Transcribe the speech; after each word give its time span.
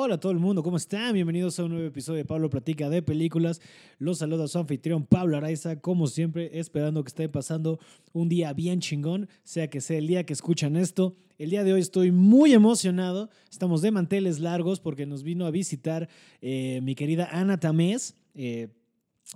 Hola 0.00 0.14
a 0.14 0.20
todo 0.20 0.30
el 0.30 0.38
mundo, 0.38 0.62
¿cómo 0.62 0.76
están? 0.76 1.12
Bienvenidos 1.12 1.58
a 1.58 1.64
un 1.64 1.72
nuevo 1.72 1.88
episodio 1.88 2.18
de 2.18 2.24
Pablo 2.24 2.48
Platica 2.48 2.88
de 2.88 3.02
Películas. 3.02 3.60
Los 3.98 4.18
saluda 4.18 4.46
su 4.46 4.56
anfitrión 4.56 5.04
Pablo 5.04 5.36
Araiza, 5.36 5.80
como 5.80 6.06
siempre, 6.06 6.56
esperando 6.60 7.02
que 7.02 7.08
estén 7.08 7.32
pasando 7.32 7.80
un 8.12 8.28
día 8.28 8.52
bien 8.52 8.78
chingón, 8.78 9.28
sea 9.42 9.68
que 9.68 9.80
sea 9.80 9.98
el 9.98 10.06
día 10.06 10.24
que 10.24 10.34
escuchan 10.34 10.76
esto. 10.76 11.16
El 11.36 11.50
día 11.50 11.64
de 11.64 11.72
hoy 11.72 11.80
estoy 11.80 12.12
muy 12.12 12.52
emocionado, 12.52 13.28
estamos 13.50 13.82
de 13.82 13.90
manteles 13.90 14.38
largos 14.38 14.78
porque 14.78 15.04
nos 15.04 15.24
vino 15.24 15.46
a 15.46 15.50
visitar 15.50 16.08
eh, 16.42 16.78
mi 16.84 16.94
querida 16.94 17.30
Ana 17.32 17.58
Tamés. 17.58 18.14
Eh, 18.36 18.68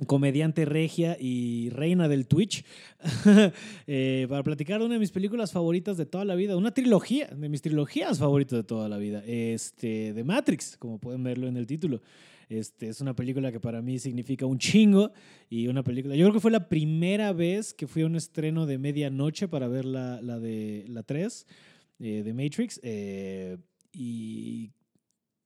comediante 0.06 0.64
regia 0.64 1.16
y 1.20 1.70
reina 1.70 2.08
del 2.08 2.27
Twitch, 2.27 2.64
eh, 3.86 4.26
para 4.29 4.43
platicar 4.43 4.80
una 4.80 4.95
de 4.95 5.00
mis 5.00 5.11
películas 5.11 5.52
favoritas 5.52 5.96
de 5.96 6.07
toda 6.07 6.25
la 6.25 6.34
vida, 6.34 6.57
una 6.57 6.72
trilogía, 6.72 7.26
de 7.29 7.48
mis 7.48 7.62
trilogías 7.62 8.18
favoritas 8.18 8.58
de 8.58 8.64
toda 8.64 8.89
la 8.89 8.98
vida, 8.98 9.22
este, 9.26 10.12
de 10.12 10.25
Matrix, 10.25 10.76
como 10.79 10.98
pueden 10.98 11.22
verlo 11.22 11.46
en 11.46 11.57
el 11.57 11.66
título. 11.66 12.00
Este, 12.49 12.89
es 12.89 13.00
una 13.00 13.14
película 13.14 13.50
que 13.50 13.61
para 13.61 13.80
mí 13.80 13.99
significa 13.99 14.44
un 14.44 14.58
chingo 14.58 15.13
y 15.49 15.68
una 15.68 15.82
película, 15.82 16.14
yo 16.14 16.24
creo 16.27 16.35
que 16.35 16.40
fue 16.40 16.50
la 16.50 16.68
primera 16.68 17.32
vez 17.32 17.72
que 17.72 17.86
fui 17.86 18.02
a 18.02 18.07
un 18.07 18.16
estreno 18.16 18.66
de 18.66 18.79
medianoche 18.79 19.49
para 19.49 19.68
ver 19.68 19.85
la, 19.85 20.21
la 20.21 20.38
de 20.38 20.85
la 20.88 21.02
3 21.02 21.46
eh, 22.00 22.22
de 22.22 22.35
Matrix 22.35 22.80
eh, 22.82 23.57
y 23.93 24.71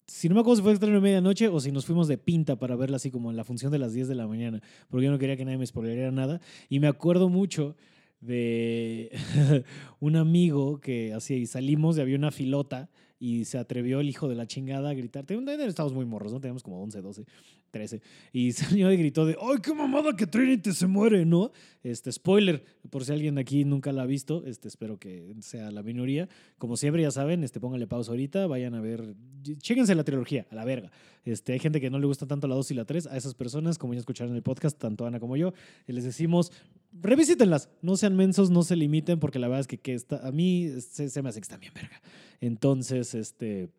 si 0.07 0.29
no 0.29 0.35
me 0.35 0.41
acuerdo 0.41 0.57
si 0.57 0.63
fue 0.63 0.73
estreno 0.73 0.95
de 0.95 1.01
medianoche 1.01 1.49
o 1.49 1.59
si 1.61 1.73
nos 1.73 1.85
fuimos 1.85 2.09
de 2.09 2.19
pinta 2.19 2.57
para 2.57 2.77
verla 2.77 2.97
así 2.97 3.11
como 3.11 3.31
en 3.31 3.37
la 3.37 3.45
función 3.45 3.73
de 3.73 3.79
las 3.79 3.93
10 3.93 4.09
de 4.09 4.15
la 4.15 4.27
mañana, 4.27 4.63
porque 4.89 5.07
yo 5.07 5.11
no 5.11 5.19
quería 5.19 5.37
que 5.37 5.45
nadie 5.45 5.59
me 5.59 5.67
spoileriera 5.67 6.11
nada. 6.11 6.41
Y 6.69 6.81
me 6.81 6.87
acuerdo 6.87 7.29
mucho 7.29 7.77
de 8.21 9.11
un 10.01 10.17
amigo 10.17 10.81
que 10.81 11.13
así 11.13 11.47
salimos 11.47 11.99
y 11.99 12.01
había 12.01 12.17
una 12.17 12.31
filota 12.31 12.89
y 13.19 13.45
se 13.45 13.59
atrevió 13.59 14.01
el 14.01 14.09
hijo 14.09 14.29
de 14.29 14.35
la 14.35 14.47
chingada 14.47 14.91
a 14.91 14.95
gritar. 14.95 15.25
Estábamos 15.31 15.95
muy 15.95 16.05
morros, 16.05 16.33
¿no? 16.33 16.41
Teníamos 16.41 16.63
como 16.63 16.83
11, 16.83 17.01
12, 17.01 17.25
13. 17.71 18.03
Y 18.33 18.53
salió 18.53 18.93
y 18.93 18.97
gritó 18.97 19.25
de, 19.25 19.37
¡ay, 19.41 19.57
qué 19.63 19.75
mamada 19.75 20.15
que 20.15 20.27
Trinity 20.27 20.73
se 20.73 20.87
muere, 20.87 21.25
¿no? 21.25 21.51
Este, 21.83 22.13
spoiler, 22.13 22.65
por 22.91 23.05
si 23.05 23.13
alguien 23.13 23.39
aquí 23.39 23.65
nunca 23.65 23.93
la 23.93 24.03
ha 24.03 24.07
visto, 24.07 24.45
este, 24.45 24.69
espero 24.69 24.99
que 24.99 25.35
sea 25.41 25.71
la 25.71 25.83
minoría. 25.83 26.29
Como 26.59 26.77
siempre, 26.77 27.03
ya 27.03 27.11
saben, 27.11 27.45
este, 27.45 27.61
pónganle 27.61 27.87
pausa 27.87 28.11
ahorita, 28.11 28.47
vayan 28.47 28.75
a 28.75 28.81
ver, 28.81 29.15
chéquense 29.59 29.95
la 29.95 30.05
trilogía, 30.05 30.47
a 30.51 30.55
la 30.55 30.65
verga. 30.65 30.91
Este, 31.25 31.53
hay 31.53 31.59
gente 31.59 31.81
que 31.81 31.91
no 31.91 31.99
le 31.99 32.07
gusta 32.07 32.27
tanto 32.27 32.47
la 32.49 32.55
2 32.55 32.71
y 32.73 32.75
la 32.75 32.85
3, 32.85 33.07
a 33.07 33.17
esas 33.17 33.35
personas, 33.35 33.79
como 33.79 33.95
ya 33.95 34.01
escucharon 34.01 34.33
en 34.33 34.37
el 34.37 34.43
podcast, 34.43 34.79
tanto 34.79 35.07
Ana 35.07 35.21
como 35.21 35.37
yo, 35.37 35.55
les 35.87 36.05
decimos, 36.05 36.53
revisítenlas, 37.01 37.71
no 37.83 37.97
sean 37.97 38.17
mensos, 38.17 38.51
no 38.51 38.63
se 38.63 38.77
limiten, 38.77 39.19
porque 39.19 39.39
la 39.39 39.49
verdad 39.49 39.67
es 39.71 39.79
que, 39.79 39.95
está, 39.95 40.27
a 40.27 40.33
mí 40.33 40.71
se, 40.81 41.09
se 41.11 41.23
me 41.23 41.29
hace 41.29 41.41
que 41.41 41.45
están 41.45 41.61
bien 41.61 41.73
verga. 41.75 42.01
Entonces, 42.41 43.15
este, 43.15 43.71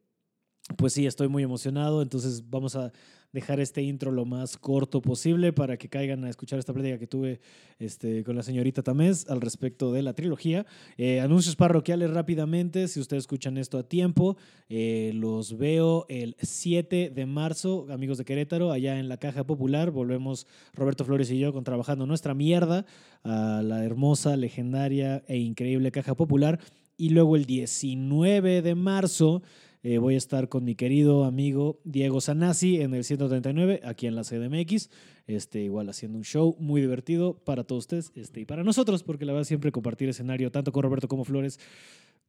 pues 0.75 0.93
sí, 0.93 1.05
estoy 1.05 1.27
muy 1.27 1.43
emocionado. 1.43 2.01
Entonces 2.01 2.49
vamos 2.49 2.75
a 2.75 2.91
dejar 3.37 3.59
este 3.59 3.83
intro 3.83 4.09
lo 4.09 4.25
más 4.25 4.57
corto 4.57 4.99
posible 4.99 5.53
para 5.53 5.77
que 5.77 5.89
caigan 5.89 6.25
a 6.25 6.29
escuchar 6.29 6.57
esta 6.57 6.73
plática 6.73 6.97
que 6.97 7.05
tuve 7.05 7.39
este, 7.77 8.23
con 8.23 8.35
la 8.35 8.41
señorita 8.41 8.81
Tamés 8.81 9.29
al 9.29 9.41
respecto 9.41 9.93
de 9.93 10.01
la 10.01 10.13
trilogía. 10.13 10.65
Eh, 10.97 11.19
anuncios 11.19 11.55
parroquiales 11.55 12.09
rápidamente, 12.09 12.87
si 12.87 12.99
ustedes 12.99 13.25
escuchan 13.25 13.59
esto 13.59 13.77
a 13.77 13.83
tiempo, 13.83 14.37
eh, 14.69 15.11
los 15.13 15.55
veo 15.55 16.07
el 16.09 16.35
7 16.41 17.11
de 17.11 17.25
marzo, 17.27 17.85
amigos 17.91 18.17
de 18.17 18.25
Querétaro, 18.25 18.71
allá 18.71 18.97
en 18.97 19.07
la 19.07 19.17
Caja 19.17 19.43
Popular. 19.43 19.91
Volvemos 19.91 20.47
Roberto 20.73 21.05
Flores 21.05 21.29
y 21.29 21.37
yo 21.37 21.53
con 21.53 21.63
trabajando 21.63 22.07
nuestra 22.07 22.33
mierda 22.33 22.87
a 23.23 23.61
la 23.63 23.85
hermosa, 23.85 24.35
legendaria 24.35 25.23
e 25.27 25.37
increíble 25.37 25.91
Caja 25.91 26.15
Popular. 26.15 26.59
Y 26.97 27.09
luego 27.09 27.35
el 27.35 27.45
19 27.45 28.63
de 28.63 28.73
marzo 28.73 29.43
eh, 29.83 29.97
voy 29.99 30.15
a 30.15 30.17
estar 30.17 30.49
con 30.49 30.63
mi 30.63 30.75
querido 30.75 31.25
amigo 31.25 31.79
Diego 31.83 32.21
Sanasi 32.21 32.81
en 32.81 32.93
el 32.93 33.03
139, 33.03 33.81
aquí 33.83 34.07
en 34.07 34.15
la 34.15 34.23
CDMX. 34.23 34.89
Este, 35.27 35.61
igual 35.61 35.89
haciendo 35.89 36.17
un 36.17 36.23
show 36.23 36.55
muy 36.59 36.81
divertido 36.81 37.37
para 37.43 37.65
todos 37.65 37.83
ustedes 37.83 38.11
este, 38.15 38.39
y 38.39 38.45
para 38.45 38.63
nosotros, 38.63 39.03
porque 39.03 39.25
la 39.25 39.33
verdad 39.33 39.45
siempre 39.45 39.71
compartir 39.71 40.07
escenario, 40.09 40.51
tanto 40.51 40.71
con 40.71 40.83
Roberto 40.83 41.07
como 41.07 41.25
Flores, 41.25 41.59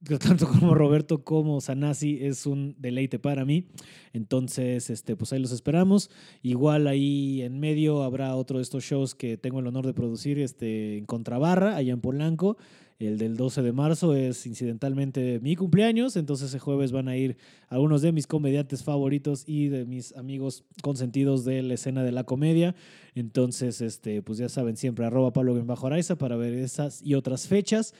tanto 0.20 0.46
como 0.48 0.74
Roberto 0.74 1.24
como 1.24 1.60
Sanasi 1.60 2.18
es 2.20 2.46
un 2.46 2.74
deleite 2.78 3.18
para 3.18 3.44
mí. 3.44 3.66
Entonces, 4.12 4.90
este, 4.90 5.16
pues 5.16 5.32
ahí 5.32 5.40
los 5.40 5.52
esperamos. 5.52 6.10
Igual 6.42 6.86
ahí 6.86 7.42
en 7.42 7.58
medio 7.60 8.02
habrá 8.02 8.36
otro 8.36 8.58
de 8.58 8.62
estos 8.62 8.84
shows 8.84 9.14
que 9.14 9.36
tengo 9.36 9.60
el 9.60 9.66
honor 9.66 9.86
de 9.86 9.94
producir 9.94 10.38
este, 10.38 10.98
en 10.98 11.06
Contrabarra, 11.06 11.76
allá 11.76 11.92
en 11.92 12.00
Polanco. 12.00 12.56
El 12.98 13.16
del 13.16 13.36
12 13.36 13.62
de 13.62 13.72
marzo 13.72 14.14
es 14.16 14.44
incidentalmente 14.44 15.38
mi 15.40 15.54
cumpleaños, 15.54 16.16
entonces 16.16 16.48
ese 16.48 16.58
jueves 16.58 16.90
van 16.90 17.06
a 17.06 17.16
ir 17.16 17.36
algunos 17.68 18.02
de 18.02 18.10
mis 18.10 18.26
comediantes 18.26 18.82
favoritos 18.82 19.44
y 19.46 19.68
de 19.68 19.84
mis 19.84 20.16
amigos 20.16 20.64
consentidos 20.82 21.44
de 21.44 21.62
la 21.62 21.74
escena 21.74 22.02
de 22.02 22.10
la 22.10 22.24
comedia. 22.24 22.74
Entonces, 23.14 23.80
este, 23.82 24.20
pues 24.20 24.38
ya 24.38 24.48
saben, 24.48 24.76
siempre 24.76 25.06
arroba 25.06 25.32
Pablo 25.32 25.54
Araiza 25.82 26.16
para 26.16 26.36
ver 26.36 26.54
esas 26.54 27.00
y 27.00 27.14
otras 27.14 27.46
fechas. 27.46 27.94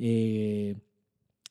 Eh, 0.00 0.74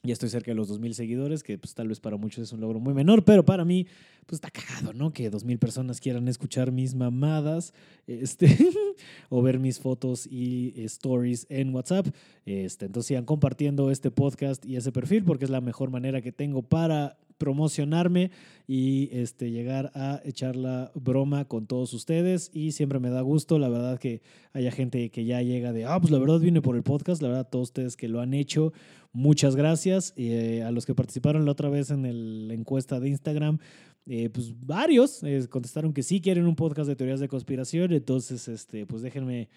ya 0.04 0.14
estoy 0.14 0.30
cerca 0.30 0.52
de 0.52 0.56
los 0.56 0.70
2.000 0.70 0.94
seguidores, 0.94 1.44
que 1.44 1.58
pues 1.58 1.74
tal 1.74 1.90
vez 1.90 2.00
para 2.00 2.16
muchos 2.16 2.44
es 2.44 2.54
un 2.54 2.62
logro 2.62 2.80
muy 2.80 2.94
menor, 2.94 3.26
pero 3.26 3.44
para 3.44 3.66
mí 3.66 3.86
pues 4.26 4.38
está 4.38 4.50
cagado, 4.50 4.94
¿no? 4.94 5.12
Que 5.12 5.30
2.000 5.30 5.60
personas 5.60 6.00
quieran 6.00 6.28
escuchar 6.28 6.72
mis 6.72 6.96
mamadas 6.96 7.74
este, 8.08 8.48
o 9.30 9.42
ver 9.42 9.60
mis 9.60 9.80
fotos 9.80 10.26
y 10.26 10.74
stories 10.84 11.48
en 11.50 11.74
WhatsApp. 11.76 12.08
Este, 12.46 12.86
entonces 12.86 13.08
sigan 13.08 13.26
compartiendo 13.26 13.92
este 13.92 14.10
podcast 14.10 14.66
y 14.66 14.78
ese 14.78 14.92
perfil 14.92 15.26
porque 15.26 15.46
es 15.46 15.52
la 15.52 15.62
mejor 15.62 15.90
manera 15.90 16.22
que 16.22 16.32
tengo 16.32 16.62
para 16.62 17.18
promocionarme 17.40 18.30
y 18.68 19.10
este, 19.12 19.50
llegar 19.50 19.92
a 19.96 20.22
echar 20.24 20.56
la 20.56 20.92
broma 20.94 21.46
con 21.46 21.66
todos 21.66 21.94
ustedes. 21.94 22.52
Y 22.54 22.74
siempre 22.74 23.00
me 23.00 23.10
da 23.10 23.22
gusto, 23.22 23.58
la 23.58 23.70
verdad, 23.70 23.98
que 23.98 24.22
haya 24.54 24.72
gente 24.72 25.10
que 25.10 25.26
ya 25.26 25.42
llega 25.42 25.74
de, 25.74 25.86
ah, 25.86 26.00
pues 26.00 26.12
la 26.12 26.20
verdad 26.20 26.40
vine 26.40 26.62
por 26.62 26.76
el 26.76 26.84
podcast, 26.84 27.24
la 27.24 27.30
verdad, 27.30 27.50
todos 27.50 27.70
ustedes 27.70 27.98
que 27.98 28.08
lo 28.08 28.22
han 28.22 28.36
hecho, 28.36 28.74
muchas 29.12 29.56
gracias. 29.56 30.14
Eh, 30.18 30.62
a 30.64 30.70
los 30.70 30.86
que 30.86 30.94
participaron 30.94 31.46
la 31.46 31.52
otra 31.54 31.70
vez 31.70 31.90
en 31.90 32.06
el, 32.06 32.48
la 32.48 32.54
encuesta 32.54 33.00
de 33.00 33.10
Instagram, 33.10 33.58
eh, 34.06 34.30
pues 34.30 34.54
varios 34.60 35.24
eh, 35.24 35.48
contestaron 35.50 35.94
que 35.94 36.04
sí 36.04 36.22
quieren 36.22 36.46
un 36.46 36.56
podcast 36.56 36.88
de 36.88 36.96
teorías 36.96 37.20
de 37.20 37.28
conspiración, 37.28 37.94
entonces, 37.94 38.48
este, 38.48 38.86
pues 38.86 39.02
déjenme 39.02 39.50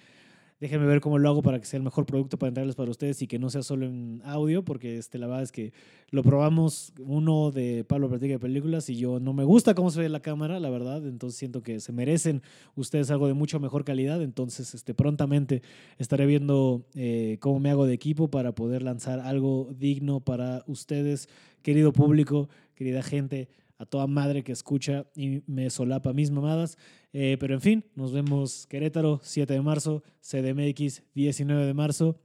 Déjenme 0.62 0.86
ver 0.86 1.00
cómo 1.00 1.18
lo 1.18 1.28
hago 1.28 1.42
para 1.42 1.58
que 1.58 1.66
sea 1.66 1.78
el 1.78 1.82
mejor 1.82 2.06
producto 2.06 2.38
para 2.38 2.46
entrarles 2.46 2.76
para 2.76 2.88
ustedes 2.88 3.20
y 3.20 3.26
que 3.26 3.36
no 3.40 3.50
sea 3.50 3.64
solo 3.64 3.84
en 3.84 4.22
audio, 4.24 4.64
porque 4.64 4.96
este, 4.96 5.18
la 5.18 5.26
verdad 5.26 5.42
es 5.42 5.50
que 5.50 5.72
lo 6.10 6.22
probamos 6.22 6.92
uno 7.00 7.50
de 7.50 7.82
Pablo 7.82 8.08
Platica 8.08 8.34
de 8.34 8.38
Películas 8.38 8.88
y 8.88 8.94
yo 8.94 9.18
no 9.18 9.32
me 9.32 9.42
gusta 9.42 9.74
cómo 9.74 9.90
se 9.90 9.98
ve 9.98 10.08
la 10.08 10.20
cámara, 10.20 10.60
la 10.60 10.70
verdad. 10.70 11.04
Entonces 11.04 11.36
siento 11.36 11.64
que 11.64 11.80
se 11.80 11.90
merecen 11.90 12.42
ustedes 12.76 13.10
algo 13.10 13.26
de 13.26 13.34
mucho 13.34 13.58
mejor 13.58 13.84
calidad. 13.84 14.22
Entonces 14.22 14.72
este, 14.72 14.94
prontamente 14.94 15.62
estaré 15.98 16.26
viendo 16.26 16.86
eh, 16.94 17.38
cómo 17.40 17.58
me 17.58 17.68
hago 17.68 17.84
de 17.84 17.94
equipo 17.94 18.30
para 18.30 18.54
poder 18.54 18.84
lanzar 18.84 19.18
algo 19.18 19.68
digno 19.76 20.20
para 20.20 20.62
ustedes, 20.68 21.28
querido 21.62 21.92
público, 21.92 22.48
querida 22.76 23.02
gente 23.02 23.48
a 23.78 23.84
toda 23.84 24.06
madre 24.06 24.44
que 24.44 24.52
escucha 24.52 25.06
y 25.16 25.42
me 25.48 25.68
solapa 25.70 26.12
mis 26.12 26.30
mamadas. 26.30 26.78
Eh, 27.12 27.36
pero 27.38 27.54
en 27.54 27.60
fin, 27.60 27.84
nos 27.94 28.12
vemos 28.12 28.66
Querétaro, 28.66 29.20
7 29.22 29.52
de 29.52 29.60
marzo, 29.60 30.02
CDMX, 30.20 31.02
19 31.14 31.66
de 31.66 31.74
marzo. 31.74 32.20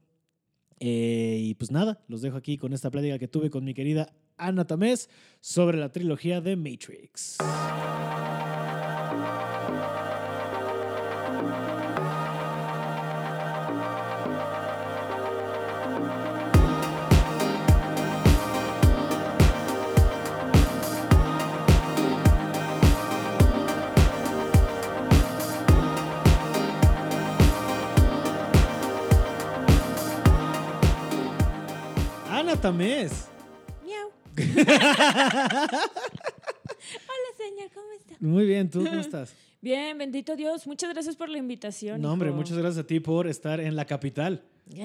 Eh, 0.79 1.39
y 1.41 1.53
pues 1.55 1.71
nada, 1.71 2.03
los 2.07 2.21
dejo 2.21 2.37
aquí 2.37 2.57
con 2.57 2.73
esta 2.73 2.91
plática 2.91 3.17
que 3.17 3.27
tuve 3.27 3.49
con 3.49 3.63
mi 3.63 3.73
querida 3.73 4.13
Ana 4.37 4.65
Tamés 4.65 5.09
sobre 5.41 5.77
la 5.77 5.91
trilogía 5.91 6.39
de 6.39 6.55
Matrix. 6.55 7.37
Tamés. 32.67 33.29
Miau. 33.85 34.11
Hola, 34.35 35.79
señor, 37.37 37.69
¿cómo 37.73 37.87
está? 37.97 38.15
Muy 38.19 38.45
bien, 38.45 38.69
¿tú 38.69 38.83
cómo 38.83 38.99
estás? 39.07 39.33
Bien, 39.61 39.97
bendito 39.97 40.35
Dios. 40.35 40.67
Muchas 40.67 40.89
gracias 40.89 41.15
por 41.15 41.29
la 41.29 41.37
invitación. 41.37 42.01
No, 42.01 42.11
hombre, 42.11 42.29
muchas 42.31 42.57
gracias 42.57 42.83
a 42.83 42.85
ti 42.85 42.99
por 42.99 43.25
estar 43.27 43.61
en 43.61 43.77
la 43.77 43.85
capital. 43.85 44.43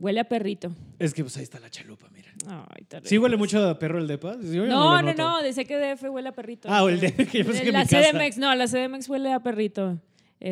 Huele 0.00 0.18
a 0.18 0.24
perrito. 0.24 0.72
Es 0.98 1.14
que 1.14 1.22
pues 1.22 1.36
ahí 1.36 1.44
está 1.44 1.60
la 1.60 1.70
chalupa, 1.70 2.08
mira. 2.12 2.32
Ay, 2.48 2.84
sí 3.04 3.18
huele 3.18 3.36
mucho 3.36 3.64
a 3.64 3.78
perro 3.78 3.98
el 3.98 4.08
depa. 4.08 4.34
no, 4.34 5.02
no, 5.02 5.14
no, 5.14 5.42
dice 5.44 5.64
que 5.64 5.76
DF 5.76 6.10
huele 6.10 6.30
a 6.30 6.32
perrito. 6.32 6.68
Ah, 6.68 6.82
o 6.82 6.88
el 6.88 6.98
DF, 6.98 7.30
que 7.30 7.44
yo 7.44 7.52
La 7.70 7.84
CDMX, 7.84 8.38
no, 8.38 8.52
la 8.56 8.66
CDMX 8.66 9.08
huele 9.08 9.32
a 9.32 9.38
perrito. 9.38 10.00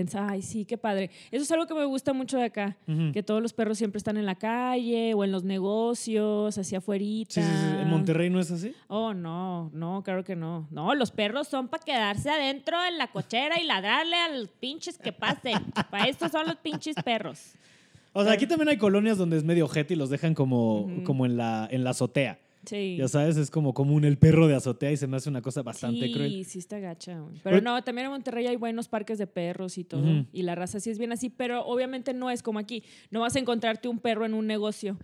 Es- 0.00 0.14
Ay, 0.14 0.42
sí, 0.42 0.64
qué 0.64 0.76
padre. 0.76 1.10
Eso 1.30 1.42
es 1.44 1.50
algo 1.52 1.66
que 1.66 1.74
me 1.74 1.84
gusta 1.84 2.12
mucho 2.12 2.36
de 2.38 2.44
acá, 2.44 2.76
que 3.12 3.22
todos 3.22 3.40
los 3.40 3.52
perros 3.52 3.78
siempre 3.78 3.98
están 3.98 4.16
en 4.16 4.26
la 4.26 4.34
calle 4.34 5.14
o 5.14 5.22
en 5.24 5.30
los 5.32 5.44
negocios, 5.44 6.56
hacia 6.58 6.78
afuera. 6.78 7.04
Sí, 7.04 7.26
sí, 7.28 7.40
sí. 7.42 7.76
¿En 7.80 7.88
Monterrey 7.88 8.30
no 8.30 8.40
es 8.40 8.50
así? 8.50 8.72
Oh, 8.88 9.14
no, 9.14 9.70
no, 9.72 10.02
claro 10.02 10.24
que 10.24 10.36
no. 10.36 10.66
No, 10.70 10.94
los 10.94 11.10
perros 11.10 11.48
son 11.48 11.68
para 11.68 11.82
quedarse 11.84 12.30
adentro 12.30 12.76
en 12.88 12.98
la 12.98 13.08
cochera 13.08 13.60
y 13.60 13.64
ladrarle 13.66 14.16
a 14.16 14.28
los 14.28 14.48
pinches 14.48 14.98
que 14.98 15.12
pasen. 15.12 15.58
para 15.90 16.04
esto 16.08 16.28
son 16.28 16.46
los 16.46 16.56
pinches 16.56 16.96
perros. 17.04 17.52
O 18.12 18.22
sea, 18.22 18.32
aquí 18.32 18.46
también 18.46 18.68
hay 18.68 18.76
colonias 18.76 19.18
donde 19.18 19.36
es 19.36 19.44
medio 19.44 19.64
ojete 19.64 19.94
y 19.94 19.96
los 19.96 20.08
dejan 20.08 20.34
como, 20.34 20.88
como 21.04 21.26
en, 21.26 21.36
la, 21.36 21.66
en 21.70 21.82
la 21.82 21.90
azotea. 21.90 22.38
Sí. 22.66 22.96
Ya 22.98 23.08
sabes, 23.08 23.36
es 23.36 23.50
como 23.50 23.74
común 23.74 24.04
el 24.04 24.16
perro 24.18 24.46
de 24.48 24.54
azotea 24.54 24.90
y 24.92 24.96
se 24.96 25.06
me 25.06 25.16
hace 25.16 25.28
una 25.28 25.42
cosa 25.42 25.62
bastante 25.62 26.06
sí, 26.06 26.12
cruel. 26.12 26.44
sí 26.44 26.58
está 26.58 26.78
gacha. 26.78 27.18
güey. 27.20 27.40
Pero 27.42 27.60
no, 27.60 27.82
también 27.82 28.06
en 28.06 28.12
Monterrey 28.12 28.46
hay 28.46 28.56
buenos 28.56 28.88
parques 28.88 29.18
de 29.18 29.26
perros 29.26 29.78
y 29.78 29.84
todo. 29.84 30.24
Y 30.32 30.42
la 30.42 30.54
raza 30.54 30.80
sí 30.80 30.90
es 30.90 30.98
bien 30.98 31.12
así, 31.12 31.28
pero 31.30 31.64
obviamente 31.64 32.14
no 32.14 32.30
es 32.30 32.42
como 32.42 32.58
aquí. 32.58 32.82
No 33.10 33.20
vas 33.20 33.36
a 33.36 33.38
encontrarte 33.38 33.88
un 33.88 33.98
perro 33.98 34.24
en 34.26 34.34
un 34.34 34.46
negocio. 34.46 34.96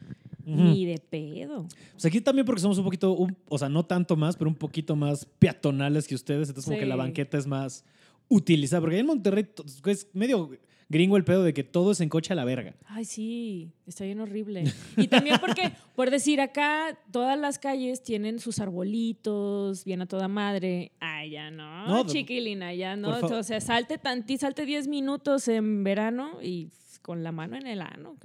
Ni 0.44 0.84
de 0.84 0.98
pedo. 0.98 1.68
Pues 1.92 2.04
aquí 2.06 2.20
también 2.20 2.44
porque 2.44 2.60
somos 2.62 2.76
un 2.78 2.82
poquito, 2.84 3.12
un- 3.12 3.36
o 3.48 3.56
sea, 3.58 3.68
no 3.68 3.84
tanto 3.84 4.16
más, 4.16 4.36
pero 4.36 4.48
un 4.50 4.56
poquito 4.56 4.96
más 4.96 5.24
peatonales 5.38 6.08
que 6.08 6.14
ustedes. 6.16 6.48
Entonces 6.48 6.64
como 6.68 6.78
que 6.80 6.86
la 6.86 6.94
Sí. 6.94 6.98
banqueta 6.98 7.38
es 7.38 7.46
más 7.46 7.84
utilizada. 8.30 8.80
Porque 8.80 8.98
en 8.98 9.04
Monterrey 9.06 9.46
es 9.86 10.08
medio 10.14 10.50
gringo 10.88 11.16
el 11.16 11.22
pedo 11.24 11.44
de 11.44 11.52
que 11.54 11.62
todo 11.62 11.92
es 11.92 12.00
en 12.00 12.08
coche 12.08 12.32
a 12.32 12.36
la 12.36 12.44
verga. 12.44 12.74
Ay, 12.86 13.04
sí, 13.04 13.70
está 13.86 14.04
bien 14.04 14.18
horrible. 14.20 14.64
Y 14.96 15.06
también 15.06 15.36
porque, 15.38 15.70
por 15.94 16.10
decir, 16.10 16.40
acá 16.40 16.98
todas 17.12 17.38
las 17.38 17.58
calles 17.60 18.02
tienen 18.02 18.40
sus 18.40 18.58
arbolitos, 18.58 19.84
bien 19.84 20.00
a 20.02 20.06
toda 20.06 20.26
madre. 20.26 20.90
Ay, 21.00 21.30
ya 21.32 21.50
no, 21.50 21.86
No, 21.86 22.04
de- 22.04 22.10
chiquilina, 22.10 22.74
ya 22.74 22.96
no. 22.96 23.10
O 23.20 23.42
sea, 23.42 23.60
salte 23.60 23.98
tanti, 23.98 24.36
salte 24.38 24.64
10 24.66 24.88
minutos 24.88 25.46
en 25.48 25.84
verano 25.84 26.38
y 26.42 26.70
con 27.02 27.22
la 27.22 27.30
mano 27.32 27.56
en 27.56 27.66
el 27.66 27.80
ano. 27.82 28.16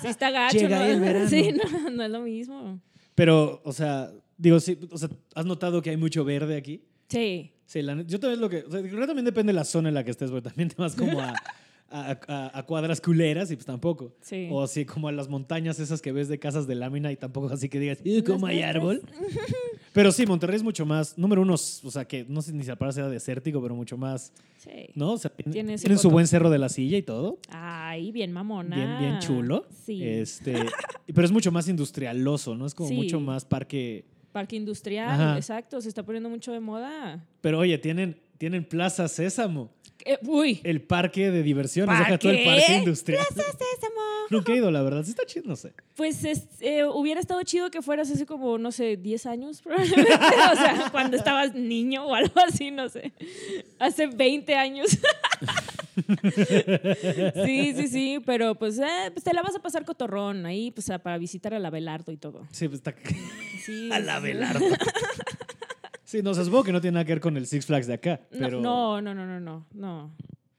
Sí 0.00 0.06
está 0.06 0.30
gacho, 0.30 0.56
Llega 0.58 0.78
¿no? 0.78 0.84
el 0.84 1.00
verano. 1.00 1.28
Sí, 1.28 1.50
no, 1.52 1.90
no 1.90 2.04
es 2.04 2.10
lo 2.10 2.20
mismo. 2.22 2.80
Pero, 3.14 3.60
o 3.64 3.72
sea, 3.72 4.10
digo, 4.36 4.60
sí, 4.60 4.78
o 4.90 4.96
sea, 4.98 5.08
¿has 5.34 5.44
notado 5.46 5.82
que 5.82 5.90
hay 5.90 5.96
mucho 5.96 6.24
verde 6.24 6.56
aquí? 6.56 6.82
Sí. 7.08 7.50
Sí, 7.68 7.82
la 7.82 8.00
yo 8.02 8.18
también 8.18 8.40
lo 8.40 8.48
que. 8.48 8.64
O 8.64 8.70
sea, 8.70 8.80
creo 8.80 8.98
que 8.98 9.06
también 9.06 9.26
depende 9.26 9.52
de 9.52 9.56
la 9.58 9.64
zona 9.64 9.88
en 9.90 9.94
la 9.94 10.02
que 10.02 10.10
estés, 10.10 10.30
porque 10.30 10.48
también 10.48 10.70
te 10.70 10.74
vas 10.76 10.96
como 10.96 11.20
a, 11.20 11.34
a, 11.90 12.18
a- 12.26 12.58
a 12.58 12.62
cuadras 12.64 12.98
culeras 13.00 13.50
y 13.50 13.56
pues 13.56 13.66
tampoco. 13.66 14.14
Sí. 14.22 14.48
O 14.50 14.62
así 14.62 14.86
como 14.86 15.06
a 15.08 15.12
las 15.12 15.28
montañas 15.28 15.78
esas 15.78 16.00
que 16.00 16.10
ves 16.10 16.28
de 16.28 16.38
casas 16.38 16.66
de 16.66 16.74
lámina 16.74 17.12
y 17.12 17.16
tampoco 17.16 17.48
así 17.52 17.68
que 17.68 17.78
digas, 17.78 17.98
"Uh, 18.06 18.24
¿cómo 18.24 18.46
hay 18.46 18.62
árbol? 18.62 19.02
Pero 19.92 20.12
sí, 20.12 20.26
Monterrey 20.26 20.56
es 20.56 20.62
mucho 20.62 20.86
más. 20.86 21.18
Número 21.18 21.42
uno, 21.42 21.54
o 21.54 21.90
sea, 21.90 22.06
que 22.06 22.24
no 22.28 22.40
sé 22.40 22.52
ni 22.52 22.62
si 22.64 22.70
para 22.76 22.92
sea 22.92 23.08
desértico, 23.08 23.60
pero 23.60 23.74
mucho 23.74 23.96
más. 23.96 24.32
Sí. 24.58 24.70
¿No? 24.94 25.12
O 25.12 25.18
sea, 25.18 25.30
tienen 25.30 25.78
su 25.98 26.08
buen 26.10 26.26
cerro 26.26 26.50
de 26.50 26.58
la 26.58 26.68
silla 26.68 26.96
y 26.98 27.02
todo. 27.02 27.38
Ay, 27.50 28.12
bien 28.12 28.32
mamona. 28.32 28.76
Bien, 28.76 28.98
bien 28.98 29.18
chulo. 29.18 29.66
Sí. 29.84 30.02
Este, 30.04 30.54
pero 31.06 31.24
es 31.24 31.32
mucho 31.32 31.50
más 31.52 31.68
industrialoso, 31.68 32.54
¿no? 32.54 32.64
Es 32.66 32.74
como 32.74 32.88
Sí. 32.90 32.94
mucho 32.94 33.18
más 33.20 33.44
parque. 33.44 34.04
Parque 34.32 34.56
industrial, 34.56 35.08
Ajá. 35.10 35.36
exacto. 35.36 35.80
Se 35.80 35.88
está 35.88 36.02
poniendo 36.02 36.28
mucho 36.28 36.52
de 36.52 36.60
moda. 36.60 37.24
Pero 37.40 37.58
oye, 37.58 37.78
tienen, 37.78 38.16
tienen 38.38 38.64
Plaza 38.64 39.08
Sésamo, 39.08 39.70
Eh, 40.04 40.18
uy. 40.26 40.60
el 40.64 40.80
parque 40.82 41.30
de 41.30 41.42
diversiones. 41.42 41.98
Deja 41.98 42.18
tú 42.18 42.28
el 42.28 42.44
¿Parque? 42.44 42.76
industrial. 42.76 43.24
Sésamo. 43.26 43.48
Nunca 44.30 44.52
he 44.52 44.56
ido, 44.56 44.70
la 44.70 44.82
verdad. 44.82 45.02
Sí 45.04 45.10
está 45.10 45.24
chido, 45.24 45.46
no 45.48 45.56
sé. 45.56 45.72
Pues 45.96 46.22
es- 46.24 46.46
eh, 46.60 46.84
hubiera 46.84 47.18
estado 47.18 47.42
chido 47.44 47.70
que 47.70 47.80
fueras 47.82 48.10
hace 48.10 48.26
como, 48.26 48.58
no 48.58 48.70
sé, 48.72 48.96
10 48.98 49.24
años 49.26 49.60
probablemente. 49.62 50.12
o 50.12 50.54
sea, 50.56 50.88
cuando 50.92 51.16
estabas 51.16 51.54
niño 51.54 52.04
o 52.06 52.14
algo 52.14 52.38
así, 52.46 52.70
no 52.70 52.88
sé. 52.90 53.12
Hace 53.78 54.06
20 54.06 54.54
años. 54.54 54.86
sí, 57.46 57.72
sí, 57.74 57.88
sí, 57.88 58.18
pero 58.24 58.54
pues, 58.54 58.78
eh, 58.78 59.10
pues 59.12 59.24
te 59.24 59.32
la 59.32 59.42
vas 59.42 59.54
a 59.56 59.60
pasar 59.60 59.84
cotorrón 59.84 60.46
ahí, 60.46 60.70
pues 60.70 60.88
a- 60.90 60.98
para 60.98 61.18
visitar 61.18 61.54
al 61.54 61.64
Abelardo 61.64 62.12
y 62.12 62.16
todo. 62.16 62.46
Sí, 62.50 62.68
pues 62.68 62.80
está. 62.80 62.94
Sí, 63.64 63.90
A 63.92 63.98
la 64.00 64.16
sí. 64.18 64.22
Belardo. 64.22 64.60
Sí, 66.04 66.22
no, 66.22 66.32
se 66.34 66.44
supongo 66.44 66.64
que 66.64 66.72
no 66.72 66.80
tiene 66.80 66.94
nada 66.94 67.04
que 67.04 67.12
ver 67.12 67.20
con 67.20 67.36
el 67.36 67.46
Six 67.46 67.66
Flags 67.66 67.86
de 67.86 67.94
acá. 67.94 68.20
Pero 68.30 68.60
no, 68.60 69.02
no, 69.02 69.14
no, 69.14 69.26
no, 69.26 69.40
no, 69.40 69.66
no. 69.74 70.14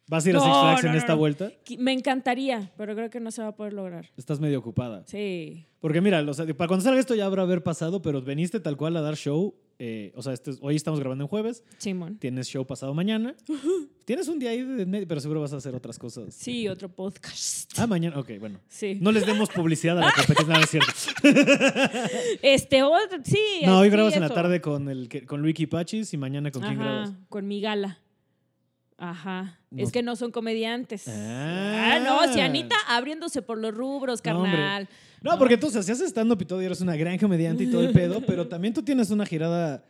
¿Vas 0.10 0.26
a 0.26 0.30
ir 0.32 0.36
a 0.36 0.40
Six 0.40 0.52
Flags 0.52 0.84
no, 0.84 0.90
en 0.90 0.96
esta 0.98 1.14
no. 1.14 1.20
vuelta? 1.20 1.52
Me 1.78 1.94
encantaría, 1.94 2.72
pero 2.76 2.96
creo 2.96 3.10
que 3.12 3.20
no 3.20 3.30
se 3.30 3.44
va 3.44 3.50
a 3.50 3.56
poder 3.56 3.74
lograr. 3.74 4.10
Estás 4.18 4.40
medio 4.40 4.58
ocupada. 4.58 5.04
Sí. 5.06 5.66
Porque 5.80 6.02
mira, 6.02 6.20
o 6.28 6.34
sea, 6.34 6.46
para 6.48 6.68
cuando 6.68 6.84
salga 6.84 7.00
esto 7.00 7.14
ya 7.16 7.26
habrá 7.26 7.44
haber 7.44 7.62
pasado, 7.64 8.02
pero 8.02 8.22
veniste 8.22 8.60
tal 8.60 8.76
cual 8.76 8.98
a 8.98 9.02
dar 9.02 9.16
show. 9.16 9.54
eh, 9.82 10.12
o 10.16 10.22
sea, 10.22 10.34
este 10.34 10.52
es- 10.52 10.58
hoy 10.62 10.76
estamos 10.76 11.00
grabando 11.00 11.24
en 11.24 11.28
jueves. 11.30 11.64
Simón. 11.78 12.18
Tienes 12.18 12.50
show 12.50 12.66
pasado 12.68 12.94
mañana. 12.94 13.34
Tienes 14.06 14.28
un 14.28 14.38
día 14.40 14.50
ahí 14.50 14.62
de 14.64 14.86
medio, 14.86 15.08
pero 15.08 15.22
seguro 15.22 15.40
vas 15.40 15.54
a 15.54 15.58
hacer 15.58 15.74
otras 15.74 15.98
cosas. 15.98 16.34
Sí, 16.34 16.68
otro 16.68 16.90
podcast. 16.90 17.72
Ah, 17.78 17.88
mañana. 17.88 18.20
Ok, 18.20 18.32
bueno. 18.42 18.60
Sí. 18.68 18.98
No 19.00 19.12
les 19.14 19.26
demos 19.26 19.48
publicidad 19.50 19.98
a 20.00 20.08
la 20.08 20.12
competencia, 20.12 20.54
no, 20.56 20.60
es 20.64 20.70
cierto. 20.70 20.92
Este, 22.42 22.84
otro, 22.84 23.20
sí. 23.24 23.40
No, 23.66 23.80
hoy 23.80 23.90
grabas 23.90 24.16
en 24.16 24.22
la 24.22 24.30
tarde 24.30 24.60
con, 24.60 24.90
el, 24.90 25.08
con 25.26 25.42
Luiki 25.42 25.68
Pachis 25.68 26.14
y 26.14 26.18
mañana 26.18 26.52
con 26.52 26.62
quién 26.62 26.78
grabas. 26.80 27.12
Con 27.30 27.48
mi 27.48 27.62
gala. 27.62 28.00
Ajá. 29.00 29.57
No. 29.72 29.84
Es 29.84 29.92
que 29.92 30.04
no 30.04 30.16
son 30.16 30.31
comediantes. 30.31 31.07
Ah. 31.07 31.94
Ah, 31.96 32.00
no, 32.00 32.34
si 32.34 32.40
Anita 32.40 32.75
abriéndose 32.88 33.42
por 33.42 33.57
los 33.57 33.74
rubros, 33.74 34.19
No, 34.19 34.24
carnal. 34.24 34.88
No, 35.22 35.38
porque 35.38 35.57
tú, 35.57 35.68
o 35.68 35.69
sea, 35.69 35.84
si 35.84 35.92
haces 35.92 36.10
stand-up 36.10 36.42
y 36.42 36.46
todo, 36.46 36.62
y 36.62 36.66
eres 36.66 36.81
una 36.81 36.96
gran 36.96 37.18
comediante 37.18 37.63
y 37.63 37.72
todo 37.72 37.81
el 37.81 37.92
pedo, 37.92 38.22
pero 38.25 38.48
también 38.48 38.74
tú 38.74 38.81
tienes 38.84 39.10
una 39.12 39.25
girada 39.25 39.84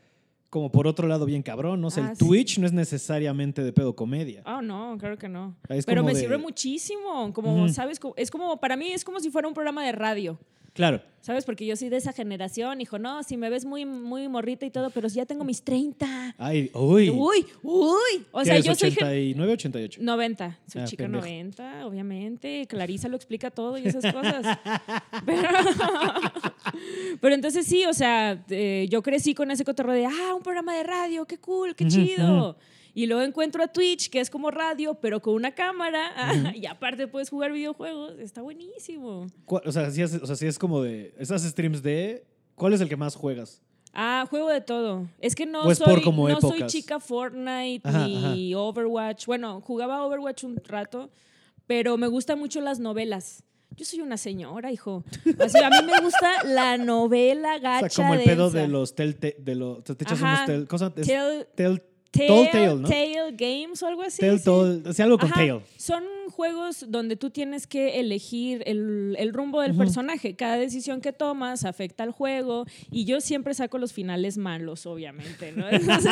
como 0.49 0.71
por 0.71 0.87
otro 0.87 1.07
lado 1.07 1.25
bien 1.25 1.43
cabrón, 1.43 1.81
¿no? 1.81 1.89
Ah, 1.95 2.09
el 2.11 2.17
sí. 2.17 2.25
Twitch 2.25 2.57
no 2.57 2.65
es 2.65 2.73
necesariamente 2.73 3.63
de 3.63 3.71
pedo 3.71 3.95
comedia. 3.95 4.41
Ah, 4.45 4.61
no, 4.63 4.97
claro 4.99 5.17
que 5.17 5.29
no. 5.29 5.55
Es 5.69 5.85
Pero 5.85 6.03
me 6.03 6.13
de- 6.13 6.19
sirve 6.19 6.37
muchísimo. 6.39 7.31
Como. 7.33 7.69
¿sabes? 7.69 7.99
Es 8.15 8.31
como, 8.31 8.59
para 8.59 8.75
mí 8.75 8.91
es 8.91 9.03
como 9.05 9.19
si 9.19 9.29
fuera 9.29 9.47
un 9.47 9.53
programa 9.53 9.85
de 9.85 9.91
radio. 9.91 10.39
Claro. 10.79 11.01
¿Sabes? 11.19 11.43
Porque 11.43 11.65
yo 11.65 11.75
soy 11.75 11.89
de 11.89 11.97
esa 11.97 12.13
generación, 12.13 12.79
hijo. 12.79 12.97
No, 12.99 13.21
si 13.23 13.35
me 13.35 13.49
ves 13.49 13.65
muy, 13.65 13.83
muy 13.85 14.29
morrita 14.29 14.65
y 14.65 14.71
todo, 14.71 14.89
pero 14.91 15.09
ya 15.09 15.25
tengo 15.25 15.43
mis 15.43 15.61
30. 15.61 16.35
Ay, 16.37 16.71
uy. 16.73 17.09
Uy, 17.09 17.45
uy. 17.61 18.25
O 18.31 18.39
¿Qué 18.39 18.45
sea, 18.45 18.59
yo 18.59 18.73
soy... 18.75 18.91
gen- 18.91 19.03
89, 19.05 19.51
88. 19.53 19.99
90, 20.01 20.59
soy 20.67 20.81
Ah, 20.81 20.85
chica 20.85 21.03
pendejo. 21.03 21.25
90, 21.25 21.85
obviamente. 21.85 22.65
Clarisa 22.69 23.09
lo 23.09 23.17
explica 23.17 23.51
todo 23.51 23.77
y 23.77 23.87
esas 23.87 24.13
cosas. 24.13 24.57
Pero, 25.25 25.49
pero 27.19 27.35
entonces 27.35 27.65
sí, 27.65 27.83
o 27.85 27.93
sea, 27.93 28.41
eh, 28.49 28.87
yo 28.89 29.01
crecí 29.01 29.33
con 29.33 29.51
ese 29.51 29.65
cotorreo 29.65 29.93
de, 29.93 30.05
ah, 30.05 30.33
un 30.33 30.41
programa 30.41 30.73
de 30.75 30.83
radio, 30.83 31.25
qué 31.25 31.37
cool, 31.37 31.75
qué 31.75 31.87
chido. 31.87 32.55
Y 32.93 33.05
luego 33.05 33.21
encuentro 33.23 33.63
a 33.63 33.67
Twitch, 33.67 34.09
que 34.09 34.19
es 34.19 34.29
como 34.29 34.51
radio, 34.51 34.95
pero 34.95 35.21
con 35.21 35.33
una 35.35 35.53
cámara. 35.53 36.11
y 36.55 36.65
aparte 36.65 37.07
puedes 37.07 37.29
jugar 37.29 37.51
videojuegos. 37.51 38.19
Está 38.19 38.41
buenísimo. 38.41 39.27
¿Cuál- 39.45 39.63
O 39.65 39.71
sea, 39.71 39.89
si 39.91 40.01
es, 40.01 40.13
o 40.15 40.35
sea, 40.35 40.47
es 40.47 40.59
como 40.59 40.81
de. 40.81 41.13
Esas 41.17 41.43
streams 41.43 41.81
de. 41.83 42.25
¿Cuál 42.55 42.73
es 42.73 42.81
el 42.81 42.89
que 42.89 42.97
más 42.97 43.15
juegas? 43.15 43.61
Ah, 43.93 44.25
juego 44.29 44.49
de 44.49 44.61
todo. 44.61 45.07
Es 45.19 45.33
que 45.33 45.45
no, 45.45 45.63
O 45.63 45.71
es 45.71 45.77
soy, 45.79 45.87
por 45.87 46.03
como 46.03 46.29
no 46.29 46.39
soy 46.41 46.65
chica 46.67 46.99
Fortnite 46.99 47.81
Ajá, 47.87 48.05
ni 48.07 48.53
Overwatch. 48.53 49.25
Bueno, 49.25 49.61
jugaba 49.61 50.05
Overwatch 50.05 50.43
un 50.43 50.57
rato, 50.63 51.09
pero 51.65 51.97
me 51.97 52.07
gustan 52.07 52.37
mucho 52.37 52.61
las 52.61 52.79
novelas. 52.79 53.43
Yo 53.75 53.85
soy 53.85 54.01
una 54.01 54.17
señora, 54.17 54.71
hijo. 54.71 55.03
O 55.39 55.49
sea, 55.49 55.67
a 55.67 55.69
mí 55.69 55.77
me 55.89 56.01
gusta 56.03 56.43
la 56.43 56.77
novela 56.77 57.55
O 57.55 57.61
gacha. 57.61 57.89
sea, 57.89 58.03
como 58.05 58.13
el 58.19 58.23
pedo 58.25 58.49
de 58.49 58.67
los 58.67 58.93
telltale. 58.93 59.35
De 59.39 59.55
los, 59.55 59.83
te 59.83 59.93
echas 59.93 60.21
unos 60.21 60.45
tel, 60.45 60.67
cosa, 60.67 60.93
es 60.97 61.07
tel- 61.55 61.81
Telltale, 62.11 62.49
Telltale, 62.51 62.81
¿no? 62.81 62.87
Telltale 62.89 63.35
Games 63.37 63.83
o 63.83 63.87
algo 63.87 64.01
así. 64.01 64.19
Telltale, 64.19 64.81
sí. 64.83 64.89
o 64.89 64.93
sea, 64.93 65.05
algo 65.05 65.17
con 65.19 65.31
Ajá. 65.31 65.59
Son 65.77 66.03
juegos 66.31 66.85
donde 66.89 67.15
tú 67.15 67.29
tienes 67.29 67.67
que 67.67 67.99
elegir 67.99 68.63
el, 68.65 69.15
el 69.19 69.33
rumbo 69.33 69.61
del 69.61 69.75
personaje. 69.75 70.35
Cada 70.35 70.57
decisión 70.57 71.01
que 71.01 71.11
tomas 71.13 71.65
afecta 71.65 72.03
al 72.03 72.11
juego 72.11 72.65
y 72.91 73.05
yo 73.05 73.19
siempre 73.21 73.53
saco 73.53 73.77
los 73.77 73.93
finales 73.93 74.37
malos, 74.37 74.85
obviamente. 74.85 75.51
¿no? 75.51 75.67
Entonces, 75.71 76.11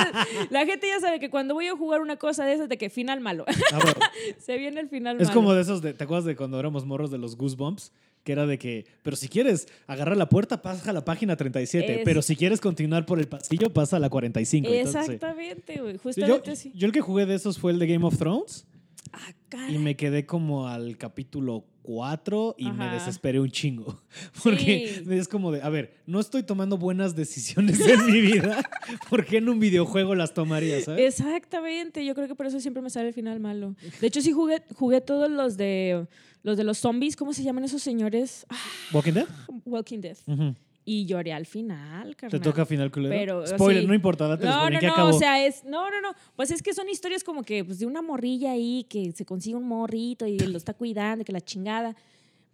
la 0.50 0.66
gente 0.66 0.88
ya 0.88 1.00
sabe 1.00 1.20
que 1.20 1.30
cuando 1.30 1.54
voy 1.54 1.68
a 1.68 1.76
jugar 1.76 2.02
una 2.02 2.18
cosa 2.18 2.46
de 2.46 2.54
esas 2.54 2.70
de 2.70 2.78
que 2.78 2.90
final 2.90 3.20
malo, 3.22 3.46
Ah, 3.74 3.80
bueno. 3.82 4.00
se 4.40 4.58
viene 4.58 4.80
el 4.82 4.90
final 4.90 5.18
Es 5.20 5.28
malo. 5.30 5.34
como 5.40 5.54
de 5.54 5.62
esos, 5.62 5.82
de, 5.82 5.94
¿te 5.94 6.04
acuerdas 6.04 6.26
de 6.26 6.36
cuando 6.36 6.60
éramos 6.60 6.86
morros 6.86 7.10
de 7.10 7.18
los 7.18 7.38
Goosebumps? 7.38 7.92
Que 8.28 8.34
era 8.34 8.46
de 8.46 8.60
que, 8.60 8.86
pero 9.04 9.16
si 9.16 9.30
quieres 9.30 9.70
agarrar 9.88 10.18
la 10.18 10.28
puerta, 10.28 10.62
pasa 10.62 10.90
a 10.90 10.94
la 10.94 11.06
página 11.06 11.38
37. 11.38 12.00
Es- 12.00 12.02
Pero 12.04 12.22
si 12.22 12.36
quieres 12.36 12.60
continuar 12.60 13.06
por 13.06 13.20
el 13.20 13.28
pasillo, 13.30 13.72
pasa 13.72 13.96
a 13.96 14.00
la 14.02 14.10
45. 14.10 14.68
Entonces, 14.68 14.92
sí. 15.06 15.14
Exactamente, 15.14 15.80
güey. 15.80 15.94
Sí, 15.94 15.98
yo, 15.98 16.02
Justamente 16.04 16.52
así. 16.52 16.72
yo 16.76 16.88
el 16.88 16.92
que 16.92 17.00
jugué 17.00 17.26
de 17.26 17.36
esos 17.36 17.58
fue 17.58 17.72
el 17.72 17.80
de 17.80 17.88
Game 17.88 18.06
of 18.06 18.18
Thrones. 18.18 18.68
Ah. 19.14 19.70
Y 19.72 19.78
me 19.78 19.96
quedé 19.96 20.26
como 20.26 20.68
al 20.68 20.98
capítulo 20.98 21.64
4 21.84 22.56
y 22.58 22.70
me 22.70 22.90
desesperé 22.90 23.40
un 23.40 23.50
chingo. 23.50 24.02
Porque 24.44 25.02
Sí. 25.06 25.14
es 25.14 25.30
como 25.30 25.54
de, 25.54 25.62
a 25.62 25.70
ver, 25.70 25.94
no 26.06 26.20
estoy 26.20 26.44
tomando 26.44 26.78
buenas 26.78 27.16
decisiones 27.16 27.80
en 27.80 28.06
mi 28.08 28.20
vida. 28.20 28.62
¿Por 29.10 29.26
qué 29.26 29.38
en 29.38 29.48
un 29.48 29.60
videojuego 29.60 30.16
las 30.16 30.34
tomaría, 30.34 30.82
sabes? 30.82 31.18
Exactamente, 31.18 32.04
yo 32.06 32.14
creo 32.14 32.28
que 32.28 32.36
por 32.36 32.46
eso 32.46 32.60
siempre 32.60 32.84
me 32.84 32.90
sale 32.90 33.08
el 33.08 33.14
final 33.14 33.40
malo. 33.40 33.76
De 34.02 34.08
hecho, 34.08 34.20
sí 34.22 34.34
jugué, 34.34 34.62
jugué 34.76 35.00
todos 35.00 35.32
los 35.32 35.56
de 35.56 36.06
los 36.48 36.56
de 36.58 36.64
los 36.64 36.78
zombies, 36.78 37.18
¿cómo 37.18 37.34
se 37.34 37.44
llaman 37.44 37.66
esos 37.66 37.84
señores? 37.84 38.46
Ah, 38.50 38.56
¿Walking 38.94 39.12
Dead? 39.12 39.28
Walking 39.66 40.00
Dead. 40.00 40.18
Ujú. 40.26 40.56
Y 40.86 41.06
lloré 41.06 41.34
al 41.34 41.46
final, 41.46 42.16
carnal. 42.16 42.40
Te 42.40 42.44
toca 42.44 42.66
final 42.66 42.90
culero. 42.90 43.14
Pero, 43.14 43.46
Spoiler, 43.46 43.82
sí. 43.84 43.88
no 43.88 43.94
importa, 43.94 44.26
date 44.30 44.46
No, 44.46 44.54
spoiler, 44.54 44.74
no, 44.76 44.80
¿qué 44.80 44.88
no, 44.88 44.94
acabó? 44.94 45.10
o 45.10 45.20
sea, 45.20 45.46
es, 45.46 45.66
no, 45.66 45.92
no, 45.92 46.00
no, 46.00 46.14
pues 46.38 46.50
es 46.52 46.64
que 46.64 46.74
son 46.74 46.88
historias 46.88 47.26
como 47.26 47.44
que 47.44 47.66
pues, 47.66 47.80
de 47.80 47.86
una 47.86 48.02
morrilla 48.02 48.52
ahí 48.52 48.86
que 48.90 49.12
se 49.12 49.26
consigue 49.26 49.58
un 49.58 49.68
morrito 49.68 50.26
y 50.26 50.40
lo 50.40 50.58
está 50.58 50.74
cuidando, 50.74 51.26
que 51.26 51.34
la 51.34 51.42
chingada. 51.42 51.94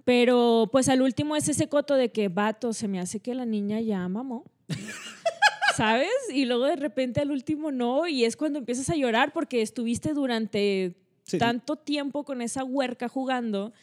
Pero 0.04 0.68
pues 0.72 0.90
al 0.90 1.04
último 1.04 1.36
es 1.36 1.48
ese 1.48 1.70
coto 1.70 1.94
de 1.94 2.12
que, 2.12 2.28
vato, 2.30 2.74
se 2.74 2.88
me 2.88 3.00
hace 3.00 3.20
que 3.20 3.36
la 3.36 3.46
niña 3.46 3.80
ya 3.82 4.08
mamó. 4.08 4.46
¿Sabes? 5.78 6.10
Y 6.34 6.46
luego 6.46 6.66
de 6.66 6.76
repente 6.76 7.20
al 7.22 7.30
último 7.30 7.72
no, 7.72 8.08
y 8.08 8.26
es 8.26 8.36
cuando 8.36 8.58
empiezas 8.58 8.90
a 8.90 8.96
llorar 8.96 9.32
porque 9.32 9.62
estuviste 9.62 10.14
durante 10.14 10.96
Sí. 11.24 11.38
tanto 11.38 11.76
tiempo 11.78 12.24
con 12.24 12.42
esa 12.42 12.64
huerca 12.64 13.08
jugando 13.08 13.74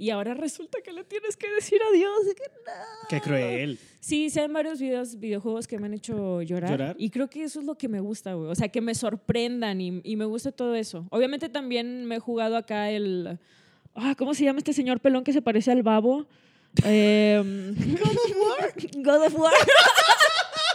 y 0.00 0.08
ahora 0.08 0.32
resulta 0.32 0.80
que 0.82 0.92
le 0.94 1.04
tienes 1.04 1.36
que 1.36 1.50
decir 1.50 1.78
adiós. 1.92 2.20
y 2.30 2.34
que 2.34 2.44
no. 2.66 3.08
Qué 3.10 3.20
cruel. 3.20 3.78
Sí, 4.00 4.30
sí 4.30 4.40
hay 4.40 4.48
varios 4.48 4.80
videos, 4.80 5.18
videojuegos 5.20 5.66
que 5.66 5.78
me 5.78 5.86
han 5.86 5.92
hecho 5.94 6.40
llorar, 6.40 6.70
¿Llorar? 6.70 6.96
Y 6.98 7.10
creo 7.10 7.28
que 7.28 7.42
eso 7.42 7.60
es 7.60 7.66
lo 7.66 7.76
que 7.76 7.86
me 7.86 8.00
gusta, 8.00 8.32
güey. 8.32 8.50
O 8.50 8.54
sea, 8.54 8.68
que 8.68 8.80
me 8.80 8.94
sorprendan 8.94 9.78
y, 9.78 10.00
y 10.02 10.16
me 10.16 10.24
gusta 10.24 10.52
todo 10.52 10.74
eso. 10.74 11.06
Obviamente 11.10 11.50
también 11.50 12.06
me 12.06 12.16
he 12.16 12.18
jugado 12.18 12.56
acá 12.56 12.90
el... 12.90 13.38
Ah, 13.94 14.14
¿Cómo 14.16 14.32
se 14.32 14.44
llama 14.44 14.60
este 14.60 14.72
señor 14.72 15.00
pelón 15.00 15.22
que 15.22 15.34
se 15.34 15.42
parece 15.42 15.70
al 15.70 15.82
babo? 15.82 16.26
Em, 16.82 17.74
God 17.98 18.16
of 18.16 18.36
War. 18.36 18.72
God 18.94 19.26
of 19.26 19.34
War. 19.38 19.52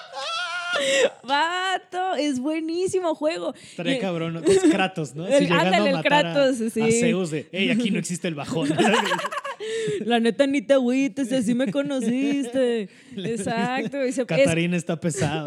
Vato, 1.24 2.16
es 2.16 2.40
buenísimo 2.40 3.16
juego. 3.16 3.54
Estaría 3.56 4.00
cabrón. 4.00 4.44
Es 4.48 4.60
Kratos, 4.64 5.16
¿no? 5.16 5.28
El- 5.28 5.44
llegando 5.44 5.66
ándale, 5.66 5.90
el 5.92 5.96
a 5.96 6.00
a- 6.00 6.04
Kratos, 6.04 6.62
a, 6.62 6.70
sí. 6.70 6.92
Zeus 7.00 7.32
de, 7.32 7.48
hey, 7.52 7.70
aquí 7.70 7.92
no 7.92 8.00
existe 8.00 8.28
el 8.28 8.36
bajón. 8.36 8.70
La 10.02 10.20
neta 10.20 10.46
ni 10.46 10.62
te 10.62 10.74
agüites, 10.74 11.32
así 11.32 11.56
me 11.56 11.72
conociste. 11.72 12.90
Exacto. 13.16 14.06
y 14.06 14.12
se- 14.12 14.22
es- 14.22 14.28
Catarina 14.28 14.76
está 14.78 15.00
pesada. 15.00 15.46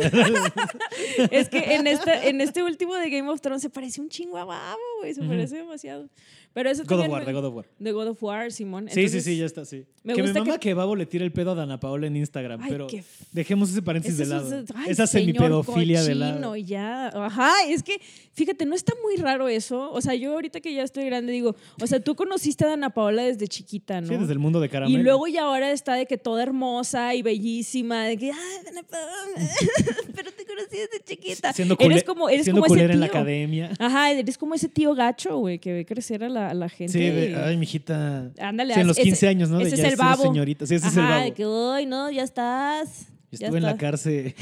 Es 1.30 1.48
que 1.48 1.58
en, 1.74 1.86
esta, 1.86 2.24
en 2.24 2.40
este 2.40 2.62
último 2.62 2.94
de 2.96 3.10
Game 3.10 3.28
of 3.28 3.40
Thrones 3.40 3.62
se 3.62 3.70
parece 3.70 4.00
un 4.00 4.08
chingo 4.08 4.38
a 4.38 4.44
Babo, 4.44 4.78
güey. 5.00 5.14
Se 5.14 5.22
parece 5.22 5.56
demasiado. 5.56 6.08
Pero 6.54 6.70
eso 6.70 6.82
God 6.86 7.00
of 7.00 7.08
War, 7.08 7.24
de 7.24 7.32
God 7.32 7.44
of 7.44 7.54
War. 7.54 7.66
de 7.78 7.92
God 7.92 8.06
of 8.08 8.22
War, 8.22 8.50
Simón. 8.50 8.88
Sí, 8.90 9.08
sí, 9.08 9.20
sí, 9.20 9.36
ya 9.36 9.44
está, 9.46 9.64
sí. 9.64 9.84
me 10.02 10.14
que 10.14 10.22
me 10.22 10.28
gusta 10.28 10.40
mama 10.40 10.54
que- 10.54 10.60
que... 10.70 10.74
Babo 10.74 10.96
le 10.96 11.06
tire 11.06 11.24
el 11.24 11.30
pedo 11.32 11.52
a 11.52 11.54
Dana 11.54 11.78
Paola 11.78 12.06
en 12.08 12.16
Instagram, 12.16 12.60
Ay, 12.62 12.70
pero 12.70 12.86
qué 12.88 13.04
dejemos 13.32 13.70
ese 13.70 13.80
paréntesis 13.82 14.18
de 14.18 14.26
lado. 14.26 14.58
es- 14.60 14.70
ay, 14.74 14.90
Esa 14.90 15.06
semipedofilia 15.06 16.02
de 16.02 16.14
lado. 16.14 16.56
ya. 16.56 17.08
Ajá, 17.08 17.52
es 17.68 17.82
que, 17.82 18.00
fíjate, 18.32 18.64
no 18.66 18.74
está 18.74 18.92
muy 19.02 19.16
raro 19.16 19.48
eso. 19.48 19.90
O 19.92 20.00
sea, 20.00 20.14
yo 20.14 20.32
ahorita 20.32 20.60
que 20.60 20.74
ya 20.74 20.82
estoy 20.82 21.04
grande 21.06 21.32
digo, 21.32 21.54
o 21.80 21.86
sea, 21.86 22.00
tú 22.00 22.14
conociste 22.16 22.64
a 22.64 22.68
Dana 22.68 22.90
Paola 22.90 23.22
desde 23.22 23.46
chiquita, 23.46 24.00
¿no? 24.00 24.08
Sí, 24.08 24.16
desde 24.16 24.32
el 24.32 24.38
mundo 24.38 24.58
de 24.60 24.66
y 24.66 24.70
caramelo. 24.70 25.02
luego 25.02 25.26
ya 25.28 25.44
ahora 25.44 25.70
está 25.70 25.94
de 25.94 26.06
que 26.06 26.16
toda 26.18 26.42
hermosa 26.42 27.14
y 27.14 27.22
bellísima, 27.22 28.04
de 28.04 28.16
que, 28.16 28.32
ay, 28.32 28.64
Dana 28.64 28.82
Paola, 28.82 29.14
pero 30.14 30.32
te 30.32 30.44
conocí 30.46 30.76
desde 30.76 31.04
chiquita. 31.04 31.52
siendo, 31.52 31.76
eres 31.78 32.02
como, 32.04 32.28
eres 32.28 32.44
siendo 32.44 32.62
como 32.62 32.66
ese 32.74 32.74
culera 32.74 32.94
en 32.94 33.00
la 33.00 33.08
tío. 33.08 33.18
academia. 33.20 33.70
Ajá, 33.78 34.10
eres 34.12 34.38
como 34.38 34.54
ese 34.54 34.68
tío 34.68 34.94
gacho, 34.94 35.38
güey, 35.38 35.58
que 35.58 35.72
ve 35.72 35.86
crecer 35.86 36.24
a 36.24 36.28
la, 36.28 36.37
a 36.38 36.54
la 36.54 36.68
gente. 36.68 36.92
Sí, 36.92 37.00
de, 37.00 37.36
ay, 37.36 37.56
mijita. 37.56 38.30
Ándale, 38.40 38.74
Sí, 38.74 38.80
en 38.80 38.86
los 38.86 38.96
ese- 38.96 39.04
15 39.04 39.28
años, 39.28 39.50
¿no? 39.50 39.58
De 39.58 39.64
Ese 39.64 39.76
ya 39.76 39.86
es 39.86 39.92
el 39.92 39.96
babo. 39.98 40.22
señorita. 40.22 40.66
Sí, 40.66 40.74
ese 40.76 40.88
es 40.88 40.96
el 40.96 41.02
babo. 41.04 41.24
de 41.24 41.32
que, 41.32 41.46
uy, 41.46 41.86
no, 41.86 42.10
ya 42.10 42.22
estás. 42.22 43.06
Yo 43.30 43.38
ya 43.38 43.46
estuve 43.48 43.58
en 43.58 43.64
la 43.64 43.70
estás". 43.72 43.80
cárcel. 43.80 44.34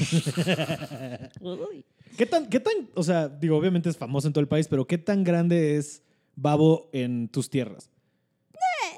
Uy. 1.41 1.83
¿Qué 2.17 2.25
tan, 2.25 2.47
¿Qué 2.49 2.59
tan, 2.59 2.73
o 2.95 3.03
sea, 3.03 3.27
digo, 3.29 3.57
obviamente 3.57 3.89
es 3.89 3.97
famoso 3.97 4.27
en 4.27 4.33
todo 4.33 4.41
el 4.41 4.47
país, 4.47 4.67
pero 4.67 4.85
qué 4.87 4.97
tan 4.97 5.23
grande 5.23 5.77
es 5.77 6.01
Babo 6.35 6.89
en 6.93 7.27
tus 7.29 7.49
tierras? 7.49 7.89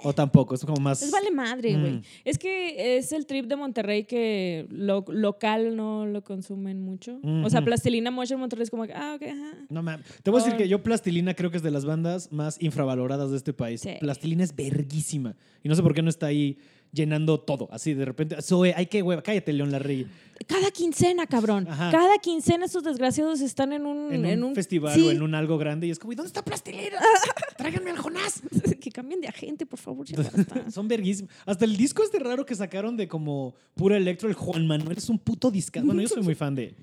O 0.04 0.14
tampoco, 0.14 0.56
es 0.56 0.66
como 0.66 0.80
más... 0.82 1.02
Es 1.02 1.12
vale 1.12 1.32
madre, 1.32 1.78
güey. 1.78 1.92
Mm. 1.94 2.02
Es 2.26 2.38
que 2.38 2.98
es 2.98 3.12
el 3.12 3.26
trip 3.26 3.46
de 3.46 3.56
Monterrey 3.56 4.06
que 4.06 4.68
lo, 4.70 5.06
local 5.08 5.76
no 5.76 6.06
lo 6.06 6.24
consumen 6.24 6.82
mucho. 6.82 7.20
O 7.44 7.50
sea. 7.50 7.64
Plastilina 7.64 8.10
Mosh 8.12 8.32
en 8.32 8.40
Monterrey 8.40 8.64
es 8.64 8.70
como 8.72 8.86
que, 8.86 8.94
ah, 8.94 9.16
ok, 9.16 9.24
ajá. 9.24 9.58
No 9.70 9.84
mames. 9.84 10.06
Te 10.24 10.32
voy 10.32 10.42
a 10.42 10.44
decir 10.44 10.58
que 10.58 10.68
yo 10.68 10.82
Plastilina 10.82 11.34
creo 11.34 11.52
que 11.52 11.58
es 11.58 11.64
de 11.64 11.72
las 11.72 11.86
bandas 11.86 12.32
más 12.32 12.62
infravaloradas 12.62 13.32
de 13.32 13.38
este 13.38 13.54
país. 13.54 13.82
Sí. 13.82 13.92
Plastilina 14.00 14.44
es 14.44 14.56
verguísima. 14.56 15.36
Y 15.64 15.70
no 15.70 15.76
sé 15.76 15.84
por 15.84 15.94
qué 15.94 16.02
no 16.02 16.10
está 16.10 16.28
ahí 16.28 16.58
llenando 16.92 17.40
todo. 17.40 17.68
Así 17.72 17.94
de 17.94 18.06
repente, 18.06 18.42
Zoe, 18.42 18.74
hay 18.76 18.88
que 18.88 19.02
hueva, 19.02 19.22
cállate, 19.22 19.54
León 19.54 19.72
Larregui. 19.72 20.08
Cada 20.48 20.72
quincena, 20.72 21.28
cabrón. 21.28 21.68
Ajá. 21.70 21.92
Cada 21.92 22.18
quincena 22.18 22.66
estos 22.66 22.84
desgraciados 22.84 23.42
están 23.42 23.74
en 23.74 23.86
un... 23.86 24.14
En 24.26 24.44
un, 24.44 24.56
festival 24.56 24.96
sí. 24.96 25.08
o 25.08 25.12
en 25.12 25.22
un 25.22 25.36
algo 25.36 25.58
grande 25.58 25.88
y 25.88 25.92
es 25.92 26.00
como, 26.00 26.14
¿y 26.14 26.16
dónde 26.16 26.28
está 26.28 26.44
Plastilina? 26.44 27.00
Tráiganme 27.58 27.92
al 27.92 27.98
Jonás. 27.98 28.42
que 28.82 28.92
cambien 28.92 29.20
de 29.20 29.28
agente, 29.28 29.66
por 29.66 29.80
favor. 29.80 30.06
ya. 30.08 30.18
Son 30.72 30.88
verguísimos. 30.88 31.32
Hasta 31.46 31.66
el 31.66 31.76
disco 31.76 32.04
este 32.04 32.20
raro 32.20 32.46
que 32.46 32.56
sacaron 32.56 32.96
de 32.96 33.08
como 33.08 33.54
pura 33.76 33.98
electro, 33.98 34.30
el 34.30 34.36
Juan 34.36 34.66
Manuel, 34.66 34.98
es 34.98 35.10
un 35.10 35.20
puto 35.20 35.52
disco. 35.52 35.82
Bueno, 35.84 36.02
yo 36.02 36.08
soy 36.08 36.24
muy 36.24 36.36
fan 36.36 36.56
de, 36.56 36.74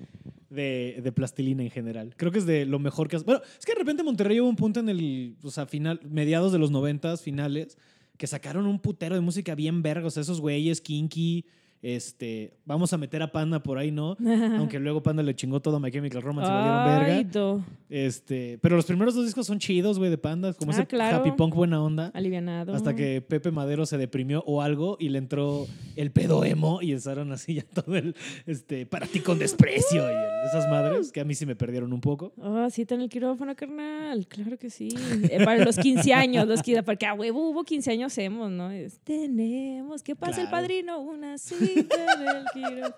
de, 0.49 0.99
de 1.03 1.11
Plastilina 1.11 1.63
en 1.63 1.71
general. 1.71 2.13
Creo 2.15 2.31
que 2.31 2.39
es 2.39 2.45
de 2.45 2.65
lo 2.65 2.79
mejor 2.79 3.07
que 3.07 3.15
has... 3.15 3.25
Bueno, 3.25 3.41
es 3.57 3.65
que 3.65 3.73
de 3.73 3.79
repente 3.79 4.03
Monterrey 4.03 4.39
hubo 4.39 4.49
un 4.49 4.55
punto 4.55 4.79
en 4.79 4.89
el, 4.89 5.35
o 5.43 5.51
sea, 5.51 5.65
final, 5.65 5.99
mediados 6.07 6.51
de 6.51 6.59
los 6.59 6.71
noventas, 6.71 7.21
finales, 7.21 7.77
que 8.17 8.27
sacaron 8.27 8.65
un 8.65 8.79
putero 8.79 9.15
de 9.15 9.21
música 9.21 9.55
bien 9.55 9.81
sea, 10.09 10.21
esos 10.21 10.41
güeyes, 10.41 10.81
Kinky, 10.81 11.45
este, 11.81 12.53
vamos 12.65 12.91
a 12.93 12.97
meter 12.97 13.21
a 13.21 13.31
Panda 13.31 13.61
por 13.61 13.77
ahí, 13.77 13.91
¿no? 13.91 14.17
Aunque 14.57 14.79
luego 14.79 15.01
Panda 15.03 15.23
le 15.23 15.35
chingó 15.35 15.61
todo 15.61 15.77
a 15.77 15.79
My 15.79 15.91
Chemical 15.91 16.21
Romance 16.21 16.51
y 16.51 16.53
valieron 16.55 16.85
verga. 16.85 17.15
Ay. 17.17 17.63
Este, 17.89 18.59
pero 18.61 18.75
los 18.75 18.85
primeros 18.85 19.15
dos 19.15 19.25
discos 19.25 19.47
son 19.47 19.59
chidos, 19.59 19.97
güey, 19.97 20.09
de 20.09 20.17
Panda, 20.17 20.53
como 20.53 20.71
Ah, 20.71 20.75
ese 20.75 20.85
claro. 20.87 21.17
happy 21.17 21.31
punk 21.31 21.55
buena 21.55 21.81
onda. 21.81 22.11
Alivianado. 22.13 22.73
Hasta 22.73 22.95
que 22.95 23.21
Pepe 23.21 23.51
Madero 23.51 23.85
se 23.85 23.97
deprimió 23.97 24.43
o 24.45 24.61
algo 24.61 24.97
y 24.99 25.09
le 25.09 25.19
entró 25.19 25.65
el 25.95 26.11
pedo 26.11 26.43
emo 26.43 26.81
y 26.81 26.93
usaron 26.93 27.31
así 27.31 27.55
ya 27.55 27.63
todo 27.63 27.95
el, 27.95 28.15
este, 28.45 28.85
para 28.85 29.07
ti 29.07 29.19
con 29.21 29.39
desprecio 29.39 30.01
y 30.03 30.13
el- 30.13 30.37
esas 30.47 30.69
madres 30.69 31.11
que 31.11 31.19
a 31.21 31.25
mí 31.25 31.33
sí 31.35 31.45
me 31.45 31.55
perdieron 31.55 31.91
un 31.93 32.01
poco. 32.01 32.33
Ah, 32.41 32.67
sí, 32.71 32.81
está 32.83 32.95
en 32.95 33.01
el 33.01 33.09
quirófano, 33.09 33.55
carnal. 33.55 34.27
Claro 34.27 34.57
que 34.57 34.69
sí. 34.69 34.89
Eh, 35.29 35.43
para 35.43 35.63
los 35.63 35.77
15 35.77 36.13
años, 36.13 36.47
los 36.47 36.61
15, 36.61 36.83
porque 36.83 37.05
a 37.05 37.13
huevo 37.13 37.49
hubo 37.49 37.63
15 37.63 37.91
años 37.91 38.17
hemos, 38.17 38.49
¿no? 38.51 38.71
Es, 38.71 38.99
tenemos 38.99 40.03
que 40.03 40.15
pasa 40.15 40.41
el 40.41 40.49
padrino 40.49 40.99
una 40.99 41.37
en 41.75 42.27
el 42.37 42.45
quirófano. 42.53 42.95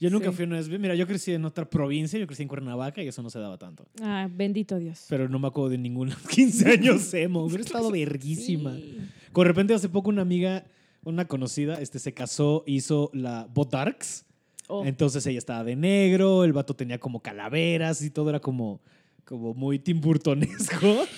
Yo 0.00 0.10
nunca 0.10 0.30
Sí. 0.30 0.36
fui 0.36 0.44
a 0.44 0.48
una 0.48 0.58
USB. 0.58 0.78
Mira, 0.78 0.94
yo 0.94 1.06
crecí 1.06 1.32
en 1.32 1.44
otra 1.44 1.68
provincia, 1.68 2.18
yo 2.18 2.26
crecí 2.26 2.42
en 2.42 2.48
Cuernavaca 2.48 3.02
y 3.02 3.08
eso 3.08 3.22
no 3.22 3.30
se 3.30 3.38
daba 3.38 3.56
tanto. 3.58 3.86
Ah, 4.02 4.28
bendito 4.30 4.78
Dios. 4.78 5.06
Pero 5.08 5.28
no 5.28 5.38
me 5.38 5.48
acuerdo 5.48 5.70
de 5.70 5.78
ningún 5.78 6.10
15 6.30 6.68
años 6.70 7.14
emo. 7.14 7.44
Hubiera 7.44 7.62
estado 7.64 7.90
verguísima. 7.90 8.74
Sí. 8.74 8.98
Con 9.32 9.46
repente 9.46 9.72
hace 9.72 9.88
poco 9.88 10.10
una 10.10 10.22
amiga, 10.22 10.64
una 11.04 11.26
conocida, 11.26 11.80
este, 11.80 11.98
se 11.98 12.12
casó, 12.12 12.64
hizo 12.66 13.10
la 13.14 13.46
Botarks. 13.54 14.26
Oh. 14.66 14.84
Entonces 14.84 15.24
ella 15.26 15.38
estaba 15.38 15.62
de 15.64 15.76
negro, 15.76 16.44
el 16.44 16.52
vato 16.52 16.74
tenía 16.74 16.98
como 16.98 17.20
calaveras 17.20 18.02
y 18.02 18.10
todo 18.10 18.30
era 18.30 18.40
como, 18.40 18.80
como 19.24 19.54
muy 19.54 19.78
Tim 19.78 20.00
Burtonesco. 20.00 21.06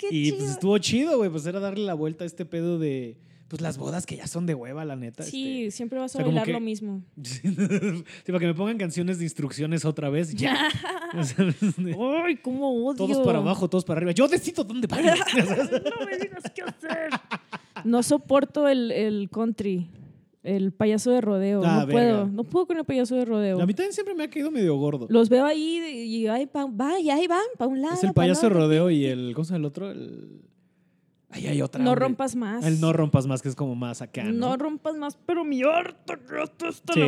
Ah, 0.00 0.10
y 0.14 0.30
pues 0.32 0.50
estuvo 0.50 0.78
chido, 0.78 1.16
güey. 1.18 1.28
Pues 1.28 1.44
era 1.44 1.58
darle 1.60 1.84
la 1.84 1.94
vuelta 1.94 2.22
a 2.22 2.26
este 2.26 2.44
pedo 2.46 2.78
de 2.78 3.16
pues 3.48 3.62
las 3.62 3.78
bodas 3.78 4.04
que 4.04 4.16
ya 4.16 4.26
son 4.26 4.44
de 4.46 4.54
hueva, 4.54 4.84
la 4.84 4.94
neta. 4.94 5.22
Sí, 5.22 5.70
siempre 5.70 5.98
vas 5.98 6.14
a 6.14 6.18
o 6.18 6.20
sea, 6.20 6.26
bailar 6.26 6.44
que- 6.44 6.52
lo 6.52 6.60
mismo. 6.60 7.02
este. 7.16 7.48
sí, 8.24 8.26
para 8.26 8.38
que 8.38 8.46
me 8.46 8.54
pongan 8.54 8.76
canciones 8.78 9.18
de 9.18 9.24
instrucciones 9.24 9.84
otra 9.84 10.10
vez, 10.10 10.34
ya. 10.34 10.68
¡Ay, 12.24 12.36
cómo 12.36 12.70
odio! 12.86 12.96
todos 12.96 13.24
para 13.26 13.38
abajo, 13.38 13.68
todos 13.68 13.84
para 13.84 13.98
arriba. 13.98 14.12
Yo 14.12 14.28
decido 14.28 14.64
dónde 14.64 14.86
bailo. 14.90 15.12
no 15.12 16.06
me 16.06 16.18
digas 16.18 16.44
qué 16.54 16.62
hacer. 16.62 17.10
No 17.84 18.02
soporto 18.02 18.68
el, 18.68 18.90
el 18.92 19.30
country, 19.30 19.88
el 20.42 20.72
payaso 20.72 21.10
de 21.10 21.20
rodeo. 21.20 21.62
Ah, 21.64 21.80
no 21.80 21.86
verga. 21.86 21.92
puedo, 21.92 22.26
no 22.26 22.44
puedo 22.44 22.66
con 22.66 22.76
el 22.78 22.84
payaso 22.84 23.14
de 23.16 23.24
rodeo. 23.24 23.60
A 23.60 23.66
mí 23.66 23.72
también 23.74 23.92
siempre 23.92 24.14
me 24.14 24.24
ha 24.24 24.30
caído 24.30 24.50
medio 24.50 24.76
gordo. 24.76 25.06
Los 25.08 25.28
veo 25.28 25.44
ahí 25.46 25.78
y 26.06 26.26
ahí 26.26 26.46
va, 26.54 27.00
y 27.00 27.10
ahí 27.10 27.26
van, 27.26 27.40
para 27.56 27.68
un 27.70 27.80
lado. 27.80 27.94
Es 27.94 28.02
el 28.04 28.10
pa' 28.10 28.22
payaso 28.22 28.42
de 28.42 28.50
rodeo 28.50 28.90
y 28.90 29.06
el. 29.06 29.32
¿Cómo 29.34 29.44
se 29.44 29.52
llama 29.52 29.58
el 29.60 29.64
otro? 29.64 29.90
El. 29.90 30.42
Ahí 31.30 31.46
hay 31.46 31.60
otra. 31.60 31.82
No 31.84 31.90
hombre. 31.90 32.06
rompas 32.06 32.34
más. 32.36 32.64
El 32.64 32.80
no 32.80 32.92
rompas 32.94 33.26
más, 33.26 33.42
que 33.42 33.50
es 33.50 33.54
como 33.54 33.74
más 33.74 34.00
acá. 34.00 34.24
No, 34.24 34.32
No 34.32 34.56
rompas 34.56 34.94
más, 34.96 35.18
pero 35.26 35.44
mi 35.44 35.62
harta 35.62 36.16
que 36.16 36.42
esto 36.42 36.68
está 36.68 36.94
Sí. 36.94 37.02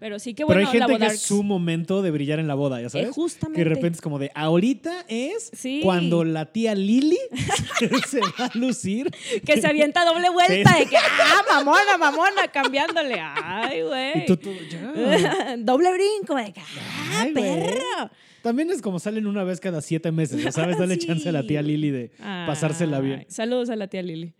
Pero 0.00 0.18
sí 0.18 0.32
que 0.32 0.46
Pero 0.46 0.58
bueno, 0.60 0.60
hay 0.70 0.78
gente 0.78 0.98
la 0.98 1.08
que 1.08 1.14
es 1.14 1.20
su 1.20 1.42
momento 1.42 2.00
de 2.00 2.10
brillar 2.10 2.38
en 2.38 2.48
la 2.48 2.54
boda, 2.54 2.80
¿ya 2.80 2.88
sabes? 2.88 3.08
Eh, 3.08 3.12
justamente. 3.12 3.62
Que 3.62 3.68
de 3.68 3.74
repente 3.74 3.96
es 3.96 4.00
como 4.00 4.18
de, 4.18 4.30
ahorita 4.34 5.04
es 5.06 5.50
Sí. 5.52 5.80
cuando 5.82 6.24
la 6.24 6.46
tía 6.46 6.74
Lili 6.74 7.18
se 8.08 8.20
va 8.20 8.46
a 8.46 8.50
lucir. 8.58 9.10
que 9.44 9.60
se 9.60 9.66
avienta 9.66 10.04
doble 10.06 10.30
vuelta 10.30 10.78
de 10.78 10.86
que, 10.86 10.96
ah, 10.96 11.42
mamona, 11.50 11.98
mamona, 11.98 12.48
cambiándole. 12.48 13.20
Ay, 13.20 13.82
güey. 13.82 14.22
Y 14.22 14.26
tú, 14.26 14.38
tú, 14.38 14.50
ya. 14.70 15.56
doble 15.58 15.92
brinco 15.92 16.34
de 16.36 16.52
que, 16.54 16.60
ah, 16.60 17.20
Ay, 17.20 17.32
perro. 17.34 18.10
También 18.42 18.70
es 18.70 18.82
como 18.82 18.98
salen 18.98 19.26
una 19.26 19.44
vez 19.44 19.60
cada 19.60 19.80
siete 19.80 20.10
meses, 20.12 20.42
¿ya 20.42 20.52
sabes? 20.52 20.78
Dale 20.78 20.94
Sí. 21.00 21.06
chance 21.06 21.28
a 21.28 21.32
la 21.32 21.46
tía 21.46 21.62
Lili 21.62 21.90
de 21.90 22.10
pasársela 22.18 22.98
Ay, 22.98 23.02
bien. 23.04 23.26
Saludos 23.28 23.70
a 23.70 23.76
la 23.76 23.86
tía 23.88 24.02
Lili. 24.02 24.34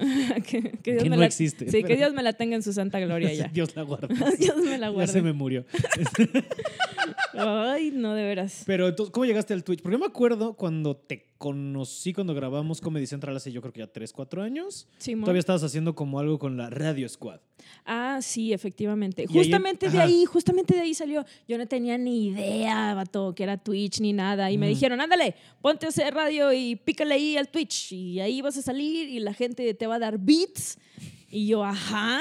que, 0.46 0.62
que 0.82 0.92
Dios 0.92 1.02
Que 1.04 1.10
me 1.10 1.16
no 1.16 1.20
la, 1.20 1.26
existe, 1.26 1.70
Sí, 1.70 1.82
que 1.84 1.96
Dios 1.96 2.12
me 2.14 2.22
la 2.22 2.32
tenga 2.32 2.56
en 2.56 2.62
su 2.62 2.72
santa 2.72 2.98
gloria 3.00 3.32
ya. 3.32 3.48
Dios 3.52 3.74
la 3.76 3.82
guarde. 3.82 4.14
Dios 4.38 4.56
me 4.58 4.78
la 4.78 4.86
Ya 4.86 4.92
guarde. 4.92 5.12
se 5.12 5.22
me 5.22 5.32
murió. 5.32 5.64
Ay, 7.34 7.90
no, 7.94 8.14
de 8.14 8.22
veras. 8.24 8.64
Pero 8.66 8.88
entonces, 8.88 9.12
¿cómo 9.12 9.24
llegaste 9.24 9.54
al 9.54 9.64
Twitch? 9.64 9.82
Porque 9.82 9.94
yo 9.94 9.98
me 9.98 10.06
acuerdo 10.06 10.54
cuando 10.54 10.96
te 10.96 11.26
conocí, 11.38 12.12
cuando 12.12 12.34
grabamos 12.34 12.80
Comedy 12.82 13.06
Central 13.06 13.34
hace 13.36 13.50
yo 13.50 13.62
creo 13.62 13.72
que 13.72 13.80
ya 13.80 13.86
3, 13.86 14.12
4 14.12 14.42
años. 14.42 14.86
Simón. 14.98 15.24
Todavía 15.24 15.40
estabas 15.40 15.62
haciendo 15.62 15.94
como 15.94 16.18
algo 16.20 16.38
con 16.38 16.56
la 16.56 16.68
Radio 16.68 17.08
Squad. 17.08 17.40
Ah, 17.86 18.18
sí, 18.20 18.52
efectivamente. 18.52 19.22
Y 19.28 19.32
ahí- 19.38 19.44
Justamente 19.44 19.88
de 19.88 19.98
ahí, 20.00 20.24
justamente 20.26 20.74
de 20.74 20.80
ahí 20.80 20.92
salió. 20.94 21.24
Yo 21.48 21.56
no 21.56 21.66
tenía 21.66 21.96
ni 21.98 22.26
idea, 22.28 22.94
vato, 22.94 23.34
que 23.34 23.42
era 23.42 23.56
Twitch 23.56 24.00
ni 24.00 24.12
nada. 24.12 24.50
Y 24.50 24.58
me 24.58 24.68
dijeron, 24.68 25.00
ándale, 25.00 25.34
ponte 25.62 25.86
a 25.86 25.90
hacer 25.90 26.12
radio 26.14 26.52
y 26.52 26.76
pícale 26.76 27.14
ahí 27.14 27.36
al 27.36 27.48
Twitch. 27.48 27.92
Y 27.92 28.20
ahí 28.20 28.42
vas 28.42 28.56
a 28.58 28.62
salir 28.62 29.08
y 29.08 29.20
la 29.20 29.32
gente 29.32 29.72
te 29.74 29.86
va 29.86 29.89
a 29.96 29.98
dar 29.98 30.18
beats. 30.18 30.78
Y 31.30 31.46
yo, 31.46 31.64
ajá. 31.64 32.20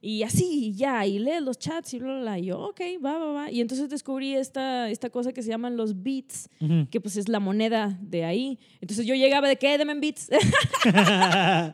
Y 0.00 0.22
así, 0.22 0.66
y 0.66 0.72
ya, 0.74 1.04
y 1.04 1.18
lee 1.18 1.40
los 1.40 1.58
chats 1.58 1.94
y 1.94 1.98
bla, 1.98 2.12
bla, 2.12 2.20
bla. 2.20 2.38
Y 2.38 2.44
yo, 2.44 2.60
ok, 2.60 2.80
va, 3.04 3.18
va, 3.18 3.32
va. 3.32 3.50
Y 3.50 3.60
entonces 3.60 3.88
descubrí 3.88 4.36
esta, 4.36 4.88
esta 4.88 5.10
cosa 5.10 5.32
que 5.32 5.42
se 5.42 5.48
llaman 5.48 5.76
los 5.76 6.02
beats, 6.02 6.48
que 6.90 7.00
pues 7.00 7.16
es 7.16 7.28
la 7.28 7.40
moneda 7.40 7.98
de 8.00 8.24
ahí. 8.24 8.58
Entonces 8.80 9.04
yo 9.04 9.16
llegaba 9.16 9.48
de 9.48 9.56
que, 9.56 9.76
deme 9.76 9.92
en 9.92 10.00
beats. 10.00 10.30
a 10.94 11.72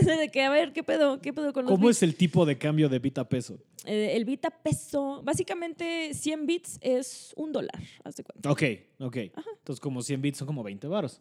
ese 0.00 0.16
de 0.16 0.30
que, 0.30 0.42
a 0.42 0.50
ver, 0.50 0.72
¿qué 0.72 0.82
pedo? 0.82 1.20
¿Qué 1.20 1.34
pedo 1.34 1.52
con 1.52 1.64
los 1.64 1.70
¿Cómo 1.70 1.88
beats? 1.88 1.98
es 1.98 2.02
el 2.04 2.14
tipo 2.14 2.46
de 2.46 2.56
cambio 2.56 2.88
de 2.88 2.98
bit 2.98 3.18
a 3.18 3.28
peso? 3.28 3.58
Eh, 3.84 4.16
el 4.16 4.24
bit 4.24 4.44
a 4.46 4.50
peso, 4.50 5.20
básicamente 5.22 6.14
100 6.14 6.46
bits 6.46 6.78
es 6.80 7.32
un 7.36 7.52
dólar, 7.52 7.78
haz 8.02 8.16
de 8.16 8.24
cuenta. 8.24 8.50
Ok, 8.50 8.62
ok. 9.00 9.16
Entonces, 9.16 9.80
como 9.80 10.02
100 10.02 10.22
bits 10.22 10.38
son 10.38 10.46
como 10.46 10.62
20 10.62 10.86
varos. 10.88 11.20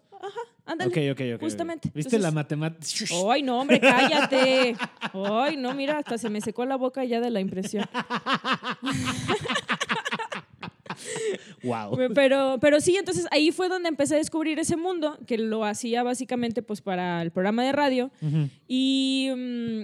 Ándale. 0.66 0.90
Ok, 0.90 0.98
ok, 1.12 1.22
ok. 1.36 1.42
Justamente. 1.42 1.90
¿Viste 1.94 2.16
Entonces- 2.16 2.22
la 2.22 2.32
matemática? 2.32 3.06
Ay, 3.30 3.44
no, 3.44 3.60
hombre, 3.60 3.80
cállate. 3.80 4.76
Ay, 5.14 5.58
no, 5.58 5.74
mira, 5.76 6.00
hasta 6.00 6.18
se 6.18 6.30
me 6.30 6.42
secó 6.42 6.66
la 6.66 6.76
boca 6.76 7.04
ya 7.04 7.20
de 7.22 7.30
la 7.30 7.40
impresión. 7.40 7.86
wow. 11.64 11.98
Pero, 12.14 12.58
pero 12.60 12.80
sí, 12.82 12.96
entonces 12.96 13.28
ahí 13.32 13.52
fue 13.52 13.70
donde 13.70 13.90
empecé 13.90 14.16
a 14.16 14.18
descubrir 14.18 14.58
ese 14.60 14.78
mundo, 14.78 15.18
que 15.28 15.38
lo 15.38 15.66
hacía 15.66 16.04
básicamente 16.04 16.62
pues 16.64 16.82
para 16.82 17.22
el 17.22 17.32
programa 17.32 17.64
de 17.64 17.72
radio. 17.72 18.12
Y 18.68 19.30
mm, 19.36 19.82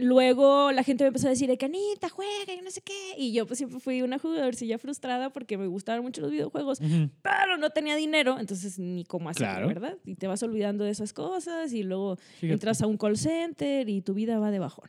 luego 0.00 0.72
la 0.72 0.82
gente 0.82 1.04
me 1.04 1.08
empezó 1.08 1.26
a 1.26 1.30
decir, 1.30 1.48
de 1.48 1.56
que 1.58 1.66
Anita, 1.66 2.08
juega 2.08 2.52
y 2.52 2.62
no 2.62 2.70
sé 2.70 2.80
qué. 2.80 3.14
Y 3.18 3.32
yo 3.32 3.46
pues 3.46 3.58
siempre 3.58 3.78
fui 3.80 4.02
una 4.02 4.18
jugadorcilla 4.18 4.78
frustrada 4.78 5.30
porque 5.30 5.56
me 5.58 5.66
gustaban 5.66 6.02
mucho 6.02 6.20
los 6.20 6.30
videojuegos, 6.30 6.80
Ujú. 6.80 7.10
pero 7.22 7.56
no 7.58 7.70
tenía 7.70 7.96
dinero, 7.96 8.38
entonces 8.38 8.78
ni 8.78 9.04
cómo 9.04 9.28
hacerlo, 9.28 9.52
Claro. 9.52 9.68
¿verdad? 9.68 9.96
Y 10.04 10.14
te 10.14 10.26
vas 10.26 10.42
olvidando 10.42 10.84
de 10.84 10.90
esas 10.90 11.12
cosas 11.12 11.72
y 11.72 11.82
luego 11.82 12.16
Fíjate. 12.40 12.52
entras 12.52 12.82
a 12.82 12.86
un 12.86 12.96
call 12.96 13.16
center 13.16 13.88
y 13.88 14.00
tu 14.02 14.14
vida 14.14 14.38
va 14.38 14.50
de 14.50 14.58
bajón. 14.58 14.88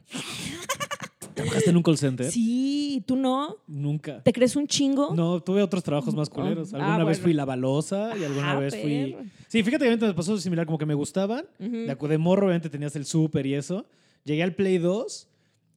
¿Trabajaste 1.34 1.70
en 1.70 1.78
un 1.78 1.84
call 1.84 1.98
center? 1.98 2.30
Sí, 2.30 3.04
tú 3.06 3.16
no. 3.16 3.58
Nunca. 3.68 4.22
¿Te 4.22 4.34
crees 4.34 4.56
un 4.58 4.68
chingo? 4.68 5.14
No, 5.16 5.40
tuve 5.42 5.62
otros 5.64 5.82
trabajos 5.82 6.14
más 6.14 6.30
culeros. 6.30 6.74
Ah, 6.74 6.78
Alguna 6.78 6.98
vez 7.06 7.18
bueno. 7.18 7.24
fui 7.24 7.34
la 7.34 7.46
balosa 7.46 8.12
y 8.20 8.24
alguna 8.26 8.52
Ah, 8.52 8.60
vez 8.60 8.76
fui. 8.76 9.12
perro. 9.14 9.24
Sí, 9.48 9.64
fíjate 9.64 9.86
que 9.86 9.94
a 9.94 9.96
mí 9.96 10.02
me 10.08 10.14
pasó 10.14 10.38
similar, 10.38 10.66
como 10.66 10.78
que 10.78 10.86
me 10.86 10.94
gustaban. 10.94 11.46
De, 11.58 11.98
acu- 11.98 12.08
de 12.10 12.18
morro, 12.18 12.48
obviamente 12.48 12.70
tenías 12.70 12.96
el 12.98 13.06
súper 13.06 13.46
y 13.46 13.54
eso. 13.56 13.86
Llegué 14.24 14.44
al 14.44 14.56
Play 14.56 14.78
2 14.78 15.28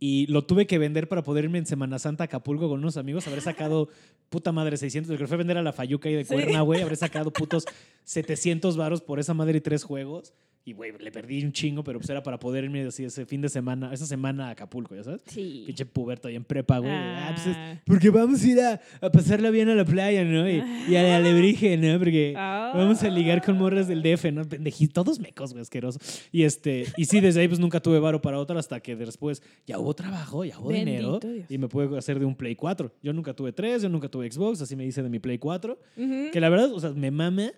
y 0.00 0.26
lo 0.26 0.44
tuve 0.44 0.66
que 0.66 0.78
vender 0.78 1.08
para 1.08 1.22
poder 1.22 1.44
irme 1.44 1.58
en 1.58 1.66
Semana 1.66 1.98
Santa 1.98 2.24
a 2.24 2.26
Acapulco 2.26 2.68
con 2.68 2.80
unos 2.80 2.96
amigos. 2.96 3.26
Habré 3.26 3.40
sacado 3.40 3.88
puta 4.28 4.52
madre 4.52 4.76
600. 4.76 5.10
El 5.10 5.18
que 5.18 5.26
fue 5.26 5.36
a 5.36 5.38
vender 5.38 5.56
a 5.56 5.62
la 5.62 5.72
Fayuca 5.72 6.10
y 6.10 6.14
de. 6.14 6.26
Cuerna, 6.26 6.60
güey. 6.62 6.82
Habré 6.82 6.96
sacado 6.96 7.32
putos 7.32 7.64
700 8.04 8.76
varos 8.76 9.00
por 9.00 9.18
esa 9.18 9.34
madre 9.34 9.58
y 9.58 9.60
tres 9.60 9.84
juegos. 9.84 10.34
Y, 10.66 10.72
güey, 10.72 10.92
le 10.98 11.10
perdí 11.10 11.44
un 11.44 11.52
chingo, 11.52 11.84
pero 11.84 11.98
pues 11.98 12.08
era 12.08 12.22
para 12.22 12.38
poder 12.38 12.64
irme 12.64 12.86
así 12.86 13.04
ese 13.04 13.26
fin 13.26 13.42
de 13.42 13.50
semana, 13.50 13.92
esa 13.92 14.06
semana 14.06 14.48
a 14.48 14.50
Acapulco, 14.52 14.94
¿ya 14.94 15.04
sabes? 15.04 15.20
Sí. 15.26 15.64
Pinche 15.66 15.84
puberto 15.84 16.26
ahí 16.26 16.36
en 16.36 16.44
prepa, 16.44 16.78
güey. 16.78 16.90
Ah, 16.90 17.32
pues 17.34 17.46
es- 17.48 17.56
Ah. 17.56 17.78
porque 17.84 18.08
vamos 18.08 18.42
a 18.42 18.46
ir 18.48 18.58
a, 18.60 18.80
a 19.02 19.10
pasarla 19.10 19.50
bien 19.50 19.68
a 19.68 19.74
la 19.74 19.84
playa, 19.84 20.24
¿no? 20.24 20.48
Y, 20.48 20.62
y 20.88 20.96
a 20.96 21.02
la 21.02 21.16
alebrije, 21.16 21.76
¿no? 21.76 21.98
Porque 21.98 22.32
Ah. 22.34 22.72
vamos 22.74 23.02
a 23.02 23.10
ligar 23.10 23.42
con 23.44 23.58
morras 23.58 23.88
del 23.88 24.02
DF, 24.02 24.32
¿no? 24.32 24.42
Pendejí, 24.48 24.88
todos 24.88 25.20
mecos, 25.20 25.52
güey, 25.52 25.60
asqueroso. 25.60 25.98
Y 26.32 26.44
este, 26.44 26.86
y 26.96 27.04
sí, 27.04 27.20
desde 27.20 27.42
ahí 27.42 27.48
pues 27.48 27.60
nunca 27.60 27.80
tuve 27.80 27.98
varo 27.98 28.22
para 28.22 28.38
otra 28.38 28.58
hasta 28.58 28.80
que 28.80 28.96
después 28.96 29.42
ya 29.66 29.78
hubo 29.78 29.92
trabajo, 29.92 30.46
ya 30.46 30.58
hubo 30.58 30.70
dinero 30.72 31.18
Dios. 31.20 31.44
y 31.50 31.58
me 31.58 31.68
pude 31.68 31.98
hacer 31.98 32.18
de 32.18 32.24
un 32.24 32.34
Play 32.34 32.56
4. 32.56 32.90
Yo 33.02 33.12
nunca 33.12 33.34
tuve 33.34 33.52
3, 33.52 33.82
yo 33.82 33.90
nunca 33.90 34.08
tuve 34.08 34.30
Xbox, 34.32 34.62
así 34.62 34.76
me 34.76 34.86
hice 34.86 35.02
de 35.02 35.10
mi 35.10 35.18
Play 35.18 35.36
4. 35.36 35.78
Ujú. 35.98 36.30
Que 36.32 36.40
la 36.40 36.48
verdad, 36.48 36.72
o 36.72 36.80
sea, 36.80 36.88
me 36.88 37.10
mame. 37.10 37.52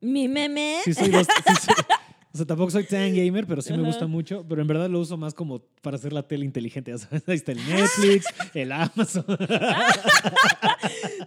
Mi 0.00 0.26
meme. 0.28 0.78
Sí 0.84 0.94
soy 0.94 1.10
dos- 1.10 1.26
sí 1.26 1.54
soy- 1.66 1.74
o 2.32 2.36
sea, 2.36 2.46
tampoco 2.46 2.70
soy 2.70 2.84
tan 2.84 3.14
gamer, 3.14 3.46
pero 3.46 3.60
sí 3.60 3.72
me 3.72 3.82
gusta 3.82 4.06
mucho. 4.06 4.44
Pero 4.48 4.62
en 4.62 4.68
verdad 4.68 4.88
lo 4.88 5.00
uso 5.00 5.16
más 5.16 5.34
como 5.34 5.60
para 5.82 5.96
hacer 5.96 6.12
la 6.12 6.22
tele 6.22 6.44
inteligente. 6.44 6.90
ya 6.92 6.98
sabes. 6.98 7.28
Ahí 7.28 7.34
está 7.34 7.52
el 7.52 7.58
Netflix, 7.58 8.26
el 8.54 8.72
Amazon. 8.72 9.24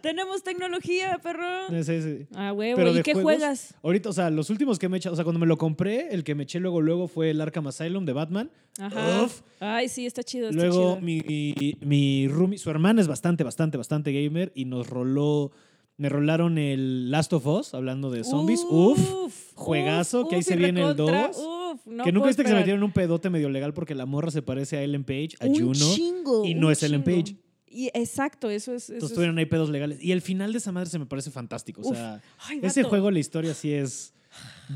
Tenemos 0.02 0.44
tecnología, 0.44 1.20
perro. 1.22 1.68
Sí, 1.84 2.02
sí. 2.02 2.28
Ah, 2.34 2.54
huevo. 2.54 2.78
Pero 2.78 2.92
¿Y 2.92 2.96
de 2.96 3.04
qué 3.04 3.14
juegos, 3.14 3.34
juegas? 3.34 3.76
Ahorita, 3.84 4.10
o 4.10 4.14
sea, 4.14 4.30
los 4.30 4.50
últimos 4.50 4.80
que 4.80 4.90
me 4.90 4.98
he 4.98 5.00
echado, 5.00 5.14
o 5.14 5.16
sea, 5.16 5.26
cuando 5.26 5.40
me 5.40 5.48
lo 5.48 5.58
compré, 5.58 6.14
el 6.14 6.24
que 6.24 6.36
me 6.36 6.44
eché 6.44 6.60
luego, 6.60 6.82
luego 6.82 7.08
fue 7.08 7.32
el 7.32 7.42
Arkham 7.42 7.68
Asylum 7.68 8.06
de 8.06 8.14
Batman. 8.14 8.52
Ajá. 8.80 9.24
Uf. 9.24 9.42
Ay, 9.60 9.90
sí, 9.90 10.06
está 10.06 10.24
chido. 10.24 10.50
Está 10.50 10.62
Luego 10.62 10.96
chido. 10.96 11.02
mi, 11.02 11.76
mi 11.82 12.28
roomie, 12.28 12.58
su 12.58 12.70
hermana 12.70 13.02
es 13.02 13.08
bastante, 13.08 13.44
bastante, 13.44 13.78
bastante 13.78 14.12
gamer 14.12 14.52
y 14.56 14.66
nos 14.66 14.90
roló, 14.90 15.52
me 15.98 16.10
rolaron 16.10 16.58
el 16.58 17.12
Last 17.12 17.34
of 17.34 17.46
Us, 17.46 17.74
hablando 17.74 18.10
de 18.12 18.24
zombies. 18.24 18.62
Uf. 18.70 19.52
juegazo, 19.56 20.28
que 20.28 20.36
ahí 20.38 20.44
se 20.44 20.56
viene 20.56 20.82
el 20.82 20.90
recontra, 20.90 21.28
2, 21.28 21.38
uf, 21.38 21.86
no 21.86 22.04
que 22.04 22.12
nunca 22.12 22.28
viste 22.28 22.44
que 22.44 22.50
se 22.50 22.56
metieron 22.56 22.80
en 22.80 22.84
un 22.86 22.92
pedote 22.92 23.30
medio 23.30 23.50
legal 23.50 23.74
porque 23.74 23.94
la 23.96 24.06
morra 24.06 24.32
se 24.32 24.42
parece 24.42 24.78
a 24.78 24.84
Ellen 24.84 25.04
Page, 25.04 25.30
a 25.40 25.46
Un 25.46 25.56
Juno. 25.56 25.74
chingo, 25.96 26.46
y 26.46 26.56
no 26.56 26.72
es 26.72 26.82
Ellen. 26.84 27.04
Page. 27.04 27.38
Y 27.68 27.88
exacto, 27.94 28.50
eso 28.50 28.72
es. 28.74 28.84
Eso 28.84 28.94
Entonces 28.94 29.12
es- 29.12 29.16
tuvieron 29.16 29.38
ahí 29.38 29.46
pedos 29.48 29.70
legales. 29.70 29.98
Y 30.04 30.12
el 30.12 30.22
final 30.22 30.52
de 30.52 30.60
esa 30.60 30.72
madre 30.72 30.90
se 30.90 31.00
me 31.00 31.06
parece 31.08 31.32
fantástico. 31.32 31.82
O 31.82 31.94
sea, 31.94 32.22
Ay, 32.48 32.60
ese 32.62 32.84
juego, 32.84 33.10
la 33.10 33.20
historia 33.20 33.54
sí 33.54 33.74
es. 33.74 34.14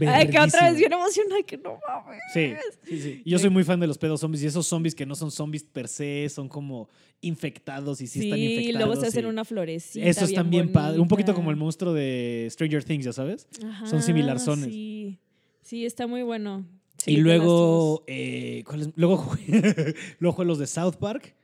Ay, 0.05 0.29
que 0.29 0.39
otra 0.39 0.69
vez 0.69 0.77
bien 0.77 0.91
emocionada 0.93 1.41
que 1.43 1.57
no 1.57 1.79
mames. 1.87 2.21
Sí, 2.33 2.53
sí, 2.83 3.01
sí. 3.01 3.21
Y 3.25 3.31
Yo 3.31 3.39
soy 3.39 3.49
muy 3.49 3.63
fan 3.63 3.79
de 3.79 3.87
los 3.87 3.97
pedos 3.97 4.19
zombies 4.19 4.43
y 4.43 4.47
esos 4.47 4.67
zombies 4.67 4.93
que 4.93 5.05
no 5.05 5.15
son 5.15 5.31
zombies 5.31 5.63
per 5.63 5.87
se, 5.87 6.27
son 6.29 6.47
como 6.49 6.89
infectados 7.21 8.01
y 8.01 8.07
sí, 8.07 8.19
están 8.19 8.37
Sí, 8.37 8.45
y 8.45 8.49
infectados. 8.57 8.87
luego 8.87 9.01
se 9.01 9.07
hacen 9.07 9.25
y- 9.25 9.29
una 9.29 9.45
florecita. 9.45 10.05
Eso 10.05 10.21
es 10.25 10.31
bien 10.31 10.35
también 10.35 10.71
padre. 10.71 10.99
Un 10.99 11.07
poquito 11.07 11.33
como 11.33 11.49
el 11.51 11.55
monstruo 11.57 11.93
de 11.93 12.47
Stranger 12.51 12.83
Things, 12.83 13.05
ya 13.05 13.13
sabes. 13.13 13.47
son 13.59 13.69
Ajá, 13.69 14.01
similarzones. 14.01 14.65
Sí, 14.65 15.17
sí, 15.63 15.85
está 15.85 16.05
muy 16.05 16.21
bueno. 16.21 16.65
Sí, 16.97 17.11
y 17.13 17.17
luego, 17.17 18.03
eh, 18.07 18.63
¿cuál 18.65 18.81
es? 18.81 18.89
Luego 18.95 19.31
luego 20.19 20.43
los 20.43 20.59
de 20.59 20.67
South 20.67 20.95
Park. 20.99 21.35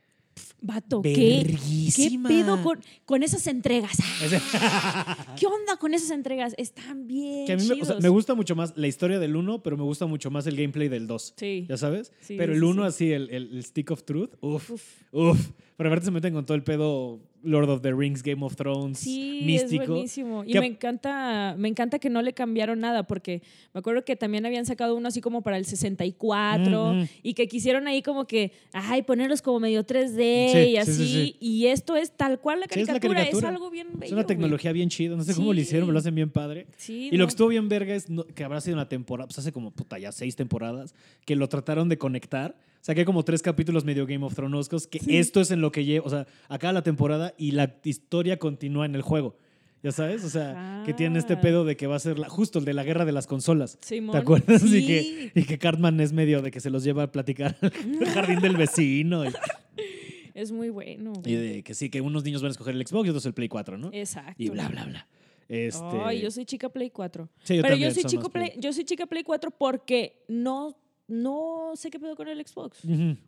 Vato, 0.66 1.02
¿qué? 1.02 1.56
¿Qué 1.94 2.18
pedo 2.26 2.62
con, 2.62 2.80
con 3.04 3.22
esas 3.22 3.46
entregas? 3.46 3.98
¿Qué 5.38 5.46
onda 5.46 5.76
con 5.78 5.92
esas 5.92 6.10
entregas? 6.10 6.54
Están 6.56 7.06
bien 7.06 7.46
que 7.46 7.52
a 7.52 7.56
mí 7.56 7.62
me, 7.66 7.72
o 7.74 7.76
sea, 7.76 7.84
chidos. 7.86 8.02
me 8.02 8.08
gusta 8.08 8.34
mucho 8.34 8.56
más 8.56 8.72
la 8.76 8.86
historia 8.86 9.18
del 9.18 9.36
1, 9.36 9.62
pero 9.62 9.76
me 9.76 9.82
gusta 9.82 10.06
mucho 10.06 10.30
más 10.30 10.46
el 10.46 10.56
gameplay 10.56 10.88
del 10.88 11.06
2. 11.06 11.34
Sí. 11.36 11.66
¿Ya 11.68 11.76
sabes? 11.76 12.12
Sí, 12.20 12.36
pero 12.38 12.52
el 12.54 12.60
sí, 12.60 12.64
1 12.64 12.82
sí. 12.82 12.88
así, 12.88 13.12
el, 13.12 13.28
el- 13.30 13.50
el 13.56 13.64
Stick 13.64 13.90
of 13.90 14.04
Truth, 14.04 14.30
uff, 14.40 14.70
Uf. 14.70 14.82
uff. 15.12 15.50
Pero 15.76 15.88
aparte 15.90 16.06
se 16.06 16.10
meten 16.12 16.32
con 16.32 16.46
todo 16.46 16.54
el 16.56 16.62
pedo 16.62 17.20
Lord 17.44 17.68
of 17.70 17.82
the 17.82 17.92
Rings, 17.92 18.22
Game 18.22 18.44
of 18.44 18.56
Thrones, 18.56 18.98
Sí, 18.98 19.42
místico. 19.44 19.82
es 19.82 19.88
buenísimo. 19.88 20.44
Y 20.44 20.52
Que- 20.52 20.60
me 20.60 20.66
encanta, 20.66 21.54
me 21.58 21.68
encanta 21.68 21.98
que 21.98 22.10
no 22.10 22.22
le 22.22 22.32
cambiaron 22.32 22.80
nada, 22.80 23.02
porque 23.04 23.42
me 23.72 23.80
acuerdo 23.80 24.04
que 24.04 24.16
también 24.16 24.46
habían 24.46 24.66
sacado 24.66 24.94
uno 24.96 25.08
así 25.08 25.20
como 25.20 25.42
para 25.42 25.56
el 25.58 25.64
64 25.66 26.92
Mm, 26.94 27.00
mm. 27.02 27.08
y 27.22 27.34
que 27.34 27.46
quisieron 27.48 27.86
ahí 27.86 28.02
como 28.02 28.26
que, 28.26 28.52
ay, 28.72 29.02
ponerlos 29.02 29.42
como 29.42 29.60
medio 29.60 29.84
3D 29.84 30.48
Sí, 30.52 30.58
y 30.58 30.64
sí, 30.70 30.76
así. 30.76 30.92
sí, 30.92 31.06
sí. 31.06 31.36
Y 31.40 31.66
esto 31.66 31.96
es 31.96 32.10
tal 32.12 32.40
cual 32.40 32.60
la 32.60 32.66
Sí, 32.70 32.80
es 32.80 32.86
la 32.86 32.94
caricatura, 32.94 33.20
es, 33.20 33.24
caricatura. 33.26 33.48
algo 33.50 33.70
bien 33.70 33.88
bello. 33.92 34.04
Es 34.06 34.12
una 34.12 34.22
güey. 34.22 34.26
tecnología 34.26 34.72
bien 34.72 34.88
chida. 34.88 35.16
No 35.16 35.24
sé 35.24 35.34
cómo 35.34 35.52
lo 35.52 35.60
hicieron, 35.60 35.86
pero 35.86 35.92
lo 35.92 35.98
hacen 35.98 36.14
bien 36.14 36.30
padre. 36.30 36.66
Sí, 36.76 37.08
Y 37.12 37.16
lo 37.16 37.26
que 37.26 37.30
estuvo 37.30 37.48
bien 37.48 37.68
verga 37.68 37.94
es 37.94 38.06
que 38.34 38.44
habrá 38.44 38.60
sido 38.60 38.74
una 38.76 38.88
temporada, 38.88 39.26
pues 39.28 39.38
hace 39.38 39.52
como 39.52 39.70
puta 39.70 39.98
ya 39.98 40.12
seis 40.12 40.36
temporadas, 40.36 40.94
que 41.24 41.36
lo 41.36 41.48
trataron 41.48 41.88
de 41.88 41.98
conectar. 41.98 42.56
Hay 42.86 43.04
como 43.04 43.24
tres 43.24 43.40
capítulos 43.42 43.84
medio 43.84 44.06
Game 44.06 44.24
of 44.24 44.34
Thrones, 44.34 44.68
que 44.90 44.98
Sí. 44.98 45.16
esto 45.16 45.40
es 45.40 45.50
en 45.50 45.60
lo 45.60 45.72
que 45.72 45.84
lleva, 45.84 46.06
o 46.06 46.10
sea, 46.10 46.26
acaba 46.48 46.72
la 46.72 46.82
temporada 46.82 47.34
y 47.38 47.52
la 47.52 47.76
historia 47.84 48.38
continúa 48.38 48.84
en 48.86 48.94
el 48.94 49.02
juego. 49.02 49.36
¿Ya 49.82 49.92
sabes? 49.92 50.24
O 50.24 50.30
sea, 50.30 50.82
que 50.86 50.94
tienen 50.94 51.18
este 51.18 51.34
Ajá. 51.34 51.42
pedo 51.42 51.64
de 51.66 51.76
que 51.76 51.86
va 51.86 51.96
a 51.96 51.98
ser 51.98 52.18
la- 52.18 52.30
justo 52.30 52.58
el 52.58 52.64
de 52.64 52.72
la 52.72 52.84
guerra 52.84 53.04
de 53.04 53.12
las 53.12 53.26
consolas. 53.26 53.78
Simón, 53.82 54.12
¿Te 54.12 54.18
acuerdas? 54.18 54.64
Y, 54.64 54.86
que, 54.86 55.30
y 55.34 55.42
que 55.44 55.58
Cartman 55.58 56.00
es 56.00 56.12
medio 56.14 56.40
de 56.40 56.50
que 56.50 56.60
se 56.60 56.70
los 56.70 56.84
lleva 56.84 57.02
a 57.02 57.12
platicar 57.12 57.56
al 57.60 57.70
jardín 58.14 58.40
del 58.40 58.56
vecino. 58.56 59.26
Y, 59.26 59.28
Es 60.34 60.50
muy 60.52 60.70
bueno. 60.70 61.12
y 61.24 61.34
de 61.34 61.62
que 61.62 61.74
sí, 61.74 61.90
que 61.90 62.00
unos 62.00 62.24
niños 62.24 62.40
van 62.42 62.48
a 62.48 62.52
escoger 62.52 62.74
el 62.74 62.84
Xbox 62.86 63.06
y 63.06 63.10
otros 63.10 63.26
el 63.26 63.34
Play 63.34 63.48
4, 63.48 63.76
¿no? 63.78 63.90
Exacto. 63.92 64.34
Y 64.42 64.48
bla, 64.48 64.68
bla, 64.68 64.84
bla. 64.86 65.06
Este, 65.48 65.84
Ay, 66.02 66.22
yo 66.22 66.30
soy 66.30 66.44
chica 66.46 66.70
Play 66.70 66.88
4. 66.90 67.28
Sí, 67.44 67.56
yo 67.56 67.62
Pero 67.62 67.74
también 67.74 67.90
yo 67.90 67.94
soy, 67.94 68.04
chico 68.10 68.30
Play, 68.30 68.48
Play. 68.52 68.60
yo 68.62 68.72
soy 68.72 68.84
chica 68.84 69.06
Play 69.06 69.22
4 69.22 69.50
porque 69.52 70.24
no, 70.28 70.76
no 71.06 71.72
sé 71.74 71.90
qué 71.90 72.00
pedo 72.00 72.16
con 72.16 72.28
el 72.28 72.44
Xbox. 72.46 72.80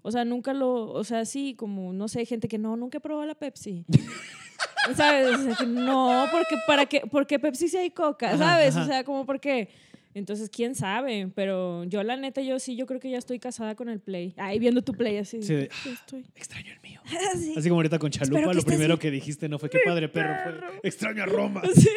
O 0.02 0.10
sea, 0.10 0.24
nunca 0.24 0.52
lo, 0.52 0.90
o 0.90 1.04
sea, 1.04 1.24
sí, 1.24 1.54
como, 1.54 1.92
no 1.92 2.08
sé, 2.08 2.24
gente 2.24 2.48
que 2.48 2.58
no, 2.58 2.76
nunca 2.76 3.00
probó 3.00 3.24
la 3.24 3.34
Pepsi. 3.34 3.84
¿Sabes? 4.94 5.36
O 5.36 5.42
sea, 5.42 5.54
que 5.56 5.66
no, 5.66 6.26
porque 6.30 6.56
para 6.66 6.86
qué, 6.86 7.02
porque 7.10 7.38
Pepsi 7.38 7.68
sí 7.68 7.76
hay 7.76 7.90
coca, 7.90 8.38
¿sabes? 8.38 8.76
ajá. 8.76 8.84
O 8.84 8.86
sea, 8.86 9.04
como 9.04 9.26
porque 9.26 9.68
Entonces, 10.14 10.48
quién 10.48 10.74
sabe, 10.74 11.30
pero 11.34 11.84
yo 11.84 12.02
la 12.02 12.16
neta, 12.16 12.40
yo 12.40 12.58
sí, 12.58 12.74
yo 12.74 12.86
creo 12.86 12.98
que 12.98 13.10
ya 13.10 13.18
estoy 13.18 13.38
casada 13.38 13.74
con 13.74 13.90
el 13.90 14.00
Play. 14.00 14.32
Ahí 14.38 14.58
viendo 14.58 14.80
tu 14.80 14.94
Play 14.94 15.18
así. 15.18 15.42
Sí, 15.42 15.54
de, 15.54 15.70
estoy. 15.92 16.24
Extraño 16.34 16.72
el 16.72 16.80
mío. 16.80 17.00
Sí. 17.36 17.52
Así 17.54 17.68
como 17.68 17.80
ahorita 17.80 17.98
con 17.98 18.10
Chalupa, 18.10 18.54
lo 18.54 18.62
primero 18.62 18.98
que 18.98 19.10
dijiste 19.10 19.46
no 19.48 19.58
fue 19.58 19.68
qué 19.68 19.80
padre 19.84 20.08
perro, 20.08 20.34
fue 20.80 20.88
extraño 20.88 21.22
a 21.22 21.26
Roma. 21.26 21.62
Sí. 21.74 21.90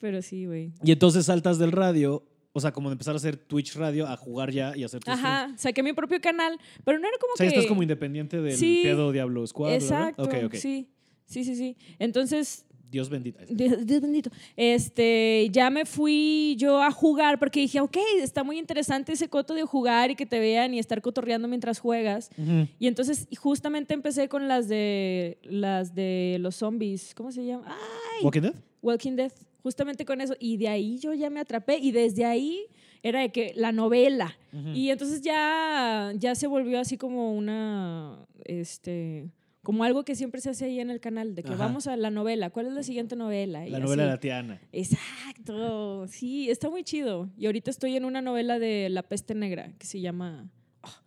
Pero 0.00 0.22
sí, 0.22 0.46
güey. 0.46 0.72
Y 0.82 0.92
entonces 0.92 1.26
saltas 1.26 1.58
del 1.58 1.72
radio, 1.72 2.24
o 2.58 2.60
sea, 2.60 2.72
como 2.72 2.88
de 2.90 2.92
empezar 2.94 3.14
a 3.14 3.16
hacer 3.16 3.36
Twitch 3.36 3.74
radio, 3.76 4.06
a 4.06 4.16
jugar 4.16 4.50
ya 4.52 4.76
y 4.76 4.84
hacer 4.84 5.00
tus 5.00 5.14
streams. 5.14 5.24
Ajá, 5.24 5.54
saqué 5.56 5.82
mi 5.82 5.92
propio 5.94 6.20
canal, 6.20 6.58
pero 6.84 6.98
no 6.98 7.08
era 7.08 7.16
como 7.18 7.32
O 7.32 7.36
sea, 7.36 7.46
que... 7.46 7.54
estás 7.54 7.66
como 7.66 7.82
independiente 7.82 8.40
del 8.40 8.56
Sí. 8.56 8.80
pedo 8.84 9.10
Diablo 9.12 9.46
Squad. 9.46 9.72
Exacto, 9.74 10.22
Ok, 10.24 10.34
ok. 10.46 10.54
sí. 10.54 10.88
Sí, 11.24 11.44
sí, 11.44 11.54
sí. 11.56 11.76
Entonces, 11.98 12.64
Dios 12.90 13.10
bendito. 13.10 13.38
Dios, 13.50 13.84
Dios 13.86 14.00
bendito. 14.00 14.30
Este, 14.56 15.48
ya 15.52 15.68
me 15.70 15.84
fui 15.84 16.56
yo 16.58 16.82
a 16.82 16.90
jugar 16.90 17.38
porque 17.38 17.60
dije, 17.60 17.80
ok, 17.80 17.96
está 18.22 18.44
muy 18.44 18.58
interesante 18.58 19.12
ese 19.12 19.28
coto 19.28 19.54
de 19.54 19.62
jugar 19.64 20.10
y 20.10 20.14
que 20.16 20.24
te 20.26 20.38
vean 20.38 20.72
y 20.72 20.78
estar 20.78 21.02
cotorreando 21.02 21.48
mientras 21.48 21.80
juegas. 21.80 22.30
Y 22.78 22.86
entonces 22.86 23.28
justamente 23.38 23.92
empecé 23.92 24.28
con 24.28 24.48
las 24.48 24.68
de 24.68 25.38
las 25.42 25.94
de 25.94 26.38
los 26.40 26.56
zombies, 26.56 27.14
¿cómo 27.14 27.30
se 27.30 27.44
llama? 27.44 27.64
Ah, 27.66 27.76
¿Walking 28.22 28.40
Dead? 28.42 28.54
Walking 28.80 29.16
Dead, 29.16 29.32
justamente 29.68 30.06
con 30.06 30.22
eso. 30.22 30.34
Y 30.40 30.56
de 30.56 30.68
ahí 30.68 30.98
yo 30.98 31.12
ya 31.12 31.28
me 31.28 31.40
atrapé 31.40 31.76
y 31.76 31.92
desde 31.92 32.24
ahí 32.24 32.64
era 33.02 33.20
de 33.20 33.30
que 33.30 33.52
la 33.54 33.70
novela. 33.70 34.34
Y 34.74 34.88
entonces 34.88 35.20
ya, 35.20 36.10
ya 36.16 36.34
se 36.34 36.46
volvió 36.46 36.80
así 36.80 36.96
como 36.96 37.34
una, 37.34 38.26
este, 38.46 39.30
como 39.62 39.84
algo 39.84 40.06
que 40.06 40.14
siempre 40.14 40.40
se 40.40 40.48
hace 40.48 40.64
ahí 40.64 40.80
en 40.80 40.88
el 40.88 41.00
canal, 41.00 41.34
de 41.34 41.42
que 41.42 41.52
Ajá. 41.52 41.66
vamos 41.66 41.86
a 41.86 41.98
la 41.98 42.10
novela, 42.10 42.48
¿cuál 42.48 42.68
es 42.68 42.72
la 42.72 42.82
siguiente 42.82 43.14
novela? 43.14 43.66
Y 43.66 43.70
La 43.70 43.78
novela 43.78 44.04
de 44.04 44.08
la 44.08 44.18
Tiana. 44.18 44.58
Exacto, 44.72 46.06
sí, 46.08 46.50
está 46.50 46.70
muy 46.70 46.82
chido. 46.82 47.28
Y 47.36 47.44
ahorita 47.44 47.70
estoy 47.70 47.94
en 47.94 48.06
una 48.06 48.22
novela 48.22 48.58
de 48.58 48.88
La 48.88 49.02
Peste 49.02 49.34
Negra 49.34 49.70
que 49.78 49.86
se 49.86 50.00
llama... 50.00 50.48
ah, 50.82 51.02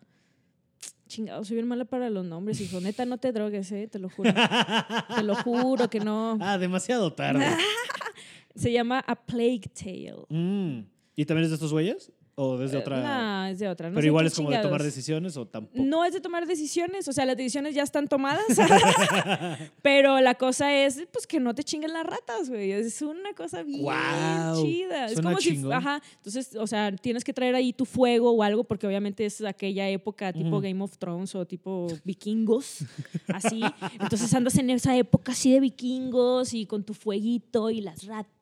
chingado, 1.08 1.43
soy 1.43 1.56
bien 1.56 1.67
mala 1.67 1.86
para 1.86 2.12
los 2.12 2.24
nombres, 2.26 2.62
hijo. 2.62 2.80
Neta, 2.80 3.06
no 3.06 3.17
te 3.17 3.32
drogues, 3.32 3.71
¿eh? 3.71 3.88
Te 3.88 3.97
lo 3.97 4.08
juro. 4.08 4.32
te 5.15 5.24
lo 5.24 5.34
juro 5.36 5.89
que 5.89 6.00
no. 6.00 6.38
Ah, 6.39 6.60
demasiado 6.60 7.12
tarde. 7.12 7.43
Se 8.55 8.71
llama 8.71 8.99
A 8.99 9.15
Plague 9.15 9.69
Tale. 9.73 10.25
Mm. 10.29 10.85
¿Y 11.15 11.25
también 11.25 11.43
es 11.45 11.49
de 11.51 11.55
estos 11.55 11.71
güeyes? 11.71 12.11
¿O 12.35 12.57
desde 12.57 12.77
otra? 12.77 12.99
Eh, 12.99 13.03
No, 13.03 13.45
es 13.45 13.59
de 13.59 13.67
otra. 13.67 13.89
no 13.89 13.95
Pero 13.95 14.07
igual 14.07 14.25
es 14.25 14.33
como 14.33 14.49
de 14.49 14.57
tomar 14.59 14.81
decisiones 14.81 15.35
o 15.35 15.45
tampoco. 15.45 15.83
No 15.83 16.05
es 16.05 16.13
de 16.13 16.21
tomar 16.21 16.47
decisiones, 16.47 17.07
o 17.07 17.13
sea, 17.13 17.25
las 17.25 17.35
decisiones 17.35 17.75
ya 17.75 17.83
están 17.83 18.07
tomadas. 18.07 18.45
pero 19.81 20.19
la 20.21 20.35
cosa 20.35 20.73
es, 20.73 21.07
pues, 21.11 21.27
que 21.27 21.39
no 21.39 21.53
te 21.53 21.63
chinguen 21.63 21.91
las 21.93 22.05
ratas, 22.05 22.49
güey. 22.49 22.71
Es 22.71 23.01
una 23.01 23.33
cosa 23.33 23.63
bien 23.63 23.81
Guau, 23.81 24.63
chida. 24.63 25.05
Es 25.07 25.21
como 25.21 25.37
si, 25.39 25.51
chingón. 25.51 25.73
ajá, 25.73 26.01
entonces, 26.15 26.55
o 26.55 26.65
sea, 26.65 26.95
tienes 26.95 27.23
que 27.23 27.33
traer 27.33 27.53
ahí 27.53 27.73
tu 27.73 27.85
fuego 27.85 28.31
o 28.31 28.43
algo, 28.43 28.63
porque 28.63 28.87
obviamente 28.87 29.25
es 29.25 29.43
aquella 29.43 29.87
época 29.89 30.31
tipo. 30.31 30.61
Game 30.61 30.83
of 30.83 30.97
Thrones 30.97 31.35
o 31.35 31.45
tipo 31.45 31.87
vikingos, 32.03 32.85
así. 33.27 33.61
Entonces 33.99 34.33
andas 34.33 34.57
en 34.57 34.69
esa 34.69 34.95
época 34.95 35.31
así 35.31 35.51
de 35.51 35.59
vikingos 35.59 36.53
y 36.53 36.65
con 36.65 36.83
tu 36.83 36.93
fueguito 36.93 37.69
y 37.69 37.81
las 37.81 38.05
ratas 38.05 38.40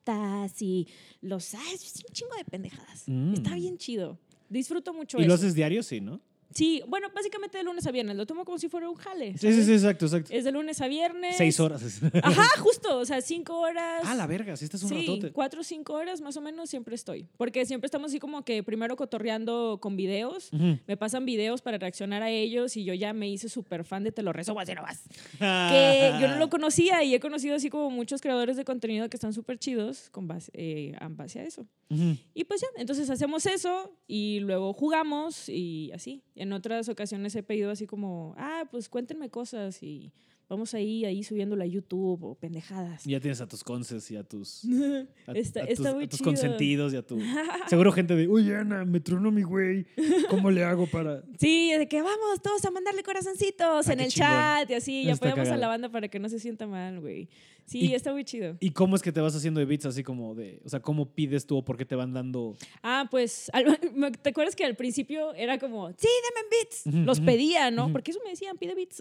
y 0.60 0.86
los, 1.20 1.54
ah, 1.54 1.62
es 1.72 2.02
un 2.06 2.12
chingo 2.14 2.34
de 2.36 2.44
pendejadas. 2.44 3.04
Mm. 3.06 3.34
Está 3.34 3.54
bien 3.54 3.78
chido. 3.78 4.18
Disfruto 4.48 4.92
mucho 4.92 5.18
¿Y 5.18 5.22
eso. 5.22 5.28
lo 5.28 5.34
haces 5.34 5.54
diario? 5.54 5.82
Sí, 5.82 6.00
¿no? 6.00 6.20
Sí, 6.52 6.82
bueno, 6.88 7.08
básicamente 7.14 7.58
de 7.58 7.64
lunes 7.64 7.86
a 7.86 7.92
viernes. 7.92 8.16
Lo 8.16 8.26
tomo 8.26 8.44
como 8.44 8.58
si 8.58 8.68
fuera 8.68 8.88
un 8.88 8.96
jale. 8.96 9.36
Sí, 9.38 9.52
sí, 9.52 9.64
sí, 9.64 9.72
exacto, 9.72 10.06
exacto. 10.06 10.32
Es 10.32 10.44
de 10.44 10.52
lunes 10.52 10.80
a 10.80 10.88
viernes. 10.88 11.36
Seis 11.36 11.60
horas. 11.60 12.00
Ajá, 12.22 12.60
justo. 12.60 12.98
O 12.98 13.04
sea, 13.04 13.20
cinco 13.20 13.58
horas. 13.58 14.02
ah, 14.04 14.14
la 14.14 14.26
verga, 14.26 14.56
sí, 14.56 14.64
este 14.64 14.76
es 14.76 14.82
un 14.82 14.88
sí, 14.88 15.06
ratote. 15.06 15.32
cuatro 15.32 15.60
o 15.60 15.64
cinco 15.64 15.94
horas 15.94 16.20
más 16.20 16.36
o 16.36 16.40
menos 16.40 16.68
siempre 16.68 16.94
estoy. 16.94 17.28
Porque 17.36 17.64
siempre 17.66 17.86
estamos 17.86 18.10
así 18.10 18.18
como 18.18 18.44
que 18.44 18.62
primero 18.62 18.96
cotorreando 18.96 19.78
con 19.80 19.96
videos. 19.96 20.50
Me 20.86 20.96
pasan 20.96 21.24
videos 21.24 21.62
para 21.62 21.78
reaccionar 21.78 22.22
a 22.22 22.30
ellos 22.30 22.76
y 22.76 22.84
yo 22.84 22.94
ya 22.94 23.12
me 23.12 23.28
hice 23.28 23.48
súper 23.48 23.84
fan 23.84 24.02
de 24.04 24.12
Te 24.12 24.22
lo 24.22 24.32
rezo, 24.32 24.54
vas 24.54 24.68
y 24.68 24.74
no 24.74 24.82
vas. 24.82 25.02
Que 25.38 26.12
yo 26.20 26.28
no 26.28 26.36
lo 26.36 26.50
conocía 26.50 27.02
y 27.04 27.14
he 27.14 27.20
conocido 27.20 27.54
así 27.56 27.70
como 27.70 27.90
muchos 27.90 28.20
creadores 28.20 28.56
de 28.56 28.64
contenido 28.64 29.08
que 29.08 29.16
están 29.16 29.32
súper 29.32 29.58
chidos 29.58 30.10
con 30.10 30.26
base, 30.26 30.50
eh, 30.54 30.96
en 31.00 31.16
base 31.16 31.40
a 31.40 31.44
eso. 31.44 31.66
Ujú. 31.90 32.16
Y 32.34 32.44
pues 32.44 32.60
ya, 32.60 32.68
entonces 32.76 33.08
hacemos 33.10 33.46
eso 33.46 33.92
y 34.06 34.40
luego 34.40 34.72
jugamos 34.72 35.48
y 35.48 35.90
así. 35.92 36.22
En 36.40 36.54
otras 36.54 36.88
ocasiones 36.88 37.36
he 37.36 37.42
pedido 37.42 37.70
así 37.70 37.86
como, 37.86 38.34
ah, 38.38 38.64
pues 38.70 38.88
cuéntenme 38.88 39.28
cosas 39.28 39.82
y 39.82 40.10
vamos 40.50 40.74
ahí, 40.74 41.04
ahí 41.06 41.22
subiéndolo 41.22 41.62
a 41.62 41.66
YouTube 41.66 42.22
o 42.24 42.34
pendejadas. 42.34 43.04
Ya 43.04 43.20
tienes 43.20 43.40
a 43.40 43.46
tus 43.48 43.64
conces 43.64 44.10
y 44.10 44.16
a 44.16 44.24
tus, 44.24 44.64
a, 45.26 45.32
Está- 45.32 45.60
a 45.60 45.64
está 45.64 45.84
tus, 45.84 45.94
muy 45.94 46.04
a 46.04 46.08
tus 46.08 46.18
chido. 46.18 46.30
consentidos 46.30 46.92
y 46.92 46.96
a 46.96 47.02
tu... 47.06 47.18
Seguro 47.68 47.92
gente 47.92 48.14
de, 48.16 48.26
oye 48.28 48.56
Ana, 48.56 48.84
me 48.84 49.00
tronó 49.00 49.30
mi 49.30 49.42
güey, 49.42 49.86
¿cómo 50.28 50.50
le 50.50 50.64
hago 50.64 50.86
para...? 50.86 51.22
Sí, 51.38 51.72
de 51.72 51.88
que 51.88 52.02
vamos 52.02 52.42
todos 52.42 52.62
a 52.66 52.70
mandarle 52.70 53.02
corazoncitos 53.02 53.88
Ah, 53.88 53.92
en 53.94 54.00
el 54.00 54.08
chingón. 54.10 54.28
chat 54.28 54.70
y 54.70 54.74
así, 54.74 55.04
ya 55.04 55.14
apoyamos 55.14 55.48
a 55.48 55.56
la 55.56 55.68
banda 55.68 55.88
para 55.88 56.08
que 56.08 56.18
no 56.18 56.28
se 56.28 56.38
sienta 56.38 56.66
mal, 56.66 57.00
güey. 57.00 57.28
Sí, 57.64 57.78
Y- 57.86 57.94
está 57.94 58.12
muy 58.12 58.24
chido. 58.24 58.56
¿Y 58.58 58.70
cómo 58.70 58.96
es 58.96 59.02
que 59.02 59.12
te 59.12 59.20
vas 59.20 59.34
haciendo 59.36 59.60
de 59.60 59.66
beats 59.66 59.86
así 59.86 60.02
como 60.02 60.34
de... 60.34 60.60
O 60.64 60.68
sea, 60.68 60.80
¿cómo 60.80 61.14
pides 61.14 61.46
tú 61.46 61.58
o 61.58 61.64
por 61.64 61.76
qué 61.76 61.84
te 61.84 61.94
van 61.94 62.12
dando...? 62.12 62.56
Ah, 62.82 63.06
pues, 63.08 63.48
¿te 64.22 64.30
acuerdas 64.30 64.56
que 64.56 64.64
al 64.64 64.74
principio 64.74 65.32
era 65.34 65.58
como, 65.60 65.88
sí, 65.92 66.08
deme 66.34 66.48
beats? 66.50 67.06
Los 67.06 67.20
pedía, 67.20 67.70
¿no? 67.70 67.92
Porque 67.92 68.10
eso 68.10 68.18
me 68.24 68.30
decían, 68.30 68.58
pide 68.58 68.74
beats. 68.74 69.00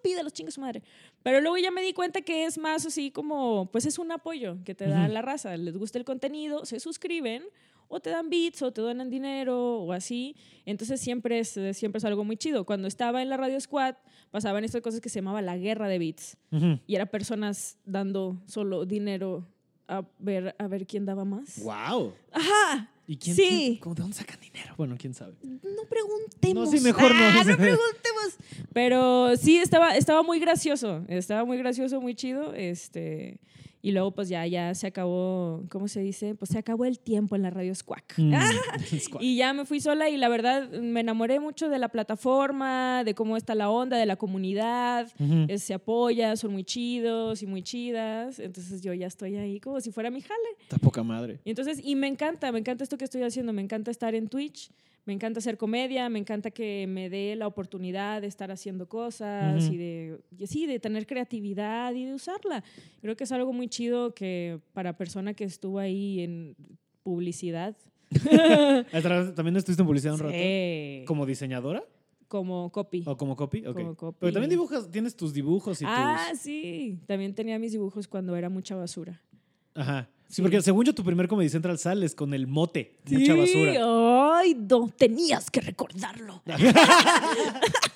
Tú 0.00 0.08
pide 0.08 0.22
los 0.22 0.32
chingas 0.32 0.54
su 0.54 0.60
madre. 0.60 0.82
Pero 1.22 1.40
luego 1.40 1.56
ya 1.58 1.70
me 1.70 1.82
di 1.82 1.92
cuenta 1.92 2.20
que 2.22 2.44
es 2.44 2.58
más 2.58 2.86
así 2.86 3.10
como, 3.10 3.68
pues 3.72 3.86
es 3.86 3.98
un 3.98 4.10
apoyo 4.12 4.56
que 4.64 4.74
te 4.74 4.86
da 4.88 5.04
Ujú. 5.04 5.12
la 5.12 5.22
raza. 5.22 5.56
Les 5.56 5.76
gusta 5.76 5.98
el 5.98 6.04
contenido, 6.04 6.64
se 6.64 6.80
suscriben 6.80 7.42
o 7.88 8.00
te 8.00 8.10
dan 8.10 8.30
beats 8.30 8.62
o 8.62 8.72
te 8.72 8.80
donan 8.80 9.10
dinero 9.10 9.78
o 9.80 9.92
así. 9.92 10.36
Entonces 10.64 11.00
siempre 11.00 11.38
es, 11.40 11.58
siempre 11.72 11.98
es 11.98 12.04
algo 12.04 12.24
muy 12.24 12.36
chido. 12.36 12.64
Cuando 12.64 12.88
estaba 12.88 13.20
en 13.22 13.28
la 13.28 13.36
Radio 13.36 13.60
Squad 13.60 13.96
pasaban 14.30 14.64
estas 14.64 14.80
cosas 14.80 15.00
que 15.00 15.08
se 15.08 15.16
llamaba 15.20 15.42
la 15.42 15.56
guerra 15.56 15.88
de 15.88 15.98
beats 15.98 16.36
Ujú. 16.52 16.78
y 16.86 16.94
era 16.94 17.06
personas 17.06 17.78
dando 17.84 18.40
solo 18.46 18.86
dinero 18.86 19.46
a 19.88 20.04
ver, 20.20 20.54
a 20.58 20.68
ver 20.68 20.86
quién 20.86 21.04
daba 21.04 21.24
más. 21.24 21.58
¡Wow! 21.64 22.12
Ajá. 22.32 22.88
¿Y 23.10 23.16
quién, 23.16 23.34
Sí. 23.34 23.80
quién- 23.82 23.94
de 23.96 24.02
dónde 24.02 24.16
sacan 24.16 24.38
dinero? 24.40 24.72
Bueno, 24.76 24.94
quién 24.96 25.14
sabe. 25.14 25.34
No 25.42 25.82
preguntemos. 25.88 26.70
No, 26.70 26.78
sí, 26.78 26.80
mejor 26.80 27.12
no. 27.12 27.20
Ah, 27.20 27.42
no 27.44 27.56
preguntemos. 27.56 28.36
Pero 28.72 29.36
sí, 29.36 29.56
estaba, 29.56 29.96
estaba 29.96 30.22
muy 30.22 30.38
gracioso. 30.38 31.04
Estaba 31.08 31.44
muy 31.44 31.58
gracioso, 31.58 32.00
muy 32.00 32.14
chido. 32.14 32.54
Este, 32.54 33.40
y 33.82 33.92
luego, 33.92 34.10
pues 34.10 34.28
ya, 34.28 34.46
ya 34.46 34.74
se 34.74 34.86
acabó, 34.86 35.64
¿cómo 35.70 35.88
se 35.88 36.00
dice? 36.00 36.34
Pues 36.34 36.50
se 36.50 36.58
acabó 36.58 36.84
el 36.84 36.98
tiempo 36.98 37.34
en 37.36 37.42
la 37.42 37.50
radio 37.50 37.74
Squawk. 37.74 38.14
Mm. 38.18 38.34
Y 39.20 39.36
ya 39.36 39.52
me 39.52 39.64
fui 39.64 39.80
sola 39.80 40.08
y 40.08 40.16
la 40.16 40.28
verdad 40.28 40.68
me 40.70 41.00
enamoré 41.00 41.40
mucho 41.40 41.68
de 41.68 41.78
la 41.78 41.88
plataforma, 41.88 43.04
de 43.04 43.14
cómo 43.14 43.36
está 43.36 43.54
la 43.54 43.70
onda, 43.70 43.96
de 43.96 44.06
la 44.06 44.16
comunidad. 44.16 45.08
Eh, 45.18 45.58
Se 45.58 45.74
apoya, 45.74 46.36
son 46.36 46.52
muy 46.52 46.64
chidos 46.64 47.42
y 47.42 47.46
muy 47.46 47.62
chidas. 47.62 48.38
Entonces 48.38 48.82
yo 48.82 48.92
ya 48.92 49.06
estoy 49.06 49.36
ahí 49.36 49.60
como 49.60 49.80
si 49.80 49.90
fuera 49.92 50.10
mi 50.10 50.20
jale. 50.20 50.48
Está 50.60 50.78
poca 50.78 51.02
madre. 51.02 51.40
Y 51.44 51.50
entonces, 51.50 51.80
y 51.82 51.94
me 51.96 52.06
encanta, 52.06 52.52
me 52.52 52.58
encanta 52.58 52.84
esto 52.84 52.98
que 52.98 53.04
estoy 53.04 53.22
haciendo, 53.22 53.52
me 53.52 53.62
encanta 53.62 53.90
estar 53.90 54.14
en 54.14 54.28
Twitch, 54.28 54.70
me 55.04 55.12
encanta 55.12 55.38
hacer 55.38 55.56
comedia, 55.56 56.08
me 56.08 56.18
encanta 56.18 56.50
que 56.50 56.86
me 56.88 57.08
dé 57.10 57.34
la 57.36 57.46
oportunidad 57.46 58.20
de 58.20 58.26
estar 58.28 58.50
haciendo 58.50 58.88
cosas 58.88 59.68
y 59.70 59.76
de, 59.76 60.20
y 60.38 60.46
sí, 60.46 60.66
de 60.66 60.78
tener 60.78 61.06
creatividad 61.06 61.92
y 61.94 62.04
de 62.04 62.14
usarla. 62.14 62.62
Creo 63.00 63.16
que 63.16 63.24
es 63.24 63.32
algo 63.32 63.52
muy 63.52 63.68
chido 63.68 64.14
que 64.14 64.60
para 64.72 64.96
persona 64.96 65.34
que 65.34 65.44
estuvo 65.44 65.78
ahí 65.78 66.20
en 66.20 66.56
publicidad. 67.02 67.76
¿También 69.34 69.56
estuviste 69.56 69.82
en 69.82 69.86
publicidad 69.86 70.14
un 70.14 70.20
rato? 70.20 70.34
Sí. 70.34 71.04
¿Como 71.06 71.26
diseñadora? 71.26 71.82
Como 72.28 72.70
copy. 72.70 73.02
¿O 73.06 73.16
como 73.16 73.34
copy? 73.34 73.66
Ok. 73.66 73.74
Como 73.76 73.96
copy. 73.96 74.16
Pero 74.20 74.32
también 74.32 74.50
dibujas, 74.50 74.88
tienes 74.90 75.16
tus 75.16 75.32
dibujos 75.32 75.82
y 75.82 75.84
Ah, 75.88 76.28
tus... 76.30 76.38
sí. 76.40 76.98
También 77.06 77.34
tenía 77.34 77.58
mis 77.58 77.72
dibujos 77.72 78.06
cuando 78.06 78.36
era 78.36 78.48
mucha 78.48 78.76
basura. 78.76 79.20
Ajá. 79.74 80.08
Sí, 80.30 80.36
Sí. 80.36 80.42
porque 80.42 80.62
según 80.62 80.84
yo 80.84 80.94
tu 80.94 81.02
primer 81.02 81.26
Comedy 81.26 81.48
Central 81.48 81.76
sales 81.76 82.14
con 82.14 82.32
el 82.34 82.46
mote. 82.46 82.94
Mucha 83.10 83.34
basura. 83.34 84.38
Ay, 84.38 84.54
no, 84.54 84.88
tenías 84.96 85.50
que 85.50 85.60
recordarlo. 85.60 86.40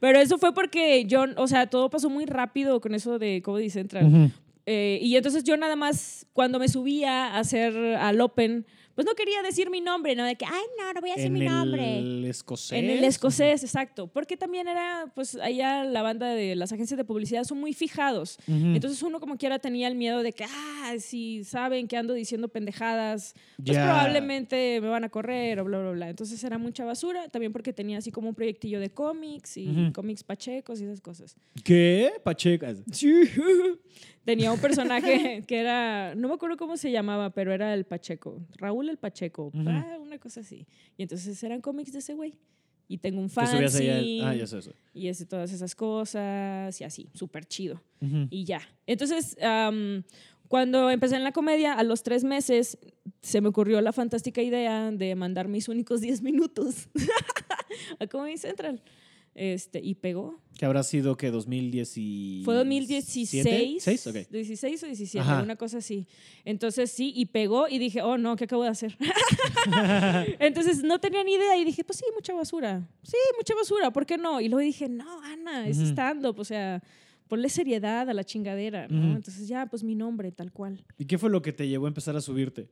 Pero 0.00 0.18
eso 0.20 0.38
fue 0.38 0.52
porque 0.54 1.04
yo, 1.06 1.24
o 1.36 1.48
sea, 1.48 1.66
todo 1.68 1.90
pasó 1.90 2.08
muy 2.10 2.26
rápido 2.26 2.80
con 2.80 2.94
eso 2.94 3.18
de 3.18 3.42
Comedy 3.42 3.70
Central. 3.70 4.32
Eh, 4.66 4.98
y 5.02 5.16
entonces 5.16 5.44
yo 5.44 5.56
nada 5.56 5.76
más, 5.76 6.26
cuando 6.32 6.58
me 6.58 6.68
subía 6.68 7.28
a 7.34 7.38
hacer 7.38 7.76
al 7.96 8.20
Open, 8.20 8.66
pues 8.96 9.04
no 9.06 9.14
quería 9.14 9.42
decir 9.42 9.68
mi 9.68 9.82
nombre, 9.82 10.16
¿no? 10.16 10.24
De 10.24 10.36
que, 10.36 10.46
ay, 10.46 10.64
no, 10.78 10.90
no 10.94 11.00
voy 11.02 11.10
a 11.10 11.14
decir 11.16 11.26
En 11.26 11.34
mi 11.34 11.44
nombre. 11.44 11.98
el 11.98 12.24
escocés. 12.24 12.78
En 12.78 12.88
el 12.88 13.04
escocés, 13.04 13.62
exacto. 13.62 14.06
Porque 14.06 14.38
también 14.38 14.68
era, 14.68 15.12
pues 15.14 15.36
allá 15.36 15.84
la 15.84 16.00
banda 16.00 16.30
de 16.30 16.56
las 16.56 16.72
agencias 16.72 16.96
de 16.96 17.04
publicidad 17.04 17.44
son 17.44 17.60
muy 17.60 17.74
fijados. 17.74 18.38
Entonces 18.48 19.02
uno 19.02 19.20
como 19.20 19.36
quiera 19.36 19.58
tenía 19.58 19.86
el 19.88 19.96
miedo 19.96 20.22
de 20.22 20.32
que, 20.32 20.44
ah, 20.44 20.94
si 20.98 21.44
saben 21.44 21.88
que 21.88 21.98
ando 21.98 22.14
diciendo 22.14 22.48
pendejadas, 22.48 23.34
pues 23.62 23.76
probablemente 23.76 24.80
me 24.80 24.88
van 24.88 25.04
a 25.04 25.10
correr 25.10 25.60
o 25.60 25.64
bla, 25.64 25.78
bla, 25.78 25.90
bla. 25.90 26.08
Entonces 26.08 26.42
era 26.42 26.56
mucha 26.56 26.86
basura, 26.86 27.28
también 27.28 27.52
porque 27.52 27.74
tenía 27.74 27.98
así 27.98 28.10
como 28.10 28.30
un 28.30 28.34
proyectillo 28.34 28.80
de 28.80 28.88
cómics 28.88 29.58
y 29.58 29.92
cómics 29.92 30.24
pachecos 30.24 30.80
y 30.80 30.84
esas 30.84 31.02
cosas. 31.02 31.36
¿Qué? 31.62 32.12
Pacheco. 32.24 32.66
Sí. 32.90 33.12
tenía 34.26 34.52
un 34.52 34.60
personaje 34.60 35.42
que 35.48 35.58
era, 35.58 36.14
no 36.14 36.28
me 36.28 36.34
acuerdo 36.34 36.58
cómo 36.58 36.76
se 36.76 36.90
llamaba, 36.90 37.30
pero 37.30 37.54
era 37.54 37.72
el 37.72 37.84
Pacheco, 37.86 38.42
Raúl 38.58 38.90
el 38.90 38.98
Pacheco, 38.98 39.46
Ujú. 39.54 39.64
ah, 39.68 39.96
una 40.02 40.18
cosa 40.18 40.40
así. 40.40 40.66
Y 40.98 41.02
entonces 41.04 41.42
eran 41.42 41.62
cómics 41.62 41.92
de 41.92 42.00
ese 42.00 42.12
güey. 42.12 42.34
Y 42.88 42.98
tengo 42.98 43.20
un 43.20 43.28
fanzine, 43.30 43.90
al- 44.20 44.20
Ah, 44.28 44.34
ya 44.36 44.46
sé 44.46 44.58
eso. 44.58 44.72
y 44.94 45.08
ese, 45.08 45.26
todas 45.26 45.52
esas 45.52 45.74
cosas, 45.74 46.80
y 46.80 46.84
así, 46.84 47.08
súper 47.14 47.44
chido. 47.44 47.82
Ujú. 48.00 48.28
Y 48.30 48.44
ya. 48.44 48.60
Entonces, 48.86 49.36
am, 49.42 50.04
cuando 50.46 50.88
empecé 50.90 51.16
en 51.16 51.24
la 51.24 51.32
comedia, 51.32 51.72
a 51.72 51.82
los 51.82 52.04
tres 52.04 52.22
meses 52.22 52.78
se 53.22 53.40
me 53.40 53.48
ocurrió 53.48 53.80
la 53.80 53.92
fantástica 53.92 54.40
idea 54.40 54.92
de 54.92 55.16
mandar 55.16 55.48
mis 55.48 55.68
únicos 55.68 56.00
10 56.00 56.22
minutos 56.22 56.88
a 57.98 58.06
Comedy 58.06 58.36
Central. 58.36 58.80
Este, 59.36 59.80
y 59.82 59.94
pegó. 59.96 60.40
Que 60.56 60.64
habrá 60.64 60.82
sido 60.82 61.18
que 61.18 61.30
2010 61.30 62.42
Fue 62.42 62.54
2016. 62.54 63.82
¿Seis? 63.82 64.06
Ok. 64.06 64.16
16 64.30 64.82
o 64.82 64.86
17, 64.86 65.18
Ajá. 65.20 65.42
una 65.42 65.56
cosa 65.56 65.78
así. 65.78 66.06
Entonces 66.46 66.90
sí, 66.90 67.12
y 67.14 67.26
pegó 67.26 67.68
y 67.68 67.78
dije, 67.78 68.00
oh 68.00 68.16
no, 68.16 68.34
¿qué 68.36 68.44
acabo 68.44 68.62
de 68.62 68.70
hacer? 68.70 68.96
Entonces 70.38 70.82
no 70.82 70.98
tenía 70.98 71.22
ni 71.22 71.34
idea 71.34 71.58
y 71.58 71.64
dije, 71.66 71.84
pues 71.84 71.98
sí, 71.98 72.06
mucha 72.14 72.32
basura. 72.32 72.88
Sí, 73.02 73.16
mucha 73.36 73.54
basura, 73.54 73.90
¿por 73.90 74.06
qué 74.06 74.16
no? 74.16 74.40
Y 74.40 74.48
luego 74.48 74.64
dije, 74.64 74.88
no, 74.88 75.20
Ana, 75.22 75.68
es 75.68 75.76
Ujú. 75.78 75.88
stand-up, 75.88 76.38
o 76.38 76.44
sea, 76.44 76.82
ponle 77.28 77.50
seriedad 77.50 78.08
a 78.08 78.14
la 78.14 78.24
chingadera, 78.24 78.88
¿no? 78.88 79.16
Entonces 79.16 79.46
ya, 79.48 79.66
pues 79.66 79.84
mi 79.84 79.94
nombre, 79.94 80.32
tal 80.32 80.50
cual. 80.50 80.82
¿Y 80.96 81.04
qué 81.04 81.18
fue 81.18 81.28
lo 81.28 81.42
que 81.42 81.52
te 81.52 81.68
llevó 81.68 81.84
a 81.84 81.88
empezar 81.88 82.16
a 82.16 82.22
subirte? 82.22 82.68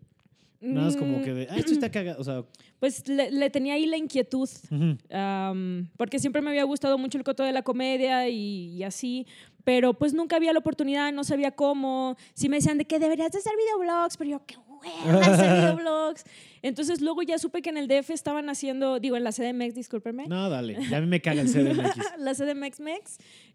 Nada 0.73 0.87
más 0.87 0.97
como 0.97 1.19
Mm, 1.19 1.23
que 1.23 1.35
de, 1.35 1.47
ah, 1.51 1.57
esto 1.57 1.73
está 1.73 1.91
cagado. 1.91 2.21
O 2.21 2.25
sea, 2.25 2.45
Pues 2.81 3.07
le, 3.09 3.31
le 3.31 3.51
tenía 3.51 3.75
ahí 3.75 3.87
la 3.87 3.97
inquietud. 3.97 4.49
ujú. 4.71 4.97
am, 5.13 5.89
porque 5.97 6.19
siempre 6.19 6.41
me 6.43 6.51
había 6.51 6.65
gustado 6.65 6.99
mucho 6.99 7.19
el 7.19 7.25
coto 7.25 7.43
de 7.43 7.53
la 7.53 7.63
comedia 7.63 8.29
y, 8.29 8.77
y 8.77 8.83
así, 8.83 9.27
pero 9.65 9.95
pues 9.95 10.13
nunca 10.15 10.37
había 10.37 10.53
la 10.53 10.59
oportunidad, 10.59 11.13
no 11.13 11.25
sabía 11.25 11.51
cómo. 11.53 12.17
Sí 12.35 12.49
me 12.49 12.57
decían 12.57 12.79
de 12.79 12.85
que 12.85 12.99
deberías 12.99 13.31
de 13.33 13.39
hacer 13.39 13.53
videoblogs, 13.57 14.17
pero 14.17 14.31
yo, 14.31 14.43
qué 14.47 14.57
hueva 14.59 15.21
hacer 15.27 15.53
videoblogs. 15.61 16.25
Entonces 16.63 17.01
luego 17.01 17.23
ya 17.23 17.39
supe 17.39 17.61
que 17.63 17.71
en 17.71 17.77
el 17.79 17.89
DF 17.89 18.11
estaban 18.11 18.49
haciendo, 18.51 18.99
digo, 19.01 19.17
en 19.17 19.25
la 19.25 19.33
CDMX, 19.33 19.75
discúlpenme. 19.75 20.27
no, 20.29 20.49
dale. 20.51 20.79
Ya 20.91 20.99
a 20.99 21.01
mí 21.01 21.07
me 21.07 21.21
caga 21.21 21.43
el 21.43 21.49
CDMX. 21.49 21.97
la 22.19 22.35
CDMX 22.35 22.81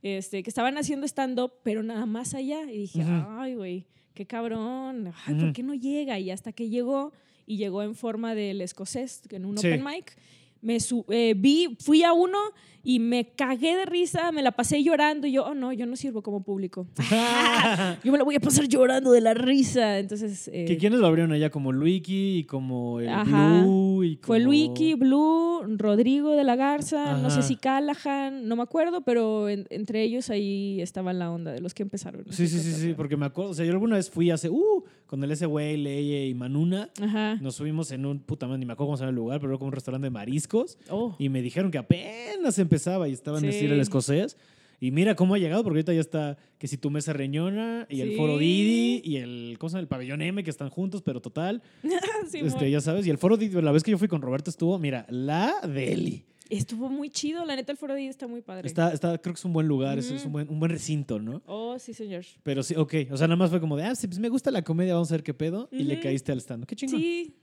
este, 0.02 0.44
que 0.44 0.50
estaban 0.50 0.78
haciendo 0.78 1.06
stand-up, 1.08 1.54
pero 1.64 1.84
nada 1.84 2.06
más 2.06 2.34
allá. 2.34 2.64
Y 2.64 2.78
dije, 2.80 3.00
Ujú. 3.02 3.12
ay, 3.40 3.56
güey, 3.56 3.86
qué 4.20 4.26
cabrón, 4.26 5.14
ay. 5.26 5.36
¿por 5.36 5.54
qué 5.54 5.64
no 5.64 5.74
llega? 5.74 6.20
Y 6.20 6.30
hasta 6.30 6.52
que 6.52 6.68
llegó, 6.68 7.14
y 7.48 7.56
llegó 7.56 7.84
en 7.84 7.96
forma 7.96 8.36
del 8.36 8.60
escocés, 8.60 9.22
en 9.30 9.46
un 9.46 9.58
Sí. 9.58 9.66
open 9.68 9.82
mic, 9.82 10.18
me 10.62 10.78
eh, 11.08 11.34
vi, 11.38 11.78
fui 11.80 12.04
a 12.04 12.12
uno 12.12 12.38
y 12.84 13.00
me 13.00 13.30
cagué 13.36 13.76
de 13.76 13.86
risa, 13.86 14.32
me 14.32 14.42
la 14.42 14.52
pasé 14.52 14.84
llorando 14.84 15.28
y 15.28 15.34
yo, 15.34 15.46
oh 15.46 15.54
no, 15.54 15.74
yo 15.74 15.86
no 15.86 15.96
sirvo 15.96 16.22
como 16.22 16.44
público. 16.44 16.88
yo 18.04 18.12
me 18.12 18.18
la 18.18 18.24
voy 18.24 18.36
a 18.36 18.40
pasar 18.40 18.68
llorando 18.68 19.12
de 19.12 19.22
la 19.22 19.34
risa. 19.34 20.00
Entonces, 20.00 20.50
eh, 20.54 20.66
¿Que 20.66 20.78
¿Quiénes 20.78 21.00
lo 21.00 21.08
abrieron 21.08 21.32
allá? 21.32 21.50
Como 21.50 21.72
Luiki 21.72 22.40
y 22.40 22.44
como 22.46 23.00
el 23.00 23.10
Ajá. 23.10 23.62
Blue 23.62 24.04
y 24.04 24.16
Fue 24.22 24.38
como- 24.40 24.52
Luiki, 24.52 24.94
Blue, 24.96 25.62
Rodrigo 25.78 26.32
de 26.32 26.44
la 26.44 26.56
Garza, 26.56 27.18
no 27.18 27.30
sé 27.30 27.42
si 27.42 27.56
Callahan, 27.56 28.48
no 28.48 28.56
me 28.56 28.64
acuerdo, 28.64 29.02
pero 29.02 29.50
en- 29.50 29.68
entre 29.70 30.04
ellos 30.04 30.30
ahí 30.30 30.82
estaba 30.82 31.14
la 31.14 31.32
onda 31.32 31.52
de 31.52 31.62
los 31.62 31.74
que 31.74 31.84
empezaron. 31.84 32.24
Sí, 32.30 32.48
sí, 32.48 32.60
sí, 32.60 32.72
sí, 32.74 32.94
porque 32.96 33.18
me 33.18 33.26
acuerdo, 33.26 33.52
o 33.52 33.54
sea, 33.54 33.66
yo 33.66 33.72
alguna 33.72 33.96
vez 33.98 34.10
fui 34.10 34.32
hace, 34.32 34.50
uh, 34.50 34.84
con 35.06 35.24
el 35.24 35.32
ese 35.32 35.46
güey, 35.46 35.78
Leye 35.78 36.28
y 36.28 36.34
Manuna, 36.34 36.90
Ajá. 37.02 37.36
nos 37.42 37.56
subimos 37.56 37.92
en 37.92 38.06
un, 38.06 38.20
puta 38.20 38.46
madre, 38.48 38.60
ni 38.60 38.66
me 38.66 38.74
acuerdo 38.74 38.88
cómo 38.90 38.98
se 38.98 39.02
llama 39.02 39.10
el 39.10 39.16
lugar, 39.16 39.40
pero 39.40 39.52
era 39.52 39.58
como 39.58 39.68
un 39.70 39.74
restaurante 39.74 40.06
de 40.06 40.12
mariscos, 40.12 40.78
Oh. 40.90 41.16
y 41.20 41.30
me 41.30 41.42
dijeron 41.42 41.72
que 41.72 41.78
apenas 41.78 42.58
empezaba 42.70 43.10
y 43.10 43.14
estaba 43.14 43.40
en 43.40 43.46
el 43.46 43.52
Sí. 43.52 43.58
estilo 43.58 43.74
el 43.74 43.82
escocés, 43.82 44.38
y 44.80 44.92
mira 44.92 45.16
cómo 45.16 45.34
ha 45.36 45.38
llegado, 45.40 45.64
porque 45.64 45.80
ahorita 45.80 45.94
ya 45.94 46.00
está, 46.00 46.38
que 46.58 46.68
si 46.68 46.78
tu 46.78 46.90
mesa 46.90 47.12
reñona, 47.12 47.86
y 47.90 48.02
el 48.02 48.12
Sí. 48.12 48.16
foro 48.16 48.38
Didi, 48.38 49.02
y 49.04 49.18
el, 49.18 49.58
¿cómo 49.60 49.70
se 49.70 49.74
llama? 49.74 49.82
El 49.82 49.88
pabellón 49.88 50.22
M, 50.22 50.44
que 50.44 50.50
están 50.50 50.70
juntos, 50.70 51.02
pero 51.02 51.20
total, 51.22 51.62
Sí, 52.32 52.40
este, 52.40 52.70
ya 52.72 52.80
sabes, 52.80 53.06
y 53.06 53.10
el 53.10 53.18
foro 53.18 53.36
Didi, 53.38 53.62
la 53.62 53.72
vez 53.72 53.84
que 53.84 53.92
yo 53.92 53.98
fui 53.98 54.08
con 54.08 54.22
Roberto 54.22 54.50
estuvo, 54.50 54.78
mira, 54.80 55.06
la 55.10 55.54
deli. 55.68 56.24
Estuvo 56.50 56.90
muy 56.90 57.10
chido, 57.12 57.46
la 57.46 57.56
neta 57.56 57.72
el 57.74 57.78
foro 57.78 57.94
ahí 57.94 58.08
está 58.08 58.26
muy 58.28 58.42
padre. 58.42 58.68
Está, 58.68 58.92
está, 58.92 59.18
creo 59.20 59.36
que 59.36 59.40
es 59.40 59.46
un 59.46 59.54
buen 59.54 59.68
lugar, 59.68 60.00
es- 60.00 60.10
es, 60.10 60.26
un 60.26 60.32
buen, 60.32 60.50
un 60.50 60.60
buen 60.60 60.72
recinto, 60.72 61.20
¿no? 61.20 61.44
Oh, 61.46 61.78
sí, 61.78 61.94
señor. 61.94 62.24
Pero 62.42 62.64
sí, 62.64 62.74
ok. 62.76 62.94
O 63.12 63.18
sea, 63.18 63.28
nada 63.28 63.36
más 63.36 63.52
fue 63.52 63.60
como 63.60 63.78
de, 63.78 63.84
ah, 63.84 63.94
sí, 63.94 64.08
pues 64.08 64.18
me 64.20 64.30
gusta 64.30 64.50
la 64.50 64.64
comedia, 64.64 64.96
vamos 64.96 65.12
a 65.12 65.16
ver 65.16 65.22
qué 65.24 65.36
pedo. 65.36 65.70
Y 65.72 65.84
le 65.84 66.00
caíste 66.00 66.32
al 66.32 66.40
stand. 66.40 66.66
Qué 66.66 66.76
chingón. 66.76 67.00
Sí. 67.00 67.36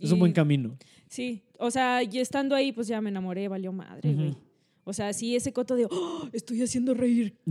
Es 0.00 0.10
un 0.12 0.16
y- 0.16 0.20
buen 0.20 0.32
camino. 0.32 0.78
Sí, 1.08 1.42
o 1.58 1.70
sea, 1.70 2.02
y 2.04 2.18
estando 2.18 2.54
ahí, 2.54 2.72
pues 2.72 2.86
ya 2.88 3.02
me 3.02 3.10
enamoré, 3.10 3.48
valió 3.48 3.70
madre, 3.70 4.14
güey. 4.14 4.34
O 4.84 4.92
sea, 4.92 5.12
sí, 5.12 5.34
ese 5.34 5.52
coto 5.52 5.76
de, 5.76 5.86
"Oh, 5.90 6.28
estoy 6.32 6.62
haciendo 6.62 6.94
reír. 6.94 7.34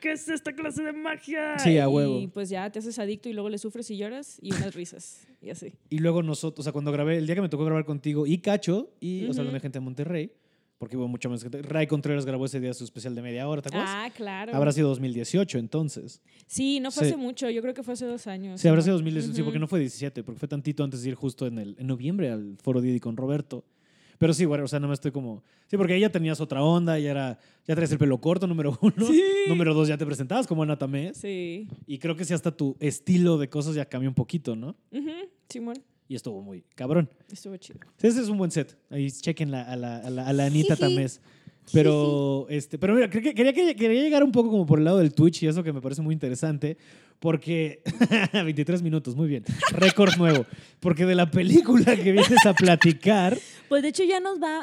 ¿Qué 0.00 0.12
es 0.12 0.28
esta 0.28 0.54
clase 0.54 0.82
de 0.82 0.92
magia? 0.92 1.58
Sí, 1.58 1.76
a 1.78 1.84
Y 1.84 1.86
huevo. 1.86 2.30
pues 2.32 2.48
ya 2.48 2.70
te 2.70 2.78
haces 2.78 2.98
adicto 2.98 3.28
y 3.28 3.34
luego 3.34 3.50
le 3.50 3.58
sufres 3.58 3.90
y 3.90 3.98
lloras 3.98 4.38
y 4.40 4.52
unas 4.54 4.74
risas 4.74 5.26
y 5.42 5.50
así. 5.50 5.72
y 5.90 5.98
luego 5.98 6.22
nosotros, 6.22 6.60
o 6.60 6.62
sea, 6.62 6.72
cuando 6.72 6.90
grabé, 6.90 7.18
el 7.18 7.26
día 7.26 7.34
que 7.34 7.42
me 7.42 7.48
tocó 7.50 7.64
grabar 7.66 7.84
contigo 7.84 8.26
y 8.26 8.38
Cacho, 8.38 8.90
y, 9.00 9.26
o 9.26 9.34
sea, 9.34 9.44
la 9.44 9.60
gente 9.60 9.78
de 9.78 9.84
Monterrey, 9.84 10.32
porque 10.78 10.96
hubo 10.96 11.06
mucha 11.08 11.28
más 11.28 11.42
gente. 11.42 11.60
Ray 11.60 11.86
Contreras 11.86 12.24
grabó 12.24 12.46
ese 12.46 12.58
día 12.60 12.72
su 12.72 12.84
especial 12.84 13.14
de 13.14 13.20
media 13.20 13.46
hora, 13.46 13.60
¿te 13.60 13.68
acuerdas? 13.68 13.90
Ah, 13.92 14.08
claro. 14.16 14.54
Habrá 14.56 14.72
sido 14.72 14.88
2018, 14.88 15.58
entonces. 15.58 16.22
Sí, 16.46 16.80
no 16.80 16.90
fue 16.90 17.04
Sí. 17.04 17.10
hace 17.12 17.18
mucho, 17.18 17.50
yo 17.50 17.60
creo 17.60 17.74
que 17.74 17.82
fue 17.82 17.92
hace 17.92 18.06
dos 18.06 18.26
años. 18.26 18.58
Sí, 18.58 18.68
habrá 18.68 18.78
¿no? 18.78 18.84
sido 18.84 18.94
2018, 18.94 19.34
sí, 19.34 19.42
Ujú. 19.42 19.48
porque 19.48 19.58
no 19.58 19.66
fue 19.68 19.80
17, 19.80 20.22
porque 20.24 20.38
fue 20.38 20.48
tantito 20.48 20.82
antes 20.82 21.02
de 21.02 21.10
ir 21.10 21.14
justo 21.14 21.46
en, 21.46 21.58
el, 21.58 21.76
en 21.78 21.86
noviembre 21.86 22.30
al 22.30 22.56
Foro 22.62 22.80
Didi 22.80 23.00
con 23.00 23.18
Roberto. 23.18 23.64
Pero 24.20 24.34
sí, 24.34 24.44
bueno, 24.44 24.64
o 24.64 24.68
sea, 24.68 24.78
nada 24.78 24.88
más 24.90 24.96
estoy 24.98 25.12
como... 25.12 25.42
Sí, 25.66 25.78
porque 25.78 25.98
ya 25.98 26.10
tenías 26.10 26.42
otra 26.42 26.62
onda, 26.62 26.98
ya 26.98 27.10
era... 27.10 27.38
Ya 27.66 27.74
traes 27.74 27.90
el 27.90 27.96
pelo 27.96 28.20
corto, 28.20 28.46
número 28.46 28.78
uno. 28.82 29.06
Sí. 29.06 29.22
Número 29.48 29.72
dos, 29.72 29.88
ya 29.88 29.96
te 29.96 30.04
presentabas 30.04 30.46
como 30.46 30.62
Ana 30.62 30.76
Tamés. 30.76 31.16
Sí. 31.16 31.66
Y 31.86 31.96
creo 31.98 32.14
que 32.14 32.26
sí 32.26 32.34
hasta 32.34 32.50
tu 32.54 32.76
estilo 32.80 33.38
de 33.38 33.48
cosas 33.48 33.74
ya 33.74 33.86
cambió 33.86 34.10
un 34.10 34.14
poquito, 34.14 34.54
¿no? 34.54 34.76
Ujú, 34.92 35.10
Simón, 35.48 35.76
Y 36.06 36.16
estuvo 36.16 36.42
muy 36.42 36.62
cabrón. 36.74 37.08
estuvo 37.32 37.56
chido. 37.56 37.80
Sí, 37.96 38.08
ese 38.08 38.20
es 38.20 38.28
un 38.28 38.36
buen 38.36 38.50
set. 38.50 38.76
Ahí 38.90 39.10
chequen 39.10 39.50
la- 39.50 39.62
a, 39.62 39.74
la, 39.76 39.96
a, 40.00 40.10
la, 40.10 40.26
a 40.26 40.32
la 40.34 40.44
Anita 40.44 40.76
Tamés. 40.76 41.22
Pero, 41.72 42.46
este, 42.50 42.78
pero 42.78 42.94
mira, 42.94 43.08
quería, 43.08 43.32
quería, 43.32 43.52
quería 43.54 44.02
llegar 44.02 44.22
un 44.24 44.32
poco 44.32 44.50
como 44.50 44.66
por 44.66 44.78
el 44.80 44.84
lado 44.84 44.98
del 44.98 45.14
Twitch 45.14 45.44
y 45.44 45.46
eso 45.46 45.62
que 45.62 45.72
me 45.72 45.80
parece 45.80 46.02
muy 46.02 46.12
interesante, 46.12 46.76
porque 47.20 47.82
23 48.32 48.82
minutos, 48.82 49.14
muy 49.14 49.28
bien, 49.28 49.44
récord 49.72 50.16
nuevo, 50.16 50.46
porque 50.80 51.04
de 51.06 51.14
la 51.14 51.30
película 51.30 51.94
que 51.94 52.12
vienes 52.12 52.44
a 52.46 52.54
platicar, 52.54 53.38
Pues 53.68 53.82
de 53.82 53.88
hecho 53.90 54.02
ya 54.04 54.18
nos 54.18 54.40
va. 54.42 54.62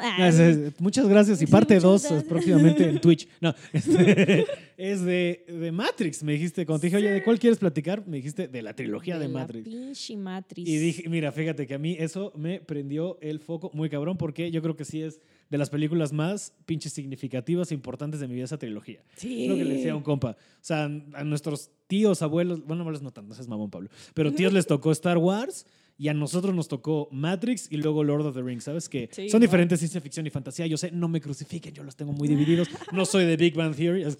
muchas 0.78 1.08
gracias 1.08 1.40
y 1.40 1.46
parte 1.46 1.74
muchas 1.74 1.82
2 1.84 2.02
gracias. 2.02 2.24
próximamente 2.24 2.88
en 2.88 3.00
Twitch. 3.00 3.28
No, 3.40 3.54
este, 3.72 4.44
es 4.76 5.02
de, 5.04 5.44
de 5.48 5.72
Matrix, 5.72 6.22
me 6.24 6.32
dijiste, 6.32 6.66
cuando 6.66 6.80
te 6.80 6.86
dije, 6.88 6.96
oye, 6.96 7.10
¿de 7.12 7.22
cuál 7.22 7.38
quieres 7.38 7.58
platicar? 7.58 8.06
Me 8.06 8.16
dijiste 8.18 8.48
de 8.48 8.62
la 8.62 8.74
trilogía 8.74 9.18
de, 9.18 9.28
la 9.28 9.34
Matrix. 9.40 9.64
pinche 9.68 10.16
Matrix. 10.16 10.68
Y 10.68 10.76
dije, 10.78 11.08
mira, 11.08 11.30
fíjate 11.32 11.66
que 11.66 11.74
a 11.74 11.78
mí 11.78 11.96
eso 11.98 12.32
me 12.36 12.60
prendió 12.60 13.18
el 13.20 13.38
foco 13.38 13.70
muy 13.72 13.88
cabrón 13.88 14.16
porque 14.18 14.50
yo 14.50 14.60
creo 14.62 14.76
que 14.76 14.84
sí 14.84 15.00
es 15.02 15.20
de 15.50 15.58
las 15.58 15.70
películas 15.70 16.12
más 16.12 16.52
pinches 16.66 16.92
significativas 16.92 17.70
e 17.70 17.74
importantes 17.74 18.20
de 18.20 18.28
mi 18.28 18.34
vida 18.34 18.44
esa 18.44 18.58
trilogía. 18.58 19.02
Sí. 19.16 19.46
Lo 19.48 19.56
que 19.56 19.64
le 19.64 19.74
decía 19.74 19.92
a 19.92 19.96
un 19.96 20.02
compa. 20.02 20.32
O 20.32 20.36
sea, 20.60 20.84
a 20.84 21.24
nuestros 21.24 21.70
tíos, 21.86 22.20
abuelos, 22.22 22.64
bueno, 22.66 22.82
abuelos 22.82 23.02
no 23.02 23.10
tanto, 23.12 23.32
ese 23.32 23.42
es 23.42 23.48
mamón 23.48 23.70
Pablo, 23.70 23.88
pero 24.14 24.32
tíos 24.32 24.52
les 24.52 24.66
tocó 24.66 24.92
Star 24.92 25.16
Wars 25.18 25.64
y 26.00 26.08
a 26.08 26.14
nosotros 26.14 26.54
nos 26.54 26.68
tocó 26.68 27.08
Matrix 27.10 27.66
y 27.72 27.76
luego 27.78 28.04
Lord 28.04 28.26
of 28.26 28.34
the 28.36 28.42
Rings, 28.42 28.62
¿sabes? 28.64 28.88
Que 28.88 29.08
Sí, 29.10 29.28
son 29.30 29.40
¿no? 29.40 29.46
diferentes 29.46 29.80
ciencia 29.80 30.00
ficción 30.00 30.26
y 30.26 30.30
fantasía. 30.30 30.66
Yo 30.66 30.76
sé, 30.76 30.92
no 30.92 31.08
me 31.08 31.20
crucifiquen, 31.20 31.74
yo 31.74 31.82
los 31.82 31.96
tengo 31.96 32.12
muy 32.12 32.28
divididos. 32.28 32.68
No 32.92 33.04
soy 33.04 33.24
de 33.24 33.36
Big 33.36 33.54
Bang 33.54 33.74
Theory. 33.74 34.04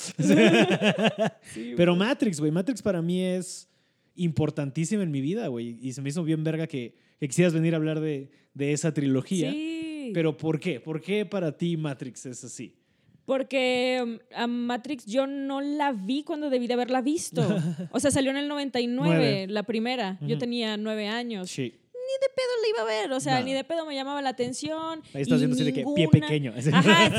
Sí, 1.53 1.75
Pero 1.77 1.95
Matrix, 1.95 2.41
güey, 2.41 2.51
Matrix 2.51 2.83
para 2.83 3.01
mí 3.01 3.23
es 3.23 3.69
importantísima 4.17 5.03
en 5.03 5.11
mi 5.11 5.21
vida, 5.21 5.47
güey. 5.49 5.79
Y 5.81 5.93
se 5.93 6.03
me 6.03 6.09
hizo 6.09 6.25
bien 6.25 6.43
verga 6.43 6.67
que, 6.67 6.95
que 7.21 7.29
quisieras 7.29 7.55
venir 7.55 7.75
a 7.75 7.77
hablar 7.77 8.01
de, 8.01 8.31
de 8.55 8.73
esa 8.73 8.93
trilogía. 8.93 9.53
Sí. 9.53 9.88
Pero 10.13 10.37
¿por 10.37 10.59
qué? 10.59 10.81
¿Por 10.81 11.01
qué 11.01 11.27
para 11.27 11.57
ti 11.57 11.77
Matrix 11.77 12.27
es 12.27 12.45
así? 12.45 12.75
Porque 13.29 14.01
um, 14.03 14.19
a 14.35 14.47
Matrix 14.47 15.05
yo 15.05 15.27
no 15.27 15.61
la 15.61 15.93
vi 15.93 16.23
cuando 16.23 16.49
debí 16.49 16.67
de 16.67 16.75
haberla 16.75 17.03
visto. 17.03 17.43
O 17.93 18.01
sea, 18.01 18.11
salió 18.11 18.31
en 18.31 18.39
el 18.39 18.49
99, 18.49 18.89
Nueve. 18.89 19.47
la 19.49 19.65
primera. 19.65 20.19
Yo 20.23 20.39
tenía 20.39 20.77
nueve 20.79 21.09
años. 21.09 21.51
Sí. 21.51 21.63
Ni 21.63 22.15
de 22.23 22.29
pedo 22.35 22.49
la 22.63 22.69
iba 22.71 22.81
a 22.81 22.85
ver. 22.85 23.13
O 23.13 23.21
sea, 23.21 23.43
ni 23.43 23.53
de 23.53 23.65
pedo 23.65 23.85
me 23.85 23.95
llamaba 23.95 24.23
la 24.23 24.31
atención. 24.31 25.03
Ahí 25.13 25.23
estás 25.23 25.41
y 25.41 25.47
viendo 25.47 25.57
así 25.57 25.65
de 25.65 25.75
que 25.75 25.85
pie 25.95 26.09
pequeño. 26.09 26.55
Ajá. 26.73 27.11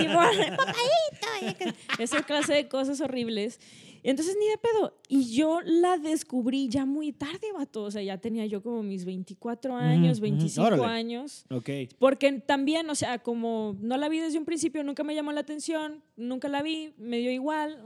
Esa 1.99 2.23
clase 2.23 2.53
de 2.53 2.67
cosas 2.67 2.99
horribles. 3.01 3.59
Entonces, 4.01 4.35
ni 4.39 4.47
de 4.47 4.57
pedo. 4.57 4.98
Y 5.11 5.33
yo 5.35 5.59
la 5.65 5.97
descubrí 5.97 6.69
ya 6.69 6.85
muy 6.85 7.11
tarde, 7.11 7.51
vato. 7.57 7.81
O 7.83 7.89
sea, 7.91 8.03
ya 8.03 8.19
tenía 8.19 8.45
yo 8.45 8.61
como 8.61 8.83
mis 8.83 9.05
24 9.05 9.75
años, 9.75 10.19
ujú. 10.19 10.21
25 10.21 10.67
Órale. 10.67 10.85
años. 10.85 11.45
ok. 11.49 11.69
Porque 11.97 12.31
también, 12.33 12.87
o 12.91 12.93
sea, 12.95 13.17
como 13.17 13.75
no 13.81 13.97
la 13.97 14.07
vi 14.07 14.19
desde 14.19 14.37
un 14.37 14.45
principio, 14.45 14.83
nunca 14.83 15.03
me 15.03 15.15
llamó 15.15 15.31
la 15.31 15.41
atención, 15.41 16.03
nunca 16.15 16.47
la 16.47 16.61
vi, 16.61 16.93
me 16.99 17.17
dio 17.17 17.31
igual, 17.31 17.83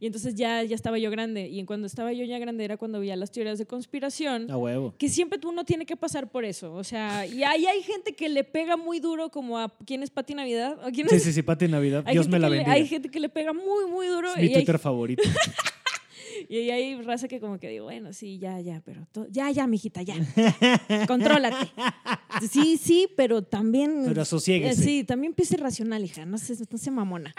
y 0.00 0.06
entonces 0.06 0.34
ya, 0.36 0.62
ya 0.62 0.74
estaba 0.74 0.98
yo 0.98 1.10
grande. 1.10 1.48
Y 1.48 1.62
cuando 1.64 1.86
estaba 1.86 2.14
yo 2.14 2.24
ya 2.24 2.38
grande 2.38 2.64
era 2.64 2.78
cuando 2.78 2.98
veía 2.98 3.14
las 3.16 3.30
teorías 3.30 3.58
de 3.58 3.66
conspiración. 3.66 4.50
A 4.50 4.56
huevo. 4.56 4.94
Que 4.96 5.10
siempre 5.10 5.38
uno 5.46 5.64
tiene 5.66 5.84
que 5.84 5.96
pasar 5.96 6.30
por 6.30 6.46
eso. 6.46 6.72
O 6.72 6.82
sea, 6.82 7.26
y 7.26 7.42
ahí 7.42 7.66
hay 7.66 7.82
gente 7.82 8.14
que 8.14 8.30
le 8.30 8.42
pega 8.44 8.78
muy 8.78 9.00
duro, 9.00 9.28
como 9.30 9.58
a 9.58 9.68
quién 9.84 10.02
es 10.02 10.08
Pati 10.08 10.32
Navidad. 10.34 10.78
¿O 10.82 10.90
quién 10.90 11.08
Sí, 11.10 11.16
es? 11.16 11.22
sí, 11.24 11.32
sí, 11.34 11.42
Pati 11.42 11.68
Navidad. 11.68 12.04
Hay 12.06 12.14
Dios 12.14 12.26
me 12.26 12.38
la 12.38 12.46
que 12.46 12.50
le- 12.52 12.56
bendiga. 12.56 12.72
hay 12.74 12.86
gente 12.86 13.10
que 13.10 13.20
le 13.20 13.28
pega 13.28 13.52
muy, 13.52 13.84
muy 13.90 14.06
duro. 14.06 14.30
Es 14.30 14.36
mi 14.38 14.44
y, 14.44 14.46
hay, 14.48 14.54
Twitter 14.54 14.78
favorito. 14.78 15.22
Y 16.50 16.56
ahí 16.56 16.70
hay 16.70 17.02
raza 17.02 17.28
que 17.28 17.40
como 17.40 17.58
que 17.58 17.68
digo, 17.68 17.84
bueno, 17.84 18.12
sí, 18.14 18.38
ya, 18.38 18.58
ya, 18.60 18.80
pero 18.84 19.06
to- 19.12 19.26
ya, 19.30 19.50
ya, 19.50 19.66
mijita, 19.66 20.00
ya, 20.02 20.14
contrólate. 21.06 21.70
Sí, 22.50 22.78
sí, 22.78 23.06
pero 23.16 23.42
también... 23.42 24.04
Pero 24.06 24.20
eh, 24.20 24.22
asosiéguese. 24.22 24.82
Sí, 24.82 25.04
también 25.04 25.34
piense 25.34 25.56
racional, 25.58 26.02
hija, 26.04 26.24
no 26.24 26.38
se, 26.38 26.54
no 26.70 26.78
se 26.78 26.90
mamona. 26.90 27.34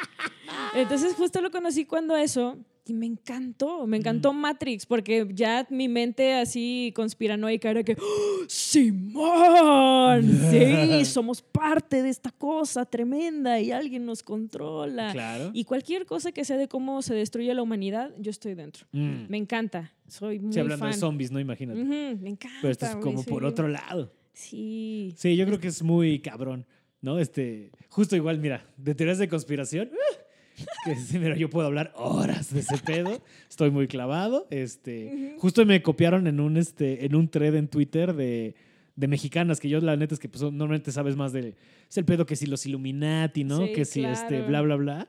Entonces 0.76 1.14
justo 1.16 1.42
lo 1.42 1.50
conocí 1.50 1.86
cuando 1.86 2.16
eso 2.16 2.58
y 2.86 2.94
me 2.94 3.06
encantó, 3.06 3.86
me 3.86 3.98
encantó 3.98 4.34
Matrix, 4.34 4.86
porque 4.86 5.28
ya 5.34 5.68
mi 5.70 5.88
mente 5.88 6.34
así 6.34 6.92
conspiranoica 6.96 7.70
era 7.70 7.84
que, 7.84 7.96
¡Oh, 8.00 8.44
Simón, 8.48 10.24
sí, 10.52 11.06
somos 11.06 11.42
parte 11.42 12.02
de 12.02 12.10
esta 12.10 12.32
cosa 12.32 12.86
tremenda 12.86 13.60
y 13.60 13.72
alguien 13.72 14.06
nos 14.06 14.24
controla. 14.24 15.12
Claro. 15.12 15.52
Y 15.54 15.66
cualquier 15.66 16.06
cosa 16.06 16.32
que 16.32 16.44
sea 16.46 16.58
de 16.58 16.68
cómo 16.68 17.02
se 17.02 17.14
destruye 17.14 17.54
la 17.54 17.62
humanidad, 17.62 18.12
yo 18.18 18.32
estoy 18.32 18.56
dentro. 18.56 18.88
Mm. 18.92 19.26
Me 19.30 19.38
encanta, 19.38 19.94
soy 20.08 20.40
muy 20.40 20.54
Sí, 20.54 20.60
hablando 20.60 20.86
fan. 20.86 20.92
de 20.94 20.98
zombies, 20.98 21.32
¿no? 21.32 21.40
Imagínate. 21.40 21.84
Me 21.84 22.30
encanta. 22.30 22.58
Pero 22.62 22.72
esto 22.72 22.86
es 22.86 22.96
como 22.96 23.24
por 23.24 23.46
otro 23.46 23.68
lado. 23.68 24.12
Sí. 24.34 25.14
Sí, 25.18 25.36
yo 25.36 25.46
creo 25.46 25.60
que 25.60 25.68
es 25.68 25.84
muy 25.84 26.20
cabrón, 26.20 26.66
¿no? 27.02 27.20
Este, 27.20 27.72
justo 27.90 28.16
igual, 28.16 28.40
mira, 28.40 28.66
de 28.78 28.96
teorías 28.96 29.18
de 29.18 29.28
conspiración, 29.28 29.92
¡ah! 29.94 30.18
que 30.86 31.20
mira, 31.20 31.36
yo 31.36 31.50
puedo 31.50 31.68
hablar 31.68 31.94
horas 31.96 32.54
de 32.54 32.62
ese 32.62 32.78
pedo. 32.78 33.22
Estoy 33.50 33.72
muy 33.72 33.88
clavado. 33.88 34.48
Este, 34.50 35.36
justo 35.38 35.66
me 35.66 35.82
copiaron 35.82 36.28
en 36.28 36.40
un 36.40 36.58
este, 36.58 37.06
en 37.06 37.16
un 37.16 37.30
thread 37.30 37.56
en 37.56 37.68
Twitter 37.68 38.14
de, 38.14 38.56
de 38.96 39.08
mexicanas, 39.08 39.60
que 39.60 39.70
yo 39.70 39.80
la 39.80 39.96
neta 39.96 40.14
es 40.14 40.20
que 40.20 40.30
pues, 40.30 40.42
normalmente 40.44 40.92
sabes 40.92 41.16
más 41.16 41.32
de 41.32 41.56
es 41.90 41.98
el 41.98 42.06
pedo 42.06 42.26
que 42.26 42.36
si 42.36 42.46
los 42.46 42.66
Illuminati, 42.66 43.44
¿no? 43.44 43.66
Sí, 43.66 43.74
que 43.74 43.86
si 43.86 44.04
este, 44.04 44.42
bla, 44.44 44.62
bla, 44.62 44.76
bla. 44.76 45.08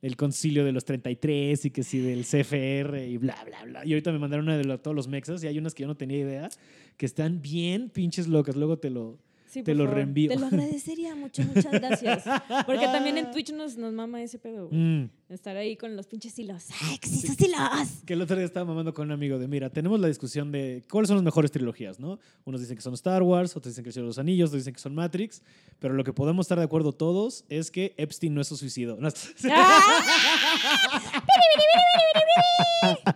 El 0.00 0.16
concilio 0.16 0.64
de 0.64 0.72
los 0.72 0.84
33 0.84 1.64
y 1.64 1.70
que 1.70 1.82
si 1.82 1.98
del 1.98 2.24
CFR 2.24 3.06
y 3.06 3.16
bla, 3.18 3.36
bla, 3.44 3.64
bla. 3.64 3.86
Y 3.86 3.92
ahorita 3.92 4.12
me 4.12 4.18
mandaron 4.18 4.46
una 4.46 4.58
de 4.58 4.78
todos 4.78 4.94
los 4.94 5.08
mexas 5.08 5.42
y 5.42 5.46
hay 5.46 5.58
unas 5.58 5.74
que 5.74 5.82
yo 5.82 5.86
no 5.86 5.96
tenía 5.96 6.18
idea 6.18 6.48
que 6.96 7.06
están 7.06 7.40
bien 7.40 7.88
pinches 7.88 8.28
locas. 8.28 8.56
Luego 8.56 8.78
te 8.78 8.90
lo, 8.90 9.18
Sí, 9.52 9.62
Te 9.62 9.74
lo 9.74 9.84
favor. 9.84 9.96
reenvío. 9.98 10.30
Te 10.30 10.38
lo 10.38 10.46
agradecería 10.46 11.14
mucho, 11.14 11.42
muchas 11.42 11.72
gracias. 11.72 12.24
Porque 12.66 12.86
también 12.86 13.18
en 13.18 13.30
Twitch 13.30 13.52
nos, 13.52 13.76
nos 13.76 13.92
mama 13.92 14.22
ese 14.22 14.38
pedo. 14.38 14.70
Mm. 14.72 15.10
Estar 15.32 15.56
ahí 15.56 15.76
con 15.76 15.96
los 15.96 16.06
pinches 16.06 16.38
hilos. 16.38 16.66
¡Ay, 16.82 16.98
que 16.98 17.08
sí, 17.08 17.24
esos 17.24 17.40
hilos! 17.40 18.02
Que 18.04 18.12
el 18.12 18.20
otro 18.20 18.36
día 18.36 18.44
estaba 18.44 18.66
mamando 18.66 18.92
con 18.92 19.06
un 19.06 19.12
amigo 19.12 19.38
de, 19.38 19.48
mira, 19.48 19.70
tenemos 19.70 19.98
la 19.98 20.08
discusión 20.08 20.52
de 20.52 20.82
cuáles 20.90 21.08
son 21.08 21.16
las 21.16 21.24
mejores 21.24 21.50
trilogías, 21.50 21.98
¿no? 21.98 22.18
Unos 22.44 22.60
dicen 22.60 22.76
que 22.76 22.82
son 22.82 22.92
Star 22.92 23.22
Wars, 23.22 23.56
otros 23.56 23.72
dicen 23.72 23.82
que 23.82 23.92
son 23.92 24.04
Los 24.04 24.18
Anillos, 24.18 24.50
otros 24.50 24.60
dicen 24.60 24.74
que 24.74 24.80
son 24.80 24.94
Matrix, 24.94 25.40
pero 25.78 25.94
lo 25.94 26.04
que 26.04 26.12
podemos 26.12 26.44
estar 26.44 26.58
de 26.58 26.64
acuerdo 26.64 26.92
todos 26.92 27.46
es 27.48 27.70
que 27.70 27.94
Epstein 27.96 28.34
no 28.34 28.42
es 28.42 28.48
su 28.48 28.58
suicidio. 28.58 28.98
No, 29.00 29.08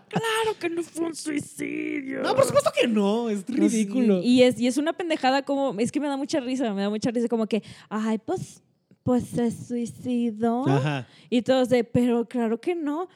¡Claro 0.08 0.58
que 0.58 0.70
no 0.70 0.82
fue 0.82 1.06
un 1.08 1.14
suicidio! 1.14 2.22
No, 2.22 2.34
por 2.34 2.46
supuesto 2.46 2.70
que 2.74 2.88
no, 2.88 3.28
es 3.28 3.46
ridículo. 3.46 4.22
Sí, 4.22 4.28
Y 4.28 4.42
es, 4.42 4.58
y 4.58 4.66
es 4.66 4.78
una 4.78 4.94
pendejada 4.94 5.42
como... 5.42 5.78
Es 5.78 5.92
que 5.92 6.00
me 6.00 6.08
da 6.08 6.16
mucha 6.16 6.40
risa, 6.40 6.72
me 6.72 6.80
da 6.80 6.88
mucha 6.88 7.10
risa 7.10 7.28
como 7.28 7.46
que... 7.46 7.62
Ay, 7.90 8.18
pues... 8.18 8.62
Pues 9.06 9.24
se 9.28 9.50
suicidó. 9.52 10.66
Ajá. 10.68 11.06
Y 11.30 11.42
todos 11.42 11.68
de... 11.68 11.84
Pero 11.84 12.26
claro 12.28 12.60
que 12.60 12.74
no. 12.74 13.08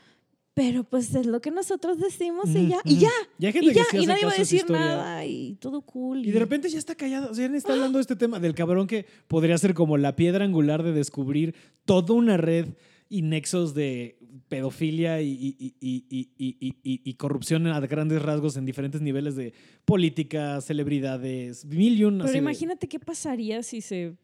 Pero 0.55 0.85
pues 0.85 1.13
es 1.17 1.27
lo 1.27 1.41
que 1.41 1.51
nosotros 1.51 1.99
decimos 1.99 2.45
y 2.51 2.69
ya. 2.69 2.79
Y 2.85 2.97
ya. 2.99 3.09
Y 3.41 3.47
hay 3.47 3.53
gente 3.53 3.67
Y 3.71 3.73
que 3.73 3.75
ya. 3.75 3.85
sí 3.91 3.97
Y 3.99 4.07
nadie 4.07 4.25
va 4.25 4.33
a 4.33 4.37
decir 4.39 4.71
nada. 4.71 5.25
Y 5.27 5.55
todo 5.57 5.81
cool. 5.83 6.25
Y 6.25 6.31
de 6.31 6.39
repente 6.39 6.69
ya 6.69 6.79
está 6.79 6.95
callado. 6.95 7.31
O 7.31 7.35
sea, 7.35 7.49
ya 7.51 7.57
está 7.57 7.73
hablando 7.73 7.99
de 7.99 8.03
este 8.03 8.15
tema 8.15 8.39
del 8.39 8.55
cabrón 8.55 8.87
que 8.87 9.05
podría 9.27 9.59
ser 9.59 9.75
como 9.75 9.97
la 9.99 10.15
piedra 10.17 10.45
angular 10.45 10.83
de 10.85 10.93
descubrir 10.93 11.55
toda 11.85 12.15
una 12.15 12.37
red 12.37 12.67
y 13.09 13.23
nexos 13.23 13.75
de 13.75 14.17
pedofilia 14.49 15.21
y, 15.23 15.29
y- 15.31 15.75
y- 15.81 17.01
y- 17.05 17.15
corrupción 17.15 17.67
a 17.67 17.81
grandes 17.81 18.23
rasgos 18.23 18.57
en 18.57 18.65
diferentes 18.65 19.01
niveles 19.01 19.35
de 19.35 19.53
política, 19.85 20.61
celebridades, 20.61 21.65
mil 21.65 21.99
y 21.99 22.05
un. 22.05 22.19
Pero 22.19 22.31
de- 22.31 22.39
imagínate 22.39 22.87
qué 22.89 23.01
pasaría 23.01 23.63
si 23.65 23.81
se... 23.81 24.15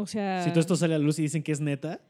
O 0.00 0.06
sea... 0.06 0.42
si 0.44 0.50
todo 0.50 0.60
esto 0.60 0.76
sale 0.76 0.94
a 0.94 0.98
la 0.98 1.04
luz 1.04 1.18
y 1.18 1.22
dicen 1.22 1.42
que 1.42 1.52
es 1.52 1.60
neta, 1.60 2.00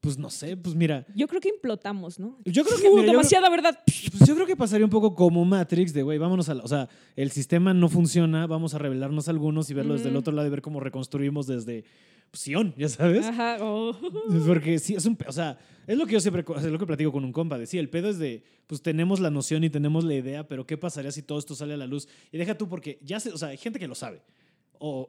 pues 0.00 0.18
no 0.18 0.30
sé, 0.30 0.56
pues 0.56 0.74
mira. 0.76 1.04
Yo 1.14 1.26
creo 1.26 1.40
que 1.40 1.48
implotamos, 1.48 2.20
¿no? 2.20 2.38
Yo 2.44 2.64
creo 2.64 2.78
que. 2.78 2.88
Uh, 2.88 2.94
mira, 2.94 3.06
yo- 3.06 3.12
demasiada 3.12 3.50
verdad. 3.50 3.78
Pues 3.84 4.28
yo 4.28 4.34
creo 4.34 4.46
que 4.46 4.56
pasaría 4.56 4.84
un 4.86 4.90
poco 4.90 5.14
como 5.14 5.44
Matrix, 5.44 5.92
de 5.92 6.02
güey, 6.02 6.18
vámonos 6.18 6.48
a 6.48 6.54
la, 6.54 6.62
O 6.62 6.68
sea, 6.68 6.88
el 7.16 7.30
sistema 7.32 7.74
no 7.74 7.88
funciona, 7.88 8.46
vamos 8.46 8.74
a 8.74 8.78
revelarnos 8.78 9.28
algunos 9.28 9.68
y 9.70 9.74
verlo 9.74 9.94
desde 9.94 10.10
el 10.10 10.16
otro 10.16 10.32
lado 10.32 10.46
y 10.46 10.50
ver 10.50 10.62
cómo 10.62 10.78
reconstruimos 10.80 11.46
desde 11.46 11.84
Sion, 12.32 12.74
ya 12.76 12.88
sabes. 12.88 13.26
Ajá. 13.26 13.58
oh. 13.60 13.96
Porque 14.46 14.78
sí, 14.78 14.94
es 14.94 15.06
un. 15.06 15.18
O 15.26 15.32
sea, 15.32 15.58
es 15.86 15.96
lo 15.96 16.06
que 16.06 16.12
yo 16.12 16.20
siempre. 16.20 16.44
Es 16.56 16.64
lo 16.64 16.78
que 16.78 16.86
platico 16.86 17.10
con 17.10 17.24
un 17.24 17.32
compa. 17.32 17.58
De 17.58 17.66
sí, 17.66 17.78
el 17.78 17.88
pedo 17.88 18.08
es 18.08 18.18
de. 18.18 18.44
Pues 18.66 18.82
tenemos 18.82 19.20
la 19.20 19.30
noción 19.30 19.64
y 19.64 19.70
tenemos 19.70 20.04
la 20.04 20.14
idea, 20.14 20.46
pero 20.46 20.66
¿qué 20.66 20.76
pasaría 20.76 21.10
si 21.10 21.22
todo 21.22 21.38
esto 21.38 21.54
sale 21.54 21.74
a 21.74 21.76
la 21.76 21.86
luz? 21.86 22.06
Y 22.30 22.38
deja 22.38 22.56
tú, 22.56 22.68
porque 22.68 22.98
ya 23.02 23.18
se. 23.18 23.30
O 23.32 23.38
sea, 23.38 23.48
hay 23.48 23.56
gente 23.56 23.78
que 23.78 23.88
lo 23.88 23.94
sabe. 23.94 24.22
O. 24.78 25.06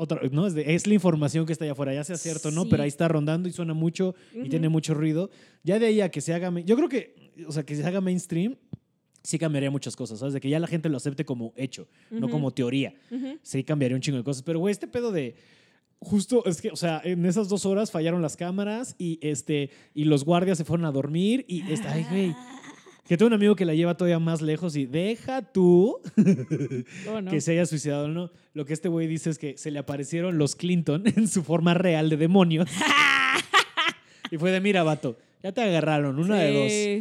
Otra, 0.00 0.20
¿no? 0.30 0.46
Es, 0.46 0.54
de- 0.54 0.74
es 0.76 0.86
la 0.86 0.94
información 0.94 1.44
que 1.44 1.52
está 1.52 1.64
allá 1.64 1.72
afuera, 1.72 1.92
ya 1.92 2.04
sea 2.04 2.16
cierto 2.16 2.52
no, 2.52 2.62
Sí. 2.62 2.68
pero 2.70 2.84
ahí 2.84 2.88
está 2.88 3.08
rondando 3.08 3.48
y 3.48 3.52
suena 3.52 3.74
mucho 3.74 4.14
y 4.32 4.48
tiene 4.48 4.68
mucho 4.68 4.94
ruido. 4.94 5.28
Ya 5.64 5.80
de 5.80 5.86
ahí 5.86 6.00
a 6.00 6.08
que 6.08 6.20
se 6.20 6.32
haga. 6.32 6.52
Yo 6.60 6.76
creo 6.76 6.88
que. 6.88 7.32
O 7.48 7.52
sea, 7.52 7.64
que 7.64 7.74
se 7.74 7.84
haga 7.84 8.00
mainstream, 8.00 8.54
sí 9.24 9.38
cambiaría 9.40 9.70
muchas 9.72 9.96
cosas, 9.96 10.20
¿sabes? 10.20 10.34
De 10.34 10.40
que 10.40 10.48
ya 10.48 10.60
la 10.60 10.68
gente 10.68 10.88
lo 10.88 10.96
acepte 10.98 11.24
como 11.24 11.52
hecho, 11.56 11.88
no 12.10 12.28
como 12.28 12.52
teoría 12.52 12.94
Ujú. 13.10 13.38
sí 13.42 13.64
cambiaría 13.64 13.96
un 13.96 14.00
chingo 14.02 14.18
de 14.18 14.24
cosas. 14.24 14.42
Pero, 14.44 14.60
güey, 14.60 14.70
este 14.72 14.86
pedo 14.86 15.10
de. 15.10 15.34
Justo, 16.00 16.44
es 16.46 16.60
que, 16.62 16.70
o 16.70 16.76
sea, 16.76 17.00
en 17.02 17.26
esas 17.26 17.48
dos 17.48 17.66
horas 17.66 17.90
fallaron 17.90 18.22
las 18.22 18.36
cámaras 18.36 18.94
y, 18.98 19.18
este, 19.20 19.70
y 19.94 20.04
los 20.04 20.24
guardias 20.24 20.56
se 20.56 20.64
fueron 20.64 20.86
a 20.86 20.92
dormir 20.92 21.44
y, 21.48 21.68
esta, 21.72 21.92
ay, 21.92 22.06
güey. 22.08 22.36
Que 23.08 23.16
tengo 23.16 23.28
un 23.28 23.32
amigo 23.32 23.56
que 23.56 23.64
la 23.64 23.74
lleva 23.74 23.96
todavía 23.96 24.18
más 24.18 24.42
lejos 24.42 24.76
y 24.76 24.84
deja 24.86 25.40
tú 25.40 25.98
Oh, 27.08 27.20
no. 27.22 27.30
que 27.30 27.40
se 27.40 27.52
haya 27.52 27.64
suicidado 27.66 28.04
o 28.04 28.08
no. 28.08 28.30
Lo 28.52 28.64
que 28.66 28.74
este 28.74 28.88
güey 28.88 29.06
dice 29.06 29.30
es 29.30 29.38
que 29.38 29.56
se 29.56 29.70
le 29.70 29.78
aparecieron 29.78 30.36
los 30.38 30.54
Clinton 30.56 31.04
en 31.16 31.26
su 31.28 31.42
forma 31.42 31.72
real 31.74 32.10
de 32.10 32.16
demonios. 32.18 32.68
y 34.30 34.36
fue 34.36 34.50
de, 34.50 34.60
mira, 34.60 34.82
vato, 34.82 35.16
ya 35.42 35.52
te 35.52 35.62
agarraron, 35.62 36.18
una 36.18 36.36
de 36.40 36.52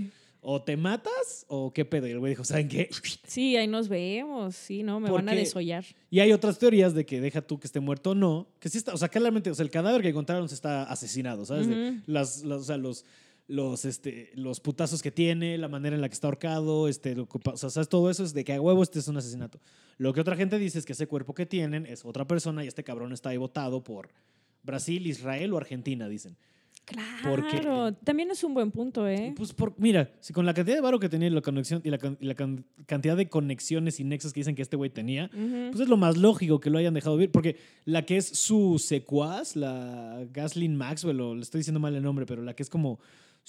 dos. 0.02 0.12
O 0.50 0.62
te 0.62 0.78
matas 0.78 1.46
o 1.50 1.74
qué 1.74 1.84
pedo. 1.84 2.08
Y 2.08 2.12
el 2.12 2.20
güey 2.20 2.30
dijo, 2.32 2.46
¿saben 2.46 2.70
qué? 2.70 2.90
Sí, 3.28 3.58
ahí 3.58 3.68
nos 3.68 3.90
vemos. 3.90 4.56
Sí, 4.56 4.82
no, 4.82 5.02
me 5.02 5.10
van 5.12 5.28
a 5.28 5.34
desollar. 5.36 5.84
Y 6.10 6.22
hay 6.22 6.32
otras 6.32 6.58
teorías 6.58 6.94
de 6.94 7.06
que 7.06 7.20
deja 7.20 7.42
tú 7.42 7.60
que 7.60 7.68
esté 7.68 7.82
muerto 7.82 8.12
o 8.12 8.16
no, 8.16 8.48
que 8.62 8.70
sí 8.70 8.78
está, 8.78 8.94
o 8.94 8.98
sea, 8.98 9.10
claramente, 9.10 9.50
o 9.52 9.56
sea, 9.56 9.64
el 9.64 9.72
cadáver 9.72 10.02
que 10.02 10.08
encontraron 10.10 10.48
se 10.48 10.56
está 10.56 10.84
asesinado, 10.84 11.46
¿sabes? 11.46 11.68
Las, 12.06 12.44
las- 12.46 12.62
o 12.62 12.64
sea, 12.64 12.78
los, 12.78 13.04
los, 13.48 13.86
este, 13.86 14.32
los 14.36 14.60
putazos 14.60 15.02
que 15.02 15.12
tiene, 15.12 15.58
la 15.58 15.68
manera 15.70 15.96
en 15.96 16.02
la 16.02 16.10
que 16.10 16.14
está 16.14 16.28
ahorcado, 16.28 16.88
este, 16.88 17.16
lo 17.16 17.28
o 17.32 17.58
sea, 17.58 17.70
¿sabes? 17.70 17.88
Todo 17.88 18.10
eso 18.10 18.24
es 18.24 18.34
de 18.34 18.44
que 18.44 18.54
a 18.54 18.62
huevo 18.62 18.84
este 18.84 19.00
es 19.00 19.08
un 19.08 19.18
asesinato. 19.18 19.60
Lo 19.98 20.14
que 20.14 20.20
otra 20.22 20.36
gente 20.36 20.60
dice 20.60 20.80
es 20.80 20.86
que 20.86 20.94
ese 20.94 21.08
cuerpo 21.08 21.34
que 21.34 21.46
tienen 21.46 21.86
es 21.86 22.04
otra 22.06 22.26
persona 22.28 22.64
y 22.64 22.68
este 22.68 22.84
cabrón 22.84 23.14
está 23.14 23.30
ahí 23.30 23.38
votado 23.38 23.84
por 23.84 24.10
Brasil, 24.64 25.08
Israel 25.08 25.54
o 25.54 25.58
Argentina, 25.58 26.10
dicen. 26.10 26.36
Porque- 27.24 27.60
Claro, 27.60 27.94
también 27.96 28.32
es 28.32 28.44
un 28.46 28.54
buen 28.54 28.72
punto, 28.72 29.08
¿eh? 29.08 29.34
Pues 29.36 29.52
por, 29.54 29.74
mira, 29.78 30.10
si 30.22 30.32
con 30.32 30.46
la 30.46 30.54
cantidad 30.54 30.76
de 30.76 30.82
varo 30.82 31.00
que 31.00 31.10
tenía 31.10 31.28
y 31.28 31.32
la 31.32 31.42
conexión 31.42 31.82
y 31.84 31.90
la, 31.90 31.98
can- 31.98 32.18
y 32.22 32.26
la 32.26 32.34
can- 32.36 32.64
cantidad 32.86 33.18
de 33.18 33.28
conexiones 33.28 34.00
y 34.00 34.06
nexos 34.06 34.32
que 34.32 34.40
dicen 34.40 34.56
que 34.56 34.62
este 34.62 34.78
güey 34.78 34.90
tenía, 34.90 35.30
pues 35.30 35.82
es 35.82 35.90
lo 35.90 35.98
más 35.98 36.16
lógico 36.16 36.62
que 36.62 36.70
lo 36.70 36.78
hayan 36.78 36.94
dejado 36.94 37.18
vivir, 37.18 37.32
porque 37.32 37.58
la 37.84 38.06
que 38.06 38.16
es 38.18 38.26
su 38.28 38.80
secuaz, 38.80 39.58
la 39.58 40.26
Gaslin 40.32 40.78
Maxwell, 40.78 41.20
o 41.20 41.36
le 41.36 41.42
estoy 41.42 41.60
diciendo 41.60 41.80
mal 41.82 41.94
el 41.94 42.04
nombre, 42.04 42.26
pero 42.26 42.42
la 42.42 42.54
que 42.56 42.64
es 42.64 42.70
como 42.70 43.00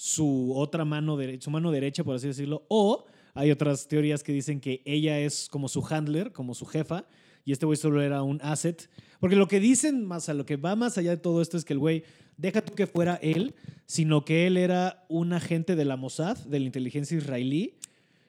su 0.01 0.53
otra 0.55 0.85
mano, 0.85 1.17
dere- 1.17 1.41
su 1.41 1.51
mano 1.51 1.71
derecha, 1.71 2.05
por 2.05 2.15
así 2.15 2.27
decirlo, 2.27 2.63
o 2.69 3.03
hay 3.33 3.51
otras 3.51 3.85
teorías 3.89 4.23
que 4.23 4.31
dicen 4.31 4.61
que 4.61 4.81
ella 4.85 5.19
es 5.19 5.49
como 5.49 5.67
su 5.67 5.85
handler, 5.89 6.31
como 6.31 6.53
su 6.55 6.65
jefa, 6.65 7.05
y 7.43 7.51
este 7.51 7.65
güey 7.65 7.75
solo 7.77 8.01
era 8.01 8.23
un 8.23 8.39
asset. 8.41 8.89
Porque 9.19 9.35
lo 9.35 9.49
que 9.49 9.59
dicen, 9.59 10.05
más 10.05 10.29
a 10.29 10.33
lo 10.33 10.45
que 10.45 10.55
va 10.55 10.77
más 10.77 10.97
allá 10.97 11.09
de 11.09 11.17
todo 11.17 11.41
esto, 11.41 11.57
es 11.57 11.65
que 11.65 11.73
el 11.73 11.79
güey, 11.79 12.03
deja 12.37 12.61
tú 12.61 12.73
que 12.75 12.87
fuera 12.87 13.15
él, 13.15 13.55
sino 13.87 14.23
que 14.23 14.47
él 14.47 14.55
era 14.55 15.05
un 15.09 15.33
agente 15.33 15.75
de 15.75 15.83
la 15.83 15.97
Mossad, 15.97 16.37
de 16.37 16.59
la 16.61 16.65
inteligencia 16.65 17.17
israelí, 17.17 17.73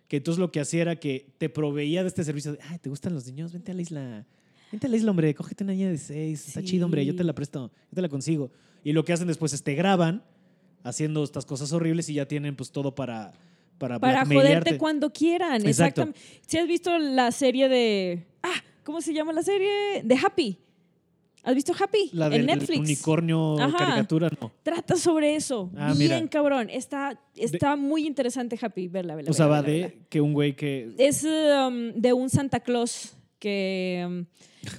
que 0.08 0.16
entonces 0.16 0.40
lo 0.40 0.50
que 0.50 0.58
hacía 0.58 0.82
era 0.82 0.96
que 0.96 1.34
te 1.38 1.48
proveía 1.48 2.02
de 2.02 2.08
este 2.08 2.24
servicio 2.24 2.50
de, 2.54 2.58
ay, 2.62 2.78
¿te 2.80 2.90
gustan 2.90 3.14
los 3.14 3.26
niños? 3.26 3.52
Vente 3.52 3.70
a 3.70 3.74
la 3.74 3.82
isla. 3.82 4.26
Vente 4.72 4.88
a 4.88 4.90
la 4.90 4.96
isla, 4.96 5.10
hombre, 5.12 5.32
cógete 5.36 5.62
una 5.62 5.72
niña 5.72 5.88
de 5.88 5.98
seis. 5.98 6.48
Está 6.48 6.62
Sí. 6.62 6.66
chido, 6.66 6.86
hombre, 6.86 7.06
yo 7.06 7.14
te 7.14 7.22
la 7.22 7.32
presto, 7.32 7.70
yo 7.90 7.94
te 7.94 8.02
la 8.02 8.08
consigo. 8.08 8.50
Y 8.82 8.92
lo 8.92 9.04
que 9.04 9.12
hacen 9.12 9.28
después 9.28 9.52
es 9.52 9.62
te 9.62 9.74
graban 9.76 10.24
haciendo 10.82 11.24
estas 11.24 11.44
cosas 11.46 11.72
horribles 11.72 12.08
y 12.08 12.14
ya 12.14 12.26
tienen 12.26 12.56
pues 12.56 12.70
todo 12.70 12.94
para 12.94 13.32
para, 13.80 13.98
Para 13.98 14.26
joderte 14.26 14.76
cuando 14.76 15.10
quieran. 15.10 15.66
Exacto. 15.66 16.02
Exactamente. 16.02 16.20
Si 16.46 16.58
has 16.58 16.68
visto 16.68 16.98
la 16.98 17.32
serie 17.32 17.68
de. 17.70 18.26
Ah, 18.42 18.62
¿cómo 18.84 19.00
se 19.00 19.14
llama 19.14 19.32
la 19.32 19.42
serie? 19.42 20.02
De 20.04 20.16
Happy. 20.16 20.58
¿Has 21.42 21.54
visto 21.54 21.72
Happy? 21.72 22.10
La 22.12 22.26
en 22.26 22.32
del 22.32 22.46
Netflix. 22.46 22.78
unicornio 22.78 23.58
Ajá. 23.58 23.78
caricatura, 23.78 24.28
no. 24.38 24.52
Trata 24.62 24.96
sobre 24.96 25.34
eso. 25.34 25.70
Ah, 25.74 25.94
Bien 25.96 26.14
mira. 26.20 26.28
cabrón. 26.28 26.68
Está, 26.68 27.18
está 27.34 27.76
muy 27.76 28.06
interesante 28.06 28.58
Happy. 28.60 28.88
Verla, 28.88 29.14
verla. 29.14 29.30
O 29.30 29.34
sea, 29.34 29.46
verla, 29.46 29.60
va 29.62 29.66
verla, 29.66 29.88
de 29.88 29.98
que 30.10 30.20
un 30.20 30.34
güey 30.34 30.54
que... 30.54 30.94
Es 30.98 31.24
um, 31.24 31.92
de 31.94 32.12
un 32.12 32.28
Santa 32.28 32.60
Claus 32.60 33.16
que 33.38 34.06
mm, 34.06 34.20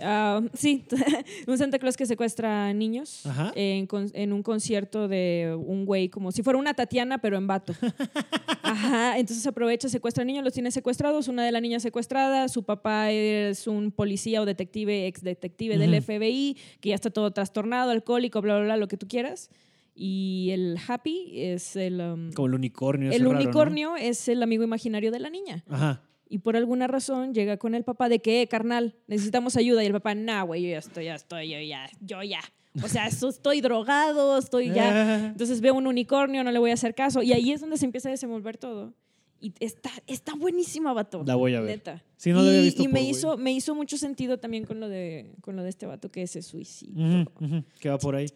ah, 0.01 0.41
sí, 0.53 0.85
un 1.47 1.57
Santa 1.57 1.79
Claus 1.79 1.97
que 1.97 2.05
secuestra 2.05 2.73
niños 2.73 3.23
en, 3.55 4.33
un 4.33 4.43
concierto 4.43 5.07
de 5.07 5.57
un 5.57 5.85
güey 5.85 6.09
como 6.09 6.31
si 6.31 6.43
fuera 6.43 6.59
una 6.59 6.73
Tatiana 6.73 7.19
pero 7.19 7.37
en 7.37 7.47
vato. 7.47 7.73
Ajá, 8.63 9.17
entonces 9.17 9.45
aprovecha, 9.47 9.89
secuestra 9.89 10.23
niños, 10.23 10.43
los 10.43 10.53
tiene 10.53 10.71
secuestrados, 10.71 11.27
una 11.27 11.43
de 11.43 11.51
las 11.51 11.61
niñas 11.61 11.83
secuestrada, 11.83 12.47
su 12.47 12.63
papá 12.63 13.11
es 13.11 13.67
un 13.67 13.91
policía 13.91 14.41
o 14.41 14.45
detective, 14.45 15.07
ex 15.07 15.21
detective 15.21 15.77
del. 15.77 16.01
FBI, 16.01 16.57
que 16.79 16.89
ya 16.89 16.95
está 16.95 17.09
todo 17.09 17.31
trastornado, 17.31 17.91
alcohólico, 17.91 18.41
bla, 18.41 18.55
bla, 18.55 18.63
bla, 18.63 18.77
lo 18.77 18.87
que 18.87 18.97
tú 18.97 19.07
quieras. 19.07 19.49
Y 19.93 20.49
el 20.51 20.77
Happy 20.87 21.31
es 21.35 21.75
el... 21.75 21.99
um, 21.99 22.31
Como 22.31 22.47
el 22.47 22.53
unicornio. 22.53 23.11
el 23.11 23.19
raro, 23.19 23.33
¿no? 23.33 23.39
unicornio 23.39 23.95
es 23.97 24.27
el 24.29 24.41
amigo 24.41 24.63
imaginario 24.63 25.11
de 25.11 25.19
la 25.19 25.29
niña. 25.29 25.63
Ajá. 25.69 26.01
Y 26.31 26.37
por 26.39 26.55
alguna 26.55 26.87
razón 26.87 27.33
llega 27.33 27.57
con 27.57 27.75
el 27.75 27.83
papá 27.83 28.07
de 28.07 28.19
que, 28.19 28.41
"Eh, 28.41 28.47
carnal, 28.47 28.95
necesitamos 29.07 29.57
ayuda. 29.57 29.83
Y 29.83 29.87
el 29.87 29.91
papá, 29.91 30.15
nah, 30.15 30.43
güey, 30.43 30.63
yo 30.63 30.69
ya 30.69 30.77
estoy, 30.77 31.05
ya 31.05 31.15
estoy, 31.15 31.49
yo 31.49 31.59
ya, 31.59 31.89
yo 31.99 32.23
ya. 32.23 32.39
O 32.81 32.87
sea, 32.87 33.07
estoy 33.07 33.59
drogado, 33.59 34.37
estoy 34.37 34.71
ya. 34.71 35.25
Entonces 35.35 35.59
veo 35.59 35.73
un 35.73 35.87
unicornio, 35.87 36.41
no 36.45 36.51
le 36.53 36.59
voy 36.59 36.71
a 36.71 36.75
hacer 36.75 36.95
caso. 36.95 37.21
Y 37.21 37.33
ahí 37.33 37.51
es 37.51 37.59
donde 37.59 37.75
se 37.75 37.83
empieza 37.83 38.07
a 38.07 38.11
desenvolver 38.11 38.57
todo. 38.57 38.93
Y 39.41 39.51
está, 39.59 39.89
está 40.07 40.33
buenísima, 40.35 40.93
vato. 40.93 41.21
La 41.25 41.35
voy 41.35 41.53
a 41.55 41.59
ver. 41.59 41.71
Neta. 41.71 42.01
Sí, 42.15 42.29
no 42.31 42.41
la 42.43 42.47
había 42.49 42.61
Y- 42.61 42.65
visto 42.65 42.83
Y 42.83 42.87
me 42.87 42.99
por 43.01 43.09
hizo, 43.09 43.37
me 43.37 43.51
hizo 43.51 43.75
mucho 43.75 43.97
sentido 43.97 44.37
también 44.37 44.63
con 44.65 44.79
lo 44.79 44.87
de, 44.87 45.33
con 45.41 45.57
lo 45.57 45.63
de 45.63 45.69
este 45.69 45.85
vato 45.85 46.09
que 46.09 46.25
se 46.27 46.41
suicida. 46.41 46.93
Ujú, 47.23 47.45
ujú, 47.45 47.63
que 47.79 47.89
va 47.89 47.97
por 47.97 48.15
ahí. 48.15 48.27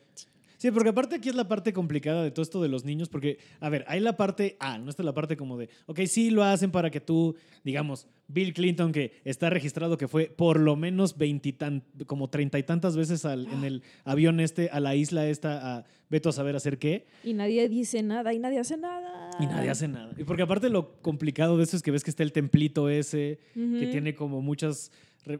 Sí, 0.58 0.72
porque 0.72 0.90
aparte 0.90 1.16
aquí 1.16 1.30
es 1.30 1.36
la 1.36 1.48
parte 1.48 1.74
complicada 1.74 2.24
de 2.24 2.32
todo 2.32 2.44
esto 2.44 2.62
de 2.62 2.70
los 2.70 2.86
niños, 2.86 3.10
porque, 3.10 3.38
a 3.60 3.70
ver, 3.70 3.84
hay 3.88 4.00
la 4.00 4.16
parte 4.18 4.56
A, 4.60 4.78
no 4.78 4.90
está 4.90 5.04
la 5.04 5.14
parte 5.14 5.36
como 5.38 5.58
de, 5.58 5.70
ok, 5.86 6.02
sí 6.08 6.30
lo 6.30 6.44
hacen 6.44 6.72
para 6.72 6.90
que 6.90 7.02
tú, 7.02 7.36
digamos, 7.64 8.08
Bill 8.28 8.54
Clinton, 8.54 8.92
que 8.92 9.12
está 9.24 9.50
registrado 9.50 9.98
que 9.98 10.08
fue 10.08 10.26
por 10.28 10.60
lo 10.60 10.76
menos 10.76 11.18
veintitan, 11.18 11.84
como 12.08 12.30
treinta 12.30 12.58
y 12.58 12.64
tantas 12.64 12.96
veces 12.98 13.26
al- 13.26 13.48
en 13.48 13.64
el 13.64 13.84
avión 14.04 14.40
este, 14.40 14.70
a 14.70 14.80
la 14.80 14.96
isla 14.96 15.28
esta, 15.28 15.78
a 15.78 15.86
Veto 16.08 16.30
a 16.30 16.32
saber 16.32 16.56
hacer 16.56 16.78
qué, 16.78 17.08
Y 17.24 17.34
nadie 17.34 17.68
dice 17.68 18.04
nada, 18.04 18.32
y 18.32 18.38
nadie 18.40 18.60
hace 18.60 18.78
nada. 18.78 19.32
y 19.40 19.48
nadie 19.48 19.72
hace 19.72 19.88
nada. 19.88 20.12
Y 20.18 20.24
porque 20.24 20.44
aparte 20.44 20.70
lo 20.70 21.02
complicado 21.02 21.58
de 21.58 21.64
eso 21.64 21.76
es 21.76 21.82
que 21.82 21.90
ves 21.92 22.04
que 22.04 22.12
está 22.12 22.22
el 22.24 22.32
templito 22.32 22.90
ese, 22.90 23.40
que 23.54 23.88
tiene 23.92 24.14
como 24.14 24.40
muchas, 24.42 24.92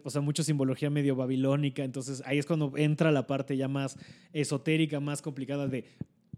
o 0.04 0.10
sea, 0.10 0.22
mucha 0.22 0.44
simbología 0.44 0.90
medio 0.90 1.16
babilónica. 1.16 1.84
Entonces 1.84 2.22
ahí 2.26 2.38
es 2.38 2.46
cuando 2.46 2.74
entra 2.76 3.12
la 3.12 3.28
parte 3.28 3.58
ya 3.58 3.68
más 3.68 3.98
esotérica, 4.34 5.00
más 5.00 5.22
complicada 5.22 5.68
de. 5.68 5.86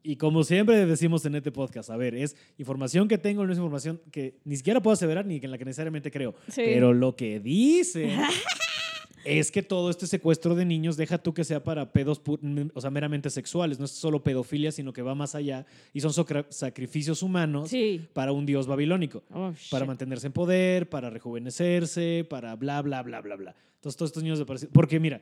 Y 0.04 0.16
como 0.16 0.43
siempre 0.43 0.86
decimos 0.86 1.26
en 1.26 1.36
este 1.36 1.52
podcast, 1.52 1.89
a 1.89 1.98
ver, 1.98 2.16
es 2.16 2.38
información 2.58 3.08
que 3.08 3.18
tengo, 3.18 3.45
no 3.45 3.52
es 3.52 3.58
información 3.58 4.00
que 4.12 4.36
ni 4.45 4.56
siquiera 4.56 4.82
puedo 4.82 4.93
aseverar 4.93 5.26
ni 5.26 5.38
en 5.38 5.52
la 5.52 5.58
que 5.58 5.66
necesariamente 5.66 6.12
creo. 6.12 6.36
Sí. 6.48 6.62
Pero 6.64 6.93
lo 6.93 7.16
que 7.16 7.39
dice 7.39 8.16
es 9.28 9.51
que 9.51 9.61
todo 9.63 9.89
este 9.89 10.07
secuestro 10.07 10.55
de 10.55 10.63
niños 10.65 10.95
deja 10.97 11.17
tú 11.17 11.34
que 11.34 11.43
sea 11.43 11.63
para 11.63 11.91
pedos, 11.91 12.21
o 12.73 12.82
sea, 12.82 12.89
meramente 12.89 13.30
sexuales. 13.30 13.78
No 13.80 13.86
es 13.86 13.91
solo 13.91 14.23
pedofilia, 14.23 14.71
sino 14.71 14.93
que 14.93 15.01
va 15.01 15.15
más 15.15 15.36
allá 15.36 15.65
y 15.93 15.99
son 16.01 16.13
sacrificios 16.49 17.21
humanos 17.23 17.69
Sí. 17.69 18.01
para 18.13 18.32
un 18.32 18.45
dios 18.45 18.67
babilónico 18.67 19.23
Oh, 19.34 19.51
para 19.69 19.86
mantenerse 19.86 20.28
en 20.28 20.34
poder, 20.34 20.89
para 20.89 21.09
rejuvenecerse, 21.09 22.25
para 22.30 22.55
bla, 22.55 22.82
bla, 22.82 23.01
bla, 23.03 23.21
bla, 23.21 23.36
bla. 23.36 23.55
Entonces, 23.75 23.97
todos 23.97 24.09
estos 24.09 24.23
niños 24.23 24.39
desaparecieron. 24.39 24.73
Porque, 24.73 24.99
mira, 24.99 25.21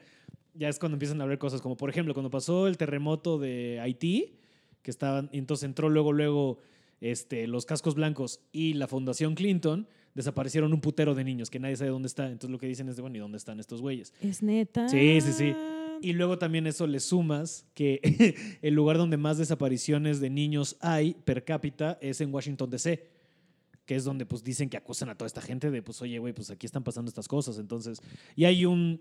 ya 0.54 0.70
es 0.70 0.80
cuando 0.80 0.96
empiezan 0.96 1.20
a 1.20 1.24
hablar 1.24 1.38
cosas 1.38 1.62
como, 1.62 1.76
por 1.76 1.90
ejemplo, 1.90 2.14
cuando 2.14 2.30
pasó 2.30 2.68
el 2.68 2.78
terremoto 2.78 3.38
de 3.38 3.80
Haití, 3.82 4.36
que 4.82 4.92
estaban, 4.92 5.30
y 5.34 5.40
entonces 5.40 5.64
entró 5.66 5.90
luego, 5.90 6.14
luego 6.14 6.60
este, 7.02 7.48
los 7.48 7.66
cascos 7.66 7.96
blancos 7.96 8.40
y 8.52 8.74
la 8.76 8.88
Fundación 8.88 9.36
Clinton, 9.36 9.88
desaparecieron 10.16 10.74
un 10.74 10.82
putero 10.82 11.14
de 11.14 11.24
niños 11.24 11.50
que 11.50 11.60
nadie 11.60 11.76
sabe 11.76 11.92
dónde 11.92 12.08
está. 12.08 12.26
Entonces, 12.26 12.50
lo 12.50 12.58
que 12.58 12.68
dicen 12.68 12.90
es 12.90 12.96
de, 12.96 13.02
bueno, 13.02 13.18
¿y 13.18 13.20
dónde 13.20 13.38
están 13.38 13.60
estos 13.60 13.82
güeyes? 13.82 14.14
Es 14.22 14.42
neta. 14.42 14.90
Sí, 14.90 15.20
sí, 15.22 15.34
sí. 15.34 15.54
Y 16.02 16.14
luego 16.14 16.38
también 16.38 16.68
eso 16.68 16.88
le 16.88 17.00
sumas 17.00 17.66
que 17.74 18.00
el 18.62 18.74
lugar 18.74 18.98
donde 18.98 19.18
más 19.18 19.38
desapariciones 19.38 20.20
de 20.20 20.30
niños 20.30 20.78
hay 20.80 21.14
per 21.14 21.44
cápita 21.44 21.98
es 22.02 22.22
en 22.22 22.34
Washington, 22.34 22.70
D.C., 22.70 23.08
que 23.86 23.96
es 23.96 24.04
donde 24.04 24.26
pues 24.26 24.44
dicen 24.44 24.68
que 24.70 24.78
acusan 24.78 25.10
a 25.10 25.16
toda 25.16 25.28
esta 25.28 25.42
gente 25.42 25.70
de, 25.70 25.84
pues, 25.84 26.02
oye, 26.02 26.18
güey, 26.18 26.34
pues 26.34 26.50
aquí 26.50 26.66
están 26.66 26.84
pasando 26.84 27.10
estas 27.10 27.28
cosas. 27.28 27.60
Entonces, 27.60 28.02
y 28.36 28.46
hay 28.46 28.66
un, 28.66 29.00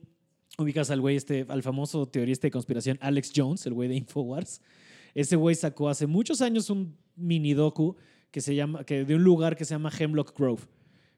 ubicas 0.58 0.90
al 0.90 1.00
güey 1.00 1.16
este, 1.16 1.46
al 1.48 1.62
famoso 1.62 2.06
teorista 2.06 2.46
de 2.46 2.50
conspiración 2.50 2.98
Alex 3.00 3.32
Jones, 3.34 3.64
el 3.66 3.72
güey 3.72 3.88
de 3.88 3.94
Infowars. 3.94 4.60
Ese 5.14 5.36
güey 5.36 5.54
sacó 5.54 5.88
hace 5.88 6.06
muchos 6.06 6.42
años 6.42 6.68
un 6.70 6.96
mini 7.16 7.54
docu 7.54 7.96
que 8.30 8.40
se 8.40 8.54
llama, 8.54 8.84
que 8.84 9.04
de 9.04 9.14
un 9.14 9.22
lugar 9.22 9.56
que 9.56 9.64
se 9.64 9.74
llama 9.74 9.92
Hemlock 9.96 10.36
Grove. 10.36 10.62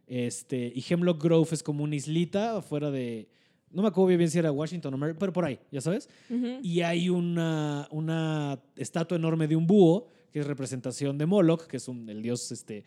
Este, 0.06 0.72
y 0.74 0.84
Hemlock 0.88 1.22
Grove 1.22 1.48
es 1.52 1.62
como 1.62 1.82
una 1.82 1.96
islita 1.96 2.58
afuera 2.58 2.90
de, 2.90 3.28
no 3.72 3.82
me 3.82 3.88
acuerdo 3.88 4.16
bien 4.16 4.30
si 4.30 4.38
era 4.38 4.52
Washington 4.52 4.94
o 4.94 4.96
Mer- 4.96 5.16
pero 5.18 5.32
por 5.32 5.44
ahí, 5.44 5.58
ya 5.72 5.80
sabes. 5.80 6.08
Ujú. 6.30 6.60
Y 6.62 6.80
hay 6.82 7.08
una, 7.08 7.88
una 7.90 8.60
estatua 8.76 9.16
enorme 9.18 9.48
de 9.48 9.56
un 9.56 9.66
búho, 9.66 10.06
que 10.32 10.40
es 10.40 10.46
representación 10.46 11.18
de 11.18 11.26
Moloch, 11.26 11.66
que 11.66 11.78
es 11.78 11.88
un, 11.88 12.08
el 12.08 12.22
dios 12.22 12.52
este, 12.52 12.84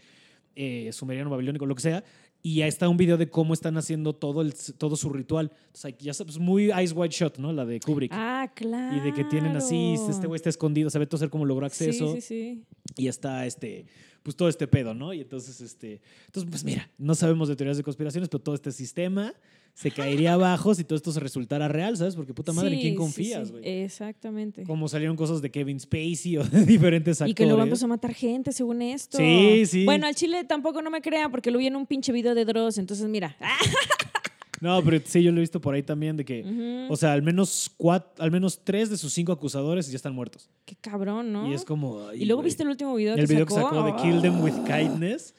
eh, 0.56 0.90
sumeriano, 0.94 1.30
babilónico, 1.30 1.66
lo 1.66 1.76
que 1.76 1.82
sea. 1.82 2.04
Y 2.42 2.56
ya 2.56 2.68
está 2.68 2.88
un 2.88 2.96
video 2.96 3.18
de 3.18 3.30
cómo 3.30 3.54
están 3.54 3.76
haciendo 3.76 4.14
todo, 4.14 4.42
el, 4.42 4.54
todo 4.78 4.96
su 4.96 5.10
ritual. 5.10 5.52
Entonces, 5.60 5.86
ahí 5.86 5.96
ya 6.00 6.14
sabes, 6.14 6.38
muy 6.38 6.72
Ice 6.72 6.94
White 6.94 7.14
Shot, 7.14 7.38
¿no? 7.38 7.52
La 7.52 7.66
de 7.66 7.82
Kubrick. 7.82 8.14
Ah, 8.16 8.50
claro. 8.56 8.96
Y 8.96 9.02
de 9.02 9.14
que 9.14 9.26
tienen 9.26 9.58
así, 9.58 9.96
este 10.10 10.26
güey 10.26 10.38
está 10.38 10.50
escondido, 10.50 10.90
sabe 10.90 11.06
todo 11.06 11.18
hacer 11.18 11.30
cómo 11.30 11.44
logró 11.46 11.66
acceso. 11.66 12.14
Sí, 12.14 12.22
sí, 12.22 12.28
sí. 12.28 12.64
Y 12.96 13.08
está 13.10 13.46
este, 13.46 13.88
pues 14.30 14.36
todo 14.36 14.48
este 14.48 14.68
pedo, 14.68 14.94
¿no? 14.94 15.12
Y 15.12 15.22
entonces, 15.22 15.60
este, 15.60 16.02
entonces, 16.28 16.48
pues 16.52 16.64
mira, 16.64 16.88
no 17.00 17.16
sabemos 17.16 17.48
de 17.48 17.56
teorías 17.56 17.78
de 17.78 17.84
conspiraciones, 17.84 18.30
pero 18.30 18.44
todo 18.44 18.54
este 18.54 18.72
sistema 18.72 19.34
se 19.74 19.90
caería 19.90 20.34
abajo 20.34 20.76
si 20.76 20.84
todo 20.84 20.98
esto 20.98 21.12
se 21.12 21.20
resultara 21.20 21.68
real, 21.68 21.98
¿sabes? 21.98 22.16
Porque 22.16 22.32
puta 22.32 22.54
madre, 22.54 22.70
¿en 22.70 22.76
Sí, 22.76 22.82
quién 22.82 22.96
confías, 22.96 23.48
sí. 23.48 23.54
güey? 23.54 23.68
Exactamente. 23.82 24.66
Como 24.66 24.88
salieron 24.88 25.16
cosas 25.16 25.42
de 25.42 25.50
Kevin 25.50 25.80
Spacey 25.80 26.38
o 26.38 26.44
de 26.48 26.64
diferentes 26.64 27.20
actores. 27.22 27.32
Y 27.32 27.34
que 27.34 27.48
luego 27.48 27.64
empezó 27.64 27.86
a 27.86 27.88
matar 27.88 28.14
gente, 28.14 28.52
según 28.52 28.84
esto. 28.84 29.18
Sí, 29.18 29.66
sí. 29.66 29.86
Bueno, 29.86 30.06
al 30.06 30.14
chile 30.14 30.44
tampoco 30.44 30.84
no 30.84 30.92
me 30.92 31.02
crean 31.02 31.32
porque 31.32 31.50
lo 31.50 31.58
vi 31.58 31.66
en 31.66 31.76
un 31.76 31.88
pinche 31.88 32.12
video 32.12 32.36
de 32.36 32.46
Dross. 32.46 32.78
Entonces, 32.78 33.08
mira. 33.08 33.36
Ah, 34.62 34.80
No, 34.80 34.84
pero 34.84 34.99
sí, 35.05 35.24
yo 35.24 35.32
lo 35.32 35.38
he 35.38 35.41
visto 35.41 35.60
por 35.62 35.74
ahí 35.74 35.84
también 35.84 36.18
de 36.18 36.26
que, 36.26 36.88
o 36.89 36.95
sea, 36.97 37.14
al 37.14 37.22
menos 37.22 37.72
cuatro, 37.78 38.12
al 38.24 38.32
menos 38.32 38.60
tres 38.64 38.89
de 38.89 38.97
sus 38.97 39.14
cinco 39.14 39.32
acusadores 39.32 39.89
ya 39.89 39.95
están 39.95 40.14
muertos. 40.14 40.49
Qué 40.66 40.76
cabrón, 40.76 41.32
¿no? 41.32 41.49
Y 41.49 41.53
es 41.53 41.64
como. 41.66 42.07
ay, 42.10 42.22
Y 42.22 42.26
luego 42.26 42.41
güey. 42.41 42.49
viste 42.49 42.64
el 42.64 42.70
último 42.70 42.93
video 42.95 43.16
el 43.16 43.22
que 43.22 43.34
video 43.34 43.45
que 43.45 43.53
sacó. 43.53 43.84
de 43.84 43.95
Kill 44.01 44.22
Them 44.22 44.41
with 44.43 44.53
Kindness. 44.66 45.34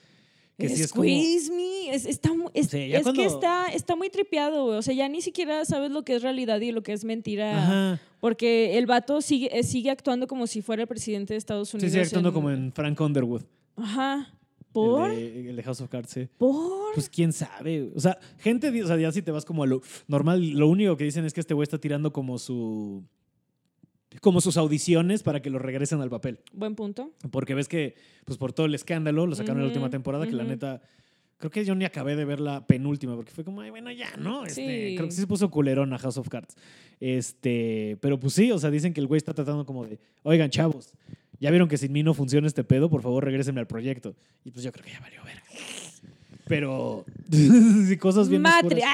Que 0.58 0.68
sí 0.68 0.82
es 0.82 0.92
como. 0.92 1.04
Me. 1.04 1.90
Es, 1.94 2.04
está 2.06 2.30
es, 2.54 3.02
cuando- 3.02 3.12
que 3.22 3.26
está, 3.26 3.68
está 3.68 3.96
muy 3.96 4.10
tripeado, 4.10 4.66
güey. 4.66 4.76
O 4.78 4.82
sea, 4.82 4.94
ya 4.94 5.08
ni 5.08 5.22
siquiera 5.22 5.64
sabes 5.64 5.90
lo 5.90 6.02
que 6.04 6.14
es 6.16 6.22
realidad 6.22 6.60
y 6.60 6.70
lo 6.72 6.82
que 6.82 6.92
es 6.92 7.04
mentira. 7.04 7.62
Ajá. 7.62 8.00
Porque 8.20 8.76
el 8.76 8.84
vato 8.86 9.22
sigue, 9.22 9.48
eh, 9.58 9.62
sigue 9.62 9.90
actuando 9.90 10.26
como 10.26 10.46
si 10.46 10.60
fuera 10.60 10.82
el 10.82 10.88
presidente 10.88 11.32
de 11.34 11.38
Estados 11.38 11.72
Unidos. 11.72 11.92
sí, 11.92 11.98
actuando 11.98 12.32
como 12.34 12.50
en 12.50 12.72
Frank 12.72 13.00
Underwood. 13.00 13.42
Ajá. 13.76 14.32
¿Por? 14.72 15.10
El 15.10 15.16
de, 15.16 15.50
el 15.50 15.56
de 15.56 15.62
House 15.62 15.80
of 15.80 15.88
Cards, 15.88 16.10
sí. 16.10 16.28
¿Por? 16.38 16.94
Pues 16.94 17.08
quién 17.08 17.32
sabe. 17.32 17.90
O 17.94 18.00
sea, 18.00 18.18
gente, 18.38 18.68
o 18.82 18.86
sea, 18.86 18.96
ya 18.96 19.10
si 19.12 19.22
te 19.22 19.30
vas 19.30 19.44
como 19.44 19.62
a 19.62 19.66
lo 19.66 19.82
normal, 20.08 20.50
lo 20.50 20.68
único 20.68 20.96
que 20.96 21.04
dicen 21.04 21.24
es 21.24 21.32
que 21.32 21.40
este 21.40 21.54
güey 21.54 21.64
está 21.64 21.78
tirando 21.78 22.12
como 22.12 22.38
su. 22.38 23.04
como 24.20 24.40
sus 24.40 24.56
audiciones 24.56 25.22
para 25.22 25.40
que 25.42 25.50
lo 25.50 25.58
regresen 25.58 26.00
al 26.00 26.10
papel. 26.10 26.40
Buen 26.52 26.74
punto. 26.74 27.12
Porque 27.30 27.54
ves 27.54 27.68
que, 27.68 27.94
pues 28.24 28.38
por 28.38 28.52
todo 28.52 28.66
el 28.66 28.74
escándalo, 28.74 29.26
lo 29.26 29.34
sacaron 29.34 29.58
en 29.58 29.62
la 29.64 29.68
última 29.68 29.90
temporada, 29.90 30.26
que 30.26 30.32
la 30.32 30.44
neta. 30.44 30.82
Creo 31.38 31.50
que 31.50 31.64
yo 31.64 31.74
ni 31.74 31.86
acabé 31.86 32.16
de 32.16 32.26
ver 32.26 32.38
la 32.38 32.66
penúltima, 32.66 33.16
porque 33.16 33.30
fue 33.30 33.44
como, 33.44 33.62
ay, 33.62 33.70
bueno, 33.70 33.90
ya, 33.90 34.14
¿no? 34.18 34.44
Este, 34.44 34.90
Sí. 34.90 34.94
Creo 34.94 35.08
que 35.08 35.14
sí 35.14 35.22
se 35.22 35.26
puso 35.26 35.50
culerón 35.50 35.90
a 35.94 35.98
House 35.98 36.18
of 36.18 36.28
Cards. 36.28 36.54
Este, 37.00 37.96
pero 38.02 38.20
pues 38.20 38.34
sí, 38.34 38.52
o 38.52 38.58
sea, 38.58 38.70
dicen 38.70 38.92
que 38.92 39.00
el 39.00 39.06
güey 39.06 39.16
está 39.16 39.32
tratando 39.32 39.64
como 39.64 39.86
de, 39.86 39.98
oigan, 40.22 40.50
chavos, 40.50 40.92
ya 41.40 41.50
vieron 41.50 41.68
que 41.68 41.78
sin 41.78 41.90
mí 41.90 42.02
no 42.02 42.14
funciona 42.14 42.46
este 42.46 42.64
pedo, 42.64 42.90
por 42.90 43.02
favor, 43.02 43.24
regrésenme 43.24 43.60
al 43.60 43.66
proyecto. 43.66 44.14
Y 44.44 44.50
pues 44.50 44.62
yo 44.62 44.70
creo 44.72 44.84
que 44.84 44.92
ya 44.92 45.00
valió 45.00 45.24
ver. 45.24 45.40
Pero, 46.46 47.06
cosas 48.00 48.28
bien 48.28 48.44
ah, 48.44 48.60
Matrix. 48.62 48.86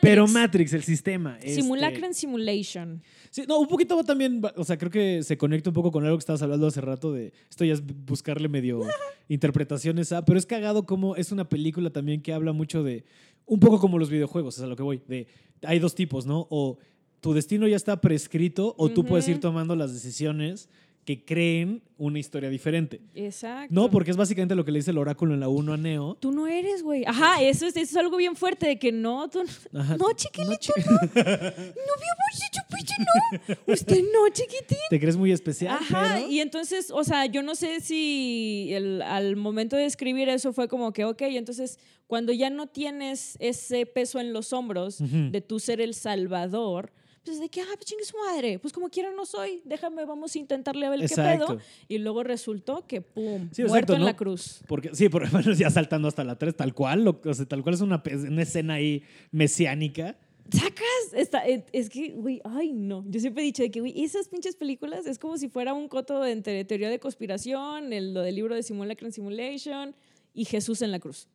Pero 0.00 0.26
Matrix, 0.26 0.72
el 0.72 0.82
sistema. 0.82 1.36
este, 1.38 1.60
Simulacra 1.60 2.06
en 2.06 2.14
simulation. 2.14 3.02
Sí, 3.30 3.44
no, 3.46 3.60
un 3.60 3.68
poquito 3.68 3.96
va 3.96 4.02
también, 4.02 4.40
o 4.56 4.64
sea, 4.64 4.78
creo 4.78 4.90
que 4.90 5.22
se 5.22 5.36
conecta 5.36 5.70
un 5.70 5.74
poco 5.74 5.92
con 5.92 6.04
algo 6.04 6.16
que 6.16 6.20
estabas 6.20 6.40
hablando 6.40 6.66
hace 6.66 6.80
rato 6.80 7.12
de, 7.12 7.34
esto 7.50 7.66
ya 7.66 7.74
es 7.74 7.82
buscarle 7.84 8.48
medio 8.48 8.80
interpretaciones 9.28 10.10
a, 10.12 10.24
pero 10.24 10.38
es 10.38 10.46
cagado 10.46 10.86
como 10.86 11.16
es 11.16 11.32
una 11.32 11.46
película 11.46 11.90
también 11.90 12.22
que 12.22 12.32
habla 12.32 12.52
mucho 12.52 12.82
de, 12.82 13.04
un 13.44 13.60
poco 13.60 13.78
como 13.78 13.98
los 13.98 14.08
videojuegos, 14.08 14.56
es 14.56 14.64
a 14.64 14.66
lo 14.66 14.74
que 14.74 14.82
voy, 14.82 15.02
de, 15.06 15.26
hay 15.62 15.78
dos 15.78 15.94
tipos, 15.94 16.24
¿no? 16.24 16.46
O 16.48 16.78
tu 17.20 17.34
destino 17.34 17.68
ya 17.68 17.76
está 17.76 18.00
prescrito 18.00 18.74
o 18.78 18.88
tú 18.88 19.04
puedes 19.04 19.28
ir 19.28 19.38
tomando 19.38 19.76
las 19.76 19.92
decisiones 19.92 20.70
que 21.06 21.24
creen 21.24 21.82
una 21.98 22.18
historia 22.18 22.50
diferente. 22.50 23.00
Exacto. 23.14 23.72
No, 23.72 23.88
porque 23.90 24.10
es 24.10 24.16
básicamente 24.18 24.54
lo 24.56 24.64
que 24.64 24.72
le 24.72 24.80
dice 24.80 24.90
el 24.90 24.98
oráculo 24.98 25.32
en 25.34 25.40
la 25.40 25.48
1 25.48 25.72
a 25.72 25.76
Neo. 25.78 26.16
Tú 26.20 26.32
no 26.32 26.46
eres, 26.48 26.82
güey. 26.82 27.04
Ajá, 27.06 27.40
eso 27.42 27.64
es, 27.64 27.76
eso 27.76 27.90
es 27.92 27.96
algo 27.96 28.16
bien 28.18 28.34
fuerte 28.36 28.66
de 28.66 28.78
que 28.78 28.90
no, 28.92 29.30
tú 29.30 29.44
no. 29.72 29.80
Ajá. 29.80 29.96
No, 29.96 30.12
chiquilito, 30.12 30.50
No, 30.50 30.56
chi- 30.58 30.72
no. 30.84 30.90
No, 30.90 31.00
mi 31.06 32.08
amor, 32.12 32.32
chupiche, 32.50 32.94
no. 32.98 33.72
Usted 33.72 34.02
no, 34.12 34.28
chiquitín. 34.32 34.78
Te 34.90 34.98
crees 35.00 35.16
muy 35.16 35.30
especial, 35.30 35.76
Ajá, 35.80 36.14
pero... 36.16 36.28
y 36.28 36.40
entonces, 36.40 36.90
o 36.90 37.04
sea, 37.04 37.24
yo 37.26 37.42
no 37.42 37.54
sé 37.54 37.80
si 37.80 38.70
el- 38.72 39.00
al 39.00 39.36
momento 39.36 39.76
de 39.76 39.86
escribir 39.86 40.28
eso 40.28 40.52
fue 40.52 40.66
como 40.68 40.92
que, 40.92 41.04
ok, 41.04 41.22
entonces 41.22 41.78
cuando 42.08 42.32
ya 42.32 42.50
no 42.50 42.66
tienes 42.66 43.36
ese 43.40 43.86
peso 43.86 44.18
en 44.20 44.32
los 44.32 44.52
hombros 44.52 44.98
de 45.00 45.40
tú 45.40 45.60
ser 45.60 45.80
el 45.80 45.94
salvador, 45.94 46.92
pues 47.26 47.38
de 47.40 47.48
que, 47.50 47.60
ah, 47.60 47.66
pues 47.74 47.84
chingue 47.84 48.04
su 48.04 48.16
madre, 48.16 48.58
pues 48.58 48.72
como 48.72 48.88
quiera 48.88 49.10
no 49.12 49.26
soy, 49.26 49.60
déjame, 49.64 50.04
vamos 50.06 50.34
a 50.34 50.38
intentarle 50.38 50.86
a 50.86 50.90
ver 50.90 51.00
qué 51.00 51.04
Exacto. 51.06 51.46
pedo. 51.46 51.58
Y 51.88 51.98
luego 51.98 52.22
resultó 52.22 52.86
que, 52.86 53.02
pum, 53.02 53.48
Sí, 53.52 53.62
muerto 53.64 53.64
exacto, 53.64 53.92
en 53.94 54.00
¿no? 54.00 54.06
la 54.06 54.16
cruz. 54.16 54.60
Porque, 54.66 54.94
sí, 54.94 55.08
por 55.10 55.28
bueno, 55.30 55.52
ya 55.52 55.68
saltando 55.70 56.08
hasta 56.08 56.24
la 56.24 56.38
3, 56.38 56.56
tal 56.56 56.72
cual, 56.72 57.04
lo- 57.04 57.20
o 57.22 57.34
sea, 57.34 57.44
tal 57.44 57.62
cual 57.62 57.74
es 57.74 57.82
una, 57.82 58.02
una 58.28 58.42
escena 58.42 58.74
ahí 58.74 59.02
mesiánica. 59.32 60.16
Sacas, 60.50 61.12
esta, 61.12 61.46
eh, 61.46 61.64
es 61.72 61.90
que, 61.90 62.10
güey, 62.12 62.40
ay, 62.44 62.72
no. 62.72 63.04
Yo 63.08 63.18
siempre 63.20 63.42
he 63.42 63.46
dicho 63.46 63.62
de 63.64 63.70
que, 63.70 63.80
güey, 63.80 64.04
esas 64.04 64.28
pinches 64.28 64.54
películas 64.54 65.04
es 65.06 65.18
como 65.18 65.36
si 65.38 65.48
fuera 65.48 65.74
un 65.74 65.88
coto 65.88 66.24
entre 66.24 66.64
teoría 66.64 66.88
de 66.88 67.00
conspiración, 67.00 67.92
el, 67.92 68.14
lo 68.14 68.22
del 68.22 68.36
libro 68.36 68.54
de 68.54 68.62
Simulacrum 68.62 69.10
Simulation 69.10 69.94
y 70.34 70.44
Jesús 70.44 70.82
en 70.82 70.92
la 70.92 71.00
cruz. 71.00 71.26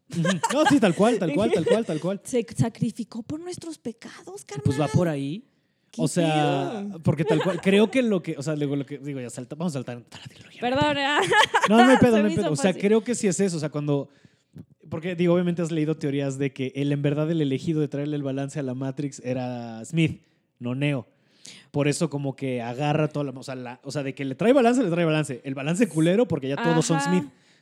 No, 0.53 0.63
sí, 0.69 0.79
tal 0.79 0.95
cual, 0.95 1.19
tal 1.19 1.33
cual, 1.35 1.51
tal 1.51 1.65
cual, 1.65 1.85
tal 1.85 1.99
cual. 1.99 2.21
Se 2.23 2.45
sacrificó 2.55 3.21
por 3.23 3.39
nuestros 3.41 3.77
pecados, 3.79 4.45
carnal. 4.45 4.63
Pues 4.63 4.79
va 4.79 4.87
por 4.87 5.09
ahí. 5.09 5.43
¿Qué 5.91 6.01
O 6.01 6.07
sea, 6.07 6.85
porque 7.03 7.25
tal 7.25 7.41
cual, 7.43 7.59
creo 7.61 7.91
que 7.91 8.01
lo 8.01 8.23
que, 8.23 8.37
o 8.37 8.41
sea, 8.43 8.55
digo, 8.55 8.75
lo 8.77 8.85
que, 8.85 8.97
digo, 8.97 9.19
ya 9.19 9.29
salta, 9.29 9.55
vamos 9.55 9.73
a 9.73 9.79
saltar. 9.79 10.01
toda 10.01 10.21
la 10.21 10.27
trilogía. 10.33 10.61
Perdón, 10.61 10.97
ah. 10.97 11.19
No, 11.69 11.77
no 11.85 11.91
hay 11.91 11.97
pedo, 11.97 12.17
no 12.17 12.23
me 12.23 12.29
hay 12.29 12.35
pedo. 12.35 12.51
O 12.51 12.55
sea, 12.55 12.73
creo 12.73 13.03
que 13.03 13.13
sí 13.13 13.27
es 13.27 13.39
eso. 13.39 13.57
O 13.57 13.59
sea, 13.59 13.69
cuando. 13.69 14.09
Porque, 14.89 15.15
digo, 15.15 15.33
obviamente 15.33 15.61
has 15.61 15.71
leído 15.71 15.95
teorías 15.97 16.37
de 16.37 16.51
que 16.53 16.71
él, 16.75 16.91
en 16.91 17.01
verdad, 17.01 17.29
el 17.29 17.41
elegido 17.41 17.81
de 17.81 17.87
traerle 17.87 18.15
el 18.15 18.23
balance 18.23 18.59
a 18.59 18.63
la 18.63 18.73
Matrix 18.73 19.21
era 19.23 19.83
Smith, 19.85 20.21
no 20.59 20.75
Neo. 20.75 21.07
Por 21.71 21.87
eso, 21.87 22.09
como 22.09 22.35
que 22.35 22.61
agarra 22.61 23.07
toda 23.09 23.25
la. 23.25 23.31
O 23.31 23.43
sea, 23.43 23.55
la- 23.55 23.79
o 23.83 23.91
sea, 23.91 24.03
de 24.03 24.13
que 24.15 24.23
le 24.25 24.35
trae 24.35 24.53
balance, 24.53 24.81
le 24.83 24.89
trae 24.89 25.05
balance. 25.05 25.41
El 25.43 25.55
balance 25.55 25.87
culero, 25.87 26.27
porque 26.27 26.47
ya 26.49 26.55
todos 26.55 26.85
son 26.85 26.97
Ajá, 26.97 27.09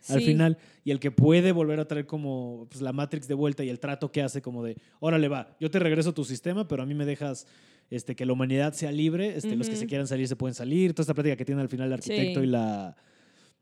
Al 0.07 0.21
final. 0.21 0.57
Y 0.83 0.91
el 0.91 0.99
que 0.99 1.11
puede 1.11 1.51
volver 1.51 1.79
a 1.79 1.87
traer 1.87 2.05
como 2.05 2.67
pues, 2.69 2.81
la 2.81 2.93
Matrix 2.93 3.27
de 3.27 3.33
vuelta 3.33 3.63
y 3.63 3.69
el 3.69 3.79
trato 3.79 4.11
que 4.11 4.21
hace, 4.21 4.41
como 4.41 4.63
de, 4.63 4.77
órale, 4.99 5.27
va, 5.27 5.55
yo 5.59 5.69
te 5.69 5.79
regreso 5.79 6.13
tu 6.13 6.23
sistema, 6.23 6.67
pero 6.67 6.83
a 6.83 6.85
mí 6.85 6.93
me 6.95 7.05
dejas 7.05 7.45
este, 7.89 8.15
que 8.15 8.25
la 8.25 8.33
humanidad 8.33 8.73
sea 8.73 8.91
libre, 8.91 9.35
este, 9.35 9.55
los 9.55 9.67
que 9.69 9.75
se 9.75 9.87
quieran 9.87 10.07
salir 10.07 10.27
se 10.27 10.35
pueden 10.35 10.53
salir. 10.55 10.93
Toda 10.93 11.03
esta 11.03 11.13
plática 11.13 11.35
que 11.35 11.45
tiene 11.45 11.61
al 11.61 11.69
final 11.69 11.87
el 11.87 11.93
arquitecto 11.93 12.39
Sí. 12.39 12.45
y 12.45 12.49
la. 12.49 12.95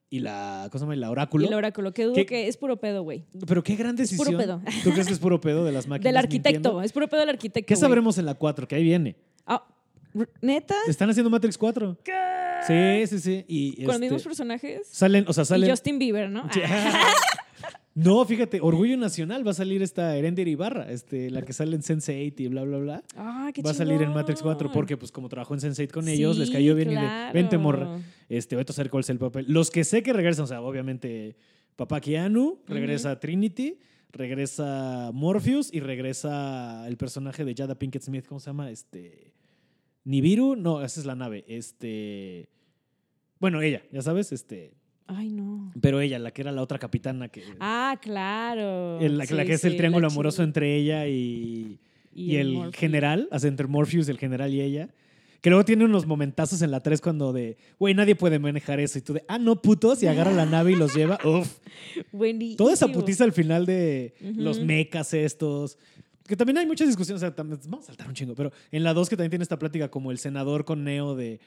Y 0.09 0.19
la. 0.19 0.69
¿Cómo 0.71 0.79
se 0.79 0.83
llama? 0.85 0.95
Y 0.95 0.99
la 0.99 1.07
Y 1.07 1.09
oráculo. 1.09 1.47
el 1.47 1.53
oráculo, 1.53 1.93
que 1.93 2.03
dudo 2.05 2.15
¿Qué? 2.15 2.25
que 2.25 2.47
es 2.47 2.55
puro 2.55 2.77
pedo, 2.77 3.03
güey. 3.03 3.25
Pero 3.45 3.61
qué 3.63 3.75
gran 3.75 3.95
decisión. 3.95 4.25
puro 4.25 4.37
pedo. 4.37 4.61
¿Tú 4.83 4.91
crees 4.91 5.07
que 5.07 5.13
es 5.13 5.19
puro 5.19 5.41
pedo 5.41 5.65
de 5.65 5.71
las 5.73 5.85
máquinas? 5.87 6.05
Del 6.05 6.17
arquitecto, 6.17 6.59
mintiendo? 6.69 6.81
es 6.81 6.93
puro 6.93 7.07
pedo 7.09 7.19
del 7.21 7.29
arquitecto. 7.29 7.67
¿Qué 7.67 7.75
sabremos 7.75 8.17
en 8.17 8.25
la 8.25 8.35
4? 8.35 8.67
Que 8.67 8.75
ahí 8.75 8.83
viene. 8.83 9.17
Ah, 9.45 9.65
¿Neta? 10.41 10.75
Están 10.87 11.09
haciendo 11.09 11.29
Matrix 11.29 11.57
4. 11.57 11.97
Sí, 12.67 13.07
sí, 13.07 13.19
sí. 13.19 13.45
Y 13.47 13.75
¿Con 13.75 13.85
los 13.85 13.95
este, 13.95 14.05
mismos 14.05 14.23
personajes? 14.23 14.87
salen, 14.91 15.25
o 15.27 15.33
sea, 15.33 15.45
salen. 15.45 15.67
Y 15.67 15.71
Justin 15.71 15.99
Bieber, 15.99 16.29
¿no? 16.29 16.49
No, 17.97 18.23
fíjate, 18.25 18.61
Orgullo 18.61 18.95
Nacional 18.95 19.45
va 19.45 19.49
a 19.49 19.53
salir 19.55 19.81
esta 19.81 20.15
Erender 20.15 20.47
Ibarra, 20.47 20.91
este, 20.91 21.31
la 21.31 21.41
que 21.41 21.51
sale 21.51 21.75
en 21.75 21.81
Sense8 21.81 22.39
y 22.41 22.47
bla, 22.47 22.61
bla, 22.61 22.77
bla. 22.77 23.03
Ah, 23.15 23.49
qué 23.51 23.63
va 23.63 23.71
a 23.71 23.73
salir 23.73 24.03
en 24.03 24.13
Matrix 24.13 24.43
4 24.43 24.59
chingón. 24.59 24.71
porque, 24.71 24.97
pues, 24.97 25.11
como 25.11 25.29
trabajó 25.29 25.55
en 25.55 25.61
Sense8 25.61 25.89
con 25.89 26.07
ellos, 26.07 26.37
les 26.37 26.51
cayó 26.51 26.75
bien 26.75 26.91
y 26.91 26.95
de, 26.95 27.31
vente, 27.33 27.57
morra. 27.57 27.97
Este, 28.29 28.55
vete 28.55 28.71
a 28.71 28.73
hacer 28.73 28.91
cuál 28.91 29.01
es 29.01 29.09
el 29.09 29.17
papel. 29.17 29.45
Los 29.49 29.71
que 29.71 29.83
sé 29.83 30.03
que 30.03 30.13
regresan, 30.13 30.43
o 30.43 30.47
sea, 30.47 30.61
obviamente, 30.61 31.37
papá 31.75 31.99
Keanu, 31.99 32.59
regresa 32.67 33.19
Trinity, 33.19 33.79
regresa 34.11 35.09
Morpheus 35.11 35.73
y 35.73 35.79
regresa 35.79 36.87
el 36.87 36.97
personaje 36.97 37.45
de 37.45 37.55
Jada 37.55 37.79
Pinkett 37.79 38.03
Smith, 38.03 38.27
¿cómo 38.27 38.39
se 38.39 38.51
llama? 38.51 38.69
Este. 38.69 39.33
Nibiru, 40.07 40.55
no, 40.55 40.83
esa 40.83 40.99
es 41.01 41.05
la 41.05 41.15
nave. 41.15 41.43
Este. 41.47 42.47
Bueno, 43.39 43.61
ella, 43.61 43.83
ya 43.91 44.01
sabes, 44.01 44.31
este. 44.31 44.73
Ay, 45.05 45.29
no. 45.29 45.71
Pero 45.81 45.99
ella, 46.01 46.17
la 46.19 46.31
que 46.31 46.41
era 46.41 46.51
la 46.51 46.61
otra 46.61 46.79
capitana 46.79 47.27
que. 47.29 47.43
Ah, 47.59 47.97
claro. 48.01 48.99
el- 48.99 49.17
la, 49.17 49.25
la 49.25 49.41
Sí, 49.41 49.47
que 49.47 49.53
es 49.53 49.65
el 49.65 49.77
triángulo 49.77 50.07
amoroso 50.07 50.43
entre 50.43 50.75
ella 50.75 51.07
y, 51.07 51.79
y, 52.13 52.37
el, 52.37 52.53
Morpheus. 52.53 52.75
general, 52.75 53.27
hace 53.31 53.47
entre 53.47 53.67
Morpheus, 53.67 54.07
el 54.09 54.17
general 54.17 54.53
y 54.53 54.61
ella. 54.61 54.89
Que 55.41 55.49
luego 55.51 55.63
tiene 55.65 55.85
unos 55.85 56.07
momentazos 56.07 56.61
en 56.63 56.71
la 56.71 56.81
3 56.81 56.99
cuando 56.99 57.31
de, 57.31 57.57
güey, 57.77 57.93
nadie 57.93 58.15
puede 58.15 58.39
manejar 58.39 58.79
eso. 58.79 58.97
Y 58.97 59.01
tú 59.01 59.13
de, 59.13 59.23
ah, 59.27 59.37
no, 59.37 59.61
putos, 59.61 60.01
y 60.03 60.07
agarra 60.07 60.31
la 60.31 60.45
nave 60.45 60.71
y 60.71 60.75
los 60.75 60.95
lleva. 60.95 61.19
Uf. 61.25 61.59
Buenísimo. 62.11 62.57
Toda 62.57 62.73
esa 62.73 62.87
putiza 62.87 63.23
al 63.23 63.33
final 63.33 63.65
de 63.65 64.13
los 64.21 64.59
mecas 64.59 65.13
estos. 65.13 65.77
Que 66.27 66.35
también 66.35 66.57
hay 66.57 66.65
muchas 66.67 66.87
discusiones, 66.87 67.23
o 67.23 67.25
sea, 67.25 67.33
también- 67.33 67.59
vamos 67.67 67.85
a 67.85 67.87
saltar 67.87 68.07
un 68.07 68.13
chingo, 68.13 68.35
pero 68.35 68.51
en 68.71 68.83
la 68.83 68.93
2 68.93 69.09
que 69.09 69.15
también 69.15 69.31
tiene 69.31 69.43
esta 69.43 69.57
plática 69.57 69.89
como 69.89 70.11
el 70.11 70.17
senador 70.19 70.65
con 70.65 70.83
Neo 70.83 71.15
de, 71.15 71.39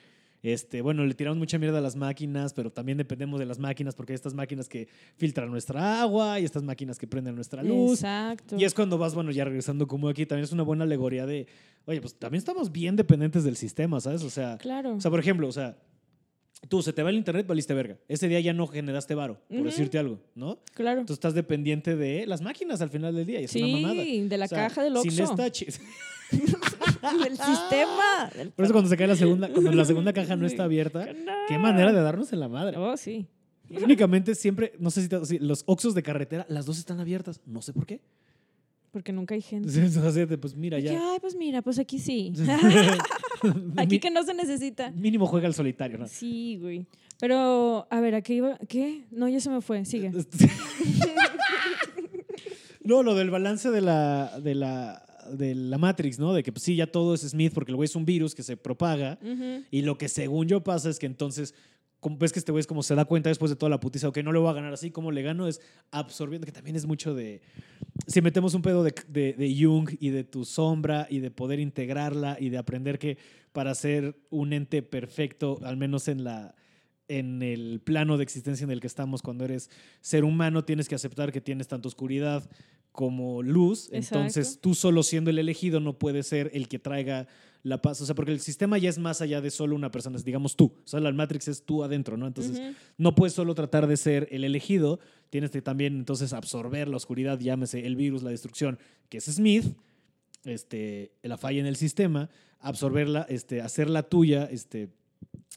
este, 0.43 0.81
bueno, 0.81 1.05
le 1.05 1.13
tiramos 1.13 1.37
mucha 1.39 1.59
mierda 1.59 1.79
a 1.79 1.81
las 1.83 1.97
máquinas, 1.97 2.55
pero 2.55 2.71
también 2.73 2.97
dependemos 2.97 3.39
de 3.39 3.45
las 3.45 3.59
máquinas 3.59 3.95
porque 3.95 4.13
hay 4.13 4.15
estas 4.15 4.33
máquinas 4.33 4.69
que 4.71 4.89
filtran 5.19 5.51
nuestra 5.51 6.01
agua 6.01 6.41
y 6.41 6.45
estas 6.47 6.63
máquinas 6.63 6.99
que 6.99 7.07
prenden 7.07 7.35
nuestra 7.35 7.63
luz. 7.63 7.99
Exacto. 8.01 8.57
Y 8.59 8.65
es 8.65 8.73
cuando 8.73 8.97
vas, 8.97 9.15
bueno, 9.15 9.31
ya 9.33 9.45
regresando 9.45 9.87
como 9.87 10.09
aquí, 10.09 10.25
también 10.25 10.45
es 10.45 10.53
una 10.53 10.63
buena 10.63 10.85
alegoría 10.85 11.27
de, 11.27 11.47
oye, 11.85 12.01
pues 12.01 12.15
también 12.15 12.39
estamos 12.39 12.73
bien 12.73 12.97
dependientes 12.97 13.45
del 13.45 13.57
sistema, 13.57 14.01
¿sabes? 14.01 14.23
O 14.23 14.31
sea, 14.31 14.57
Claro. 14.57 14.95
o 14.97 15.01
sea, 15.01 15.11
por 15.11 15.21
ejemplo, 15.21 15.47
o 15.47 15.53
sea, 15.53 15.77
tú 16.69 16.83
se 16.83 16.93
te 16.93 17.03
va 17.03 17.11
el 17.11 17.17
internet, 17.17 17.47
valiste 17.47 17.75
verga. 17.75 17.97
Ese 18.09 18.29
día 18.29 18.41
ya 18.41 18.53
no 18.53 18.67
generaste 18.67 19.15
varo, 19.15 19.41
por 19.49 19.57
Ujú. 19.59 19.65
decirte 19.67 19.99
algo, 19.99 20.21
¿no? 20.35 20.59
claro. 20.75 21.05
Tú 21.07 21.13
estás 21.13 21.35
dependiente 21.35 21.97
de 21.97 22.27
las 22.27 22.43
máquinas 22.43 22.81
al 22.81 22.91
final 22.91 23.15
del 23.15 23.27
día 23.27 23.41
y 23.41 23.45
es 23.45 23.55
una 23.57 23.67
mamada. 23.69 24.03
Sí, 24.03 24.29
de 24.29 24.39
la 24.39 24.45
O 24.45 24.49
sea, 24.49 24.59
caja 24.69 24.83
del 24.85 24.97
Sin 24.99 25.11
Oxxo. 25.11 25.23
esta 25.25 25.51
chi- 25.51 25.67
del 26.31 27.37
sistema. 27.37 28.31
del- 28.37 28.51
Por 28.51 28.65
eso 28.65 28.73
cuando 28.75 28.89
se 28.91 28.97
cae 28.97 29.07
la 29.09 29.17
segunda, 29.17 29.49
cuando 29.53 29.73
la 29.73 29.85
segunda 29.85 30.13
caja 30.13 30.37
no 30.37 30.47
está 30.47 30.65
abierta, 30.65 31.07
No. 31.07 31.33
qué 31.49 31.59
manera 31.59 31.93
de 31.93 32.01
darnos 32.01 32.33
en 32.33 32.41
la 32.41 32.49
madre. 32.49 32.77
Oh, 32.77 32.97
sí. 32.97 33.27
Únicamente 33.71 34.35
siempre, 34.35 34.73
no 34.81 34.91
sé 34.91 35.03
si, 35.03 35.09
te- 35.09 35.39
los 35.41 35.63
Oxxos 35.67 35.95
de 35.95 36.03
carretera, 36.03 36.45
las 36.49 36.67
dos 36.67 36.79
están 36.79 36.99
abiertas. 37.01 37.41
No 37.47 37.63
sé 37.63 37.73
por 37.73 37.87
qué. 37.87 38.01
Porque 38.91 39.13
nunca 39.13 39.35
hay 39.35 39.43
gente. 39.43 39.69
Entonces, 39.69 40.29
pues 40.41 40.57
mira, 40.57 40.79
ya. 40.79 41.13
Ay, 41.13 41.19
pues 41.21 41.35
mira, 41.37 41.63
pues 41.63 41.79
aquí 41.79 41.99
sí. 41.99 42.33
aquí 43.77 43.99
que 43.99 44.11
no 44.11 44.23
se 44.25 44.35
necesita. 44.35 44.91
Mínimo 44.91 45.27
juega 45.27 45.47
al 45.47 45.55
solitario, 45.55 45.99
¿no? 45.99 46.09
Sí, 46.09 46.59
güey. 46.61 46.87
Pero, 47.21 47.87
a 47.91 48.01
ver, 48.01 48.15
¿a 48.15 48.23
qué 48.23 48.35
iba? 48.35 48.59
¿Qué? 48.69 49.05
No, 49.11 49.29
ya 49.29 49.41
se 49.41 49.51
me 49.51 49.61
fue. 49.61 49.85
Sigue. 49.85 50.11
no, 52.83 53.03
lo 53.03 53.15
del 53.15 53.31
balance 53.31 53.71
de 53.71 53.81
la, 53.83 54.41
de 54.41 54.55
la, 54.55 55.05
de 55.31 55.55
la 55.55 55.79
Matrix, 55.79 56.19
¿no? 56.19 56.33
De 56.33 56.43
que 56.43 56.51
pues, 56.51 56.63
sí, 56.63 56.77
ya 56.77 56.87
todo 56.87 57.15
es 57.15 57.21
Smith 57.21 57.53
porque 57.53 57.73
el 57.73 57.77
güey 57.77 57.85
es 57.85 57.95
un 57.95 58.07
virus 58.07 58.35
que 58.35 58.43
se 58.43 58.57
propaga. 58.57 59.19
Y 59.71 59.83
lo 59.83 59.99
que 59.99 60.09
según 60.09 60.49
yo 60.49 60.63
pasa 60.63 60.89
es 60.89 60.99
que 60.99 61.07
entonces, 61.07 61.55
como 62.01 62.17
ves 62.17 62.33
que 62.33 62.39
este 62.39 62.51
güey 62.51 62.61
es 62.61 62.67
como 62.67 62.83
se 62.83 62.95
da 62.95 63.05
cuenta 63.05 63.29
después 63.29 63.51
de 63.51 63.57
toda 63.57 63.71
la 63.71 63.79
putiza, 63.79 64.09
ok, 64.09 64.19
no 64.19 64.33
le 64.33 64.39
voy 64.39 64.51
a 64.51 64.55
ganar 64.55 64.73
así, 64.73 64.91
como 64.91 65.13
le 65.13 65.23
gano 65.23 65.47
es 65.47 65.61
absorbiendo, 65.91 66.47
que 66.47 66.53
también 66.53 66.77
es 66.77 66.87
mucho 66.87 67.15
de, 67.15 67.43
si 68.07 68.23
metemos 68.23 68.55
un 68.55 68.63
pedo 68.63 68.83
de, 68.83 68.93
de, 69.09 69.57
Jung 69.59 69.91
y 70.01 70.11
de 70.11 70.25
tu 70.25 70.45
sombra 70.45 71.07
y 71.11 71.21
de 71.21 71.31
poder 71.31 71.61
integrarla 71.61 72.37
y 72.41 72.49
de 72.49 72.59
aprender 72.59 72.99
que 72.99 73.19
para 73.53 73.75
ser 73.75 74.17
un 74.31 74.53
ente 74.53 74.83
perfecto, 74.83 75.59
al 75.63 75.77
menos 75.77 76.09
en 76.09 76.25
la 76.25 76.55
en 77.09 77.43
el 77.43 77.81
plano 77.81 78.17
de 78.19 78.23
existencia 78.23 78.63
en 78.63 78.71
el 78.71 78.81
que 78.81 78.87
estamos 78.87 79.21
cuando 79.21 79.45
eres 79.45 79.69
ser 80.01 80.23
humano 80.23 80.65
tienes 80.65 80.89
que 80.89 80.95
aceptar 80.95 81.33
que 81.33 81.41
tienes 81.41 81.67
tanto 81.67 81.89
oscuridad 81.89 82.49
como 82.93 83.43
luz 83.43 83.89
entonces 83.93 84.59
tú 84.61 84.75
solo 84.75 85.03
siendo 85.03 85.31
el 85.31 85.39
elegido 85.39 85.81
no 85.81 85.99
puedes 85.99 86.27
ser 86.27 86.51
el 86.55 86.69
que 86.69 86.79
traiga 86.79 87.29
la 87.63 87.83
paz. 87.83 88.01
O 88.01 88.07
sea 88.07 88.15
porque 88.15 88.33
el 88.33 88.41
sistema 88.41 88.79
ya 88.79 88.89
es 88.89 88.99
más 88.99 89.21
allá 89.21 89.41
de 89.41 89.51
solo 89.51 89.77
una 89.77 89.91
persona 89.91 90.19
digamos 90.19 90.57
tú. 90.57 90.73
O 90.85 90.89
sea 90.89 91.01
la 91.01 91.13
Matrix 91.13 91.49
es 91.49 91.65
tú 91.65 91.85
adentro 91.85 92.17
no 92.17 92.27
entonces 92.27 92.61
no 92.97 93.15
puedes 93.15 93.35
solo 93.35 93.55
tratar 93.55 93.87
de 93.87 93.97
ser 93.97 94.29
el 94.31 94.45
elegido, 94.45 95.01
tienes 95.31 95.51
que 95.51 95.63
también 95.63 95.97
entonces 95.97 96.33
absorber 96.33 96.89
la 96.89 96.97
oscuridad, 96.97 97.39
llámese 97.39 97.87
el 97.87 97.97
virus, 97.97 98.23
la 98.23 98.31
destrucción, 98.31 98.79
que 99.09 99.19
es 99.19 99.25
Smith, 99.25 99.67
este, 100.45 101.13
la 101.23 101.37
falla 101.37 101.61
en 101.61 101.67
el 101.67 101.77
sistema, 101.77 102.31
absorberla, 102.61 103.27
este, 103.29 103.61
hacerla 103.61 104.05
tuya, 104.05 104.45
este, 104.45 104.89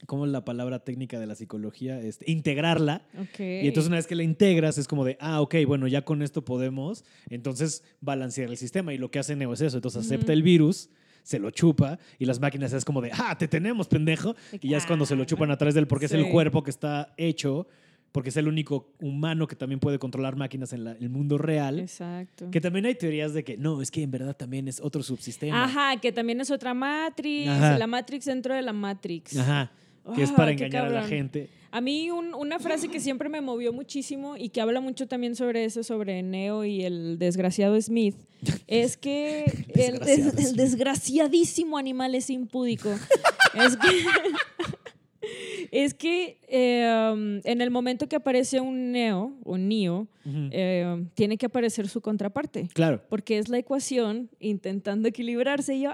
¿cómo 0.05 0.25
es 0.25 0.31
la 0.31 0.43
palabra 0.43 0.79
técnica 0.79 1.19
de 1.19 1.27
la 1.27 1.35
psicología? 1.35 1.99
Este, 1.99 2.29
integrarla. 2.31 3.03
Y 3.39 3.67
entonces 3.67 3.87
una 3.87 3.97
vez 3.97 4.07
que 4.07 4.15
la 4.15 4.23
integras 4.23 4.77
es 4.77 4.87
como 4.87 5.05
de, 5.05 5.17
ah, 5.19 5.41
ok, 5.41 5.55
bueno, 5.67 5.87
ya 5.87 6.03
con 6.03 6.21
esto 6.21 6.43
podemos 6.43 7.03
entonces 7.29 7.83
balancear 8.01 8.49
el 8.49 8.57
sistema. 8.57 8.93
Y 8.93 8.97
lo 8.97 9.09
que 9.11 9.19
hace 9.19 9.35
Neo 9.35 9.53
es 9.53 9.61
eso, 9.61 9.77
entonces 9.77 10.05
acepta 10.05 10.33
el 10.33 10.43
virus, 10.43 10.89
se 11.23 11.39
lo 11.39 11.51
chupa 11.51 11.99
y 12.19 12.25
las 12.25 12.39
máquinas 12.41 12.73
es 12.73 12.83
como 12.83 13.01
de, 13.01 13.11
ah, 13.13 13.37
te 13.37 13.47
tenemos, 13.47 13.87
pendejo. 13.87 14.35
Y 14.61 14.69
ya 14.69 14.77
es 14.77 14.85
cuando 14.85 15.05
se 15.05 15.15
lo 15.15 15.23
Ah, 15.23 15.25
chupan 15.25 15.51
a 15.51 15.57
través 15.57 15.73
del, 15.75 15.87
porque 15.87 16.05
es 16.07 16.11
el 16.11 16.27
cuerpo 16.29 16.63
que 16.63 16.69
está 16.71 17.13
hecho, 17.17 17.67
porque 18.11 18.29
es 18.29 18.37
el 18.37 18.47
único 18.47 18.93
humano 18.99 19.47
que 19.47 19.55
también 19.55 19.79
puede 19.79 19.97
controlar 19.97 20.35
máquinas 20.35 20.71
en 20.73 20.83
la- 20.83 20.91
el 20.91 21.09
mundo 21.09 21.37
real. 21.39 21.79
Exacto. 21.79 22.51
Que 22.51 22.61
también 22.61 22.85
hay 22.85 22.93
teorías 22.93 23.33
de 23.33 23.43
que 23.43 23.57
no, 23.57 23.81
es 23.81 23.89
que 23.89 24.03
en 24.03 24.11
verdad 24.11 24.35
también 24.35 24.67
es 24.67 24.79
otro 24.81 25.01
subsistema. 25.01 25.63
Ajá, 25.63 25.99
que 25.99 26.11
también 26.11 26.39
es 26.41 26.51
otra 26.51 26.73
Matrix. 26.75 27.49
Ajá. 27.49 27.77
La 27.79 27.87
Matrix 27.87 28.25
dentro 28.25 28.53
de 28.53 28.61
la 28.61 28.73
Matrix. 28.73 29.35
Ajá. 29.37 29.71
Que 30.15 30.23
es 30.23 30.31
Ah, 30.31 30.35
para 30.35 30.51
engañar 30.51 30.85
a 30.85 30.89
la 30.89 31.03
gente. 31.03 31.49
A 31.71 31.81
mí 31.81 32.11
un- 32.11 32.35
una 32.35 32.59
frase 32.59 32.87
que 32.87 32.99
siempre 32.99 33.29
me 33.29 33.41
movió 33.41 33.73
muchísimo 33.73 34.37
y 34.37 34.49
que 34.49 34.61
habla 34.61 34.79
mucho 34.79 35.07
también 35.07 35.35
sobre 35.35 35.65
eso, 35.65 35.81
sobre 35.83 36.21
Neo 36.21 36.63
y 36.65 36.83
el 36.83 37.17
desgraciado 37.17 37.79
Smith, 37.81 38.15
es 38.67 38.95
que 38.97 39.45
el, 39.73 39.97
des- 39.99 40.55
desgraciadísimo 40.55 41.77
animal 41.77 42.13
es 42.15 42.29
impúdico. 42.29 42.89
es 43.55 43.75
que, 43.77 44.05
es 45.71 45.93
que 45.93 46.37
eh, 46.47 47.11
um, 47.13 47.39
en 47.43 47.61
el 47.61 47.71
momento 47.71 48.07
que 48.07 48.17
aparece 48.17 48.59
un 48.59 48.91
Neo, 48.91 49.33
un 49.43 49.67
Neo, 49.69 50.07
eh, 50.51 51.05
tiene 51.15 51.37
que 51.37 51.45
aparecer 51.47 51.87
su 51.87 52.01
contraparte. 52.01 52.67
claro. 52.73 53.01
Porque 53.09 53.37
es 53.39 53.49
la 53.49 53.57
ecuación 53.57 54.29
intentando 54.39 55.07
equilibrarse. 55.07 55.75
Y 55.75 55.81
yo, 55.81 55.91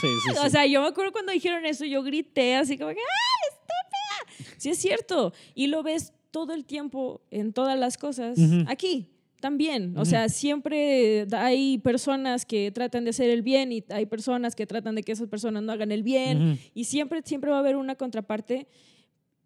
Sí, 0.00 0.08
sí, 0.08 0.30
sí. 0.32 0.38
o 0.46 0.50
sea, 0.50 0.66
yo 0.66 0.80
me 0.82 0.88
acuerdo 0.88 1.12
cuando 1.12 1.32
dijeron 1.32 1.64
eso, 1.66 1.84
yo 1.84 2.02
grité 2.02 2.56
así 2.56 2.78
como 2.78 2.90
que, 2.90 2.98
¡ah, 3.00 3.48
estúpida! 3.50 4.54
Sí, 4.58 4.70
es 4.70 4.78
cierto. 4.78 5.32
Y 5.54 5.66
lo 5.68 5.82
ves 5.82 6.12
todo 6.30 6.54
el 6.54 6.64
tiempo 6.64 7.22
en 7.30 7.52
todas 7.52 7.78
las 7.78 7.98
cosas. 7.98 8.38
Ujú. 8.38 8.64
Aquí 8.68 9.08
también. 9.40 9.96
O 9.96 10.02
Ujú. 10.02 10.10
sea, 10.10 10.28
siempre 10.28 11.26
hay 11.32 11.78
personas 11.78 12.44
que 12.44 12.70
tratan 12.70 13.04
de 13.04 13.10
hacer 13.10 13.30
el 13.30 13.42
bien 13.42 13.72
y 13.72 13.84
hay 13.88 14.06
personas 14.06 14.54
que 14.54 14.66
tratan 14.66 14.94
de 14.94 15.02
que 15.02 15.12
esas 15.12 15.28
personas 15.28 15.62
no 15.62 15.72
hagan 15.72 15.90
el 15.92 16.02
bien. 16.02 16.52
Ujú. 16.52 16.60
Y 16.74 16.84
siempre, 16.84 17.22
siempre 17.24 17.50
va 17.50 17.56
a 17.56 17.60
haber 17.60 17.76
una 17.76 17.94
contraparte. 17.96 18.68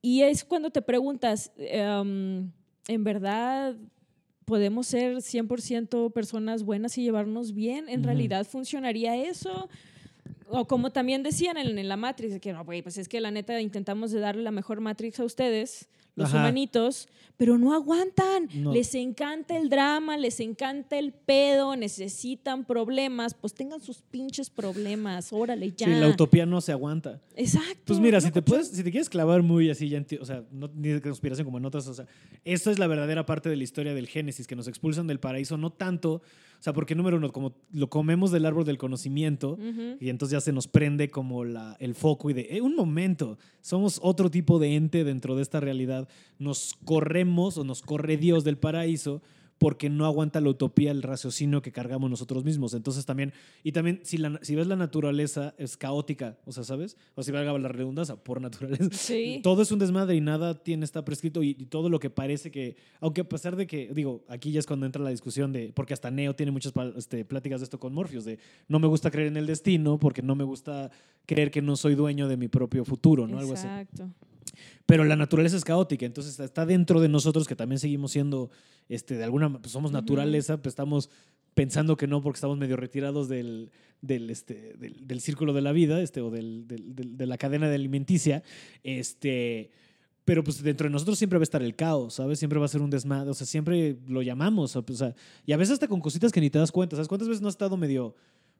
Y 0.02 0.22
es 0.22 0.44
cuando 0.44 0.70
te 0.70 0.82
preguntas, 0.82 1.52
em, 1.56 2.50
¿en 2.88 3.04
verdad 3.04 3.76
podemos 4.44 4.86
ser 4.86 5.22
100% 5.22 6.10
personas 6.10 6.64
buenas 6.64 6.98
y 6.98 7.02
llevarnos 7.02 7.54
bien? 7.54 7.88
¿En 7.88 8.02
realidad 8.02 8.46
funcionaría 8.46 9.16
eso? 9.16 9.70
O 10.48 10.66
como 10.66 10.90
también 10.90 11.22
decían 11.22 11.56
en, 11.56 11.78
en 11.78 11.88
la 11.88 11.96
Matrix, 11.96 12.38
que 12.40 12.52
no, 12.52 12.64
güey, 12.64 12.82
pues 12.82 12.98
es 12.98 13.08
que 13.08 13.20
la 13.20 13.30
neta 13.30 13.60
intentamos 13.60 14.12
de 14.12 14.20
darle 14.20 14.42
la 14.42 14.50
mejor 14.50 14.80
Matrix 14.80 15.20
a 15.20 15.24
ustedes, 15.24 15.88
los 16.16 16.28
Ajá. 16.28 16.38
humanitos, 16.38 17.08
pero 17.36 17.58
no 17.58 17.74
aguantan. 17.74 18.48
No. 18.54 18.72
Les 18.72 18.94
encanta 18.94 19.56
el 19.56 19.68
drama, 19.68 20.16
les 20.16 20.38
encanta 20.40 20.98
el 20.98 21.12
pedo, 21.12 21.74
necesitan 21.76 22.64
problemas, 22.64 23.34
pues 23.34 23.54
tengan 23.54 23.80
sus 23.80 24.02
pinches 24.02 24.50
problemas, 24.50 25.32
órale, 25.32 25.72
ya. 25.76 25.86
Sí, 25.86 25.92
la 25.92 26.08
utopía 26.08 26.46
no 26.46 26.60
se 26.60 26.72
aguanta. 26.72 27.20
Exacto. 27.34 27.82
Pues 27.86 27.98
mira, 27.98 28.18
¿no, 28.18 28.26
si 28.26 28.30
te 28.30 28.42
puedes, 28.42 28.68
si 28.68 28.84
te 28.84 28.90
quieres 28.90 29.08
clavar 29.08 29.42
muy 29.42 29.70
así, 29.70 29.88
ya 29.88 30.04
o 30.20 30.24
sea, 30.24 30.44
no, 30.52 30.70
ni 30.74 30.90
de 30.90 31.00
conspiración 31.00 31.44
como 31.44 31.58
en 31.58 31.64
otras, 31.64 31.86
o 31.88 31.94
sea, 31.94 32.06
esta 32.44 32.70
es 32.70 32.78
la 32.78 32.86
verdadera 32.86 33.26
parte 33.26 33.48
de 33.48 33.56
la 33.56 33.64
historia 33.64 33.94
del 33.94 34.06
Génesis, 34.06 34.46
que 34.46 34.56
nos 34.56 34.68
expulsan 34.68 35.06
del 35.06 35.18
paraíso, 35.18 35.56
no 35.56 35.70
tanto, 35.70 36.22
sea, 36.64 36.72
porque 36.72 36.94
número 36.94 37.18
uno, 37.18 37.30
como 37.30 37.54
lo 37.72 37.90
comemos 37.90 38.30
del 38.30 38.46
árbol 38.46 38.64
del 38.64 38.78
conocimiento, 38.78 39.58
y 40.00 40.08
entonces 40.08 40.32
ya 40.32 40.40
se 40.40 40.52
nos 40.52 40.66
prende 40.66 41.10
como 41.10 41.44
la, 41.44 41.76
el 41.78 41.94
foco 41.94 42.30
y 42.30 42.32
de, 42.32 42.48
"Eh, 42.50 42.60
un 42.62 42.74
momento, 42.74 43.36
somos 43.60 44.00
otro 44.02 44.30
tipo 44.30 44.58
de 44.58 44.74
ente 44.74 45.04
dentro 45.04 45.36
de 45.36 45.42
esta 45.42 45.60
realidad, 45.60 46.08
nos 46.38 46.74
corremos 46.84 47.58
o 47.58 47.64
nos 47.64 47.82
corre 47.82 48.16
Dios 48.16 48.44
del 48.44 48.56
paraíso 48.56 49.20
porque 49.64 49.88
no 49.88 50.04
aguanta 50.04 50.42
la 50.42 50.50
utopía, 50.50 50.90
el 50.90 51.00
raciocinio 51.00 51.62
que 51.62 51.72
cargamos 51.72 52.10
nosotros 52.10 52.44
mismos. 52.44 52.74
Entonces 52.74 53.06
también, 53.06 53.32
y 53.62 53.72
también 53.72 54.00
si, 54.02 54.18
la, 54.18 54.38
si 54.42 54.54
ves 54.54 54.66
la 54.66 54.76
naturaleza 54.76 55.54
es 55.56 55.78
caótica, 55.78 56.36
o 56.44 56.52
sea, 56.52 56.64
¿sabes? 56.64 56.98
O 57.14 57.22
si 57.22 57.32
valga 57.32 57.58
la 57.58 57.68
redundancia, 57.68 58.14
por 58.14 58.42
naturaleza. 58.42 58.90
Sí. 58.92 59.40
Todo 59.42 59.62
es 59.62 59.72
un 59.72 59.78
desmadre 59.78 60.16
y 60.16 60.20
nada 60.20 60.62
tiene 60.62 60.84
está 60.84 61.02
prescrito 61.02 61.42
y, 61.42 61.56
y 61.58 61.64
todo 61.64 61.88
lo 61.88 61.98
que 61.98 62.10
parece 62.10 62.50
que, 62.50 62.76
aunque 63.00 63.22
a 63.22 63.24
pesar 63.30 63.56
de 63.56 63.66
que, 63.66 63.90
digo, 63.94 64.22
aquí 64.28 64.52
ya 64.52 64.60
es 64.60 64.66
cuando 64.66 64.84
entra 64.84 65.02
la 65.02 65.08
discusión 65.08 65.50
de, 65.50 65.72
porque 65.74 65.94
hasta 65.94 66.10
Neo 66.10 66.36
tiene 66.36 66.52
muchas 66.52 66.74
este, 66.98 67.24
pláticas 67.24 67.62
de 67.62 67.64
esto 67.64 67.80
con 67.80 67.94
Morpheus, 67.94 68.26
de 68.26 68.38
no 68.68 68.78
me 68.80 68.86
gusta 68.86 69.10
creer 69.10 69.28
en 69.28 69.38
el 69.38 69.46
destino 69.46 69.98
porque 69.98 70.20
no 70.20 70.34
me 70.34 70.44
gusta 70.44 70.90
creer 71.24 71.50
que 71.50 71.62
no 71.62 71.76
soy 71.76 71.94
dueño 71.94 72.28
de 72.28 72.36
mi 72.36 72.48
propio 72.48 72.84
futuro, 72.84 73.26
¿no? 73.26 73.38
Algo 73.38 73.54
así. 73.54 73.66
Pero 74.86 75.04
la 75.04 75.16
naturaleza 75.16 75.56
es 75.56 75.64
caótica, 75.64 76.06
entonces 76.06 76.38
está 76.40 76.66
dentro 76.66 77.00
de 77.00 77.08
nosotros 77.08 77.46
que 77.48 77.56
también 77.56 77.78
seguimos 77.78 78.12
siendo, 78.12 78.50
este, 78.88 79.16
de 79.16 79.24
alguna, 79.24 79.50
pues 79.60 79.72
somos 79.72 79.92
naturaleza, 79.92 80.56
pues 80.62 80.72
estamos 80.72 81.10
pensando 81.54 81.96
que 81.96 82.06
no 82.06 82.20
porque 82.20 82.36
estamos 82.38 82.58
medio 82.58 82.76
retirados 82.76 83.28
del, 83.28 83.70
del, 84.02 84.28
este, 84.30 84.74
del, 84.76 85.06
del 85.06 85.20
círculo 85.20 85.52
de 85.52 85.60
la 85.62 85.72
vida, 85.72 86.00
este, 86.02 86.20
o 86.20 86.30
del, 86.30 86.66
del- 86.66 86.94
del- 86.96 87.16
de 87.16 87.26
la 87.26 87.38
cadena 87.38 87.68
de 87.68 87.76
alimenticia, 87.76 88.42
este, 88.82 89.70
pero 90.24 90.42
pues 90.42 90.62
dentro 90.62 90.86
de 90.88 90.92
nosotros 90.92 91.18
siempre 91.18 91.38
va 91.38 91.42
a 91.42 91.44
estar 91.44 91.62
el 91.62 91.76
caos, 91.76 92.14
¿sabes? 92.14 92.38
Siempre 92.38 92.58
va 92.58 92.64
a 92.64 92.68
ser 92.68 92.82
un 92.82 92.90
desmadre, 92.90 93.30
o 93.30 93.34
sea, 93.34 93.46
siempre 93.46 93.96
lo 94.08 94.22
llamamos, 94.22 94.74
o 94.74 94.84
sea, 94.94 95.14
y 95.46 95.52
a 95.52 95.56
veces 95.56 95.74
hasta 95.74 95.86
con 95.88 96.00
cositas 96.00 96.32
que 96.32 96.40
ni 96.40 96.50
te 96.50 96.58
das 96.58 96.72
cuenta, 96.72 96.96
¿sabes? 96.96 97.08
¿Cuántas 97.08 97.28
veces 97.28 97.42
no 97.42 97.48
has 97.48 97.54
estado 97.54 97.76
medio... 97.76 98.14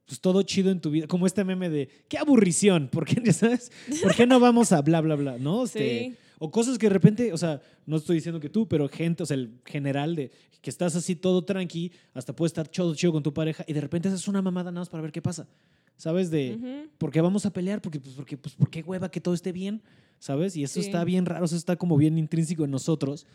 Pues 0.06 0.20
todo 0.20 0.42
chido 0.42 0.70
en 0.70 0.80
tu 0.80 0.90
vida, 0.90 1.06
como 1.06 1.26
este 1.26 1.44
meme 1.44 1.70
de 1.70 1.88
qué 2.08 2.18
aburrición, 2.18 2.88
¿por 2.88 3.06
qué, 3.06 3.14
¿sabes? 3.32 3.72
¿Por 4.02 4.14
qué 4.14 4.26
no 4.26 4.38
vamos 4.40 4.72
a 4.72 4.82
bla, 4.82 5.00
bla, 5.00 5.14
bla? 5.14 5.38
¿No? 5.38 5.64
Este, 5.64 5.78
Sí. 6.10 6.16
o 6.38 6.50
cosas 6.50 6.76
que 6.76 6.86
de 6.88 6.92
repente, 6.92 7.32
o 7.32 7.38
sea, 7.38 7.60
no 7.86 7.96
estoy 7.96 8.16
diciendo 8.16 8.38
que 8.40 8.50
tú, 8.50 8.68
pero 8.68 8.88
gente, 8.88 9.22
o 9.22 9.26
sea, 9.26 9.36
el 9.36 9.60
general 9.64 10.14
de 10.14 10.30
que 10.60 10.70
estás 10.70 10.94
así 10.96 11.14
todo 11.16 11.42
tranqui, 11.44 11.90
hasta 12.14 12.34
puedes 12.34 12.50
estar 12.50 12.70
chido, 12.70 12.94
chido 12.94 13.12
con 13.12 13.22
tu 13.22 13.32
pareja 13.32 13.64
y 13.66 13.72
de 13.72 13.80
repente 13.80 14.08
haces 14.08 14.28
una 14.28 14.42
mamada 14.42 14.70
nada 14.70 14.80
más 14.82 14.88
para 14.90 15.02
ver 15.02 15.12
qué 15.12 15.22
pasa. 15.22 15.46
¿Sabes? 15.96 16.28
De, 16.30 16.56
Ujú. 16.56 16.90
¿por 16.98 17.10
qué 17.12 17.20
vamos 17.20 17.46
a 17.46 17.52
pelear? 17.52 17.80
Porque, 17.80 18.00
pues, 18.00 18.14
porque, 18.16 18.36
pues, 18.36 18.54
¿por 18.56 18.68
qué 18.68 18.82
hueva 18.82 19.10
que 19.10 19.20
todo 19.20 19.32
esté 19.32 19.52
bien? 19.52 19.80
¿Sabes? 20.18 20.56
Y 20.56 20.64
eso 20.64 20.80
Sí. 20.80 20.86
está 20.86 21.04
bien 21.04 21.24
raro, 21.24 21.44
eso 21.44 21.54
está 21.56 21.76
como 21.76 21.96
bien 21.96 22.18
intrínseco 22.18 22.64
en 22.64 22.70
nosotros. 22.72 23.26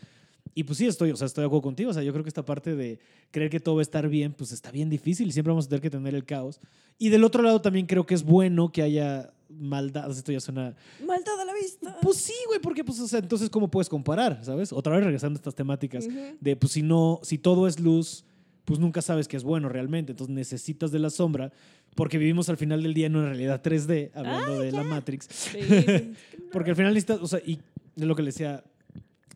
Y 0.54 0.64
pues 0.64 0.78
sí, 0.78 0.86
estoy, 0.86 1.10
o 1.10 1.16
sea, 1.16 1.26
estoy 1.26 1.42
de 1.42 1.46
acuerdo 1.46 1.62
contigo. 1.62 1.90
O 1.90 1.94
sea, 1.94 2.02
yo 2.02 2.12
creo 2.12 2.24
que 2.24 2.28
esta 2.28 2.44
parte 2.44 2.74
de 2.74 2.98
creer 3.30 3.50
que 3.50 3.60
todo 3.60 3.76
va 3.76 3.80
a 3.80 3.82
estar 3.82 4.08
bien, 4.08 4.32
pues 4.32 4.52
está 4.52 4.70
bien 4.70 4.90
difícil 4.90 5.32
siempre 5.32 5.50
vamos 5.50 5.66
a 5.66 5.68
tener 5.68 5.82
que 5.82 5.90
tener 5.90 6.14
el 6.14 6.24
caos. 6.24 6.60
Y 6.98 7.08
del 7.08 7.24
otro 7.24 7.42
lado 7.42 7.60
también 7.60 7.86
creo 7.86 8.04
que 8.04 8.14
es 8.14 8.24
bueno 8.24 8.72
que 8.72 8.82
haya 8.82 9.32
maldad. 9.48 10.10
Esto 10.10 10.32
ya 10.32 10.40
suena 10.40 10.74
Maldad 11.06 11.40
a 11.40 11.44
la 11.44 11.54
vista. 11.54 11.96
pues 12.02 12.18
sí, 12.18 12.34
güey, 12.46 12.60
porque 12.60 12.84
pues, 12.84 13.00
o 13.00 13.08
sea, 13.08 13.20
entonces, 13.20 13.50
¿cómo 13.50 13.70
puedes 13.70 13.88
comparar? 13.88 14.44
¿Sabes? 14.44 14.72
Otra 14.72 14.94
vez 14.94 15.04
regresando 15.04 15.38
a 15.38 15.40
estas 15.40 15.54
temáticas 15.54 16.06
de, 16.40 16.56
pues, 16.56 16.72
si 16.72 16.82
no, 16.82 17.20
si 17.22 17.38
todo 17.38 17.66
es 17.66 17.80
luz, 17.80 18.24
pues 18.64 18.78
nunca 18.78 19.02
sabes 19.02 19.28
que 19.28 19.36
es 19.36 19.42
bueno 19.42 19.68
realmente. 19.68 20.12
Entonces 20.12 20.34
necesitas 20.34 20.90
de 20.92 20.98
la 20.98 21.10
sombra, 21.10 21.52
porque 21.94 22.18
vivimos 22.18 22.48
al 22.48 22.56
final 22.56 22.82
del 22.82 22.94
día 22.94 23.06
en 23.06 23.16
una 23.16 23.28
realidad 23.28 23.62
3D, 23.62 24.10
hablando 24.14 24.60
de 24.60 24.72
la 24.72 24.82
Matrix. 24.84 25.26
Sí. 25.30 25.58
Porque 26.52 26.70
al 26.70 26.76
final 26.76 26.94
necesitas, 26.94 27.20
o 27.20 27.26
sea, 27.26 27.40
y 27.44 27.60
es 27.96 28.04
lo 28.04 28.14
que 28.14 28.22
le 28.22 28.28
decía 28.28 28.64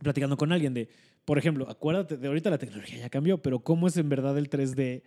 platicando 0.02 0.36
con 0.36 0.52
alguien 0.52 0.74
de, 0.74 0.88
por 1.24 1.38
ejemplo, 1.38 1.68
acuérdate 1.68 2.16
de 2.16 2.28
ahorita 2.28 2.50
la 2.50 2.58
tecnología 2.58 2.98
ya 2.98 3.10
cambió, 3.10 3.42
pero 3.42 3.60
¿cómo 3.60 3.88
es 3.88 3.96
en 3.96 4.08
verdad 4.08 4.36
el 4.38 4.50
3D 4.50 5.02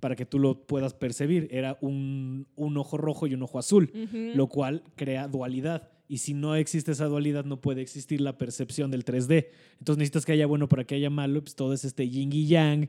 para 0.00 0.14
que 0.14 0.26
tú 0.26 0.38
lo 0.38 0.66
puedas 0.66 0.94
percibir? 0.94 1.48
Era 1.50 1.78
un, 1.80 2.46
un 2.56 2.76
ojo 2.76 2.96
rojo 2.96 3.26
y 3.26 3.34
un 3.34 3.42
ojo 3.42 3.58
azul 3.58 3.90
lo 4.34 4.48
cual 4.48 4.82
crea 4.94 5.28
dualidad. 5.28 5.88
Y 6.08 6.18
si 6.18 6.34
no 6.34 6.54
existe 6.54 6.92
esa 6.92 7.06
dualidad, 7.06 7.44
no 7.44 7.60
puede 7.60 7.82
existir 7.82 8.20
la 8.20 8.38
percepción 8.38 8.92
del 8.92 9.04
3D. 9.04 9.48
Entonces 9.78 9.98
necesitas 9.98 10.24
que 10.24 10.32
haya 10.32 10.46
bueno 10.46 10.68
para 10.68 10.84
que 10.84 10.94
haya 10.94 11.10
malo, 11.10 11.42
pues 11.42 11.56
todo 11.56 11.72
es 11.72 11.84
este 11.84 12.08
yin 12.08 12.32
y 12.32 12.46
yang, 12.46 12.88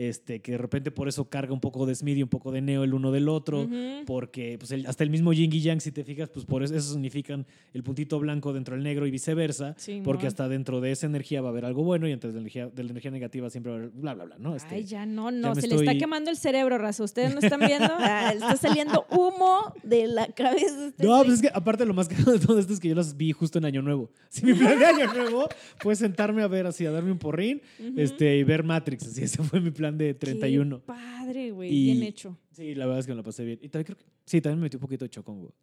este, 0.00 0.38
que 0.40 0.52
de 0.52 0.58
repente 0.58 0.90
por 0.92 1.08
eso 1.08 1.24
carga 1.28 1.52
un 1.52 1.60
poco 1.60 1.84
de 1.84 1.94
Smith 1.94 2.16
y 2.18 2.22
un 2.22 2.28
poco 2.28 2.52
de 2.52 2.60
Neo 2.60 2.84
el 2.84 2.94
uno 2.94 3.10
del 3.10 3.28
otro, 3.28 3.62
Ujú. 3.62 4.04
porque 4.06 4.56
pues, 4.58 4.70
el- 4.70 4.86
hasta 4.86 5.02
el 5.02 5.10
mismo 5.10 5.32
yin 5.32 5.52
y 5.52 5.60
yang, 5.60 5.80
si 5.80 5.90
te 5.90 6.04
fijas, 6.04 6.28
pues 6.30 6.46
por 6.46 6.62
eso, 6.62 6.74
eso 6.76 6.92
significan 6.92 7.44
el 7.74 7.82
puntito 7.82 8.18
blanco 8.20 8.52
dentro 8.52 8.76
del 8.76 8.84
negro 8.84 9.06
y 9.06 9.10
viceversa, 9.10 9.74
Simón. 9.76 10.04
porque 10.04 10.28
hasta 10.28 10.48
dentro 10.48 10.80
de 10.80 10.92
esa 10.92 11.06
energía 11.06 11.40
va 11.42 11.48
a 11.48 11.50
haber 11.50 11.64
algo 11.64 11.82
bueno 11.82 12.06
y 12.08 12.12
entre 12.12 12.32
la 12.32 12.38
energía, 12.38 12.68
de 12.68 12.84
la 12.84 12.90
energía 12.90 13.10
negativa 13.10 13.50
siempre 13.50 13.72
va 13.72 13.78
a 13.78 13.80
haber 13.80 13.90
bla, 13.92 14.14
bla, 14.14 14.24
bla, 14.26 14.36
¿no? 14.38 14.54
Este, 14.54 14.76
Ay, 14.76 14.84
ya 14.84 15.04
no, 15.04 15.30
no, 15.32 15.54
ya 15.54 15.60
se 15.60 15.66
le 15.66 15.74
está 15.74 15.84
estoy- 15.90 15.98
quemando 15.98 16.30
el 16.30 16.36
cerebro, 16.36 16.78
raza. 16.78 17.02
¿Ustedes 17.02 17.34
no 17.34 17.40
están 17.40 17.60
viendo? 17.60 17.88
Ah, 17.98 18.32
está 18.34 18.56
saliendo 18.56 19.04
humo 19.10 19.74
de 19.82 20.06
la 20.06 20.26
cabeza. 20.28 20.76
de 20.80 20.86
este 20.88 21.04
No, 21.04 21.18
pues 21.24 21.34
es 21.34 21.42
que 21.42 21.50
aparte 21.52 21.84
lo 21.84 21.94
más 21.94 22.08
caro 22.08 22.32
de 22.32 22.38
todo 22.38 22.58
esto 22.58 22.72
es 22.72 22.78
que 22.80 22.88
yo 22.88 22.94
las 22.94 23.16
vi 23.16 23.32
justo 23.32 23.58
en 23.58 23.64
Año 23.64 23.82
Nuevo. 23.82 24.10
Si 24.30 24.44
mi 24.44 24.52
plan 24.54 24.78
de 24.78 24.84
Año 24.84 25.12
Nuevo 25.12 25.48
fue 25.78 25.96
sentarme 25.96 26.42
a 26.42 26.46
ver 26.48 26.66
así, 26.66 26.84
a 26.86 26.90
darme 26.92 27.10
un 27.10 27.18
porrín 27.18 27.62
Ujú. 27.80 27.94
este, 27.98 28.36
y 28.36 28.44
ver 28.44 28.62
Matrix. 28.62 29.06
Así, 29.08 29.22
ese 29.24 29.42
fue 29.42 29.58
mi 29.60 29.70
plan 29.70 29.87
de 29.96 30.14
31. 30.14 30.78
Qué 30.80 30.86
padre, 30.86 31.50
güey. 31.52 31.70
Bien 31.70 32.02
hecho. 32.02 32.36
Sí, 32.52 32.74
la 32.74 32.86
verdad 32.86 33.00
es 33.00 33.06
que 33.06 33.12
me 33.12 33.16
la 33.16 33.22
pasé 33.22 33.44
bien. 33.44 33.58
Y 33.62 33.68
también 33.68 33.84
creo 33.86 33.96
que, 33.96 34.04
sí, 34.26 34.40
también 34.40 34.58
me 34.58 34.64
metí 34.64 34.76
un 34.76 34.80
poquito 34.80 35.04
de 35.04 35.10
chocón, 35.10 35.38
güey. 35.40 35.52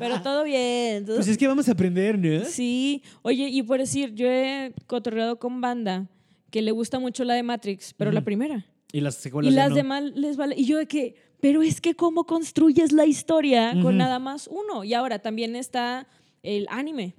Pero 0.00 0.22
todo 0.22 0.44
bien. 0.44 1.04
todo- 1.04 1.16
Pues 1.16 1.28
es 1.28 1.38
que 1.38 1.46
vamos 1.46 1.68
a 1.68 1.72
aprender, 1.72 2.18
¿no? 2.18 2.44
Sí. 2.44 3.02
Oye, 3.22 3.48
y 3.48 3.62
por 3.62 3.78
decir, 3.78 4.14
yo 4.14 4.26
he 4.26 4.72
cotorreado 4.86 5.38
con 5.38 5.60
banda 5.60 6.08
que 6.50 6.62
le 6.62 6.70
gusta 6.70 6.98
mucho 6.98 7.24
la 7.24 7.34
de 7.34 7.42
Matrix, 7.42 7.94
pero 7.94 8.12
la 8.12 8.22
primera. 8.22 8.66
Y 8.92 9.00
las 9.00 9.14
secuelas 9.16 9.52
Y 9.52 9.56
ya 9.56 9.62
las 9.62 9.70
no. 9.70 9.76
demás 9.76 10.02
les 10.14 10.36
vale. 10.36 10.54
Y 10.58 10.66
yo 10.66 10.76
de 10.76 10.86
que, 10.86 11.14
pero 11.40 11.62
es 11.62 11.80
que 11.80 11.94
cómo 11.94 12.24
construyes 12.24 12.92
la 12.92 13.06
historia 13.06 13.72
Ujú. 13.74 13.82
con 13.84 13.96
nada 13.96 14.18
más 14.18 14.48
uno. 14.48 14.84
Y 14.84 14.92
ahora 14.94 15.18
también 15.20 15.56
está 15.56 16.06
el 16.42 16.66
anime. 16.70 17.14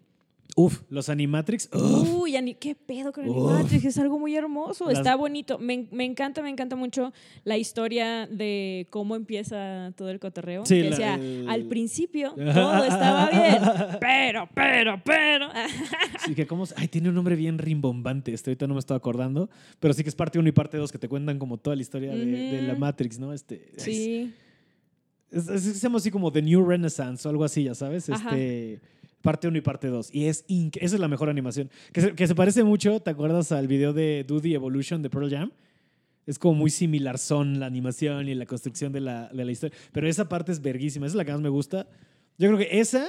Uf, 0.55 0.81
los 0.89 1.09
Animatrix. 1.09 1.67
uf. 1.73 2.13
Uy, 2.21 2.35
ani- 2.35 2.53
qué 2.53 2.75
pedo 2.75 3.11
con 3.11 3.27
Uf. 3.27 3.51
Animatrix, 3.53 3.85
es 3.85 3.97
algo 3.97 4.19
muy 4.19 4.35
hermoso, 4.35 4.85
Las- 4.87 4.99
está 4.99 5.15
bonito. 5.15 5.57
Me, 5.57 5.87
me 5.91 6.05
encanta, 6.05 6.43
me 6.43 6.49
encanta 6.51 6.75
mucho 6.75 7.11
la 7.43 7.57
historia 7.57 8.27
de 8.27 8.85
cómo 8.91 9.15
empieza 9.15 9.93
todo 9.97 10.09
el 10.09 10.19
cotorreo. 10.19 10.63
Sí, 10.65 10.75
que 10.75 10.83
la- 10.83 10.89
decía, 10.91 11.15
el- 11.15 11.49
al 11.49 11.63
principio 11.63 12.33
todo 12.35 12.83
estaba 12.83 13.29
bien, 13.31 13.61
pero, 13.99 14.47
pero, 14.53 15.01
pero. 15.03 15.47
Sí, 16.23 16.35
que 16.35 16.45
como, 16.45 16.65
ay, 16.75 16.87
tiene 16.87 17.09
un 17.09 17.15
nombre 17.15 17.35
bien 17.35 17.57
rimbombante. 17.57 18.31
Este 18.31 18.51
ahorita 18.51 18.67
no 18.67 18.75
me 18.75 18.79
estoy 18.79 18.95
acordando. 18.95 19.49
Pero 19.79 19.93
sí 19.95 20.03
que 20.03 20.09
es 20.09 20.15
parte 20.15 20.37
1 20.37 20.47
y 20.49 20.51
parte 20.51 20.77
2 20.77 20.91
que 20.91 20.99
te 20.99 21.09
cuentan 21.09 21.39
como 21.39 21.57
toda 21.57 21.75
la 21.75 21.81
historia 21.81 22.11
de, 22.13 22.25
de 22.25 22.61
la. 22.61 22.75
Matrix, 22.75 23.17
¿no? 23.17 23.33
Este, 23.33 23.71
sí. 23.77 24.31
Es, 25.31 25.47
es- 25.47 25.81
llama 25.81 25.97
así 25.97 26.11
como 26.11 26.31
The 26.31 26.41
New 26.43 26.63
Renaissance 26.63 27.27
o 27.27 27.31
algo 27.31 27.43
así, 27.43 27.63
ya 27.63 27.73
sabes. 27.73 28.07
Ajá. 28.09 28.29
Este, 28.29 28.81
parte 29.23 29.47
1 29.47 29.57
y 29.57 29.61
parte 29.61 29.87
2. 29.87 30.13
Y 30.13 30.25
es 30.25 30.45
inc- 30.47 30.77
esa 30.79 30.95
es 30.95 30.99
la 31.01 31.07
mejor 31.07 31.29
animación. 31.29 31.71
Que 31.91 32.01
se, 32.01 32.13
que 32.13 32.27
se 32.27 32.35
parece 32.35 32.63
mucho, 32.63 32.99
¿te 32.99 33.09
acuerdas 33.09 33.51
al 33.51 33.67
video 33.67 33.93
de 33.93 34.23
the 34.27 34.53
Evolution 34.53 35.01
de 35.01 35.09
Pearl 35.09 35.29
Jam? 35.31 35.51
Es 36.27 36.37
como 36.37 36.53
muy 36.53 36.69
similar 36.69 37.17
son 37.17 37.59
la 37.59 37.65
animación 37.65 38.29
y 38.29 38.35
la 38.35 38.45
construcción 38.45 38.91
de 38.93 39.01
la, 39.01 39.29
de 39.33 39.43
la 39.45 39.51
historia. 39.51 39.75
Pero 39.91 40.07
esa 40.07 40.29
parte 40.29 40.51
es 40.51 40.61
verguísima. 40.61 41.05
Esa 41.07 41.13
es 41.13 41.17
la 41.17 41.25
que 41.25 41.31
más 41.31 41.41
me 41.41 41.49
gusta. 41.49 41.87
Yo 42.37 42.47
creo 42.49 42.57
que 42.59 42.79
esa, 42.79 43.07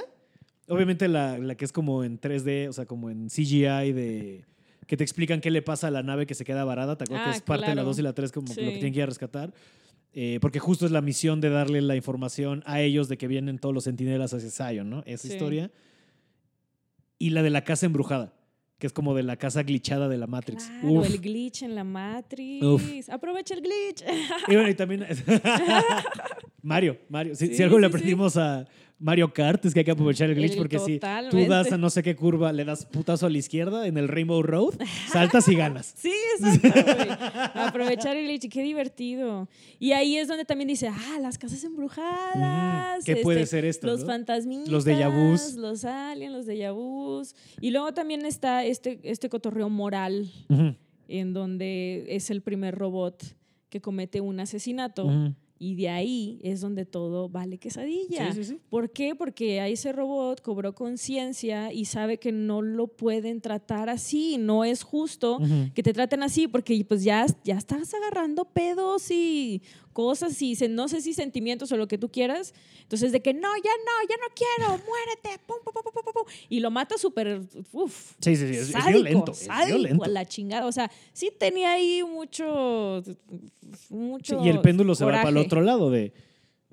obviamente 0.67 1.07
la, 1.07 1.37
la 1.37 1.55
que 1.55 1.65
es 1.65 1.71
como 1.71 2.03
en 2.03 2.19
3D, 2.19 2.67
o 2.69 2.73
sea, 2.73 2.85
como 2.85 3.09
en 3.09 3.27
CGI 3.29 3.91
de... 3.93 4.45
Que 4.87 4.97
te 4.97 5.03
explican 5.03 5.41
qué 5.41 5.49
le 5.49 5.61
pasa 5.61 5.87
a 5.87 5.91
la 5.91 6.03
nave 6.03 6.25
que 6.27 6.35
se 6.35 6.45
queda 6.45 6.63
varada. 6.63 6.97
¿Te 6.97 7.05
acuerdas 7.05 7.27
Ah, 7.27 7.31
que 7.31 7.37
es 7.37 7.41
parte 7.43 7.63
de 7.65 7.69
la 7.69 7.81
claro. 7.81 7.87
2 7.87 7.99
y 7.99 8.01
la 8.03 8.13
3 8.13 8.31
como 8.31 8.47
lo 8.49 8.53
que 8.55 8.61
tienen 8.71 8.93
que 8.93 8.99
ir 8.99 9.03
a 9.03 9.07
rescatar? 9.07 9.53
Eh, 10.13 10.37
porque 10.41 10.59
justo 10.59 10.85
es 10.85 10.91
la 10.91 11.01
misión 11.01 11.41
de 11.41 11.49
darle 11.49 11.81
la 11.81 11.95
información 11.95 12.63
a 12.65 12.79
ellos 12.81 13.09
de 13.09 13.17
que 13.17 13.27
vienen 13.27 13.57
todos 13.59 13.73
los 13.73 13.83
centinelas 13.85 14.33
hacia 14.33 14.49
Zion, 14.51 14.89
¿no? 14.89 15.03
Esa 15.05 15.27
Sí. 15.27 15.33
historia. 15.33 15.71
Y 17.17 17.29
la 17.31 17.43
de 17.43 17.49
la 17.49 17.63
casa 17.63 17.85
embrujada, 17.85 18.33
que 18.77 18.87
es 18.87 18.93
como 18.93 19.15
de 19.15 19.23
la 19.23 19.37
casa 19.37 19.63
glitchada 19.63 20.07
de 20.09 20.17
la 20.17 20.27
Matrix. 20.27 20.65
Claro, 20.67 20.91
Uf. 20.99 21.05
el 21.05 21.19
glitch 21.19 21.63
en 21.63 21.75
la 21.75 21.83
Matrix. 21.83 22.63
Uf. 22.65 22.83
Aprovecha 23.09 23.53
el 23.53 23.61
glitch. 23.61 24.03
Y 24.47 24.53
bueno, 24.55 24.69
y 24.69 24.75
también. 24.75 25.05
Mario, 26.61 26.97
Mario. 27.09 27.35
Si, 27.35 27.55
Sí, 27.55 27.63
algo 27.63 27.77
le 27.79 27.87
sí. 27.87 27.89
aprendimos 27.89 28.37
a 28.37 28.65
Mario 28.97 29.33
Kart 29.33 29.65
es 29.65 29.73
que 29.73 29.81
hay 29.81 29.83
que 29.85 29.91
aprovechar 29.91 30.29
el 30.29 30.35
glitch 30.35 30.53
El- 30.53 30.57
porque 30.57 30.79
si 30.79 30.93
tú 30.93 30.99
totalmente. 31.01 31.47
das 31.49 31.71
a 31.73 31.77
no 31.77 31.89
sé 31.89 32.01
qué 32.01 32.15
curva, 32.15 32.53
le 32.53 32.63
das 32.63 32.85
putazo 32.85 33.25
a 33.25 33.29
la 33.29 33.37
izquierda 33.37 33.87
en 33.87 33.97
el 33.97 34.07
Rainbow 34.07 34.41
Road, 34.41 34.75
saltas 35.11 35.47
y 35.49 35.55
ganas. 35.55 35.93
Sí, 35.97 36.13
exacto, 36.39 36.95
güey. 36.95 37.09
Aprovechar 37.55 38.15
el 38.15 38.25
glitch, 38.25 38.49
qué 38.49 38.61
divertido. 38.63 39.49
Y 39.79 39.91
ahí 39.91 40.15
es 40.17 40.27
donde 40.29 40.45
también 40.45 40.69
dice, 40.69 40.87
ah, 40.87 41.19
las 41.21 41.37
casas 41.37 41.63
embrujadas. 41.65 43.01
Mm, 43.01 43.05
¿qué 43.05 43.17
puede 43.17 43.45
ser 43.45 43.65
esto, 43.65 43.87
Los 43.87 44.01
no? 44.01 44.05
fantasmitas. 44.07 44.69
Los 44.69 44.85
déjà 44.87 45.09
vus. 45.09 45.55
Los 45.55 45.83
aliens, 45.85 46.33
los 46.33 46.45
déjà 46.47 46.73
vus. 46.73 47.35
Y 47.59 47.71
luego 47.71 47.93
también 47.93 48.25
está 48.25 48.63
este, 48.65 48.99
este 49.03 49.29
cotorreo 49.29 49.69
moral, 49.69 50.31
Ujú, 50.49 50.75
en 51.07 51.33
donde 51.33 52.05
es 52.09 52.29
el 52.29 52.41
primer 52.41 52.75
robot 52.75 53.23
que 53.69 53.81
comete 53.81 54.21
un 54.21 54.39
asesinato. 54.39 55.05
ujú. 55.05 55.33
Y 55.57 55.75
de 55.75 55.89
ahí 55.89 56.39
es 56.43 56.59
donde 56.61 56.85
todo 56.85 57.29
vale 57.29 57.57
quesadilla. 57.57 58.33
Sí, 58.33 58.43
sí, 58.43 58.51
sí. 58.51 58.59
¿Por 58.69 58.91
qué? 58.91 59.15
Porque 59.15 59.61
a 59.61 59.67
ese 59.67 59.93
robot 59.93 60.41
cobró 60.41 60.75
conciencia 60.75 61.71
y 61.71 61.85
sabe 61.85 62.17
que 62.17 62.31
no 62.31 62.61
lo 62.61 62.87
pueden 62.87 63.39
tratar 63.39 63.89
así, 63.89 64.37
no 64.37 64.65
es 64.65 64.83
justo 64.83 65.39
que 65.73 65.83
te 65.83 65.93
traten 65.93 66.23
así 66.23 66.47
porque 66.47 66.83
pues 66.87 67.03
ya, 67.03 67.25
ya 67.43 67.55
estás 67.55 67.93
agarrando 67.93 68.45
pedos 68.45 69.09
y 69.11 69.61
cosas 69.95 70.39
y 70.41 70.55
se- 70.55 70.67
no 70.67 70.87
sé 70.89 70.99
si 71.01 71.13
sentimientos 71.13 71.71
o 71.71 71.77
lo 71.77 71.87
que 71.87 71.97
tú 71.97 72.09
quieras. 72.09 72.53
Entonces 72.83 73.11
de 73.13 73.21
que 73.21 73.33
no, 73.33 73.47
ya 73.55 73.71
no, 73.87 74.09
ya 74.09 74.15
no 74.17 74.27
quiero, 74.35 74.69
muérete, 74.85 75.41
pum, 75.47 75.55
pum, 75.63 75.73
pum, 75.73 75.83
pum, 75.91 76.03
pum, 76.03 76.13
pum. 76.13 76.23
y 76.49 76.59
lo 76.59 76.69
mata 76.69 76.97
súper, 76.97 77.41
uff. 77.71 78.11
Sí, 78.19 78.35
sí, 78.35 78.47
sí. 78.47 78.53
Es, 78.55 78.61
es 78.63 78.71
sádico, 78.71 78.89
violento. 78.91 79.31
Es 79.31 79.47
violento. 79.67 80.03
a 80.03 80.07
la 80.09 80.25
chingada. 80.25 80.67
O 80.67 80.71
sea, 80.73 80.91
sí 81.13 81.31
tenía 81.39 81.71
ahí 81.71 82.03
mucho, 82.03 83.01
mucho 83.89 84.39
Sí, 84.39 84.45
y 84.45 84.49
el 84.49 84.59
péndulo 84.61 84.93
se 84.95 85.05
va 85.05 85.11
para 85.13 85.29
el 85.29 85.37
otro 85.37 85.61
lado 85.61 85.89
de. 85.89 86.13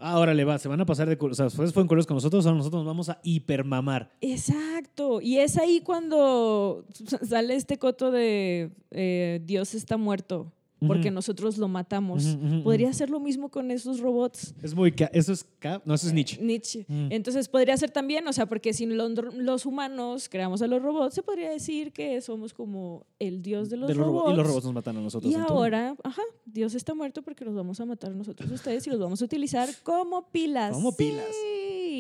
Ah, 0.04 0.18
órale, 0.18 0.42
va, 0.44 0.58
se 0.58 0.66
van 0.68 0.80
a 0.80 0.84
pasar 0.86 1.08
de. 1.08 1.16
cul- 1.16 1.30
O 1.30 1.34
sea, 1.34 1.44
después 1.44 1.72
fueron 1.72 1.86
culeros 1.86 2.06
con 2.08 2.16
nosotros, 2.16 2.44
ahora 2.44 2.58
nosotros 2.58 2.80
nos 2.80 2.86
vamos 2.88 3.08
a 3.08 3.20
hipermamar. 3.22 4.10
Exacto. 4.20 5.20
Y 5.20 5.38
es 5.38 5.56
ahí 5.58 5.80
cuando 5.80 6.84
sale 7.28 7.54
este 7.54 7.78
coto 7.78 8.10
de 8.10 8.72
eh, 8.90 9.40
Dios 9.44 9.74
está 9.74 9.96
muerto 9.96 10.52
porque 10.86 11.10
nosotros 11.10 11.58
lo 11.58 11.68
matamos. 11.68 12.36
Podría 12.64 12.92
ser 12.92 13.10
lo 13.10 13.20
mismo 13.20 13.48
con 13.50 13.70
esos 13.70 14.00
robots. 14.00 14.54
Es 14.62 14.74
muy. 14.74 14.94
Eso 15.12 15.32
es. 15.32 15.46
No, 15.84 15.94
eso 15.94 16.06
es 16.08 16.12
Nietzsche. 16.12 16.38
Nietzsche. 16.42 16.86
Entonces 16.88 17.48
podría 17.48 17.76
ser 17.76 17.90
también, 17.90 18.26
o 18.26 18.32
sea, 18.32 18.46
porque 18.46 18.72
si 18.72 18.86
lo- 18.86 19.08
los 19.08 19.66
humanos 19.66 20.28
creamos 20.28 20.60
a 20.62 20.66
los 20.66 20.82
robots, 20.82 21.14
se 21.14 21.22
podría 21.22 21.50
decir 21.50 21.92
que 21.92 22.20
somos 22.20 22.52
como 22.52 23.06
el 23.18 23.42
dios 23.42 23.70
de 23.70 23.76
los, 23.76 23.88
De 23.88 23.94
los 23.94 24.06
robo- 24.06 24.20
robots. 24.20 24.32
y 24.34 24.36
los 24.36 24.46
robots 24.46 24.64
nos 24.64 24.74
matan 24.74 24.96
a 24.96 25.00
nosotros. 25.00 25.32
Y 25.32 25.36
ahora, 25.36 25.94
ajá, 26.02 26.22
Dios 26.44 26.74
está 26.74 26.94
muerto 26.94 27.22
porque 27.22 27.44
los 27.44 27.54
vamos 27.54 27.80
a 27.80 27.86
matar 27.86 28.14
nosotros 28.14 28.50
a 28.50 28.54
ustedes 28.54 28.86
y 28.86 28.90
los 28.90 28.98
vamos 28.98 29.22
a 29.22 29.24
utilizar 29.24 29.68
como 29.82 30.28
pilas. 30.30 30.72
Como 30.72 30.96
pilas. 30.96 31.26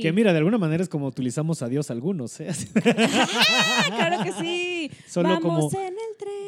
Que 0.00 0.10
mira, 0.12 0.32
de 0.32 0.38
alguna 0.38 0.58
manera 0.58 0.82
es 0.82 0.88
como 0.88 1.06
utilizamos 1.06 1.62
a 1.62 1.68
Dios 1.68 1.90
algunos. 1.90 2.40
¿eh? 2.40 2.48
Ah, 2.50 3.84
claro 3.86 4.24
que 4.24 4.32
sí. 4.32 4.90
Solo 5.06 5.28
Vamos 5.28 5.72
como- 5.72 5.80
en. 5.84 5.94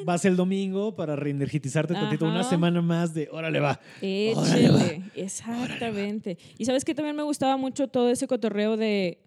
Vas 0.06 0.24
el 0.24 0.36
domingo 0.36 0.94
para 0.96 1.16
reenergitizarte 1.16 1.94
tantito, 1.94 2.26
una 2.26 2.42
semana 2.44 2.82
más 2.82 3.14
de 3.14 3.28
órale 3.32 3.60
va. 3.60 3.80
Échele. 4.02 5.02
Exactamente. 5.14 6.38
Y 6.58 6.64
sabes 6.64 6.84
que 6.84 6.94
también 6.94 7.16
me 7.16 7.22
gustaba 7.22 7.56
mucho 7.56 7.88
todo 7.88 8.10
ese 8.10 8.26
cotorreo 8.26 8.76
de 8.76 9.18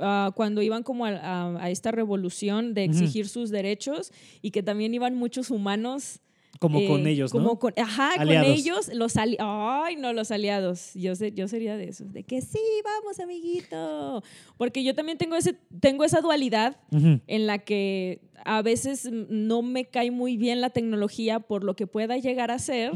ah, 0.00 0.30
cuando 0.34 0.62
iban 0.62 0.82
como 0.82 1.06
a, 1.06 1.10
a- 1.10 1.64
a 1.64 1.70
esta 1.70 1.90
revolución 1.90 2.74
de 2.74 2.84
exigir 2.84 3.28
sus 3.28 3.50
derechos 3.50 4.12
y 4.40 4.50
que 4.50 4.62
también 4.62 4.94
iban 4.94 5.14
muchos 5.16 5.50
humanos. 5.50 6.20
Como 6.58 6.78
eh, 6.78 6.86
con 6.86 7.06
ellos, 7.06 7.32
como 7.32 7.44
¿no? 7.48 7.58
con- 7.58 7.72
ajá, 7.76 8.12
Aliados. 8.18 8.46
con 8.48 8.56
ellos, 8.56 8.90
los 8.94 9.16
ali 9.16 9.36
Ay, 9.40 9.96
no, 9.96 10.12
los 10.12 10.30
aliados. 10.30 10.92
Yo, 10.94 11.14
sé, 11.16 11.32
yo 11.32 11.48
sería 11.48 11.76
de 11.76 11.88
esos, 11.88 12.12
de 12.12 12.22
que 12.22 12.40
sí, 12.40 12.60
vamos, 12.84 13.18
amiguito. 13.20 14.22
Porque 14.58 14.84
yo 14.84 14.94
también 14.94 15.18
tengo, 15.18 15.34
ese, 15.36 15.56
tengo 15.80 16.04
esa 16.04 16.20
dualidad 16.20 16.76
en 16.90 17.46
la 17.46 17.58
que 17.58 18.20
a 18.44 18.62
veces 18.62 19.08
no 19.10 19.62
me 19.62 19.86
cae 19.86 20.10
muy 20.10 20.36
bien 20.36 20.60
la 20.60 20.70
tecnología 20.70 21.40
por 21.40 21.64
lo 21.64 21.74
que 21.74 21.86
pueda 21.86 22.16
llegar 22.18 22.50
a 22.50 22.58
ser. 22.58 22.92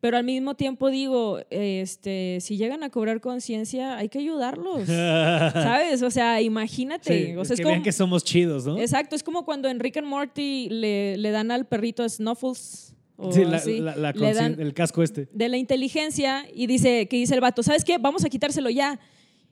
Pero 0.00 0.16
al 0.16 0.24
mismo 0.24 0.54
tiempo 0.54 0.90
digo, 0.90 1.40
este, 1.50 2.38
si 2.40 2.56
llegan 2.56 2.82
a 2.82 2.90
cobrar 2.90 3.20
conciencia, 3.20 3.96
hay 3.96 4.08
que 4.08 4.18
ayudarlos, 4.20 4.82
¿sabes? 4.86 6.02
O 6.02 6.10
sea, 6.10 6.40
imagínate. 6.40 7.26
Sí, 7.28 7.36
o 7.36 7.44
sea, 7.44 7.56
que 7.56 7.62
es 7.62 7.66
vean 7.66 7.78
como- 7.78 7.84
que 7.84 7.92
somos 7.92 8.24
chidos, 8.24 8.64
¿no? 8.66 8.78
Exacto, 8.78 9.16
es 9.16 9.22
como 9.22 9.44
cuando 9.44 9.68
en 9.68 9.80
Rick 9.80 9.96
and 9.98 10.06
Morty 10.06 10.68
le, 10.70 11.16
le 11.16 11.30
dan 11.30 11.50
al 11.50 11.66
perrito 11.66 12.08
Snuffles. 12.08 12.94
O 13.16 13.32
Sí, 13.32 13.44
la- 13.44 13.56
así, 13.56 13.80
la- 13.80 13.96
la 13.96 14.12
le 14.12 14.18
consci- 14.18 14.34
dan 14.34 14.60
el 14.60 14.74
casco 14.74 15.02
este. 15.02 15.28
de 15.32 15.48
la 15.48 15.56
inteligencia 15.56 16.46
y 16.54 16.68
dice 16.68 17.08
que 17.08 17.16
dice 17.16 17.34
el 17.34 17.40
vato, 17.40 17.64
¿sabes 17.64 17.84
qué? 17.84 17.98
Vamos 17.98 18.24
a 18.24 18.28
quitárselo 18.28 18.70
ya. 18.70 19.00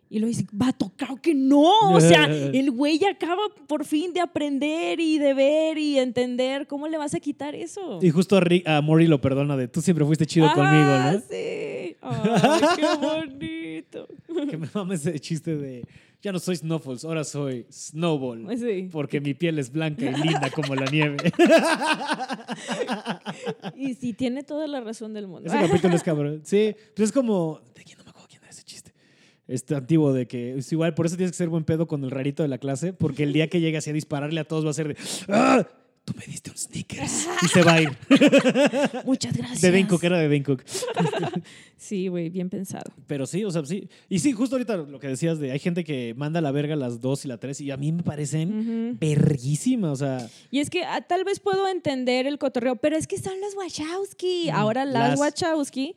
Y 0.09 0.20
lo 0.20 0.28
dice, 0.28 0.46
vato, 0.52 0.92
claro 0.96 1.16
que 1.16 1.34
no. 1.34 1.90
O 1.92 2.00
sea, 2.00 2.26
el 2.26 2.70
güey 2.70 3.04
acaba 3.04 3.42
por 3.66 3.84
fin 3.84 4.12
de 4.12 4.20
aprender 4.20 5.00
y 5.00 5.18
de 5.18 5.34
ver 5.34 5.78
y 5.78 5.98
entender. 5.98 6.66
¿Cómo 6.68 6.86
le 6.86 6.96
vas 6.96 7.14
a 7.14 7.20
quitar 7.20 7.54
eso? 7.57 7.98
Y 8.00 8.11
justo 8.11 8.36
a, 8.36 8.40
Rick- 8.40 8.68
a 8.68 8.80
Mori 8.82 9.09
lo 9.09 9.20
perdona 9.20 9.57
de 9.57 9.66
tú 9.68 9.80
siempre 9.82 10.04
fuiste 10.04 10.24
chido 10.26 10.46
conmigo, 10.54 10.98
¿no? 10.98 11.12
Sí. 11.28 11.96
Ay, 12.00 12.61
qué 12.76 12.86
bonito. 13.00 14.07
Que 14.48 14.57
me 14.57 14.68
mames 14.72 15.04
ese 15.07 15.18
chiste 15.18 15.57
de 15.57 15.84
ya 16.22 16.32
no 16.32 16.38
soy 16.38 16.57
Snuffles, 16.57 17.04
ahora 17.04 17.24
soy 17.24 17.66
Snowball. 17.70 18.46
Sí. 18.59 18.88
Porque 18.92 19.20
mi 19.20 19.34
piel 19.34 19.59
es 19.59 19.70
blanca 19.70 20.04
y 20.04 20.14
linda 20.22 20.50
como 20.50 20.74
la 20.74 20.86
nieve. 20.86 21.16
Y 23.76 23.94
sí, 23.94 24.12
tiene 24.12 24.42
toda 24.42 24.66
la 24.66 24.80
razón 24.80 25.12
del 25.14 25.26
mundo. 25.26 25.48
Ese 25.48 25.66
capítulo 25.68 25.94
es 25.96 26.02
cabrón. 26.02 26.40
Sí, 26.44 26.74
pues 26.94 27.09
es 27.09 27.12
como. 27.12 27.61
¿De 27.74 27.82
quién 27.84 27.98
no 27.98 28.04
me 28.04 28.11
acuerdo 28.11 28.28
quién 28.28 28.42
era 28.42 28.50
ese 28.50 28.62
chiste? 28.62 28.92
Este 29.49 29.74
antiguo 29.76 30.12
de 30.12 30.26
que 30.26 30.59
es 30.59 30.72
igual, 30.72 30.94
por 30.94 31.07
eso 31.07 31.16
tienes 31.16 31.30
que 31.32 31.36
ser 31.38 31.49
buen 31.49 31.64
pedo 31.64 31.86
con 31.86 32.03
el 32.05 32.11
rarito 32.11 32.42
de 32.42 32.49
la 32.49 32.59
clase, 32.59 32.92
porque 32.92 33.22
el 33.22 33.32
día 33.32 33.49
que 33.49 33.61
llegue 33.61 33.76
así 33.76 33.90
a 33.90 33.92
dispararle 33.92 34.40
a 34.40 34.44
todos 34.44 34.64
va 34.66 34.70
a 34.70 34.74
ser 34.74 34.88
de. 34.88 34.97
¡Ah! 35.28 35.66
Tú 36.05 36.14
me 36.16 36.24
diste 36.24 36.51
un 36.51 36.57
sneakers. 36.57 37.26
Y 37.42 37.49
se 37.49 37.62
va 37.64 37.72
a 37.74 37.82
ir. 37.82 37.88
Muchas 39.05 39.36
gracias. 39.36 39.61
De 39.61 39.72
Dane 39.72 39.88
Cook, 39.88 40.05
era 40.05 40.18
de 40.18 40.24
Dane 40.28 40.42
Cook. 40.44 40.62
Sí, 41.76 42.09
güey, 42.09 42.30
bien 42.30 42.49
pensado. 42.49 42.90
Pero 43.07 43.26
sí, 43.26 43.44
o 43.44 43.51
sea, 43.51 43.64
sí. 43.64 43.88
Y 44.09 44.18
sí, 44.20 44.32
justo 44.32 44.57
ahorita 44.57 44.76
lo 44.78 44.99
que 44.99 45.09
decías 45.09 45.38
de 45.38 45.53
hay 45.53 45.59
gente 45.59 45.84
que 45.84 46.14
manda 46.16 46.38
a 46.38 46.42
la 46.42 46.51
verga 46.51 46.74
las 46.74 47.01
dos 47.01 47.24
y 47.24 47.28
la 47.28 47.38
tres, 47.38 47.61
y 47.61 47.70
a 47.70 47.76
mí 47.76 47.92
me 47.92 48.03
parecen 48.03 48.97
verguísimas. 48.99 49.90
O 49.92 49.97
sea, 49.97 50.28
Y 50.51 50.61
es 50.61 50.70
que 50.70 50.84
ah, 50.84 51.01
tal 51.03 51.24
vez 51.24 51.38
puedo 51.38 51.68
entender 51.68 52.26
el 52.26 52.38
cotorreo, 52.38 52.76
pero 52.76 52.97
es 52.97 53.07
que 53.07 53.18
son 53.18 53.34
los 53.40 53.55
Wachowski. 53.55 54.47
Mm, 54.51 54.55
Ahora 54.55 54.84
las- 54.84 55.11
las, 55.11 55.20
Wachowski, 55.20 55.94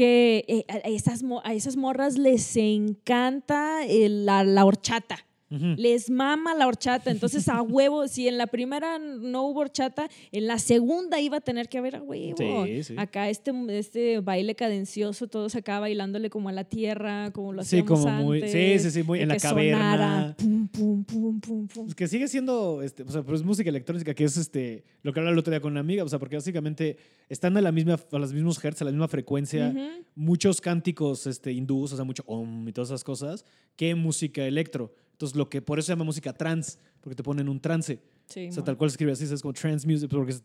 que 0.00 0.46
eh, 0.48 0.64
a, 0.66 0.78
esas, 0.88 1.22
a 1.44 1.52
esas 1.52 1.76
morras 1.76 2.16
les 2.16 2.56
encanta 2.56 3.80
la, 3.86 4.44
la 4.44 4.64
horchata. 4.64 5.26
Les 5.50 6.10
mama 6.10 6.54
la 6.54 6.66
horchata. 6.68 7.10
Entonces, 7.10 7.48
a 7.48 7.60
huevo, 7.62 8.06
si 8.08 8.28
en 8.28 8.38
la 8.38 8.46
primera 8.46 8.98
no 9.00 9.42
hubo 9.48 9.60
horchata, 9.60 10.08
en 10.30 10.46
la 10.46 10.58
segunda 10.58 11.20
iba 11.20 11.38
a 11.38 11.40
tener 11.40 11.68
que 11.68 11.78
haber 11.78 11.96
a 11.96 12.02
huevo. 12.02 12.64
Sí, 12.66 12.84
sí. 12.84 12.94
Acá 12.96 13.28
este, 13.28 13.52
este 13.78 14.20
baile 14.20 14.54
cadencioso, 14.54 15.26
todos 15.26 15.56
acá 15.56 15.80
bailándole 15.80 16.30
como 16.30 16.48
a 16.48 16.52
la 16.52 16.64
tierra, 16.64 17.32
como 17.32 17.52
lo 17.52 17.62
Sí, 17.64 17.78
hacíamos 17.80 18.00
como 18.04 18.12
muy- 18.22 18.38
antes, 18.42 18.52
sí, 18.52 18.78
sí, 18.78 18.90
sí, 19.00 19.02
muy 19.02 19.20
en 19.20 19.28
la 19.28 19.36
caverna. 19.38 19.90
sonara, 19.90 20.36
pum, 20.38 20.68
pum, 20.68 21.04
pum, 21.04 21.40
pum, 21.40 21.66
pum. 21.68 21.84
Pues 21.84 21.94
que 21.96 22.06
sigue 22.06 22.28
siendo, 22.28 22.82
este, 22.82 23.02
o 23.02 23.10
sea, 23.10 23.22
pero 23.22 23.34
es 23.36 23.42
música 23.42 23.68
electrónica, 23.70 24.14
que 24.14 24.24
es 24.24 24.36
este, 24.36 24.84
lo 25.02 25.12
que 25.12 25.18
hablaba 25.20 25.32
el 25.32 25.38
otro 25.38 25.50
día 25.50 25.60
con 25.60 25.72
una 25.72 25.80
amiga, 25.80 26.04
o 26.04 26.08
sea, 26.08 26.18
porque 26.20 26.36
básicamente 26.36 26.96
están 27.28 27.56
a 27.56 27.60
la 27.60 27.72
misma, 27.72 27.98
a 28.12 28.18
los 28.18 28.32
mismos 28.32 28.64
hertz, 28.64 28.82
a 28.82 28.84
la 28.84 28.92
misma 28.92 29.08
frecuencia, 29.08 29.74
muchos 30.14 30.60
cánticos 30.60 31.26
este, 31.26 31.52
hindús, 31.52 31.92
o 31.92 31.96
sea, 31.96 32.04
mucho 32.04 32.22
om 32.26 32.68
y 32.68 32.72
todas 32.72 32.90
esas 32.90 33.02
cosas, 33.04 33.44
que 33.74 33.94
música 33.96 34.46
electro. 34.46 34.92
Entonces, 35.20 35.36
lo 35.36 35.50
que 35.50 35.60
por 35.60 35.78
eso 35.78 35.84
se 35.88 35.92
llama 35.92 36.04
música 36.04 36.32
trance, 36.32 36.78
porque 37.02 37.14
te 37.14 37.22
ponen 37.22 37.46
un 37.50 37.60
trance. 37.60 38.00
Sí, 38.26 38.48
O 38.48 38.52
sea, 38.52 38.64
tal 38.64 38.78
cual 38.78 38.88
se 38.88 38.94
escribe 38.94 39.12
así, 39.12 39.24
es 39.24 39.42
como 39.42 39.52
trance 39.52 39.86
music, 39.86 40.08
porque 40.08 40.32
es 40.32 40.40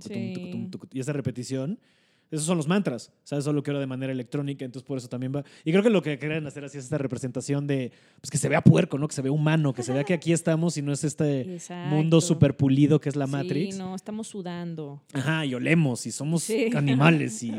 Sí. 0.00 0.14
y 0.90 1.00
esa 1.00 1.12
repetición. 1.12 1.78
Esos 2.32 2.46
son 2.46 2.56
los 2.56 2.66
mantras, 2.66 3.12
¿sabes? 3.22 3.44
Solo 3.44 3.62
que 3.62 3.70
ahora 3.70 3.78
de 3.80 3.86
manera 3.86 4.10
electrónica, 4.12 4.64
entonces 4.64 4.84
por 4.86 4.98
eso 4.98 5.06
también 5.08 5.32
va. 5.36 5.44
Y 5.64 5.70
creo 5.70 5.82
que 5.84 5.90
lo 5.90 6.02
que 6.02 6.18
quieren 6.18 6.44
hacer 6.46 6.64
así 6.64 6.78
es 6.78 6.84
esta 6.84 6.98
representación 6.98 7.66
de, 7.68 7.92
pues 8.20 8.30
que 8.30 8.38
se 8.38 8.48
vea 8.48 8.62
puerco, 8.62 8.98
¿no? 8.98 9.06
Que 9.06 9.14
se 9.14 9.22
vea 9.22 9.30
humano, 9.30 9.72
que 9.74 9.82
se 9.84 9.92
vea 9.92 10.02
que 10.02 10.14
aquí 10.14 10.32
estamos 10.32 10.76
y 10.78 10.82
no 10.82 10.92
es 10.92 11.04
este 11.04 11.58
mundo 11.90 12.20
súper 12.20 12.56
pulido 12.56 13.00
que 13.00 13.08
es 13.10 13.16
la 13.16 13.26
Matrix. 13.28 13.74
Sí, 13.74 13.78
no, 13.78 13.94
estamos 13.94 14.26
sudando. 14.26 15.02
Ajá, 15.12 15.44
y 15.46 15.54
olemos 15.54 16.06
y 16.06 16.10
somos 16.10 16.42
Sí. 16.42 16.70
animales 16.74 17.42
y, 17.42 17.52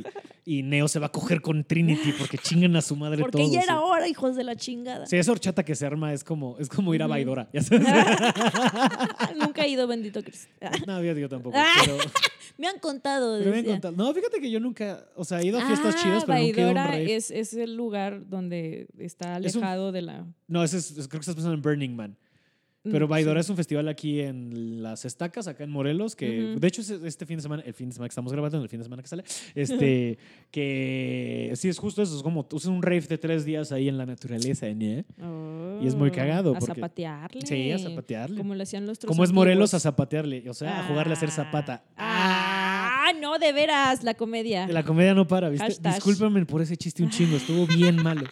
y 0.43 0.63
Neo 0.63 0.87
se 0.87 0.97
va 0.99 1.05
a 1.05 1.11
coger 1.11 1.41
con 1.41 1.63
Trinity 1.63 2.11
porque 2.17 2.37
chingan 2.39 2.75
a 2.75 2.81
su 2.81 2.95
madre 2.95 3.21
Porque 3.21 3.37
todos. 3.37 3.51
ya 3.53 3.61
era 3.61 3.73
sí. 3.75 3.79
hora, 3.81 4.07
hijos 4.07 4.35
de 4.35 4.43
la 4.43 4.55
chingada. 4.55 5.05
Sí, 5.05 5.17
esa 5.17 5.31
horchata 5.31 5.63
que 5.63 5.75
se 5.75 5.85
arma 5.85 6.13
es 6.13 6.23
como, 6.23 6.57
es 6.57 6.67
como 6.67 6.93
ir 6.95 7.03
a 7.03 7.07
Baidora, 7.07 7.47
ya 7.53 7.61
sabes. 7.61 7.85
Nunca 9.39 9.63
he 9.63 9.69
ido, 9.69 9.87
bendito 9.87 10.21
Cristo. 10.23 10.47
no, 10.87 11.03
yo, 11.03 11.13
yo 11.13 11.29
tampoco, 11.29 11.55
Ah, 11.57 11.73
pero, 11.85 11.97
Me 12.57 12.67
han 12.67 12.77
contado. 12.79 13.39
pero 13.39 13.51
me 13.51 13.57
han 13.59 13.65
contado. 13.65 13.95
No, 13.95 14.13
fíjate 14.13 14.39
que 14.39 14.51
yo 14.51 14.59
nunca, 14.63 15.05
o 15.15 15.23
sea, 15.23 15.39
he 15.41 15.45
ido 15.45 15.59
a 15.59 15.65
fiestas 15.67 15.95
Ah, 15.95 16.01
chidas, 16.01 16.23
pero 16.25 16.39
nunca 16.39 16.57
he 16.57 16.61
ido 16.61 16.67
a 16.67 16.71
un 16.71 16.77
rave. 16.77 17.15
es, 17.15 17.29
es 17.29 17.53
el 17.53 17.75
lugar 17.75 18.27
donde 18.27 18.87
está 18.97 19.37
Es 19.37 19.55
un- 19.55 19.63
alejado 19.63 19.91
de 19.91 20.01
la. 20.01 20.25
No, 20.47 20.63
ese 20.63 20.77
es, 20.77 20.91
creo 20.93 21.07
que 21.09 21.17
estás 21.19 21.35
pensando 21.35 21.53
en 21.53 21.61
Burning 21.61 21.95
Man. 21.95 22.17
Pero 22.91 23.07
Mm, 23.07 23.11
Baidora 23.11 23.41
sí. 23.41 23.45
es 23.45 23.49
un 23.49 23.55
festival 23.55 23.87
aquí 23.87 24.19
en 24.19 24.83
Las 24.83 25.05
Estacas, 25.05 25.47
acá 25.47 25.63
en 25.63 25.69
Morelos, 25.69 26.17
que 26.17 26.51
Ujú. 26.51 26.59
de 26.59 26.67
hecho 26.67 26.81
es 26.81 26.89
este 26.89 27.25
fin 27.25 27.37
de 27.37 27.41
semana, 27.41 27.63
el 27.65 27.73
fin 27.73 27.87
de 27.87 27.93
semana 27.93 28.09
que 28.09 28.11
estamos 28.11 28.33
grabando, 28.33 28.61
el 28.61 28.67
fin 28.67 28.79
de 28.79 28.83
semana 28.83 29.01
que 29.01 29.07
sale, 29.07 29.23
este, 29.55 30.17
que 30.51 31.53
sí 31.55 31.69
es 31.69 31.79
justo 31.79 32.01
eso, 32.01 32.17
es 32.17 32.23
como 32.23 32.45
es 32.53 32.65
un 32.65 32.81
rave 32.81 32.99
de 33.01 33.17
tres 33.17 33.45
días 33.45 33.71
ahí 33.71 33.87
en 33.87 33.97
la 33.97 34.05
naturaleza, 34.05 34.67
¿no? 34.73 35.81
Y 35.81 35.87
es 35.87 35.95
muy 35.95 36.09
Oh, 36.09 36.11
cagado 36.11 36.51
A 36.55 36.59
porque- 36.59 36.75
zapatearle. 36.75 37.41
Sí, 37.45 37.71
a 37.71 37.79
zapatearle. 37.79 38.37
Como 38.37 38.53
lo 38.53 38.63
hacían 38.63 38.85
los 38.85 38.99
Como 38.99 39.23
es 39.23 39.31
Morelos, 39.31 39.73
a 39.73 39.79
zapatearle, 39.79 40.49
o 40.49 40.53
sea, 40.53 40.81
a 40.81 40.87
jugarle 40.87 41.13
a 41.13 41.15
hacer 41.17 41.29
Ah. 41.29 41.31
zapata. 41.31 41.83
Ah, 41.95 42.42
no, 43.19 43.39
de 43.39 43.51
veras, 43.53 44.03
la 44.03 44.13
comedia. 44.13 44.67
La 44.67 44.83
comedia 44.83 45.13
no 45.13 45.27
para, 45.27 45.49
¿viste? 45.49 45.65
Hashtag. 45.65 45.95
Discúlpame 45.95 46.45
por 46.45 46.61
ese 46.61 46.75
chiste 46.77 47.03
un 47.03 47.09
chingo, 47.09 47.37
estuvo 47.37 47.65
bien 47.67 48.01
malo. 48.03 48.23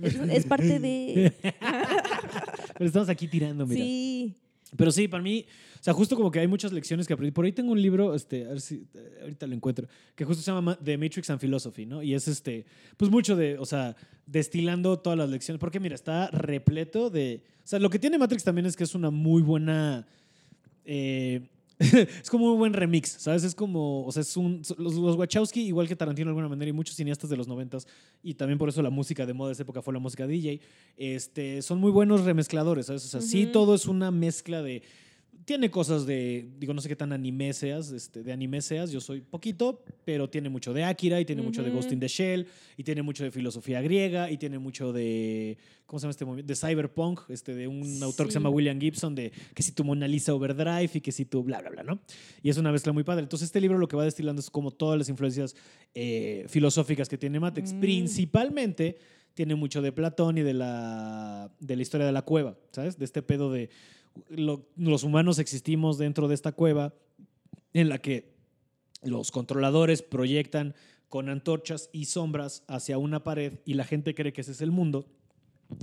Es, 0.00 0.14
es 0.16 0.46
parte 0.46 0.78
de. 0.80 1.32
Pero 2.78 2.86
estamos 2.86 3.08
aquí 3.08 3.28
tirando, 3.28 3.66
mira. 3.66 3.82
Sí. 3.84 4.34
Pero 4.76 4.90
sí, 4.90 5.06
para 5.06 5.22
mí, 5.22 5.44
o 5.80 5.82
sea, 5.82 5.92
justo 5.92 6.16
como 6.16 6.30
que 6.30 6.40
hay 6.40 6.46
muchas 6.46 6.72
lecciones 6.72 7.06
que 7.06 7.12
aprendí. 7.12 7.30
Por 7.30 7.44
ahí 7.44 7.52
tengo 7.52 7.72
un 7.72 7.82
libro, 7.82 8.14
este, 8.14 8.46
a 8.46 8.48
ver 8.48 8.60
si 8.62 8.86
ahorita 9.20 9.46
lo 9.46 9.54
encuentro, 9.54 9.86
que 10.14 10.24
justo 10.24 10.42
se 10.42 10.50
llama 10.50 10.62
Ma- 10.62 10.78
The 10.82 10.96
Matrix 10.96 11.28
and 11.28 11.38
Philosophy, 11.40 11.84
¿no? 11.84 12.02
Y 12.02 12.14
es 12.14 12.26
este, 12.26 12.64
pues 12.96 13.10
mucho 13.10 13.36
de, 13.36 13.58
o 13.58 13.66
sea, 13.66 13.94
destilando 14.24 14.98
todas 14.98 15.18
las 15.18 15.28
lecciones. 15.28 15.60
Porque 15.60 15.78
mira, 15.78 15.94
está 15.94 16.28
repleto 16.30 17.10
de. 17.10 17.42
O 17.58 17.66
sea, 17.66 17.78
lo 17.78 17.90
que 17.90 17.98
tiene 17.98 18.16
Matrix 18.16 18.44
también 18.44 18.64
es 18.66 18.74
que 18.76 18.84
es 18.84 18.94
una 18.94 19.10
muy 19.10 19.42
buena. 19.42 20.06
eh, 20.86 21.48
es 22.22 22.30
como 22.30 22.52
un 22.52 22.58
buen 22.58 22.72
remix, 22.72 23.16
¿sabes? 23.18 23.44
Es 23.44 23.54
como, 23.54 24.04
o 24.04 24.12
sea, 24.12 24.22
es 24.22 24.36
un, 24.36 24.62
los, 24.78 24.94
los 24.94 25.16
Wachowski, 25.16 25.62
igual 25.62 25.88
que 25.88 25.96
Tarantino 25.96 26.26
de 26.26 26.30
alguna 26.30 26.48
manera, 26.48 26.68
y 26.68 26.72
muchos 26.72 26.96
cineastas 26.96 27.28
de 27.30 27.36
los 27.36 27.48
noventas, 27.48 27.86
y 28.22 28.34
también 28.34 28.58
por 28.58 28.68
eso 28.68 28.82
la 28.82 28.90
música 28.90 29.26
de 29.26 29.34
moda 29.34 29.48
de 29.48 29.54
esa 29.54 29.62
época 29.62 29.82
fue 29.82 29.92
la 29.92 30.00
música 30.00 30.26
DJ, 30.26 30.60
este, 30.96 31.62
son 31.62 31.78
muy 31.78 31.90
buenos 31.90 32.24
remezcladores, 32.24 32.86
¿sabes? 32.86 33.04
O 33.04 33.08
sea, 33.08 33.20
sí 33.20 33.46
todo 33.46 33.74
es 33.74 33.86
una 33.86 34.10
mezcla 34.10 34.62
de... 34.62 34.82
Tiene 35.44 35.70
cosas 35.70 36.06
de, 36.06 36.48
digo, 36.58 36.72
no 36.72 36.80
sé 36.80 36.88
qué 36.88 36.96
tan 36.96 37.12
anime 37.12 37.52
seas, 37.52 37.90
este, 37.90 38.22
de 38.22 38.32
anime 38.32 38.60
seas, 38.60 38.92
yo 38.92 39.00
soy 39.00 39.20
poquito, 39.20 39.82
pero 40.04 40.30
tiene 40.30 40.48
mucho 40.48 40.72
de 40.72 40.84
Akira 40.84 41.20
y 41.20 41.24
tiene 41.24 41.42
mucho 41.42 41.62
de. 41.62 41.70
Ghost 41.70 41.90
in 41.90 42.00
the 42.00 42.08
Shell 42.08 42.46
y 42.76 42.84
tiene 42.84 43.02
mucho 43.02 43.24
de 43.24 43.30
filosofía 43.30 43.80
griega 43.80 44.30
y 44.30 44.36
tiene 44.36 44.58
mucho 44.58 44.92
de, 44.92 45.56
¿cómo 45.86 45.98
se 45.98 46.04
llama 46.04 46.10
este 46.10 46.24
movimiento? 46.24 46.52
De 46.52 46.56
cyberpunk, 46.56 47.20
este, 47.28 47.54
de 47.54 47.66
un 47.66 48.02
autor 48.02 48.26
que 48.26 48.32
se 48.32 48.38
llama 48.38 48.50
William 48.50 48.80
Gibson, 48.80 49.14
de 49.14 49.32
que 49.54 49.62
si 49.62 49.72
tu 49.72 49.84
Mona 49.84 50.06
Lisa 50.06 50.34
Overdrive 50.34 50.90
y 50.94 51.00
que 51.00 51.12
si 51.12 51.24
tu 51.24 51.42
bla, 51.42 51.60
bla, 51.60 51.70
bla, 51.70 51.82
¿no? 51.82 52.00
Y 52.42 52.50
es 52.50 52.58
una 52.58 52.70
mezcla 52.70 52.92
muy 52.92 53.04
padre. 53.04 53.22
Entonces 53.22 53.46
este 53.46 53.60
libro 53.60 53.78
lo 53.78 53.88
que 53.88 53.96
va 53.96 54.04
destilando 54.04 54.40
es 54.40 54.50
como 54.50 54.70
todas 54.70 54.98
las 54.98 55.08
influencias 55.08 55.56
eh, 55.94 56.44
filosóficas 56.48 57.08
que 57.08 57.18
tiene 57.18 57.40
Matrix. 57.40 57.72
Mm. 57.72 57.80
Principalmente 57.80 58.98
tiene 59.34 59.54
mucho 59.54 59.82
de 59.82 59.92
Platón 59.92 60.38
y 60.38 60.42
de 60.42 60.54
la, 60.54 61.50
de 61.58 61.76
la 61.76 61.82
historia 61.82 62.06
de 62.06 62.12
la 62.12 62.22
cueva, 62.22 62.56
¿sabes? 62.70 62.98
De 62.98 63.04
este 63.04 63.22
pedo 63.22 63.50
de 63.50 63.70
lo- 64.28 64.66
los 64.76 65.04
humanos 65.04 65.38
existimos 65.38 65.98
dentro 65.98 66.28
de 66.28 66.34
esta 66.34 66.52
cueva 66.52 66.94
en 67.72 67.88
la 67.88 67.98
que 67.98 68.32
los 69.02 69.30
controladores 69.30 70.02
proyectan 70.02 70.74
con 71.08 71.28
antorchas 71.28 71.90
y 71.92 72.06
sombras 72.06 72.64
hacia 72.68 72.98
una 72.98 73.22
pared 73.24 73.58
y 73.66 73.74
la 73.74 73.84
gente 73.84 74.14
cree 74.14 74.32
que 74.32 74.40
ese 74.42 74.52
es 74.52 74.60
el 74.60 74.70
mundo. 74.70 75.06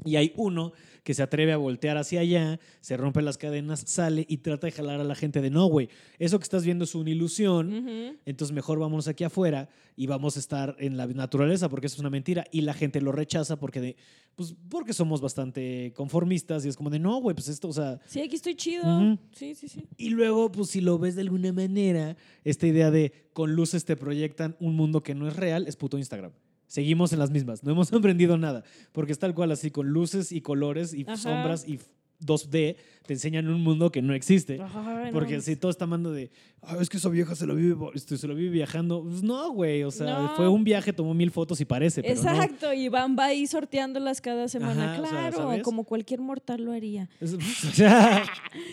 Y 0.06 0.16
hay 0.16 0.34
uno 0.36 0.74
que 1.04 1.14
se 1.14 1.24
atreve 1.24 1.54
a 1.54 1.58
voltear 1.58 1.98
hacia 1.98 2.20
allá, 2.20 2.60
se 2.82 2.98
rompe 2.98 3.22
las 3.22 3.38
cadenas, 3.38 3.84
sale 3.88 4.26
y 4.28 4.38
trata 4.38 4.68
de 4.68 4.72
jalar 4.72 5.00
a 5.00 5.04
la 5.04 5.16
gente 5.16 5.42
de 5.42 5.50
no, 5.50 5.66
güey. 5.66 5.90
Eso 6.20 6.38
que 6.38 6.44
estás 6.44 6.64
viendo 6.64 6.84
es 6.84 6.94
una 6.94 7.10
ilusión. 7.10 8.18
Entonces 8.26 8.54
mejor 8.54 8.80
vámonos 8.80 9.08
aquí 9.08 9.24
afuera 9.24 9.70
y 9.96 10.08
vamos 10.08 10.38
a 10.38 10.40
estar 10.40 10.76
en 10.80 10.98
la 10.98 11.08
naturaleza 11.08 11.68
porque 11.68 11.88
eso 11.88 11.96
es 11.96 12.00
una 12.00 12.10
mentira 12.10 12.46
y 12.52 12.62
la 12.62 12.74
gente 12.74 13.02
lo 13.02 13.12
rechaza 13.12 13.58
porque 13.58 13.82
de 13.82 13.96
pues 14.36 14.56
porque 14.70 14.94
somos 14.94 15.20
bastante 15.20 15.92
conformistas 15.96 16.66
y 16.66 16.70
es 16.70 16.78
como 16.78 16.90
de 16.90 17.00
no, 17.00 17.20
güey, 17.20 17.36
pues 17.36 17.50
esto, 17.50 17.68
o 17.68 17.74
sea, 17.74 18.00
Sí, 18.06 18.22
aquí 18.22 18.36
estoy 18.36 18.56
chido. 18.56 19.18
Sí, 19.34 19.56
sí, 19.56 19.68
sí. 19.68 19.84
y 19.98 20.10
luego 20.10 20.52
pues 20.52 20.70
si 20.70 20.80
lo 20.80 20.98
ves 21.00 21.16
de 21.16 21.22
alguna 21.22 21.52
manera, 21.52 22.16
esta 22.44 22.68
idea 22.68 22.92
de 22.92 23.30
con 23.34 23.54
luces 23.56 23.84
te 23.84 23.96
proyectan 23.96 24.56
un 24.60 24.76
mundo 24.76 25.02
que 25.02 25.16
no 25.16 25.28
es 25.28 25.36
real 25.36 25.68
es 25.68 25.76
puto 25.76 25.98
Instagram. 25.98 26.32
Seguimos 26.70 27.12
en 27.12 27.20
las 27.20 27.32
mismas, 27.32 27.64
no 27.64 27.72
hemos 27.74 27.92
aprendido 27.94 28.38
nada, 28.38 28.64
porque 28.94 29.12
es 29.12 29.20
tal 29.20 29.34
cual 29.36 29.52
así 29.52 29.72
con 29.72 29.90
luces 29.90 30.32
y 30.32 30.40
colores 30.40 30.94
y 30.94 31.02
Ajá. 31.04 31.18
sombras 31.18 31.68
y 31.68 31.80
2D 32.22 32.76
te 33.06 33.14
enseñan 33.14 33.48
un 33.48 33.62
mundo 33.62 33.92
que 33.94 34.02
no 34.02 34.14
existe. 34.14 34.60
Ay, 34.62 35.06
no. 35.08 35.12
Porque 35.14 35.40
si 35.42 35.56
todo 35.56 35.72
está 35.72 35.88
mando 35.88 36.12
de, 36.12 36.30
"Ah, 36.62 36.76
es 36.82 36.90
que 36.90 36.98
esa 36.98 37.08
vieja 37.10 37.34
se 37.34 37.48
lo 37.48 37.56
vive, 37.56 37.76
este, 37.96 38.18
se 38.18 38.28
lo 38.28 38.36
vive 38.36 38.50
viajando. 38.50 39.02
Pues 39.04 39.24
no, 39.24 39.52
güey. 39.54 39.84
O 39.84 39.90
sea, 39.92 40.20
No. 40.24 40.36
fue 40.36 40.50
un 40.50 40.66
viaje, 40.66 40.92
tomó 40.92 41.14
mil 41.14 41.32
fotos 41.32 41.62
y 41.62 41.66
parece, 41.66 42.04
pero 42.04 42.22
no. 42.22 42.30
Exacto, 42.30 42.74
y 42.74 42.90
van 42.90 43.16
va 43.18 43.28
ahí 43.28 43.48
sorteándolas 43.48 44.20
cada 44.22 44.50
semana. 44.50 44.94
Ajá, 44.96 45.02
o 45.02 45.06
sea, 45.08 45.32
claro, 45.32 45.64
como 45.64 45.86
cualquier 45.86 46.20
mortal 46.20 46.62
lo 46.66 46.74
haría. 46.74 47.10
Es- 47.22 47.34
o 47.70 47.72
sea, 47.74 48.24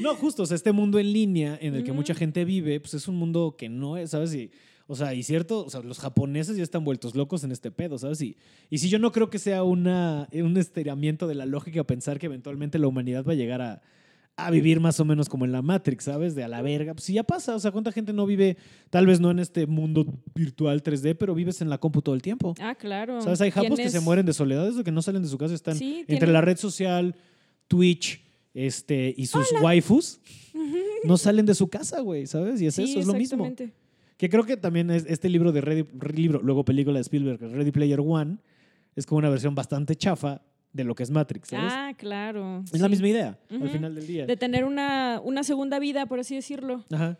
no, 0.02 0.16
justo, 0.16 0.42
o 0.42 0.46
sea, 0.46 0.56
este 0.56 0.72
mundo 0.72 0.98
en 0.98 1.12
línea 1.12 1.56
en 1.62 1.76
el 1.76 1.84
que 1.84 1.92
mucha 1.92 2.14
gente 2.14 2.44
vive, 2.44 2.80
pues 2.80 2.94
es 2.94 3.06
un 3.08 3.14
mundo 3.14 3.54
que 3.56 3.68
no 3.68 3.96
es, 3.96 4.10
¿sabes? 4.10 4.34
Y, 4.34 4.50
o 4.88 4.94
sea, 4.96 5.14
y 5.14 5.22
cierto, 5.22 5.64
o 5.64 5.70
sea, 5.70 5.80
los 5.80 5.98
japoneses 5.98 6.56
ya 6.56 6.62
están 6.62 6.84
vueltos 6.84 7.14
locos 7.14 7.42
en 7.44 7.52
este 7.52 7.70
pedo, 7.70 7.98
¿sabes? 7.98 8.20
Y, 8.22 8.36
y 8.70 8.78
si 8.78 8.88
yo 8.88 8.98
no 8.98 9.10
creo 9.12 9.30
que 9.30 9.38
sea 9.38 9.62
una, 9.64 10.28
un 10.32 10.56
estiramiento 10.56 11.26
de 11.26 11.34
la 11.34 11.46
lógica 11.46 11.82
pensar 11.84 12.18
que 12.18 12.26
eventualmente 12.26 12.78
la 12.78 12.86
humanidad 12.86 13.24
va 13.26 13.32
a 13.32 13.36
llegar 13.36 13.60
a, 13.62 13.82
a 14.36 14.50
vivir 14.50 14.80
más 14.80 15.00
o 15.00 15.04
menos 15.04 15.28
como 15.28 15.44
en 15.44 15.52
la 15.52 15.62
Matrix, 15.62 16.04
¿sabes? 16.04 16.34
De 16.34 16.44
a 16.44 16.48
la 16.48 16.60
verga. 16.62 16.92
Pues 16.94 17.04
si 17.04 17.14
ya 17.14 17.22
pasa, 17.24 17.54
o 17.56 17.58
sea, 17.58 17.70
¿cuánta 17.72 17.90
gente 17.90 18.12
no 18.12 18.26
vive, 18.26 18.58
tal 18.90 19.06
vez 19.06 19.18
no 19.18 19.30
en 19.30 19.38
este 19.38 19.66
mundo 19.66 20.06
virtual 20.34 20.82
3D, 20.82 21.16
pero 21.18 21.34
vives 21.34 21.60
en 21.62 21.70
la 21.70 21.78
compu 21.78 22.02
todo 22.02 22.14
el 22.14 22.22
tiempo? 22.22 22.54
Ah, 22.60 22.74
claro. 22.74 23.20
¿Sabes? 23.22 23.40
Hay 23.40 23.50
japos 23.50 23.78
que 23.78 23.88
se 23.90 24.00
mueren 24.00 24.26
de 24.26 24.34
soledad, 24.34 24.68
es 24.68 24.84
que 24.84 24.92
no 24.92 25.00
salen 25.02 25.22
de 25.22 25.28
su 25.28 25.38
casa, 25.38 25.54
están 25.54 25.76
Sí, 25.76 26.00
entre 26.00 26.18
tienen- 26.18 26.32
la 26.34 26.42
red 26.42 26.58
social, 26.58 27.16
Twitch, 27.66 28.22
este, 28.54 29.12
y 29.16 29.26
sus 29.26 29.46
waifus, 29.62 30.20
no 31.04 31.16
salen 31.16 31.44
de 31.46 31.54
su 31.54 31.68
casa, 31.68 32.00
güey, 32.00 32.26
¿sabes? 32.26 32.60
Y 32.60 32.66
es 32.66 32.74
Sí, 32.74 32.82
eso, 32.84 33.00
es 33.00 33.06
lo 33.06 33.14
mismo. 33.14 33.44
exactamente. 33.46 33.72
Que 34.16 34.28
creo 34.28 34.44
que 34.44 34.56
también 34.56 34.90
es 34.90 35.04
este 35.08 35.28
libro 35.28 35.52
de 35.52 35.60
Ready, 35.60 35.86
libro, 36.14 36.40
luego 36.42 36.64
película 36.64 36.94
de 36.94 37.02
Spielberg, 37.02 37.40
Ready 37.40 37.70
Player 37.70 38.00
One, 38.00 38.38
es 38.94 39.04
como 39.04 39.18
una 39.18 39.28
versión 39.28 39.54
bastante 39.54 39.94
chafa 39.94 40.40
de 40.72 40.84
lo 40.84 40.94
que 40.94 41.02
es 41.02 41.10
Matrix, 41.10 41.48
¿sabes? 41.48 41.72
Ah, 41.74 41.92
claro. 41.96 42.62
es 42.72 42.80
la 42.80 42.88
misma 42.88 43.08
idea, 43.08 43.38
al 43.50 43.70
final 43.70 43.94
del 43.94 44.06
día. 44.06 44.26
De 44.26 44.36
tener 44.36 44.64
una, 44.64 45.20
una 45.22 45.42
segunda 45.42 45.78
vida, 45.78 46.06
por 46.06 46.20
así 46.20 46.34
decirlo. 46.34 46.84
Ajá. 46.90 47.18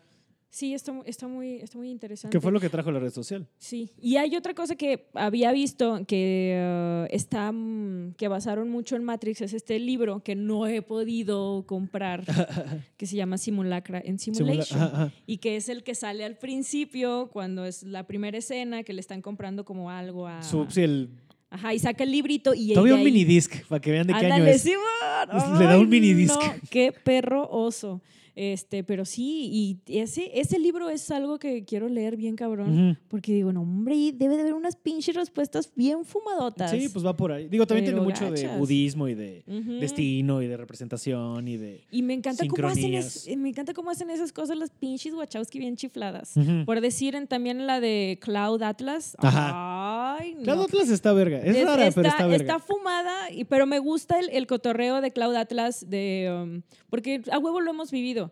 Sí, 0.49 0.73
está, 0.73 0.93
está, 1.05 1.27
muy, 1.27 1.55
está 1.55 1.77
muy 1.77 1.89
interesante. 1.91 2.35
Que 2.35 2.41
fue 2.41 2.51
lo 2.51 2.59
que 2.59 2.69
trajo 2.69 2.89
la 2.91 2.99
red 2.99 3.11
social. 3.11 3.47
Sí, 3.57 3.91
y 4.01 4.15
hay 4.15 4.35
otra 4.35 4.53
cosa 4.53 4.75
que 4.75 5.07
había 5.13 5.51
visto 5.51 6.05
que 6.07 6.53
eh, 6.55 7.07
está 7.11 7.51
mm, 7.51 8.13
que 8.17 8.27
basaron 8.27 8.69
mucho 8.69 8.95
en 8.95 9.03
Matrix 9.03 9.41
es 9.41 9.53
este 9.53 9.77
libro 9.77 10.23
que 10.23 10.35
no 10.35 10.65
he 10.65 10.81
podido 10.81 11.65
comprar 11.67 12.23
que 12.97 13.05
se 13.05 13.15
llama 13.17 13.37
Simulacra 13.37 14.01
en 14.03 14.17
Simula- 14.17 14.37
Simulation 14.37 14.81
ajá, 14.81 14.91
ajá. 14.93 15.13
y 15.25 15.37
que 15.37 15.57
es 15.57 15.69
el 15.69 15.83
que 15.83 15.95
sale 15.95 16.23
al 16.23 16.37
principio 16.37 17.29
cuando 17.31 17.65
es 17.65 17.83
la 17.83 18.07
primera 18.07 18.37
escena 18.37 18.83
que 18.83 18.93
le 18.93 19.01
están 19.01 19.21
comprando 19.21 19.65
como 19.65 19.91
algo 19.91 20.27
a 20.27 20.41
sí, 20.41 20.81
el, 20.81 21.09
ajá 21.49 21.73
y 21.73 21.79
saca 21.79 22.03
el 22.03 22.11
librito 22.11 22.53
y 22.53 22.73
todavía 22.73 22.95
un 22.95 23.03
minidisc 23.03 23.65
para 23.67 23.81
que 23.81 23.91
vean 23.91 24.07
de 24.07 24.13
qué 24.13 24.25
año 24.25 24.45
es. 24.45 24.65
Le 25.59 25.65
da 25.65 25.77
un 25.79 25.89
minidisc. 25.89 26.35
no, 26.35 26.53
qué 26.69 26.91
perro 26.91 27.47
oso. 27.49 28.01
Este, 28.39 28.83
pero 28.83 29.03
sí, 29.03 29.49
y 29.87 29.99
ese, 29.99 30.29
ese 30.39 30.59
libro 30.59 30.89
es 30.91 31.09
algo 31.09 31.39
que 31.39 31.65
quiero 31.65 31.89
leer 31.89 32.15
bien 32.17 32.35
cabrón. 32.35 32.89
Ujú. 32.91 32.99
Porque 33.07 33.33
digo, 33.33 33.51
no, 33.51 33.63
hombre, 33.63 34.11
debe 34.13 34.35
de 34.35 34.41
haber 34.41 34.53
unas 34.53 34.75
pinches 34.75 35.15
respuestas 35.15 35.71
bien 35.75 36.05
fumadotas. 36.05 36.69
Sí, 36.69 36.87
pues 36.89 37.03
va 37.03 37.17
por 37.17 37.31
ahí. 37.31 37.47
Digo, 37.47 37.65
también 37.65 37.85
tiene 37.85 37.99
Pero 37.99 38.03
mucho 38.09 38.31
de 38.31 38.57
budismo 38.59 39.07
y 39.07 39.15
de 39.15 39.43
destino 39.79 40.41
y 40.43 40.47
de 40.47 40.55
representación 40.55 41.47
y 41.47 41.57
de... 41.57 41.81
Y 41.89 42.03
me 42.03 42.13
encanta 42.13 42.45
cómo 42.47 42.67
hacen 42.67 42.93
es- 42.93 43.27
me 43.37 43.49
encanta 43.49 43.73
cómo 43.73 43.89
hacen 43.89 44.09
esas 44.11 44.31
cosas 44.31 44.55
las 44.57 44.69
pinches 44.69 45.13
Wachowski 45.15 45.57
bien 45.57 45.75
chifladas. 45.75 46.33
Por 46.65 46.79
decir 46.79 47.15
en, 47.15 47.25
también 47.27 47.65
la 47.65 47.79
de 47.79 48.19
Cloud 48.21 48.61
Atlas. 48.61 49.15
Ajá. 49.19 50.15
Ay, 50.19 50.35
no. 50.35 50.43
Cloud 50.43 50.61
Atlas 50.61 50.89
está 50.89 51.11
verga. 51.13 51.39
Es, 51.39 51.55
Es- 51.55 51.65
rara, 51.65 51.87
está, 51.87 52.01
pero 52.01 52.09
está 52.09 52.27
verga. 52.27 52.55
está 52.55 52.59
fumada, 52.59 53.31
y, 53.31 53.45
pero 53.45 53.65
me 53.65 53.79
gusta 53.79 54.19
el, 54.19 54.29
el 54.29 54.45
cotorreo 54.45 55.01
de 55.01 55.11
Cloud 55.11 55.35
Atlas, 55.35 55.89
de, 55.89 56.29
um, 56.43 56.61
porque 56.89 57.21
a 57.31 57.39
huevo 57.39 57.61
lo 57.61 57.71
hemos 57.71 57.89
vivido. 57.89 58.26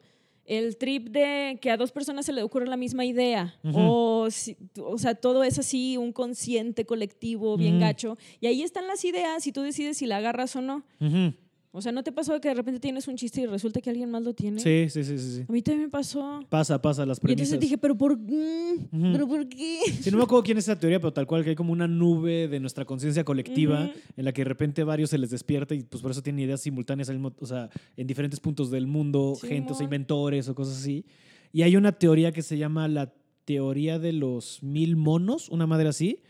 El 0.46 0.78
trip 0.78 1.10
de 1.10 1.58
que 1.62 1.72
a 1.72 1.78
dos 1.78 1.92
personas 1.92 2.26
se 2.26 2.32
le 2.34 2.44
ocurre 2.44 2.68
la 2.68 2.78
misma 2.78 3.04
idea. 3.06 3.56
O, 3.64 4.28
si- 4.30 4.56
o 4.82 4.98
sea, 4.98 5.16
todo 5.16 5.44
es 5.44 5.58
así, 5.60 5.98
un 5.98 6.12
consciente 6.14 6.86
colectivo 6.86 7.58
bien 7.58 7.80
gacho. 7.80 8.18
Y 8.40 8.48
ahí 8.48 8.62
están 8.62 8.88
las 8.88 9.04
ideas 9.06 9.46
y 9.48 9.52
tú 9.52 9.62
decides 9.62 9.98
si 9.98 10.06
la 10.06 10.18
agarras 10.18 10.56
o 10.56 10.62
no. 10.62 10.84
O 11.78 11.82
sea, 11.82 11.92
¿no 11.92 12.04
te 12.04 12.14
pasó 12.14 12.40
que 12.40 12.48
de 12.48 12.54
repente 12.54 12.80
tienes 12.80 13.06
un 13.10 13.18
chiste 13.18 13.42
y 13.42 13.48
resulta 13.48 13.82
que 13.82 13.90
alguien 13.90 14.10
más 14.10 14.24
lo 14.24 14.34
tiene? 14.34 14.62
Sí, 14.62 14.88
sí, 14.90 15.04
sí, 15.04 15.20
sí. 15.20 15.46
A 15.46 15.52
mí 15.52 15.62
también 15.62 15.88
me 15.88 15.90
pasó. 15.90 16.40
Pasa, 16.48 16.82
pasa 16.82 17.06
las 17.06 17.18
Y 17.18 17.22
premisas. 17.22 17.48
entonces 17.48 17.60
dije, 17.60 17.78
¿pero 17.78 17.98
por, 17.98 18.18
mm, 18.18 18.88
Ujú. 18.94 19.12
¿pero 19.12 19.28
por 19.28 19.50
qué? 19.50 19.80
Sí, 20.00 20.10
no 20.10 20.16
me 20.18 20.24
acuerdo 20.24 20.42
quién 20.44 20.58
es 20.58 20.64
esa 20.64 20.80
teoría, 20.80 21.02
pero 21.02 21.12
tal 21.12 21.28
cual 21.28 21.44
que 21.44 21.50
hay 21.50 21.56
como 21.58 21.74
una 21.74 21.86
nube 21.86 22.48
de 22.48 22.62
nuestra 22.62 22.86
conciencia 22.86 23.26
colectiva 23.26 23.84
Ujú. 23.90 24.00
en 24.16 24.24
la 24.24 24.32
que 24.32 24.42
de 24.44 24.46
repente 24.50 24.86
varios 24.86 25.10
se 25.10 25.18
les 25.18 25.32
despierta 25.32 25.76
y 25.76 25.84
pues 25.84 26.02
por 26.02 26.12
eso 26.12 26.24
tienen 26.24 26.46
ideas 26.46 26.62
simultáneas 26.62 27.10
o 27.10 27.46
sea, 27.46 27.70
en 27.98 28.08
diferentes 28.08 28.40
puntos 28.40 28.72
del 28.72 28.88
mundo, 28.88 29.34
Sí, 29.42 29.48
gente, 29.48 29.74
o 29.74 29.76
sea, 29.76 29.84
inventores 29.84 30.48
o 30.48 30.56
cosas 30.56 30.78
así. 30.78 31.06
Y 31.52 31.64
hay 31.64 31.76
una 31.76 31.92
teoría 31.92 32.32
que 32.32 32.42
se 32.42 32.58
llama 32.58 32.88
la 32.88 33.14
teoría 33.44 34.00
de 34.00 34.14
los 34.14 34.64
mil 34.64 34.96
monos, 34.96 35.50
una 35.50 35.68
madre 35.68 35.90
así, 35.90 36.22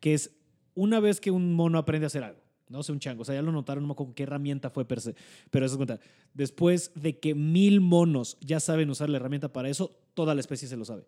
que 0.00 0.14
es 0.14 0.30
una 0.74 0.98
vez 0.98 1.20
que 1.20 1.30
un 1.30 1.52
mono 1.52 1.76
aprende 1.76 2.06
a 2.06 2.08
hacer 2.08 2.24
algo. 2.24 2.43
No 2.74 2.82
sé, 2.82 2.92
un 2.92 2.98
chango. 3.00 3.22
O 3.22 3.24
sea, 3.24 3.34
ya 3.34 3.42
lo 3.42 3.52
notaron, 3.52 3.86
no 3.86 3.92
acuerdo 3.92 4.14
qué 4.14 4.24
herramienta 4.24 4.68
fue 4.70 4.84
per 4.84 5.00
se. 5.00 5.14
Pero 5.50 5.64
eso 5.64 5.74
es 5.74 5.76
cuenta. 5.76 6.00
Después 6.34 6.90
de 6.94 7.18
que 7.18 7.34
mil 7.34 7.80
monos 7.80 8.36
ya 8.40 8.60
saben 8.60 8.90
usar 8.90 9.08
la 9.08 9.16
herramienta 9.16 9.52
para 9.52 9.68
eso, 9.68 9.96
toda 10.14 10.34
la 10.34 10.40
especie 10.40 10.68
se 10.68 10.76
lo 10.76 10.84
sabe 10.84 11.04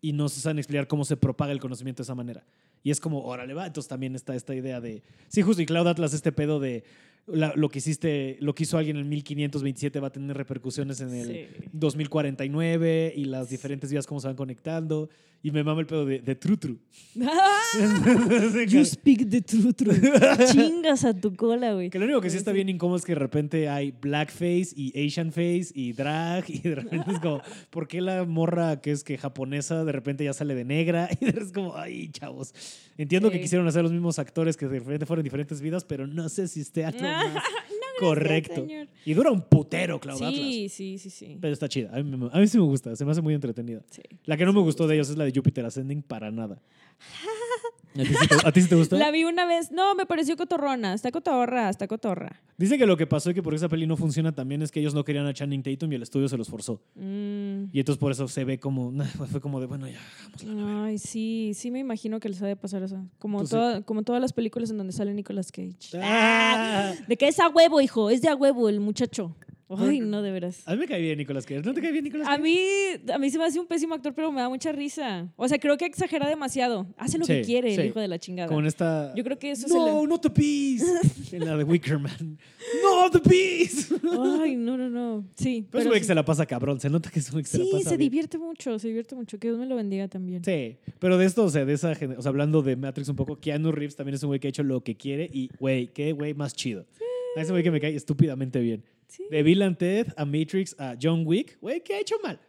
y 0.00 0.12
no 0.12 0.28
se 0.28 0.40
saben 0.40 0.58
explicar 0.58 0.86
cómo 0.88 1.04
se 1.04 1.16
propaga 1.16 1.52
el 1.52 1.60
conocimiento 1.60 2.02
de 2.02 2.04
esa 2.04 2.14
manera. 2.14 2.44
Y 2.82 2.90
es 2.90 2.98
como, 3.00 3.22
órale, 3.24 3.54
va. 3.54 3.66
Entonces 3.66 3.88
también 3.88 4.14
está 4.16 4.34
esta 4.34 4.54
idea 4.54 4.80
de. 4.80 5.02
Sí, 5.28 5.42
justo, 5.42 5.62
y 5.62 5.66
Cloud 5.66 5.86
Atlas, 5.86 6.12
este 6.14 6.32
pedo 6.32 6.58
de 6.58 6.82
la- 7.26 7.52
lo 7.54 7.68
que 7.68 7.78
hiciste, 7.78 8.36
lo 8.40 8.52
que 8.54 8.64
hizo 8.64 8.76
alguien 8.76 8.96
en 8.96 9.08
1527 9.08 10.00
va 10.00 10.08
a 10.08 10.12
tener 10.12 10.36
repercusiones 10.36 11.00
en 11.00 11.14
el 11.14 11.26
Sí. 11.28 11.68
2049 11.72 13.12
y 13.16 13.24
las 13.26 13.48
diferentes 13.50 13.90
vías 13.92 14.06
cómo 14.06 14.20
se 14.20 14.26
van 14.26 14.36
conectando. 14.36 15.08
Y 15.44 15.50
me 15.50 15.64
mama 15.64 15.80
el 15.80 15.86
pedo 15.86 16.06
de, 16.06 16.20
de 16.20 16.34
Tru 16.36 16.56
Tru. 16.56 16.78
You 18.68 18.84
speak 18.84 19.28
the 19.28 19.40
truth, 19.40 19.76
truth. 19.76 19.98
Chingas 20.52 21.04
a 21.04 21.14
tu 21.14 21.34
cola, 21.34 21.72
güey. 21.72 21.90
Que 21.90 21.98
lo 21.98 22.04
único 22.04 22.20
que 22.20 22.30
sí 22.30 22.36
está 22.36 22.52
bien 22.52 22.68
incómodo 22.68 22.98
es 22.98 23.04
que 23.04 23.12
de 23.12 23.18
repente 23.18 23.68
hay 23.68 23.90
blackface 23.90 24.68
y 24.76 24.92
Asian 25.06 25.32
face 25.32 25.68
y 25.74 25.92
drag 25.92 26.44
y 26.48 26.60
de 26.60 26.74
repente 26.76 27.10
es 27.12 27.18
como, 27.18 27.40
¿por 27.70 27.88
qué 27.88 28.00
la 28.00 28.24
morra 28.24 28.80
que 28.80 28.92
es 28.92 29.02
que 29.02 29.18
japonesa 29.18 29.84
de 29.84 29.92
repente 29.92 30.24
ya 30.24 30.32
sale 30.32 30.54
de 30.54 30.64
negra? 30.64 31.08
Y 31.22 31.26
es 31.26 31.52
como, 31.52 31.76
ay, 31.76 32.08
chavos. 32.08 32.52
Entiendo 32.98 33.30
que 33.30 33.40
quisieron 33.40 33.66
hacer 33.68 33.82
los 33.82 33.92
mismos 33.92 34.18
actores 34.18 34.56
que 34.56 34.66
de 34.66 34.80
repente 34.80 35.06
fueron 35.06 35.22
diferentes 35.22 35.60
vidas, 35.60 35.84
pero 35.84 36.06
no 36.06 36.28
sé 36.28 36.48
si 36.48 36.60
esté 36.60 36.84
algo 36.84 37.00
más 37.00 37.42
correcto. 38.06 38.54
señor. 38.54 38.88
Y 39.04 39.14
dura 39.14 39.30
un 39.30 39.42
putero, 39.42 39.98
Cloud 40.00 40.16
Atlas. 40.22 40.34
Sí, 40.34 40.68
sí, 40.68 40.98
sí, 40.98 41.10
sí. 41.10 41.38
Pero 41.40 41.52
está 41.52 41.68
chida. 41.68 41.90
A 41.92 42.02
mí, 42.02 42.16
me- 42.16 42.30
a 42.32 42.38
mí 42.38 42.46
sí 42.46 42.58
me 42.58 42.64
gusta. 42.64 42.94
Se 42.96 43.04
me 43.04 43.10
hace 43.12 43.20
muy 43.22 43.34
entretenida. 43.34 43.82
Sí. 43.90 44.02
La 44.24 44.36
que 44.36 44.44
no 44.44 44.52
me 44.52 44.60
gustó 44.60 44.86
de 44.86 44.94
ellos 44.94 45.08
es 45.10 45.16
la 45.16 45.24
de 45.24 45.32
Jupiter 45.34 45.64
Ascending 45.64 46.02
para 46.02 46.30
nada. 46.30 46.60
¿A 47.94 48.02
ti 48.02 48.06
sí 48.06 48.26
te, 48.28 48.48
a 48.48 48.52
ti 48.52 48.60
sí 48.62 48.68
te 48.68 48.74
gustó? 48.74 48.96
La 48.96 49.10
vi 49.10 49.24
una 49.24 49.44
vez. 49.46 49.70
No, 49.70 49.94
me 49.94 50.06
pareció 50.06 50.36
cotorrona. 50.36 50.94
Está 50.94 51.10
cotorra, 51.10 51.68
está 51.68 51.86
cotorra. 51.86 52.40
Dice 52.56 52.78
que 52.78 52.86
lo 52.86 52.96
que 52.96 53.06
pasó 53.06 53.30
y 53.30 53.34
que 53.34 53.42
por 53.42 53.54
esa 53.54 53.68
peli 53.68 53.86
no 53.86 53.96
funciona 53.96 54.32
también 54.32 54.62
es 54.62 54.70
que 54.70 54.80
ellos 54.80 54.94
no 54.94 55.04
querían 55.04 55.26
a 55.26 55.34
Channing 55.34 55.62
Tatum 55.62 55.92
y 55.92 55.96
el 55.96 56.02
estudio 56.02 56.28
se 56.28 56.36
los 56.36 56.48
forzó. 56.48 56.80
Mm. 56.94 57.64
Y 57.72 57.78
entonces 57.80 57.98
por 57.98 58.12
eso 58.12 58.28
se 58.28 58.44
ve 58.44 58.58
como, 58.58 58.92
fue 59.30 59.40
como 59.40 59.60
de, 59.60 59.66
bueno, 59.66 59.86
ya, 59.88 59.98
hagámosla. 60.42 60.84
Ay, 60.86 60.98
sí, 60.98 61.52
sí 61.54 61.70
me 61.70 61.80
imagino 61.80 62.20
que 62.20 62.28
les 62.28 62.40
ha 62.42 62.46
de 62.46 62.56
pasar 62.56 62.82
eso. 62.82 63.04
Como, 63.18 63.38
Pues 63.38 63.50
toda- 63.50 63.82
como 63.82 64.02
todas 64.02 64.20
las 64.22 64.32
películas 64.32 64.70
en 64.70 64.78
donde 64.78 64.92
sale 64.92 65.12
Nicolas 65.14 65.50
Cage. 65.52 65.76
Ah. 66.02 66.92
De 67.08 67.16
que 67.16 67.28
es 67.28 67.38
a 67.40 67.48
huevo, 67.48 67.80
hijo, 67.80 68.10
es 68.10 68.22
de 68.22 68.28
a 68.28 68.34
huevo 68.36 68.68
el 68.68 68.80
muchacho. 68.80 69.34
Ay, 69.78 70.00
no, 70.00 70.22
de 70.22 70.30
veras. 70.30 70.62
A 70.66 70.72
mí 70.72 70.78
me 70.78 70.86
cae 70.86 71.00
bien 71.00 71.18
Nicolas 71.18 71.44
Cage. 71.46 71.62
¿No 71.62 71.72
te 71.74 71.80
cae 71.80 71.92
bien 71.92 72.04
Nicolas 72.04 72.26
A 72.28 72.32
Cage? 72.32 72.42
mí, 72.42 72.58
a 73.12 73.18
mí 73.18 73.30
se 73.30 73.38
me 73.38 73.44
hace 73.44 73.58
un 73.60 73.66
pésimo 73.66 73.94
actor, 73.94 74.12
pero 74.14 74.30
me 74.32 74.40
da 74.40 74.48
mucha 74.48 74.72
risa. 74.72 75.32
O 75.36 75.48
sea, 75.48 75.58
creo 75.58 75.76
que 75.76 75.86
exagera 75.86 76.28
demasiado. 76.28 76.86
Hace 76.96 77.18
lo 77.18 77.26
que 77.26 77.42
quiere 77.42 77.74
sí. 77.74 77.80
el 77.80 77.86
hijo 77.88 78.00
de 78.00 78.08
la 78.08 78.18
chingada. 78.18 78.48
Como 78.48 78.60
en 78.60 78.66
esta... 78.66 79.12
Yo 79.14 79.24
creo 79.24 79.38
que 79.38 79.50
eso 79.50 79.66
es 79.66 79.72
No, 79.72 80.02
el- 80.02 80.08
not 80.08 80.22
the 80.22 80.28
bees. 80.34 80.84
en 81.32 81.44
la 81.46 81.56
de 81.56 81.64
Wicker 81.64 81.98
Man. 81.98 82.38
No, 82.82 83.10
the 83.10 83.20
bees. 83.28 83.90
Ay, 84.40 84.56
no, 84.56 84.76
no, 84.76 84.88
no. 84.88 85.24
Sí. 85.36 85.66
Pero 85.70 85.80
es 85.80 85.84
un 85.86 85.90
pero 85.90 85.90
güey 85.90 86.00
que 86.00 86.04
sí, 86.04 86.08
se 86.08 86.14
la 86.14 86.24
pasa 86.24 86.46
cabrón. 86.46 86.80
Se 86.80 86.88
nota 86.90 87.10
que 87.10 87.18
es 87.18 87.32
un 87.32 87.40
que 87.42 87.48
se 87.48 87.58
la 87.58 87.64
Sí, 87.64 87.82
se 87.82 87.88
bien. 87.96 87.98
divierte 88.10 88.38
mucho, 88.38 88.78
se 88.78 88.88
divierte 88.88 89.14
mucho. 89.14 89.38
Que 89.38 89.48
Dios 89.48 89.58
me 89.58 89.66
lo 89.66 89.76
bendiga 89.76 90.08
también. 90.08 90.44
Sí, 90.44 90.76
pero 90.98 91.18
de 91.18 91.26
esto, 91.26 91.44
o 91.44 91.50
sea, 91.50 91.64
de 91.64 91.72
esa, 91.74 91.92
o 92.16 92.22
sea, 92.22 92.28
hablando 92.28 92.62
de 92.62 92.76
Matrix 92.76 93.08
un 93.08 93.16
poco, 93.16 93.38
Keanu 93.38 93.72
Reeves 93.72 93.96
también 93.96 94.14
es 94.14 94.22
un 94.22 94.28
güey 94.28 94.40
que 94.40 94.48
ha 94.48 94.50
hecho 94.50 94.62
lo 94.62 94.82
que 94.82 94.96
quiere 94.96 95.28
y, 95.32 95.50
güey, 95.58 95.88
qué 95.88 96.12
güey 96.12 96.34
más 96.34 96.54
chido. 96.54 96.86
A 97.36 97.40
ese 97.40 97.50
güey 97.50 97.62
que 97.62 97.70
me 97.70 97.80
cae 97.80 97.94
estúpidamente 97.96 98.60
bien. 98.60 98.84
Sí. 99.08 99.24
De 99.30 99.42
Bill 99.42 99.62
and 99.62 99.76
Ted 99.76 100.08
a 100.16 100.24
Matrix 100.24 100.74
a 100.78 100.96
John 101.00 101.22
Wick, 101.26 101.58
güey, 101.60 101.82
¿qué 101.82 101.94
ha 101.94 102.00
hecho 102.00 102.16
mal? 102.22 102.40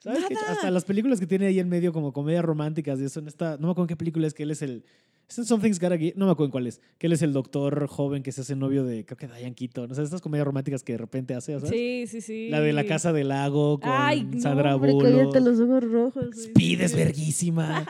¿Sabes? 0.00 0.20
Nada. 0.30 0.52
Hasta 0.52 0.70
las 0.70 0.84
películas 0.84 1.20
que 1.20 1.26
tiene 1.26 1.46
ahí 1.46 1.58
en 1.58 1.68
medio 1.68 1.92
como 1.92 2.12
comedias 2.12 2.44
románticas 2.44 3.00
y 3.00 3.04
eso 3.04 3.20
en 3.20 3.28
esta, 3.28 3.56
no 3.58 3.66
me 3.68 3.72
acuerdo 3.72 3.82
en 3.82 3.88
qué 3.88 3.96
película 3.96 4.26
es 4.26 4.32
que 4.34 4.44
él 4.44 4.50
es 4.50 4.62
el, 4.62 4.84
es 5.28 5.38
en 5.38 5.44
Something's 5.44 5.78
Gotta 5.78 5.98
Give, 5.98 6.14
no 6.16 6.24
me 6.26 6.32
acuerdo 6.32 6.46
en 6.46 6.50
cuál 6.52 6.66
es, 6.66 6.80
que 6.98 7.06
él 7.06 7.12
es 7.12 7.20
el 7.22 7.32
doctor 7.34 7.86
joven 7.86 8.22
que 8.22 8.32
se 8.32 8.40
hace 8.40 8.56
novio 8.56 8.84
de, 8.84 9.04
creo 9.04 9.16
que 9.18 9.26
Diane 9.28 9.54
Keaton, 9.54 9.90
o 9.90 9.94
sea, 9.94 10.02
estas 10.02 10.22
comedias 10.22 10.46
románticas 10.46 10.82
que 10.82 10.92
de 10.92 10.98
repente 10.98 11.34
hace, 11.34 11.52
¿sabes? 11.54 11.68
Sí, 11.70 12.04
sí, 12.06 12.20
sí. 12.22 12.48
La 12.48 12.60
de 12.62 12.72
La 12.72 12.84
Casa 12.84 13.12
del 13.12 13.28
Lago 13.28 13.78
con 13.78 13.90
Ay, 13.92 14.24
no, 14.24 14.40
Sandra 14.40 14.74
hombre, 14.74 14.92
Bullock. 14.92 15.36
los 15.36 15.60
ojos 15.60 15.84
rojos. 15.84 16.36
Speed 16.36 16.80
es 16.80 16.96
verguísima. 16.96 17.86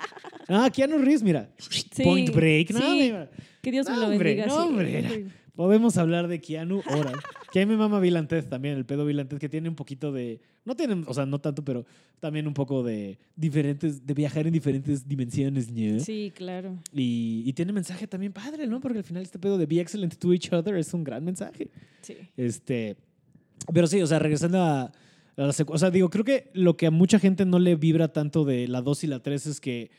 Ah, 0.49 0.69
Keanu 0.75 0.99
Reeves, 0.99 1.23
mira. 1.23 1.49
Sí, 1.59 2.03
Point 2.03 2.35
Break. 2.35 2.73
No, 2.73 2.81
sí. 2.81 2.99
mira. 3.03 3.31
Que 3.63 3.71
Dios 3.71 3.87
me 3.89 3.95
No, 3.95 4.01
lo 4.01 4.09
hombre, 4.09 4.25
bendiga. 4.37 4.47
no, 4.47 4.63
sí. 4.63 4.69
hombre, 4.69 5.27
Podemos 5.55 5.97
hablar 5.97 6.29
de 6.29 6.41
Keanu 6.41 6.83
horas. 6.87 7.15
que 7.53 7.61
a 7.61 7.67
mí 7.67 7.73
me 7.73 7.77
mama 7.77 8.01
Ted 8.29 8.47
también, 8.47 8.77
el 8.77 8.87
pedo 8.87 9.07
Ted, 9.07 9.39
que 9.39 9.49
tiene 9.49 9.69
un 9.69 9.75
poquito 9.75 10.13
de... 10.13 10.41
No 10.65 10.77
tiene, 10.77 11.05
o 11.07 11.15
sea, 11.15 11.27
no 11.27 11.41
tanto, 11.41 11.65
pero 11.65 11.85
también 12.21 12.47
un 12.47 12.55
poco 12.55 12.83
de 12.83 13.19
diferentes, 13.35 14.07
de 14.07 14.15
viajar 14.15 14.47
en 14.47 14.53
diferentes 14.53 15.09
dimensiones, 15.09 15.71
¿no? 15.71 16.01
Sí, 16.01 16.33
claro. 16.35 16.79
Y, 16.93 17.43
y 17.47 17.53
tiene 17.55 17.73
mensaje 17.73 18.07
también 18.07 18.33
padre, 18.33 18.67
¿no? 18.67 18.81
Porque 18.81 18.99
al 18.99 19.05
final 19.05 19.23
este 19.23 19.39
pedo 19.39 19.59
de 19.59 19.67
be 19.67 19.81
excellent 19.81 20.15
to 20.17 20.33
each 20.33 20.53
other 20.53 20.77
es 20.77 20.93
un 20.95 21.03
gran 21.03 21.25
mensaje. 21.25 21.71
Sí. 22.03 22.17
Este, 22.37 22.97
pero 23.73 23.87
sí, 23.87 24.01
o 24.03 24.07
sea, 24.07 24.19
regresando 24.19 24.59
a, 24.59 24.83
a 24.83 24.93
la 25.37 25.55
O 25.67 25.79
sea, 25.79 25.91
digo, 25.91 26.11
creo 26.11 26.25
que 26.25 26.51
lo 26.53 26.77
que 26.77 26.87
a 26.87 26.91
mucha 26.91 27.19
gente 27.19 27.45
no 27.45 27.59
le 27.59 27.75
vibra 27.75 28.13
tanto 28.13 28.45
de 28.45 28.69
la 28.69 28.83
2 28.83 29.05
y 29.05 29.07
la 29.07 29.21
3 29.23 29.47
es 29.47 29.61
que 29.61 29.91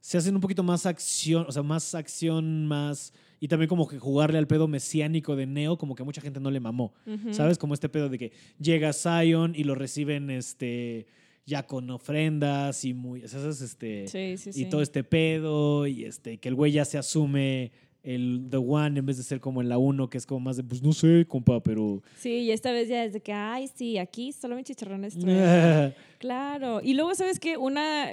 se 0.00 0.18
hacen 0.18 0.34
un 0.34 0.40
poquito 0.40 0.62
más 0.62 0.86
acción, 0.86 1.46
o 1.48 1.52
sea, 1.52 1.62
más 1.62 1.94
acción, 1.94 2.66
más... 2.66 3.12
Y 3.40 3.48
también 3.48 3.68
como 3.68 3.86
que 3.86 3.98
jugarle 3.98 4.38
al 4.38 4.46
pedo 4.46 4.66
mesiánico 4.68 5.36
de 5.36 5.46
Neo, 5.46 5.78
como 5.78 5.94
que 5.94 6.02
a 6.02 6.04
mucha 6.04 6.20
gente 6.20 6.40
no 6.40 6.50
le 6.50 6.60
mamó. 6.60 6.92
Ujú. 7.06 7.32
¿Sabes? 7.32 7.56
Como 7.58 7.74
este 7.74 7.88
pedo 7.88 8.08
de 8.08 8.18
que 8.18 8.32
llega 8.60 8.92
Zion 8.92 9.54
y 9.54 9.64
lo 9.64 9.74
reciben 9.76 10.28
este, 10.30 11.06
ya 11.46 11.64
con 11.66 11.88
ofrendas 11.90 12.84
y 12.84 12.94
muy... 12.94 13.26
¿Sabes? 13.28 13.60
Este, 13.60 14.08
Sí, 14.08 14.36
sí, 14.36 14.50
y 14.50 14.52
sí. 14.52 14.64
todo 14.66 14.82
este 14.82 15.04
pedo 15.04 15.86
y 15.86 16.04
este 16.04 16.38
que 16.38 16.48
el 16.48 16.54
güey 16.56 16.72
ya 16.72 16.84
se 16.84 16.98
asume 16.98 17.70
el 18.02 18.46
The 18.50 18.56
One 18.58 18.98
en 19.00 19.06
vez 19.06 19.16
de 19.18 19.22
ser 19.22 19.40
como 19.40 19.60
en 19.60 19.68
la 19.68 19.76
1 19.76 20.08
que 20.08 20.18
es 20.18 20.24
como 20.26 20.40
más 20.40 20.56
de 20.56 20.62
pues 20.62 20.82
no 20.82 20.92
sé 20.92 21.26
compa 21.28 21.60
pero 21.62 22.00
Sí, 22.16 22.30
y 22.30 22.50
esta 22.52 22.70
vez 22.72 22.88
ya 22.88 23.04
es 23.04 23.12
de 23.12 23.20
que, 23.20 23.32
ay, 23.32 23.68
sí, 23.74 23.98
aquí 23.98 24.32
solo 24.32 24.54
me 24.56 24.62
chicharrones 24.64 25.18
traen. 25.18 25.94
Claro. 26.18 26.80
Y 26.82 26.94
luego, 26.94 27.14
¿sabes 27.14 27.38
qué? 27.40 27.56
Una, 27.56 28.10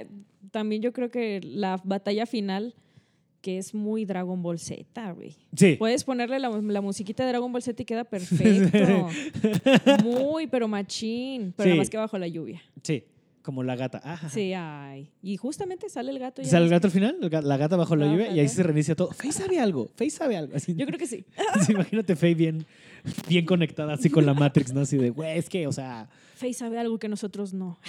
también 0.50 0.82
yo 0.82 0.92
creo 0.92 1.10
que 1.10 1.40
la 1.42 1.80
batalla 1.84 2.26
final, 2.26 2.74
que 3.46 3.58
es 3.58 3.74
muy 3.74 4.04
Dragon 4.04 4.42
Ball 4.42 4.58
Z, 4.58 5.12
güey. 5.12 5.36
sí 5.54 5.76
Puedes 5.78 6.02
ponerle 6.02 6.40
la, 6.40 6.48
la 6.48 6.80
musiquita 6.80 7.22
de 7.22 7.28
Dragon 7.28 7.52
Ball 7.52 7.62
Z 7.62 7.80
y 7.80 7.84
queda 7.84 8.02
perfecto. 8.16 9.08
muy, 10.02 10.48
pero 10.48 10.66
machín. 10.66 11.52
Pero 11.56 11.64
Sí. 11.64 11.68
nada 11.70 11.78
más 11.78 11.88
que 11.90 11.96
bajo 11.96 12.18
la 12.18 12.26
lluvia. 12.26 12.60
sí 12.82 13.04
como 13.42 13.62
la 13.62 13.76
gata 13.76 14.00
Ajá. 14.02 14.28
Sí, 14.28 14.52
ay. 14.54 15.12
Y 15.22 15.36
justamente 15.36 15.88
sale 15.88 16.10
el 16.10 16.18
gato. 16.18 16.42
ya 16.42 16.48
¿Sale 16.48 16.64
el 16.64 16.70
gato 16.72 16.88
al 16.88 16.92
final? 16.92 17.16
La 17.44 17.56
gata 17.56 17.76
bajo 17.76 17.94
la 17.94 18.06
lluvia 18.06 18.32
y 18.32 18.40
ahí 18.40 18.48
se 18.48 18.64
reinicia 18.64 18.96
todo. 18.96 19.12
Faye 19.12 19.30
sabe 19.30 19.60
algo. 19.60 19.88
Faye 19.94 20.10
sabe 20.10 20.36
algo. 20.36 20.56
Así, 20.56 20.74
Yo 20.74 20.84
creo 20.84 20.98
que 20.98 21.06
sí. 21.06 21.24
Sí, 21.64 21.70
imagínate 21.70 22.16
Faye 22.16 22.34
bien, 22.34 22.66
bien 23.28 23.46
conectada 23.46 23.92
así 23.94 24.10
con 24.10 24.26
la 24.26 24.34
Matrix, 24.34 24.72
¿no? 24.72 24.80
Así 24.80 24.96
de, 24.96 25.10
güey, 25.10 25.38
es 25.38 25.48
que, 25.48 25.68
o 25.68 25.72
sea... 25.72 26.08
Faye 26.36 26.52
sabe 26.52 26.78
algo 26.78 26.98
que 26.98 27.08
nosotros 27.08 27.54
no. 27.54 27.78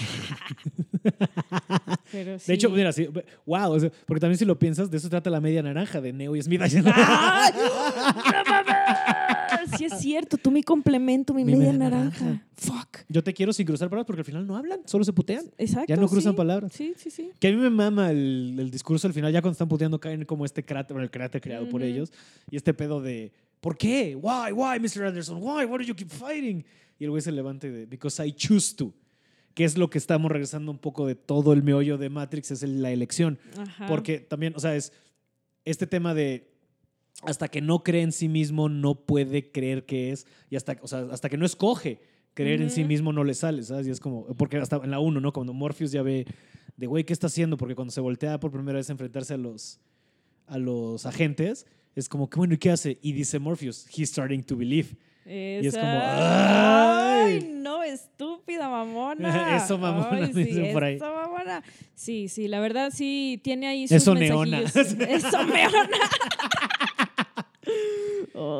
Pero 2.11 2.39
sí. 2.39 2.45
De 2.47 2.53
hecho, 2.53 2.69
mira, 2.69 2.91
sí, 2.93 3.07
wow, 3.45 3.71
o 3.73 3.79
sea, 3.79 3.91
porque 4.05 4.21
también 4.21 4.37
si 4.37 4.45
lo 4.45 4.57
piensas, 4.57 4.89
de 4.89 4.97
eso 4.97 5.09
trata 5.09 5.29
la 5.29 5.41
media 5.41 5.61
naranja 5.61 5.99
de 5.99 6.13
Neo 6.13 6.33
y 6.35 6.41
Smith. 6.41 6.61
¡Ay! 6.61 7.51
Sí 9.77 9.83
es 9.83 9.99
cierto, 9.99 10.37
tú 10.37 10.49
mi 10.49 10.63
complemento, 10.63 11.33
mi, 11.33 11.43
Mi 11.43 11.51
media, 11.53 11.73
media 11.73 11.89
naranja. 11.89 12.23
naranja. 12.23 12.45
Fuck. 12.55 12.99
Yo 13.09 13.21
te 13.21 13.33
quiero 13.33 13.51
sin 13.51 13.65
cruzar 13.65 13.89
palabras 13.89 14.05
porque 14.07 14.21
al 14.21 14.25
final 14.25 14.47
no 14.47 14.55
hablan, 14.55 14.79
solo 14.85 15.03
se 15.03 15.11
putean. 15.11 15.45
Exacto. 15.57 15.87
Ya 15.89 15.97
no 15.97 16.07
cruzan 16.07 16.31
sí. 16.33 16.37
palabras. 16.37 16.71
Sí, 16.73 16.93
sí, 16.97 17.11
sí. 17.11 17.31
Que 17.37 17.49
a 17.49 17.51
mí 17.51 17.57
me 17.57 17.69
mama 17.69 18.09
el, 18.11 18.55
el 18.57 18.71
discurso 18.71 19.07
al 19.07 19.13
final, 19.13 19.31
ya 19.33 19.41
cuando 19.41 19.51
están 19.53 19.67
puteando, 19.67 19.99
caen 19.99 20.23
como 20.23 20.45
este 20.45 20.63
cráter, 20.63 20.93
bueno, 20.93 21.03
el 21.03 21.11
cráter 21.11 21.41
creado 21.41 21.67
por 21.67 21.81
Ujú. 21.81 21.89
ellos, 21.89 22.13
y 22.49 22.55
este 22.55 22.73
pedo 22.73 23.01
de, 23.01 23.33
¿por 23.59 23.77
qué? 23.77 24.15
Why, 24.15 24.53
why, 24.53 24.79
Mr. 24.79 25.03
Anderson? 25.05 25.37
Why, 25.41 25.65
why 25.65 25.77
do 25.79 25.83
you 25.83 25.95
keep 25.95 26.09
fighting? 26.09 26.63
Y 26.99 27.03
el 27.03 27.11
güey 27.11 27.21
se 27.21 27.31
levanta 27.31 27.67
y 27.67 27.71
de, 27.71 27.85
because 27.85 28.25
I 28.25 28.31
choose 28.31 28.75
to. 28.75 28.93
Que 29.53 29.63
es 29.63 29.77
lo 29.77 29.89
que 29.89 29.97
estamos 29.97 30.31
regresando 30.31 30.71
un 30.71 30.77
poco 30.77 31.07
de 31.07 31.15
todo 31.15 31.53
el 31.53 31.63
meollo 31.63 31.97
de 31.97 32.09
Matrix, 32.09 32.51
es 32.51 32.63
la 32.63 32.91
elección. 32.91 33.39
Ajá. 33.57 33.87
Porque 33.87 34.19
también, 34.19 34.53
o 34.55 34.59
sea, 34.59 34.75
es 34.75 34.93
este 35.65 35.87
tema 35.87 36.13
de 36.13 36.53
hasta 37.23 37.47
que 37.47 37.61
no 37.61 37.83
cree 37.83 38.03
en 38.03 38.11
sí 38.11 38.29
mismo, 38.29 38.69
no 38.69 38.95
puede 39.05 39.51
creer 39.51 39.85
que 39.85 40.11
es, 40.11 40.27
y 40.49 40.55
hasta, 40.55 40.77
o 40.81 40.87
sea, 40.87 41.07
hasta 41.11 41.29
que 41.29 41.37
no 41.37 41.45
escoge 41.45 41.99
creer 42.33 42.61
en 42.61 42.69
sí 42.69 42.83
mismo 42.83 43.11
no 43.11 43.23
le 43.23 43.33
sale, 43.33 43.63
¿sabes? 43.63 43.87
Y 43.87 43.89
es 43.89 43.99
como, 43.99 44.27
porque 44.35 44.57
hasta 44.57 44.75
en 44.77 44.91
la 44.91 44.99
1, 44.99 45.19
¿no? 45.19 45.33
Cuando 45.33 45.53
Morpheus 45.53 45.91
ya 45.91 46.03
ve 46.03 46.27
de, 46.75 46.85
güey, 46.85 47.03
¿qué 47.03 47.11
está 47.11 47.25
haciendo? 47.25 47.57
Porque 47.57 47.73
cuando 47.73 47.91
se 47.91 47.99
voltea 47.99 48.39
por 48.39 48.51
primera 48.51 48.77
vez 48.77 48.89
a 48.89 48.91
enfrentarse 48.91 49.33
a 49.33 49.37
los, 49.37 49.79
a 50.45 50.59
los 50.59 51.07
agentes, 51.07 51.65
es 51.95 52.07
como, 52.07 52.29
que 52.29 52.37
bueno, 52.37 52.53
¿y 52.53 52.57
qué 52.57 52.69
hace? 52.69 52.99
Y 53.01 53.13
dice 53.13 53.39
Morpheus, 53.39 53.87
he's 53.91 54.09
starting 54.09 54.43
to 54.43 54.55
believe. 54.55 54.89
Es 55.27 55.73
como, 55.75 55.85
Esa- 55.85 57.23
¡ay! 57.25 57.33
¡Ay! 57.43 57.49
no, 57.55 57.83
estúpida 57.83 58.69
mamona. 58.69 59.55
Eso, 59.63 59.77
mamona, 59.77 60.09
Ay, 60.25 60.33
sí, 60.33 60.43
dicen 60.43 60.73
por 60.73 60.83
ahí. 60.83 60.95
Eso, 60.95 61.13
mamona. 61.13 61.63
Sí, 61.95 62.27
sí, 62.29 62.47
la 62.47 62.59
verdad 62.59 62.91
sí 62.93 63.39
tiene 63.43 63.67
ahí 63.67 63.87
sus 63.87 63.97
Eso, 63.97 64.15
neona. 64.15 64.59
mensajillos. 64.61 65.09
Eso, 65.25 65.43
neona. 65.43 65.89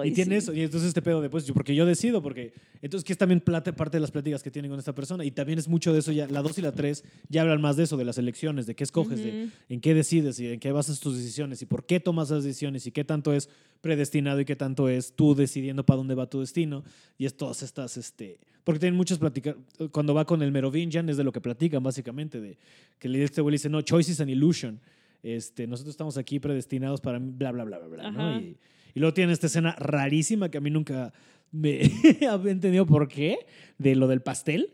Ay, 0.02 0.10
y 0.10 0.14
tiene 0.14 0.36
sí. 0.36 0.38
eso, 0.38 0.54
y 0.54 0.62
entonces 0.62 0.90
este 0.90 1.02
pedo 1.02 1.22
después, 1.22 1.46
yo, 1.46 1.54
porque 1.54 1.76
yo 1.76 1.86
decido, 1.86 2.22
porque 2.22 2.54
entonces 2.82 3.06
que 3.06 3.14
es 3.14 3.18
también 3.18 3.42
parte 3.42 3.72
de 3.72 4.00
las 4.00 4.12
pláticas 4.12 4.44
que 4.44 4.52
tienen 4.52 4.70
con 4.70 4.80
esta 4.80 4.94
persona, 4.94 5.24
y 5.26 5.32
también 5.32 5.60
es 5.60 5.68
mucho 5.68 5.94
de 5.94 6.00
eso, 6.00 6.12
ya 6.12 6.28
la 6.28 6.42
2 6.42 6.58
y 6.60 6.62
la 6.62 6.72
3 6.72 7.04
ya 7.30 7.42
hablan 7.42 7.62
más 7.62 7.78
de 7.78 7.84
eso, 7.84 7.98
de 7.98 8.06
las 8.06 8.18
elecciones, 8.18 8.66
de 8.66 8.76
qué 8.76 8.84
escoges, 8.84 9.24
de 9.24 9.30
Ujú. 9.30 9.52
en 9.70 9.82
qué 9.82 9.94
decides 9.94 10.40
y 10.40 10.48
en 10.48 10.60
qué 10.60 10.72
basas 10.72 11.00
tus 11.00 11.16
decisiones, 11.18 11.62
y 11.62 11.66
por 11.66 11.86
qué 11.86 12.00
tomas 12.00 12.30
esas 12.30 12.44
decisiones, 12.44 12.86
y 12.88 12.92
qué 12.92 13.04
tanto 13.04 13.34
es 13.34 13.50
predestinado 13.82 14.40
y 14.40 14.46
qué 14.46 14.56
tanto 14.56 14.90
es 14.90 15.14
tú 15.14 15.36
decidiendo 15.36 15.86
para 15.86 15.98
dónde 15.98 16.16
va 16.16 16.30
tu 16.30 16.40
destino, 16.40 16.84
y 17.18 17.26
es 17.26 17.36
todas 17.36 17.64
estas, 17.64 17.98
este, 17.98 18.40
porque 18.64 18.80
tienen 18.80 18.98
muchas 18.98 19.18
pláticas, 19.18 19.56
cuando 19.92 20.14
va 20.14 20.26
con 20.26 20.42
el 20.42 20.52
Merovingian 20.52 21.08
es 21.10 21.18
de 21.18 21.24
lo 21.24 21.32
que 21.32 21.40
platican 21.40 21.82
básicamente, 21.84 22.42
de 22.42 22.58
que 23.00 23.24
este 23.24 23.42
güey 23.42 23.54
dice, 23.54 23.70
no, 23.70 23.82
choice 23.82 24.12
is 24.12 24.20
an 24.20 24.30
illusion, 24.30 24.80
este, 25.24 25.68
nosotros 25.68 25.94
estamos 25.94 26.18
aquí 26.18 26.40
predestinados 26.40 27.02
para 27.02 27.18
bla, 27.20 27.52
bla, 27.52 27.64
bla, 27.64 27.80
bla, 27.80 27.88
bla, 27.88 28.12
¿no? 28.12 28.40
Y, 28.40 28.58
y 28.94 29.00
luego 29.00 29.14
tiene 29.14 29.34
esta 29.34 29.48
escena 29.48 29.76
rarísima 29.80 30.50
que 30.50 30.58
a 30.58 30.62
mí 30.62 30.70
nunca 30.70 31.14
me 31.52 31.80
había 32.30 32.52
entendido 32.52 32.86
por 32.86 33.08
qué, 33.08 33.40
de 33.78 33.96
lo 33.96 34.08
del 34.08 34.22
pastel, 34.22 34.74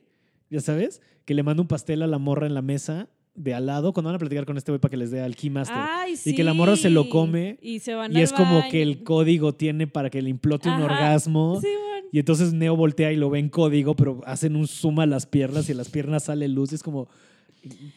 ya 0.50 0.60
sabes, 0.62 1.02
que 1.26 1.34
le 1.34 1.44
manda 1.44 1.62
un 1.62 1.68
pastel 1.68 2.02
a 2.02 2.08
la 2.08 2.18
morra 2.18 2.48
en 2.48 2.54
la 2.54 2.62
mesa 2.62 3.10
de 3.36 3.54
al 3.56 3.66
lado 3.66 3.94
cuando 3.94 4.10
van 4.10 4.16
a 4.16 4.20
platicar 4.20 4.46
con 4.46 4.58
este 4.58 4.72
güey 4.72 4.80
para 4.80 4.92
que 4.92 4.98
les 4.98 5.10
dé 5.10 5.22
al 5.22 5.36
Keymaster. 5.36 5.76
Ay, 5.76 6.16
y 6.24 6.36
que 6.36 6.44
la 6.44 6.54
morra 6.54 6.76
se 6.76 6.92
lo 6.92 7.04
sí. 7.04 7.10
come 7.10 7.58
Y 7.62 7.80
se 7.80 7.96
van 7.96 8.12
y 8.14 8.18
al 8.18 8.22
es 8.24 8.32
como 8.32 8.60
baño. 8.60 8.70
que 8.72 8.82
el 8.84 9.04
código 9.04 9.54
tiene 9.56 9.88
para 9.88 10.10
que 10.12 10.22
le 10.22 10.30
implote 10.30 10.70
un 10.70 10.76
Ajá. 10.76 10.86
orgasmo. 10.86 11.60
Sí, 11.60 11.68
bueno. 11.90 12.08
Y 12.12 12.20
entonces 12.20 12.54
Neo 12.54 12.76
voltea 12.76 13.12
y 13.12 13.16
lo 13.16 13.32
ve 13.32 13.40
en 13.40 13.50
código, 13.50 13.96
pero 13.96 14.22
hacen 14.28 14.56
un 14.56 14.68
zoom 14.68 15.00
a 15.00 15.08
las 15.08 15.26
piernas 15.26 15.68
y 15.68 15.72
a 15.72 15.76
las 15.76 15.90
piernas 15.90 16.26
sale 16.26 16.48
luz. 16.48 16.72
Y 16.74 16.76
es 16.76 16.84
como, 16.84 17.08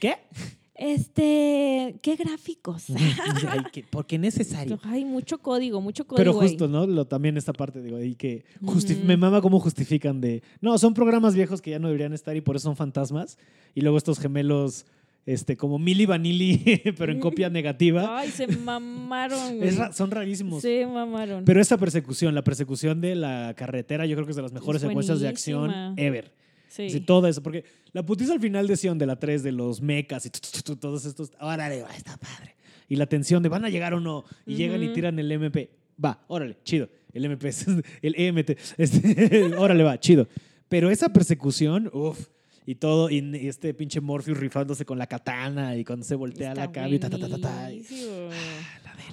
¿qué? 0.00 0.14
Este, 0.78 1.96
qué 2.02 2.16
gráficos. 2.16 2.84
Ay, 3.48 3.60
¿qué? 3.72 3.84
¿Por 3.88 4.06
qué 4.06 4.18
necesario? 4.18 4.78
Hay 4.84 5.04
mucho 5.04 5.38
código, 5.38 5.80
mucho 5.80 6.06
código. 6.06 6.16
Pero 6.18 6.40
ahí. 6.40 6.48
justo, 6.48 6.68
¿no? 6.68 6.86
Lo, 6.86 7.06
también 7.06 7.36
esta 7.36 7.52
parte, 7.52 7.82
digo, 7.82 7.96
ahí 7.96 8.14
que 8.14 8.44
me 9.04 9.16
mama 9.16 9.40
cómo 9.40 9.58
justifican 9.60 10.20
de, 10.20 10.42
no, 10.60 10.76
son 10.78 10.94
programas 10.94 11.34
viejos 11.34 11.60
que 11.60 11.70
ya 11.70 11.78
no 11.78 11.88
deberían 11.88 12.12
estar 12.12 12.36
y 12.36 12.40
por 12.40 12.56
eso 12.56 12.64
son 12.64 12.76
fantasmas. 12.76 13.38
Y 13.74 13.80
luego 13.80 13.98
estos 13.98 14.18
gemelos, 14.18 14.86
este, 15.26 15.56
como 15.56 15.78
Milli 15.78 16.06
Vanilli, 16.06 16.62
pero 16.98 17.12
en 17.12 17.18
Mm. 17.18 17.22
copia 17.22 17.48
negativa. 17.50 18.18
Ay, 18.18 18.30
se 18.30 18.46
mamaron. 18.46 19.38
Es 19.62 19.76
ra- 19.76 19.92
son 19.92 20.10
rarísimos. 20.10 20.62
Se 20.62 20.86
mamaron. 20.86 21.44
Pero 21.44 21.60
esa 21.60 21.78
persecución, 21.78 22.34
la 22.34 22.42
persecución 22.42 23.00
de 23.00 23.14
la 23.14 23.54
carretera, 23.56 24.06
yo 24.06 24.14
creo 24.16 24.26
que 24.26 24.30
es 24.32 24.36
de 24.36 24.42
las 24.42 24.52
mejores 24.52 24.82
Es 24.82 24.88
secuencias 24.88 25.20
de 25.20 25.28
acción 25.28 25.72
ever. 25.96 26.32
Sí. 26.68 26.90
Sí, 26.90 27.00
todo 27.00 27.26
eso, 27.28 27.42
porque 27.42 27.64
la 27.92 28.04
putiza 28.04 28.32
al 28.32 28.40
final 28.40 28.66
de 28.66 28.76
Sion 28.76 28.98
de 28.98 29.06
la 29.06 29.16
3, 29.16 29.42
de 29.42 29.52
los 29.52 29.80
mechas 29.80 30.26
y 30.26 30.30
todos 30.76 31.04
estos, 31.04 31.32
órale, 31.40 31.82
va, 31.82 31.94
está 31.94 32.16
padre. 32.16 32.54
Y 32.88 32.96
la 32.96 33.06
tensión 33.06 33.42
de 33.42 33.48
van 33.48 33.64
a 33.64 33.68
llegar 33.68 33.94
o 33.94 34.00
no, 34.00 34.24
y 34.46 34.54
llegan 34.54 34.82
y 34.82 34.92
tiran 34.92 35.18
el 35.18 35.30
MP. 35.30 35.70
Va, 36.02 36.24
órale, 36.28 36.56
chido. 36.62 36.88
El 37.12 37.24
MP, 37.24 37.50
el 38.02 38.14
EMT, 38.16 38.50
este, 38.76 39.54
órale, 39.56 39.82
va, 39.82 39.98
chido. 39.98 40.28
Pero 40.68 40.90
esa 40.90 41.08
persecución, 41.08 41.90
uff, 41.92 42.28
y 42.66 42.74
todo, 42.74 43.08
y 43.08 43.18
este 43.46 43.72
pinche 43.74 44.00
Morpheus 44.00 44.38
rifándose 44.38 44.84
con 44.84 44.98
la 44.98 45.06
katana 45.06 45.76
y 45.76 45.84
cuando 45.84 46.04
se 46.04 46.16
voltea 46.16 46.50
Está 46.50 46.66
la 46.66 46.72
cama 46.72 46.88
y 46.88 46.98
ta, 46.98 47.08
ta, 47.08 47.18
ta, 47.18 47.28
ta, 47.28 47.38
ta, 47.38 47.72
y- 47.72 47.76
buenísimo. 47.76 48.28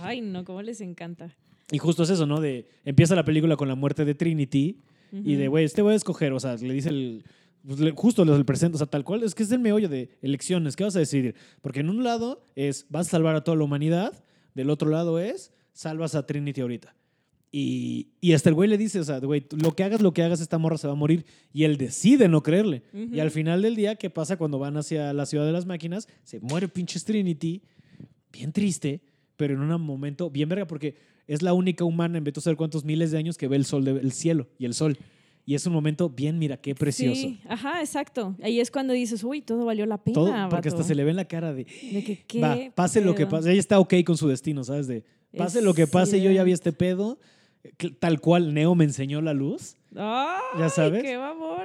Ay, 0.01 0.21
no, 0.21 0.43
cómo 0.43 0.61
les 0.63 0.81
encanta. 0.81 1.29
Y 1.71 1.77
justo 1.77 2.03
es 2.03 2.09
eso, 2.09 2.25
¿no? 2.25 2.41
De, 2.41 2.65
empieza 2.83 3.15
la 3.15 3.23
película 3.23 3.55
con 3.55 3.67
la 3.67 3.75
muerte 3.75 4.05
de 4.05 4.15
Trinity 4.15 4.77
y 5.11 5.35
de, 5.35 5.47
güey, 5.47 5.65
este 5.65 5.83
voy 5.83 5.93
a 5.93 5.95
escoger, 5.95 6.33
o 6.33 6.39
sea, 6.39 6.55
le 6.55 6.73
dice 6.73 6.89
el... 6.89 7.23
pues, 7.65 7.79
justo 7.95 8.25
lo 8.25 8.33
del 8.33 8.45
presente, 8.45 8.75
o 8.75 8.77
sea, 8.77 8.87
tal 8.87 9.03
cual, 9.03 9.23
es 9.23 9.33
que 9.35 9.43
es 9.43 9.51
el 9.51 9.59
meollo 9.59 9.89
de 9.89 10.09
elecciones, 10.21 10.75
¿qué 10.75 10.83
vas 10.83 10.95
a 10.95 10.99
decidir? 10.99 11.35
Porque 11.61 11.79
en 11.81 11.89
un 11.89 12.03
lado 12.03 12.45
es, 12.55 12.85
vas 12.89 13.07
a 13.07 13.11
salvar 13.11 13.35
a 13.35 13.43
toda 13.43 13.57
la 13.57 13.63
humanidad, 13.63 14.23
del 14.53 14.69
otro 14.69 14.89
lado 14.89 15.19
es, 15.19 15.51
salvas 15.71 16.15
a 16.15 16.25
Trinity 16.25 16.61
ahorita. 16.61 16.95
Y, 17.55 18.07
y 18.19 18.33
hasta 18.33 18.49
el 18.49 18.55
güey 18.55 18.67
le 18.67 18.79
dice, 18.79 18.99
o 18.99 19.03
sea, 19.03 19.19
güey, 19.19 19.45
lo 19.61 19.75
que 19.75 19.83
hagas, 19.83 20.01
lo 20.01 20.11
que 20.11 20.23
hagas, 20.23 20.41
esta 20.41 20.57
morra 20.57 20.77
se 20.77 20.87
va 20.87 20.93
a 20.93 20.95
morir. 20.95 21.23
Y 21.53 21.65
él 21.65 21.77
decide 21.77 22.27
no 22.27 22.41
creerle. 22.41 22.81
Y 23.13 23.19
al 23.19 23.29
final 23.29 23.61
del 23.61 23.75
día, 23.75 23.95
¿qué 23.95 24.09
pasa 24.09 24.37
cuando 24.37 24.57
van 24.57 24.75
hacia 24.75 25.13
la 25.13 25.27
ciudad 25.27 25.45
de 25.45 25.51
las 25.51 25.67
máquinas? 25.67 26.07
Se 26.23 26.39
muere 26.39 26.67
pinches 26.67 27.05
Trinity, 27.05 27.61
bien 28.31 28.51
triste, 28.51 29.01
pero 29.37 29.53
en 29.53 29.61
un 29.61 29.81
momento 29.81 30.31
bien 30.31 30.49
verga, 30.49 30.65
porque 30.65 30.95
es 31.27 31.43
la 31.43 31.53
única 31.53 31.83
humana 31.85 32.17
en 32.17 32.23
vez 32.23 32.33
de 32.33 32.41
saber 32.41 32.57
cuántos 32.57 32.85
miles 32.85 33.11
de 33.11 33.19
años 33.19 33.37
que 33.37 33.47
ve 33.47 33.55
el 33.55 33.65
sol, 33.65 33.85
de- 33.85 33.99
el 33.99 34.11
cielo 34.13 34.47
y 34.57 34.65
el 34.65 34.73
sol. 34.73 34.97
Y 35.45 35.55
es 35.55 35.65
un 35.65 35.73
momento 35.73 36.09
bien, 36.09 36.39
mira, 36.39 36.55
qué 36.57 36.73
precioso. 36.73 37.19
Sí, 37.19 37.39
ajá, 37.49 37.81
exacto. 37.81 38.35
Ahí 38.41 38.59
es 38.61 38.71
cuando 38.71 38.93
dices, 38.93 39.23
uy, 39.25 39.41
todo 39.41 39.65
valió 39.65 39.85
la 39.85 39.97
pena. 39.97 40.15
Todo, 40.15 40.33
porque 40.49 40.69
hasta 40.69 40.83
se 40.83 40.95
le 40.95 41.03
ve 41.03 41.09
en 41.11 41.17
la 41.17 41.25
cara 41.25 41.53
de, 41.53 41.65
De 41.65 42.03
que, 42.03 42.23
¿qué 42.25 42.39
va, 42.39 42.57
pase 42.73 43.01
lo 43.01 43.13
que 43.13 43.25
pase. 43.27 43.51
Ella 43.51 43.59
está 43.59 43.77
ok 43.79 43.93
con 44.05 44.15
su 44.15 44.27
destino, 44.29 44.63
¿sabes? 44.63 44.87
De, 44.87 45.03
pase 45.35 45.59
Es- 45.59 45.65
lo 45.65 45.73
que 45.73 45.85
pase, 45.87 46.21
yo 46.21 46.31
ya 46.31 46.43
vi 46.43 46.53
este 46.53 46.71
pedo. 46.71 47.19
Tal 47.99 48.19
cual 48.19 48.53
Neo 48.53 48.75
me 48.75 48.83
enseñó 48.83 49.21
la 49.21 49.33
luz. 49.33 49.77
Ay, 49.95 50.59
Ya 50.59 50.69
sabes, 50.69 51.01
qué. 51.03 51.17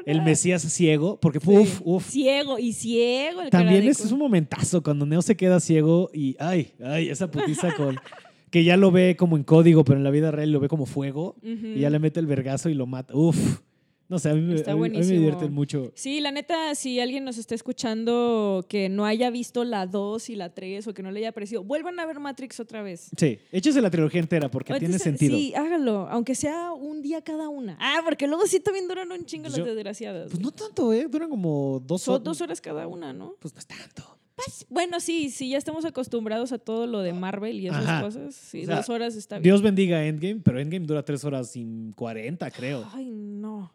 El 0.07 0.23
Mesías 0.23 0.63
ciego, 0.63 1.19
porque, 1.21 1.41
Sí. 1.41 1.51
uf, 1.51 1.81
uf. 1.85 2.09
Ciego 2.09 2.59
y 2.59 2.73
ciego. 2.73 3.43
el 3.43 3.51
También 3.51 3.83
es 3.89 3.99
cu- 3.99 4.13
un 4.15 4.19
momentazo 4.21 4.83
cuando 4.83 5.07
Neo 5.07 5.23
se 5.23 5.37
queda 5.37 5.59
ciego 5.61 6.09
y, 6.15 6.37
ay, 6.39 6.73
ay, 6.85 7.09
esa 7.09 7.31
putiza 7.31 7.75
con. 7.75 7.97
que 8.51 8.63
ya 8.65 8.77
lo 8.77 8.91
ve 8.93 9.17
como 9.17 9.37
en 9.37 9.43
código, 9.45 9.85
pero 9.85 9.99
en 9.99 10.05
la 10.05 10.11
vida 10.11 10.31
real 10.31 10.53
lo 10.53 10.61
ve 10.61 10.69
como 10.69 10.87
fuego. 10.87 11.37
Y 11.43 11.81
ya 11.81 11.91
le 11.91 11.99
mete 11.99 12.21
el 12.21 12.27
vergazo 12.27 12.69
y 12.71 12.75
lo 12.75 12.87
mata. 12.87 13.15
Uf. 13.17 13.61
No 14.09 14.19
sé, 14.19 14.31
a 14.31 14.35
mí, 14.35 14.41
me- 14.41 14.55
Está 14.55 14.73
a 14.73 14.75
mí- 14.75 14.81
a 14.81 14.83
mí 14.85 14.89
me 14.91 14.95
buenísimo. 14.97 15.19
divierten 15.21 15.53
mucho. 15.53 15.93
Sí, 15.95 16.21
la 16.21 16.31
neta, 16.31 16.75
si 16.75 16.99
alguien 16.99 17.25
nos 17.25 17.37
está 17.37 17.55
escuchando 17.55 18.65
que 18.69 18.89
no 18.89 19.05
haya 19.05 19.31
visto 19.31 19.65
la 19.65 19.87
2 19.87 20.31
y 20.31 20.35
la 20.37 20.55
3 20.55 20.87
o 20.89 20.95
que 20.95 21.03
no 21.03 21.11
le 21.11 21.21
haya 21.21 21.33
parecido, 21.33 21.63
vuelvan 21.63 21.99
a 22.01 22.07
ver 22.07 22.19
Matrix 22.19 22.59
otra 22.61 22.83
vez. 22.83 23.11
Sí, 23.17 23.39
échese 23.53 23.81
la 23.83 23.91
trilogía 23.91 24.21
entera 24.21 24.51
porque 24.51 24.79
tiene 24.79 24.99
sentido. 24.99 25.37
Sí, 25.37 25.55
hágalo, 25.55 26.09
aunque 26.11 26.35
sea 26.35 26.73
un 26.73 27.03
día 27.03 27.21
cada 27.23 27.49
una. 27.49 27.77
Ah, 27.81 28.01
porque 28.05 28.27
luego 28.27 28.47
sí 28.47 28.61
también 28.61 28.89
duran 28.89 29.11
un 29.13 29.25
chingo 29.27 29.49
las 29.49 29.57
desgraciadas. 29.65 30.31
Pues 30.31 30.41
no 30.41 30.51
tanto, 30.53 30.93
¿eh? 30.93 31.07
Duran 31.11 31.29
como 31.29 31.83
dos 31.87 32.09
horas. 32.09 32.25
dos 32.25 32.41
horas 32.41 32.61
cada 32.61 32.87
una, 32.87 33.13
¿no? 33.13 33.35
Pues 33.41 33.53
no 33.55 33.61
es 33.61 33.67
tanto. 33.67 34.05
Pues, 34.37 34.65
bueno, 34.71 35.01
sí, 35.01 35.31
sí, 35.31 35.49
ya 35.51 35.59
estamos 35.59 35.85
acostumbrados 35.85 36.53
a 36.53 36.59
todo 36.59 36.87
lo 36.87 37.01
de 37.01 37.13
Marvel 37.13 37.59
y 37.59 37.67
esas 37.67 37.85
Ajá. 37.85 38.03
cosas. 38.03 38.37
Sí, 38.37 38.63
O 38.63 38.67
sea, 38.67 38.77
dos 38.77 38.89
horas 38.89 39.17
está 39.17 39.37
bien. 39.37 39.43
Dios 39.43 39.63
bendiga 39.63 40.05
Endgame, 40.07 40.41
pero 40.45 40.61
Endgame 40.61 40.87
dura 40.87 41.05
tres 41.05 41.25
horas 41.25 41.51
sin 41.51 41.93
40, 41.93 42.49
creo. 42.53 42.89
Ay, 42.95 43.11
no. 43.11 43.73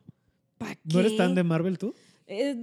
¿Para 0.64 0.76
qué? 0.76 0.82
¿No 0.94 1.00
eres 1.00 1.18
tan 1.18 1.36
de 1.36 1.44
Marvel 1.44 1.78
tú? 1.78 1.94
Eh, 2.26 2.56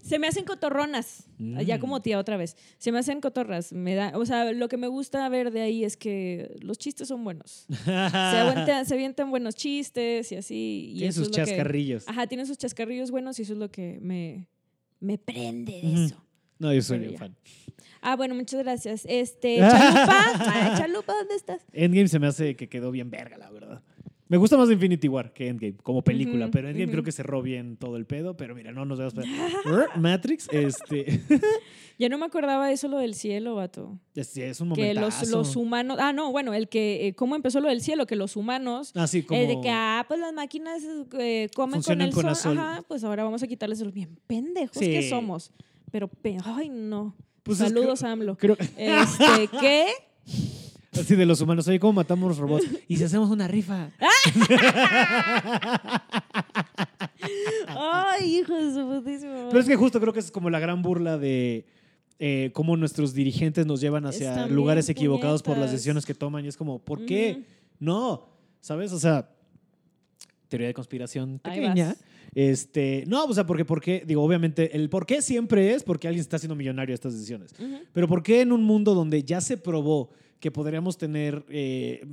se 0.00 0.18
me 0.18 0.28
hacen 0.28 0.44
cotorronas. 0.44 1.26
Ya 1.38 1.76
Mm. 1.76 1.80
como 1.80 2.00
tía 2.02 2.18
otra 2.18 2.36
vez. 2.36 2.56
Se 2.78 2.92
me 2.92 2.98
hacen 3.00 3.20
cotorras. 3.20 3.72
Me 3.72 3.94
da, 3.94 4.12
o 4.16 4.24
sea, 4.24 4.52
lo 4.52 4.68
que 4.68 4.76
me 4.76 4.86
gusta 4.86 5.28
ver 5.28 5.50
de 5.50 5.60
ahí 5.62 5.84
es 5.84 5.96
que 5.96 6.54
los 6.60 6.78
chistes 6.78 7.08
son 7.08 7.24
buenos. 7.24 7.66
Se, 7.84 7.90
aguantan, 7.90 8.86
se 8.86 8.94
avientan 8.94 9.30
buenos 9.30 9.54
chistes 9.56 10.30
y 10.32 10.36
así. 10.36 10.90
Y 10.90 10.94
Tiene 10.98 11.08
eso 11.08 11.20
sus 11.24 11.28
que- 11.30 11.36
chascarrillos. 11.44 12.08
ajá, 12.08 12.26
tienen 12.26 12.46
sus 12.46 12.56
chascarrillos 12.56 13.10
buenos 13.10 13.38
y 13.38 13.42
eso 13.42 13.54
es 13.54 13.58
lo 13.58 13.70
que 13.70 13.98
me, 14.00 14.48
me 15.00 15.18
prende 15.18 15.72
de 15.72 16.04
eso. 16.06 16.24
No, 16.58 16.72
yo 16.72 16.80
soy 16.80 17.10
ya. 17.10 17.18
fan. 17.18 17.36
Ah, 18.00 18.14
bueno, 18.16 18.34
muchas 18.36 18.62
gracias. 18.62 19.04
Este, 19.08 19.58
Chalupa. 19.58 20.74
Chalupa, 20.78 21.12
¿dónde 21.14 21.34
estás? 21.34 21.62
Endgame 21.72 22.06
se 22.08 22.18
me 22.20 22.28
hace 22.28 22.54
que 22.54 22.68
quedó 22.68 22.90
bien 22.92 23.10
verga, 23.10 23.36
la 23.36 23.50
verdad. 23.50 23.82
Me 24.26 24.38
gusta 24.38 24.56
más 24.56 24.70
Infinity 24.70 25.06
War 25.06 25.32
que 25.34 25.48
Endgame 25.48 25.76
como 25.82 26.02
película, 26.02 26.46
Ujú, 26.46 26.52
pero 26.52 26.68
Endgame 26.68 26.86
ujú. 26.86 26.92
creo 26.92 27.04
que 27.04 27.12
cerró 27.12 27.42
bien 27.42 27.76
todo 27.76 27.96
el 27.98 28.06
pedo, 28.06 28.36
pero 28.36 28.54
mira, 28.54 28.72
no 28.72 28.84
nos 28.86 28.98
vemos. 28.98 29.14
Matrix, 29.96 30.48
este, 30.52 31.20
Ya 31.98 32.08
no 32.08 32.18
me 32.18 32.24
acordaba 32.26 32.66
de 32.66 32.72
eso 32.72 32.88
lo 32.88 32.98
del 32.98 33.14
cielo, 33.14 33.54
vato. 33.54 34.00
es, 34.16 34.36
es 34.36 34.60
un 34.60 34.72
Que 34.74 34.80
momento. 34.94 35.00
los, 35.02 35.28
los 35.30 35.56
humanos. 35.56 35.98
Ah, 36.00 36.12
no, 36.12 36.32
bueno, 36.32 36.52
el 36.54 36.68
que. 36.68 37.06
eh, 37.06 37.14
¿Cómo 37.14 37.36
empezó 37.36 37.60
lo 37.60 37.68
del 37.68 37.82
cielo? 37.82 38.06
Que 38.06 38.16
los 38.16 38.34
humanos. 38.34 38.90
Así 38.96 39.22
como. 39.22 39.38
eh, 39.40 39.46
de 39.46 39.60
que, 39.60 39.70
ah, 39.70 40.04
pues 40.08 40.18
las 40.18 40.32
máquinas 40.32 40.82
eh, 41.20 41.48
comen 41.54 41.82
con 41.82 42.00
el 42.00 42.12
con 42.12 42.34
sol. 42.34 42.58
Ajá, 42.58 42.82
pues 42.88 43.04
ahora 43.04 43.22
vamos 43.24 43.42
a 43.44 43.46
quitarles 43.46 43.80
el 43.80 43.92
bien 43.92 44.18
pendejos 44.26 44.76
Sí. 44.78 44.86
que 44.90 45.08
somos. 45.08 45.52
Pero, 45.92 46.08
pe- 46.08 46.38
ay, 46.44 46.68
no. 46.68 47.14
Pues 47.44 47.60
es 47.60 47.64
que- 47.66 47.68
Saludos, 47.78 48.02
AMLO. 48.02 48.36
creo- 48.38 48.56
Este, 48.58 49.48
¿qué? 49.60 49.86
Así 51.00 51.16
de 51.16 51.26
los 51.26 51.40
humanos. 51.40 51.66
Oye, 51.68 51.78
¿cómo 51.80 51.94
matamos 51.94 52.28
los 52.28 52.38
robots? 52.38 52.66
Y 52.88 52.96
si 52.96 53.04
hacemos 53.04 53.30
una 53.30 53.48
rifa. 53.48 53.90
Ay, 57.68 58.38
hijo 58.38 58.54
de 58.54 58.72
su 58.72 58.86
putísima 58.86 59.48
Pero 59.48 59.60
es 59.60 59.66
que 59.66 59.76
justo 59.76 60.00
creo 60.00 60.12
que 60.12 60.20
es 60.20 60.30
como 60.30 60.50
la 60.50 60.58
gran 60.58 60.82
burla 60.82 61.18
de 61.18 61.66
eh, 62.18 62.50
cómo 62.52 62.76
nuestros 62.76 63.14
dirigentes 63.14 63.66
nos 63.66 63.80
llevan 63.80 64.06
hacia 64.06 64.30
Están 64.30 64.54
lugares 64.54 64.88
equivocados 64.88 65.42
por 65.42 65.52
las 65.52 65.56
puñetas. 65.58 65.72
decisiones 65.72 66.06
que 66.06 66.14
toman. 66.14 66.44
Y 66.44 66.48
es 66.48 66.56
como, 66.56 66.78
¿por 66.78 67.04
qué? 67.04 67.44
No, 67.78 68.28
¿sabes? 68.60 68.92
O 68.92 68.98
sea, 68.98 69.28
teoría 70.48 70.68
de 70.68 70.74
conspiración 70.74 71.40
pequeña. 71.40 71.96
Este, 72.34 73.04
no, 73.06 73.24
o 73.24 73.34
sea, 73.34 73.46
porque, 73.46 73.64
porque, 73.64 74.02
digo, 74.06 74.22
obviamente, 74.22 74.76
el 74.76 74.88
por 74.90 75.06
qué 75.06 75.22
siempre 75.22 75.72
es 75.72 75.84
porque 75.84 76.08
alguien 76.08 76.20
está 76.20 76.36
haciendo 76.36 76.56
millonario 76.56 76.92
a 76.92 76.96
estas 76.96 77.12
decisiones. 77.12 77.52
Ujú. 77.52 77.78
Pero 77.92 78.08
¿por 78.08 78.22
qué 78.22 78.40
en 78.40 78.52
un 78.52 78.64
mundo 78.64 78.94
donde 78.94 79.22
ya 79.22 79.40
se 79.40 79.56
probó 79.56 80.10
que 80.44 80.50
podríamos 80.50 80.98
tener 80.98 81.42
eh, 81.48 82.04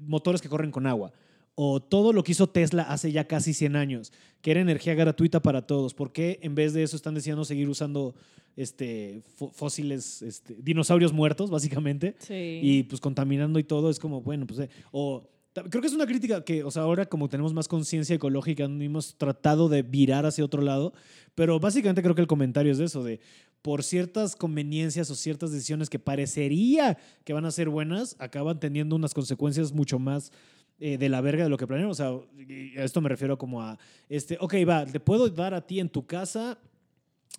motores 0.00 0.42
que 0.42 0.48
corren 0.48 0.72
con 0.72 0.86
agua? 0.88 1.12
O 1.54 1.80
todo 1.80 2.12
lo 2.12 2.24
que 2.24 2.32
hizo 2.32 2.48
Tesla 2.48 2.82
hace 2.82 3.12
ya 3.12 3.28
casi 3.28 3.52
100 3.54 3.76
años, 3.76 4.12
que 4.40 4.50
era 4.50 4.60
energía 4.60 4.94
gratuita 4.94 5.40
para 5.40 5.62
todos. 5.66 5.94
¿Por 5.94 6.10
qué 6.12 6.40
en 6.42 6.54
vez 6.56 6.72
de 6.72 6.82
eso 6.82 6.96
están 6.96 7.14
decidiendo 7.14 7.44
seguir 7.44 7.68
usando 7.68 8.14
este, 8.56 9.22
fó- 9.38 9.52
fósiles, 9.52 10.22
este, 10.22 10.56
dinosaurios 10.60 11.12
muertos, 11.12 11.50
básicamente? 11.50 12.16
Sí. 12.18 12.58
y 12.62 12.82
pues 12.84 13.00
contaminando 13.00 13.58
y 13.58 13.64
todo, 13.64 13.90
es 13.90 13.98
como, 14.00 14.22
bueno, 14.22 14.46
pues, 14.46 14.60
eh, 14.60 14.70
o 14.92 15.28
creo 15.52 15.82
que 15.82 15.86
es 15.88 15.92
una 15.92 16.06
crítica 16.06 16.42
que, 16.42 16.64
o 16.64 16.70
sea, 16.70 16.82
ahora 16.84 17.04
como 17.06 17.28
tenemos 17.28 17.52
más 17.52 17.68
conciencia 17.68 18.16
ecológica, 18.16 18.64
hemos 18.64 19.14
tratado 19.18 19.68
de 19.68 19.82
virar 19.82 20.24
hacia 20.24 20.44
otro 20.46 20.62
lado, 20.62 20.94
pero 21.34 21.60
básicamente 21.60 22.02
creo 22.02 22.14
que 22.14 22.22
el 22.22 22.26
comentario 22.26 22.72
es 22.72 22.78
de 22.78 22.86
eso, 22.86 23.04
de 23.04 23.20
por 23.62 23.84
ciertas 23.84 24.34
conveniencias 24.34 25.10
o 25.10 25.14
ciertas 25.14 25.52
decisiones 25.52 25.88
que 25.88 26.00
parecería 26.00 26.98
que 27.24 27.32
van 27.32 27.44
a 27.44 27.50
ser 27.52 27.68
buenas, 27.68 28.16
acaban 28.18 28.58
teniendo 28.58 28.96
unas 28.96 29.14
consecuencias 29.14 29.72
mucho 29.72 29.98
más 30.00 30.32
eh, 30.80 30.98
de 30.98 31.08
la 31.08 31.20
verga 31.20 31.44
de 31.44 31.50
lo 31.50 31.56
que 31.56 31.66
planearon. 31.66 31.92
O 31.92 31.94
sea, 31.94 32.08
a 32.08 32.84
esto 32.84 33.00
me 33.00 33.08
refiero 33.08 33.38
como 33.38 33.62
a, 33.62 33.78
este, 34.08 34.36
ok, 34.40 34.54
va, 34.68 34.84
te 34.84 34.98
puedo 34.98 35.28
dar 35.28 35.54
a 35.54 35.64
ti 35.64 35.78
en 35.78 35.88
tu 35.88 36.04
casa 36.04 36.58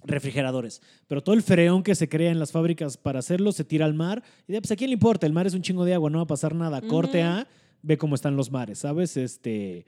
refrigeradores, 0.05 0.81
pero 1.07 1.21
todo 1.21 1.35
el 1.35 1.43
freón 1.43 1.83
que 1.83 1.95
se 1.95 2.09
crea 2.09 2.31
en 2.31 2.39
las 2.39 2.51
fábricas 2.51 2.97
para 2.97 3.19
hacerlo 3.19 3.51
se 3.51 3.63
tira 3.63 3.85
al 3.85 3.93
mar 3.93 4.23
y 4.47 4.53
de, 4.53 4.61
pues 4.61 4.71
a 4.71 4.75
quién 4.75 4.89
le 4.89 4.95
importa, 4.95 5.25
el 5.27 5.33
mar 5.33 5.47
es 5.47 5.53
un 5.53 5.61
chingo 5.61 5.85
de 5.85 5.93
agua, 5.93 6.09
no 6.09 6.17
va 6.17 6.23
a 6.23 6.27
pasar 6.27 6.55
nada, 6.55 6.81
corte 6.81 7.21
a, 7.21 7.47
ve 7.81 7.97
cómo 7.97 8.15
están 8.15 8.35
los 8.35 8.51
mares, 8.51 8.79
¿sabes? 8.79 9.15
Este, 9.15 9.85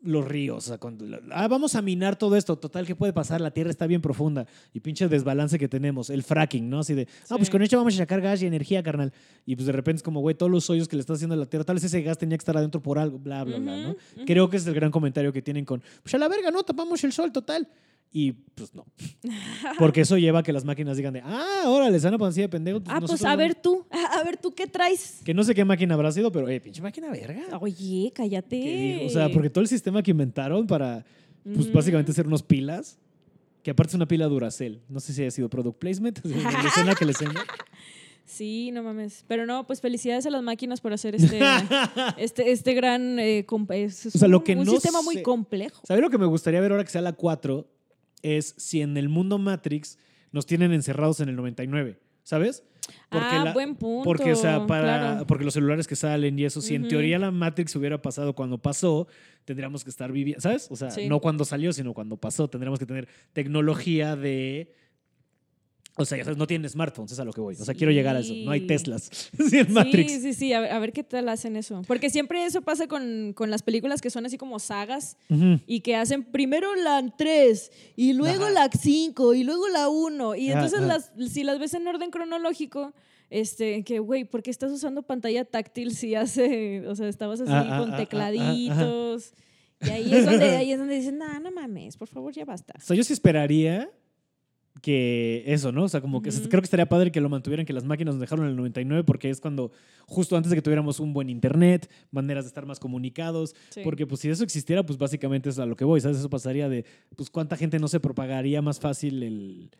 los 0.00 0.26
ríos, 0.26 0.58
o 0.58 0.60
sea, 0.68 0.78
cuando- 0.78 1.04
ah, 1.32 1.48
vamos 1.48 1.74
a 1.74 1.82
minar 1.82 2.16
todo 2.16 2.36
esto, 2.36 2.56
total, 2.56 2.86
¿qué 2.86 2.94
puede 2.94 3.12
pasar? 3.12 3.40
La 3.40 3.50
tierra 3.50 3.70
está 3.70 3.86
bien 3.86 4.00
profunda 4.00 4.46
y 4.72 4.78
pinche 4.80 5.08
desbalance 5.08 5.58
que 5.58 5.68
tenemos, 5.68 6.08
el 6.08 6.22
fracking, 6.22 6.70
¿no? 6.70 6.78
Así 6.80 6.94
de, 6.94 7.08
ah, 7.28 7.36
pues 7.36 7.50
con 7.50 7.62
esto 7.62 7.76
vamos 7.76 7.94
a 7.94 7.98
sacar 7.98 8.20
gas 8.20 8.40
y 8.42 8.46
energía, 8.46 8.82
carnal. 8.82 9.12
Y 9.44 9.56
pues 9.56 9.66
de 9.66 9.72
repente 9.72 9.96
es 9.96 10.02
como, 10.04 10.20
güey, 10.20 10.36
todos 10.36 10.52
los 10.52 10.70
hoyos 10.70 10.86
que 10.86 10.94
le 10.96 11.00
estás 11.00 11.16
haciendo 11.16 11.34
a 11.34 11.38
la 11.38 11.46
tierra, 11.46 11.64
tal 11.64 11.74
vez 11.76 11.84
ese 11.84 12.00
gas 12.02 12.16
tenía 12.16 12.36
que 12.38 12.42
estar 12.42 12.56
adentro 12.56 12.80
por 12.80 12.98
algo, 12.98 13.18
bla, 13.18 13.42
bla, 13.42 13.58
bla, 13.58 13.76
¿no? 13.88 13.96
Creo 14.24 14.48
que 14.48 14.56
es 14.58 14.66
el 14.68 14.74
gran 14.74 14.90
comentario 14.92 15.32
que 15.32 15.42
tienen 15.42 15.64
con, 15.64 15.82
pues 16.02 16.14
a 16.14 16.18
la 16.18 16.28
verga, 16.28 16.50
no, 16.52 16.62
tapamos 16.62 17.02
el 17.02 17.12
sol, 17.12 17.32
total. 17.32 17.68
Y 18.10 18.32
pues 18.32 18.74
no. 18.74 18.86
Porque 19.78 20.00
eso 20.00 20.16
lleva 20.16 20.38
a 20.38 20.42
que 20.42 20.52
las 20.52 20.64
máquinas 20.64 20.96
digan 20.96 21.12
de, 21.12 21.20
ah, 21.24 21.64
órale, 21.66 21.98
se 22.00 22.06
van 22.06 22.14
a 22.14 22.18
poner 22.18 22.30
así 22.30 22.40
de 22.40 22.48
pendejo. 22.48 22.80
Ah, 22.86 23.00
pues 23.06 23.22
a 23.24 23.32
no". 23.32 23.36
ver 23.36 23.54
tú, 23.54 23.86
a 23.90 24.22
ver 24.24 24.36
tú 24.38 24.54
qué 24.54 24.66
traes. 24.66 25.20
Que 25.24 25.34
no 25.34 25.44
sé 25.44 25.54
qué 25.54 25.64
máquina 25.64 25.94
habrá 25.94 26.10
sido, 26.10 26.32
pero, 26.32 26.48
eh, 26.48 26.60
pinche 26.60 26.80
máquina 26.80 27.10
verga. 27.10 27.58
Oye, 27.60 28.10
cállate. 28.14 29.04
O 29.06 29.10
sea, 29.10 29.28
porque 29.30 29.50
todo 29.50 29.60
el 29.62 29.68
sistema 29.68 30.02
que 30.02 30.10
inventaron 30.10 30.66
para, 30.66 31.04
pues 31.44 31.66
Ujú. 31.66 31.72
básicamente 31.74 32.12
hacer 32.12 32.26
unos 32.26 32.42
pilas, 32.42 32.98
que 33.62 33.72
aparte 33.72 33.90
es 33.90 33.94
una 33.96 34.08
pila 34.08 34.26
Duracell. 34.26 34.80
No 34.88 35.00
sé 35.00 35.12
si 35.12 35.20
haya 35.20 35.30
sido 35.30 35.50
product 35.50 35.78
placement, 35.78 36.18
así, 36.24 36.28
la 36.62 36.68
escena 36.68 36.94
que 36.94 37.04
le 37.04 37.10
enseño. 37.10 37.32
Sí, 38.24 38.70
no 38.72 38.82
mames. 38.82 39.24
Pero 39.26 39.46
no, 39.46 39.66
pues 39.66 39.80
felicidades 39.80 40.26
a 40.26 40.30
las 40.30 40.42
máquinas 40.42 40.80
por 40.80 40.92
hacer 40.92 41.14
este, 41.14 41.40
este, 42.18 42.52
este 42.52 42.74
gran. 42.74 43.18
eh, 43.18 43.46
es, 43.70 44.06
es 44.06 44.16
O 44.16 44.18
sea, 44.18 44.28
lo 44.28 44.38
un- 44.38 44.44
que 44.44 44.52
un 44.54 44.64
no 44.64 44.72
sistema 44.72 45.02
muy 45.02 45.22
complejo. 45.22 45.82
¿Sabes 45.86 46.02
lo 46.02 46.10
que 46.10 46.18
me 46.18 46.26
gustaría 46.26 46.60
ver 46.60 46.72
ahora 46.72 46.84
que 46.84 46.90
sea 46.90 47.00
la 47.02 47.12
4? 47.12 47.66
Es 48.22 48.54
si 48.58 48.80
en 48.82 48.96
el 48.96 49.08
mundo 49.08 49.38
Matrix 49.38 49.98
nos 50.32 50.46
tienen 50.46 50.72
encerrados 50.72 51.20
en 51.20 51.28
el 51.28 51.36
99, 51.36 51.98
¿sabes? 52.22 52.64
ah, 53.10 53.42
la- 53.44 53.52
buen 53.52 53.74
punto. 53.76 54.02
Porque, 54.04 54.32
o 54.32 54.36
sea, 54.36 54.66
para, 54.66 54.82
claro. 54.82 55.26
porque 55.26 55.44
los 55.44 55.52
celulares 55.54 55.86
que 55.86 55.94
salen 55.96 56.38
y 56.38 56.44
eso, 56.44 56.60
si 56.62 56.74
en 56.74 56.88
teoría 56.88 57.18
la 57.18 57.30
Matrix 57.30 57.76
hubiera 57.76 58.00
pasado 58.00 58.34
cuando 58.34 58.56
pasó, 58.58 59.06
tendríamos 59.44 59.84
que 59.84 59.90
estar 59.90 60.10
viviendo, 60.10 60.40
¿sabes? 60.40 60.68
O 60.70 60.76
sea, 60.76 60.90
Sí. 60.90 61.06
no 61.08 61.20
cuando 61.20 61.44
salió, 61.44 61.72
sino 61.72 61.92
cuando 61.94 62.16
pasó. 62.16 62.48
Tendríamos 62.48 62.78
que 62.78 62.86
tener 62.86 63.08
tecnología 63.34 64.16
de... 64.16 64.72
O 66.00 66.04
sea, 66.04 66.22
no 66.24 66.46
tienen 66.46 66.70
smartphones, 66.70 67.12
es 67.12 67.18
a 67.18 67.24
lo 67.24 67.32
que 67.32 67.40
voy. 67.40 67.56
O 67.58 67.64
sea, 67.64 67.74
quiero 67.74 67.92
llegar 67.92 68.14
a 68.16 68.20
eso. 68.20 68.32
No 68.44 68.52
hay 68.52 68.60
Sí. 68.60 68.66
Teslas. 68.68 69.10
sí, 69.50 69.58
Matrix. 69.68 70.12
Sí, 70.12 70.20
sí, 70.20 70.32
sí. 70.32 70.52
A 70.52 70.60
ver, 70.60 70.72
a 70.72 70.78
ver 70.78 70.92
qué 70.92 71.02
tal 71.02 71.28
hacen 71.28 71.56
eso. 71.56 71.82
Porque 71.86 72.08
siempre 72.08 72.44
eso 72.44 72.62
pasa 72.62 72.86
con, 72.86 73.32
con 73.34 73.50
las 73.50 73.62
películas 73.62 74.00
que 74.00 74.10
son 74.10 74.24
así 74.24 74.38
como 74.38 74.58
sagas 74.60 75.16
Ujú. 75.28 75.60
y 75.66 75.80
que 75.80 75.96
hacen 75.96 76.22
primero 76.24 76.74
la 76.76 77.04
3 77.16 77.72
y 77.96 78.12
luego 78.12 78.44
Ajá. 78.44 78.52
la 78.52 78.70
5 78.70 79.34
y 79.34 79.42
luego 79.44 79.68
la 79.68 79.88
1. 79.88 80.36
Y 80.36 80.50
Ajá, 80.50 80.60
entonces 80.60 80.78
ajá. 80.78 80.86
las, 81.16 81.32
si 81.32 81.42
las 81.42 81.58
ves 81.58 81.74
en 81.74 81.86
orden 81.88 82.10
cronológico, 82.10 82.94
este, 83.30 83.82
que, 83.84 83.98
güey, 83.98 84.24
¿por 84.24 84.42
qué 84.42 84.50
estás 84.50 84.72
usando 84.72 85.02
pantalla 85.02 85.44
táctil 85.44 85.94
si 85.94 86.14
hace, 86.14 86.86
o 86.86 86.94
sea, 86.94 87.08
estabas 87.08 87.40
así 87.40 87.52
Ah, 87.52 87.60
ah, 87.72 87.78
con 87.80 87.90
ah, 87.90 87.92
ah, 87.92 87.94
ah, 87.94 87.98
tecladitos? 87.98 89.32
Y 89.80 89.90
ahí 89.90 90.14
es 90.14 90.24
donde, 90.24 90.44
ahí 90.56 90.72
es 90.72 90.78
donde 90.78 90.94
dicen, 90.96 91.18
no, 91.18 91.38
no 91.40 91.50
mames, 91.52 91.96
por 91.96 92.08
favor, 92.08 92.32
ya 92.32 92.44
basta. 92.44 92.74
O 92.76 92.80
sea, 92.80 92.96
yo 92.96 93.04
sí 93.04 93.12
esperaría 93.12 93.90
que 94.82 95.42
eso, 95.46 95.72
¿no? 95.72 95.84
O 95.84 95.88
sea, 95.88 96.00
como 96.00 96.22
que 96.22 96.30
creo 96.30 96.60
que 96.60 96.66
estaría 96.66 96.88
padre 96.88 97.10
que 97.10 97.20
lo 97.20 97.28
mantuvieran, 97.28 97.66
que 97.66 97.72
las 97.72 97.84
máquinas 97.84 98.14
nos 98.14 98.20
dejaron 98.20 98.44
en 98.44 98.50
el 98.52 98.56
99, 98.56 99.04
porque 99.04 99.30
es 99.30 99.40
cuando, 99.40 99.72
justo 100.06 100.36
antes 100.36 100.50
de 100.50 100.56
que 100.56 100.62
tuviéramos 100.62 101.00
un 101.00 101.12
buen 101.12 101.28
internet, 101.30 101.90
maneras 102.10 102.44
de 102.44 102.48
estar 102.48 102.64
más 102.66 102.78
comunicados, 102.78 103.54
Sí. 103.70 103.80
porque 103.84 104.06
pues 104.06 104.20
si 104.20 104.28
eso 104.30 104.44
existiera, 104.44 104.84
pues 104.84 104.98
básicamente 104.98 105.48
es 105.48 105.58
a 105.58 105.66
lo 105.66 105.76
que 105.76 105.84
voy, 105.84 106.00
¿sabes? 106.00 106.18
Eso 106.18 106.30
pasaría 106.30 106.68
de, 106.68 106.84
pues 107.16 107.30
cuánta 107.30 107.56
gente 107.56 107.78
no 107.78 107.88
se 107.88 108.00
propagaría 108.00 108.62
más 108.62 108.78
fácil 108.80 109.22
el, 109.22 109.70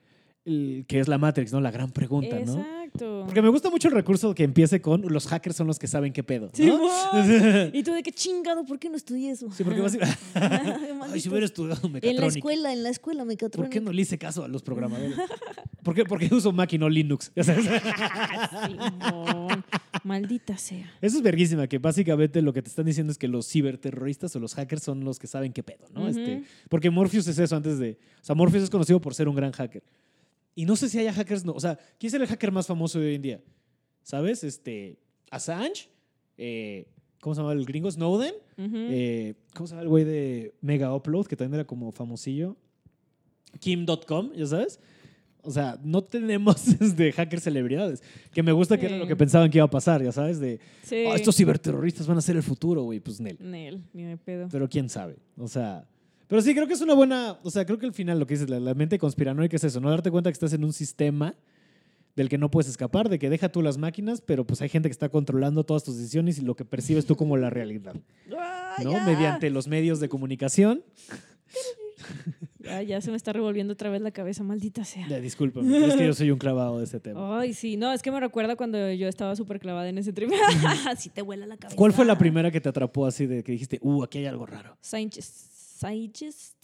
el 0.45 0.85
que 0.89 1.01
es 1.01 1.09
la 1.09 1.19
Matrix, 1.19 1.53
¿no? 1.53 1.61
La 1.61 1.71
gran 1.71 1.91
pregunta, 1.91 2.39
¿no? 2.41 2.65
Exacto. 2.89 3.23
Porque 3.25 3.43
me 3.43 3.49
gusta 3.49 3.71
mucho 3.71 3.89
el 3.89 3.95
recurso 3.95 4.35
que 4.35 4.45
empiece 4.45 4.81
con 4.81 5.03
los 5.03 5.27
hackers 5.27 5.57
son 5.57 5.67
los 5.67 5.79
que 5.79 5.87
saben 5.87 6.13
qué 6.13 6.23
pedo, 6.23 6.51
y 7.73 7.83
tú 7.83 7.93
de 7.93 8.03
qué 8.03 8.13
chingado, 8.13 8.65
¿por 8.65 8.79
qué 8.79 8.89
no 8.89 8.97
estudié 8.97 9.31
eso? 9.31 9.51
Sí, 9.53 9.65
porque 9.65 9.81
básicamente... 9.81 10.19
Ay, 11.13 11.21
si 11.21 11.29
hubiera 11.29 11.47
estudiado 11.47 11.81
En 11.87 11.93
la 11.93 12.01
mecatrónica. 12.01 12.27
escuela, 12.27 12.73
en 12.73 12.83
la 12.83 12.89
escuela 12.91 13.25
me 13.25 13.37
¿Por 13.37 13.69
qué 13.69 13.81
no 13.81 13.93
le 13.93 14.03
hice 14.03 14.19
caso 14.19 14.45
a 14.45 14.49
los 14.49 14.63
programadores? 14.63 15.17
¿Por 15.83 15.95
qué, 15.95 16.05
por 16.05 16.19
qué 16.19 16.35
uso 16.35 16.53
Mac 16.53 16.73
y 16.73 16.79
no 16.79 16.89
Linux? 16.89 17.33
Maldita 20.05 20.57
sea. 20.59 20.93
Eso 21.01 21.17
es 21.17 21.23
verguísima, 21.23 21.67
que 21.67 21.79
básicamente 21.79 22.43
lo 22.43 22.53
que 22.53 22.63
te 22.63 22.69
están 22.69 22.87
diciendo 22.87 23.13
es 23.13 23.19
que 23.19 23.29
los 23.29 23.49
ciberterroristas 23.49 24.35
o 24.37 24.41
los 24.41 24.55
hackers 24.55 24.83
son 24.83 25.05
los 25.05 25.19
que 25.19 25.27
saben 25.27 25.53
qué 25.53 25.63
pedo, 25.63 25.87
¿no? 25.95 26.09
Este, 26.09 26.43
porque 26.69 26.91
Morpheus 26.91 27.27
es 27.29 27.39
eso 27.39 27.57
antes 27.57 27.79
de... 27.79 27.99
O 28.21 28.25
sea, 28.25 28.35
Morpheus 28.35 28.65
es 28.65 28.71
conocido 28.71 29.01
por 29.01 29.15
ser 29.15 29.29
un 29.29 29.37
gran 29.37 29.53
hacker. 29.53 29.83
Y 30.59 30.65
no 30.65 30.75
sé 30.75 30.89
si 30.89 30.99
haya 30.99 31.13
hackers, 31.13 31.45
no. 31.45 31.53
O 31.53 31.61
sea, 31.61 31.79
¿quién 32.01 32.09
es 32.09 32.15
el 32.15 32.27
hacker 32.27 32.51
más 32.51 32.67
famoso 32.67 32.99
de 32.99 33.07
hoy 33.07 33.15
en 33.15 33.23
día? 33.23 33.41
¿Sabes? 34.03 34.43
Este, 34.43 34.99
Assange, 35.31 35.89
eh, 36.37 36.89
¿cómo 37.21 37.37
se 37.37 37.43
llama 37.43 37.53
el 37.53 37.65
gringo? 37.65 37.89
Snowden, 37.89 38.35
eh, 38.57 39.35
¿cómo 39.55 39.69
se 39.69 39.75
llama 39.75 39.83
el 39.83 39.89
güey 39.89 40.03
de 40.05 40.55
Mega 40.61 40.93
Upload, 40.93 41.27
que 41.27 41.37
también 41.37 41.61
era 41.61 41.65
como 41.65 41.93
famosillo? 41.93 42.57
Kim.com, 43.61 44.33
¿ya 44.35 44.47
sabes? 44.47 44.81
O 45.43 45.53
sea, 45.53 45.79
no 45.85 46.03
tenemos 46.03 46.57
de 46.97 47.13
hackers 47.17 47.45
celebridades. 47.45 48.03
Que 48.33 48.43
me 48.43 48.51
gusta 48.51 48.77
que 48.81 48.87
era 48.87 48.99
lo 48.99 49.07
que 49.07 49.15
pensaban 49.15 49.51
que 49.53 49.59
iba 49.59 49.65
a 49.65 49.71
pasar, 49.71 50.03
ya 50.03 50.11
sabes, 50.11 50.41
de 50.41 50.59
sí. 50.83 51.05
"Oh, 51.07 51.15
estos 51.15 51.37
ciberterroristas 51.37 52.09
van 52.09 52.19
a 52.19 52.21
ser 52.21 52.35
el 52.35 52.43
futuro, 52.43 52.83
güey. 52.83 52.99
Pues 52.99 53.21
Nel. 53.21 53.39
Nel, 53.41 53.85
ni 53.93 54.03
de 54.03 54.17
pedo. 54.17 54.49
Pero 54.51 54.69
quién 54.69 54.89
sabe. 54.89 55.19
O 55.37 55.47
sea. 55.47 55.87
Pero 56.29 56.43
sí, 56.43 56.55
creo 56.55 56.67
que 56.67 56.75
es 56.75 56.81
una 56.81 56.95
buena. 56.95 57.39
O 57.43 57.51
sea, 57.51 57.65
creo 57.65 57.79
que 57.79 57.87
al 57.87 57.93
final 57.95 58.19
lo 58.21 58.27
que 58.27 58.35
dices, 58.35 58.49
la, 58.51 58.61
la 58.61 58.75
mente 58.75 58.99
conspiranoica 58.99 59.57
es 59.57 59.65
eso, 59.65 59.81
no 59.81 59.91
darte 59.91 60.11
cuenta 60.11 60.31
que 60.31 60.35
estás 60.35 60.53
en 60.53 60.63
un 60.65 60.73
sistema 60.73 61.35
del 62.17 62.29
que 62.29 62.37
no 62.37 62.51
puedes 62.51 62.69
escapar, 62.69 63.09
de 63.09 63.19
que 63.19 63.31
deja 63.31 63.49
tú 63.49 63.63
las 63.63 63.79
máquinas, 63.79 64.21
pero 64.21 64.45
pues 64.45 64.61
hay 64.61 64.69
gente 64.69 64.89
que 64.89 64.93
está 64.93 65.09
controlando 65.09 65.65
todas 65.65 65.85
tus 65.85 65.97
decisiones 65.97 66.39
y 66.39 66.43
lo 66.43 66.57
que 66.57 66.65
percibes 66.65 67.07
tú 67.07 67.15
como 67.17 67.37
la 67.37 67.49
realidad, 67.49 67.95
Ah, 68.37 68.77
¿no? 68.83 68.93
ya. 68.93 69.05
Mediante 69.05 69.51
los 69.51 69.69
medios 69.69 70.01
de 70.01 70.09
comunicación. 70.09 70.83
Ya, 72.61 72.83
ya 72.83 73.01
se 73.01 73.11
me 73.11 73.17
está 73.17 73.33
revolviendo 73.33 73.73
otra 73.73 73.89
vez 73.89 74.03
la 74.03 74.11
cabeza, 74.11 74.43
maldita 74.43 74.85
sea. 74.85 75.07
Ya, 75.09 75.21
discúlpame, 75.21 75.87
es 75.87 75.95
que 75.95 76.07
yo 76.07 76.13
soy 76.13 76.31
un 76.31 76.39
clavado 76.39 76.79
de 76.79 76.85
este 76.85 77.01
tema. 77.01 77.39
Ay, 77.41 77.55
sí, 77.55 77.77
no, 77.77 77.93
es 77.93 78.03
que 78.03 78.11
me 78.11 78.21
recuerda 78.21 78.57
cuando 78.57 78.93
yo 78.93 79.09
estaba 79.09 79.35
súper 79.37 79.59
clavada 79.61 79.89
en 79.89 79.97
ese 79.99 80.13
trip. 80.13 80.31
Así 80.89 81.09
te 81.09 81.23
vuela 81.23 81.47
la 81.47 81.57
cabeza. 81.57 81.77
¿Cuál 81.77 81.93
fue 81.93 82.05
la 82.05 82.19
primera 82.19 82.51
que 82.51 82.61
te 82.61 82.69
atrapó 82.69 83.07
así 83.07 83.27
de 83.27 83.43
que 83.43 83.53
dijiste, 83.53 83.79
uh, 83.81 84.03
aquí 84.03 84.19
hay 84.19 84.27
algo 84.27 84.45
raro? 84.45 84.77
Scientist. 84.83 85.58
Scientist. 85.79 86.57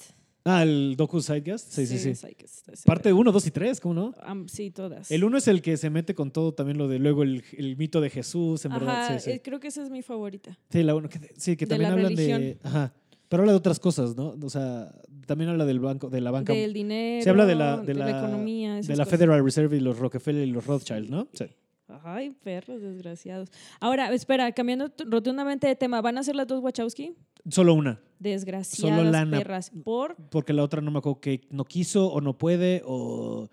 Ah, 0.46 0.62
el 0.62 0.94
Doku 0.96 1.22
Sidecast. 1.22 1.70
Sí, 1.72 1.86
sí, 1.86 1.98
sí. 1.98 2.10
Ese 2.10 2.84
Parte 2.84 3.08
era. 3.08 3.16
1, 3.16 3.32
2 3.32 3.46
y 3.46 3.50
3, 3.50 3.80
¿cómo 3.80 3.94
no? 3.94 4.14
Sí, 4.46 4.70
todas. 4.70 5.10
El 5.10 5.24
uno 5.24 5.38
es 5.38 5.48
el 5.48 5.62
que 5.62 5.76
se 5.78 5.88
mete 5.88 6.14
con 6.14 6.30
todo 6.32 6.52
también 6.52 6.76
lo 6.76 6.86
de 6.86 6.98
luego 6.98 7.22
el, 7.22 7.42
el 7.56 7.76
mito 7.78 8.00
de 8.02 8.10
Jesús, 8.10 8.62
en 8.66 8.72
verdad. 8.72 9.04
Ajá, 9.04 9.18
Sí, 9.18 9.24
sí. 9.24 9.30
eh, 9.36 9.42
creo 9.42 9.58
que 9.58 9.68
esa 9.68 9.82
es 9.82 9.88
mi 9.90 10.02
favorita. 10.02 10.58
Sí, 10.68 10.82
la 10.82 10.94
uno, 10.94 11.08
que, 11.08 11.18
sí, 11.38 11.56
que 11.56 11.64
de 11.64 11.70
también 11.70 11.90
la 11.90 11.94
hablan 11.96 12.14
de. 12.14 12.58
Ajá. 12.62 12.92
Pero 13.28 13.42
habla 13.42 13.52
de 13.52 13.58
otras 13.58 13.80
cosas, 13.80 14.14
¿no? 14.16 14.34
O 14.42 14.50
sea, 14.50 14.92
también 15.26 15.48
habla 15.48 15.64
del 15.64 15.80
banco, 15.80 16.10
de 16.10 16.20
la 16.20 16.30
banca. 16.30 16.52
Del 16.52 16.74
dinero. 16.74 17.22
se 17.24 17.30
habla 17.30 17.46
de 17.46 17.54
la, 17.54 17.78
de 17.78 17.94
la, 17.94 18.10
economía. 18.18 18.74
de 18.74 18.82
la 18.82 19.04
cosas. 19.04 19.08
Federal 19.08 19.42
Reserve 19.42 19.76
y 19.76 19.80
los 19.80 19.98
Rockefeller 19.98 20.46
y 20.46 20.50
los 20.50 20.66
Rothschild, 20.66 21.08
¿no? 21.08 21.28
Sí. 21.32 21.46
Ay, 21.88 22.30
perros 22.30 22.80
desgraciados. 22.80 23.50
Ahora, 23.80 24.12
espera, 24.12 24.50
cambiando 24.52 24.90
rotundamente 25.06 25.66
de 25.66 25.76
tema, 25.76 26.00
¿van 26.00 26.18
a 26.18 26.22
ser 26.22 26.36
las 26.36 26.46
dos 26.46 26.62
Wachowski? 26.62 27.14
Solo 27.48 27.74
una. 27.74 28.00
Desgraciadas 28.18 29.04
lana. 29.12 29.38
perras. 29.38 29.70
Por. 29.84 30.16
Porque 30.30 30.52
la 30.52 30.62
otra 30.62 30.80
no 30.80 30.90
me 30.90 30.98
acuerdo 30.98 31.20
que 31.20 31.42
no 31.50 31.64
quiso 31.64 32.08
o 32.10 32.20
no 32.20 32.38
puede 32.38 32.82
o 32.86 33.50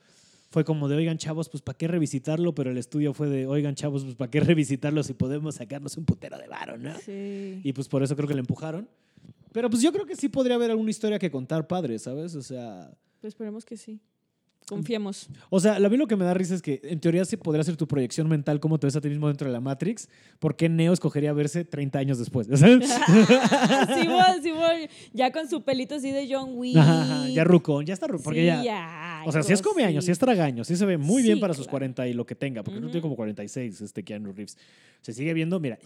fue 0.50 0.66
como 0.66 0.90
de, 0.90 0.96
oigan, 0.96 1.18
chavos, 1.18 1.50
pues 1.50 1.62
¿para 1.62 1.78
qué 1.78 1.88
revisitarlo? 1.88 2.54
Pero 2.54 2.72
el 2.72 2.78
estudio 2.78 3.14
fue 3.14 3.30
de, 3.30 3.48
oigan, 3.48 3.76
chavos, 3.76 4.04
pues 4.04 4.16
¿para 4.16 4.30
qué 4.30 4.42
revisitarlo 4.42 5.02
si 5.04 5.14
podemos 5.14 5.56
sacarnos 5.56 5.96
un 5.98 6.06
putero 6.06 6.38
de 6.38 6.48
varo, 6.48 6.78
¿no? 6.78 6.94
Sí. 7.00 7.62
Y 7.64 7.74
pues 7.74 7.88
por 7.88 8.04
eso 8.04 8.16
creo 8.16 8.28
que 8.28 8.34
le 8.34 8.42
empujaron. 8.42 8.90
Pero 9.54 9.70
pues 9.70 9.82
yo 9.82 9.92
creo 9.92 10.06
que 10.06 10.16
sí 10.16 10.30
podría 10.30 10.56
haber 10.56 10.72
alguna 10.72 10.90
historia 10.90 11.20
que 11.20 11.32
contar 11.32 11.68
padre, 11.68 12.00
¿sabes? 12.00 12.36
O 12.36 12.42
sea. 12.42 12.92
Pues 13.20 13.32
esperemos 13.32 13.66
que 13.66 13.78
sí. 13.78 14.02
Confiemos. 14.72 15.28
O 15.50 15.60
sea, 15.60 15.76
a 15.76 15.80
mí 15.90 15.98
lo 15.98 16.08
que 16.08 16.16
me 16.16 16.24
da 16.24 16.34
risa 16.34 16.56
es 16.56 16.62
que 16.62 16.80
en 16.86 17.02
teoría 17.02 17.26
sí 17.26 17.36
podría 17.36 17.62
ser 17.66 17.76
tu 17.76 17.88
proyección 17.90 18.30
mental 18.30 18.62
cómo 18.62 18.80
te 18.80 18.88
ves 18.88 18.96
a 18.96 19.02
ti 19.02 19.10
mismo 19.10 19.28
dentro 19.28 19.46
de 19.48 19.52
la 19.54 19.60
Matrix. 19.60 20.08
¿Por 20.40 20.56
qué 20.56 20.70
Neo 20.70 20.94
escogería 20.94 21.34
verse 21.34 21.66
30 21.66 22.00
años 22.00 22.18
después? 22.20 22.48
¿Sabes? 22.56 22.90
sí, 22.90 24.08
voy, 24.08 24.42
sí, 24.42 24.52
voy. 24.52 24.90
Ya 25.12 25.32
con 25.34 25.50
su 25.50 25.62
pelito 25.64 25.96
así 25.96 26.10
de 26.12 26.26
John 26.34 26.52
Wick. 26.54 26.78
Ajá, 26.78 27.28
ya 27.28 27.44
rucón, 27.44 27.86
ya 27.86 27.94
está 27.94 28.08
rucón. 28.08 28.24
Porque 28.24 28.40
Sí, 28.42 28.46
ya. 28.46 28.64
ya, 28.64 29.24
O 29.26 29.32
sea, 29.34 29.44
si 29.44 29.52
es 29.52 29.62
come 29.62 29.84
años, 29.84 30.06
si 30.06 30.12
es 30.12 30.20
tragaño, 30.20 30.64
sí 30.64 30.78
se 30.78 30.86
ve 30.86 30.98
muy 30.98 31.22
bien 31.22 31.36
Sí, 31.36 31.42
para 31.42 31.54
sus 31.54 31.66
claro. 31.66 31.72
40 31.80 32.08
y 32.08 32.14
lo 32.14 32.26
que 32.26 32.36
tenga, 32.36 32.64
porque 32.64 32.80
no 32.80 32.86
Ujú. 32.88 32.92
tiene 32.94 33.02
como 33.02 33.16
46 33.18 33.82
este 33.82 34.04
Keanu 34.04 34.32
Reeves. 34.32 34.58
Se 35.02 35.12
sigue 35.14 35.34
viendo, 35.34 35.60
mira, 35.60 35.78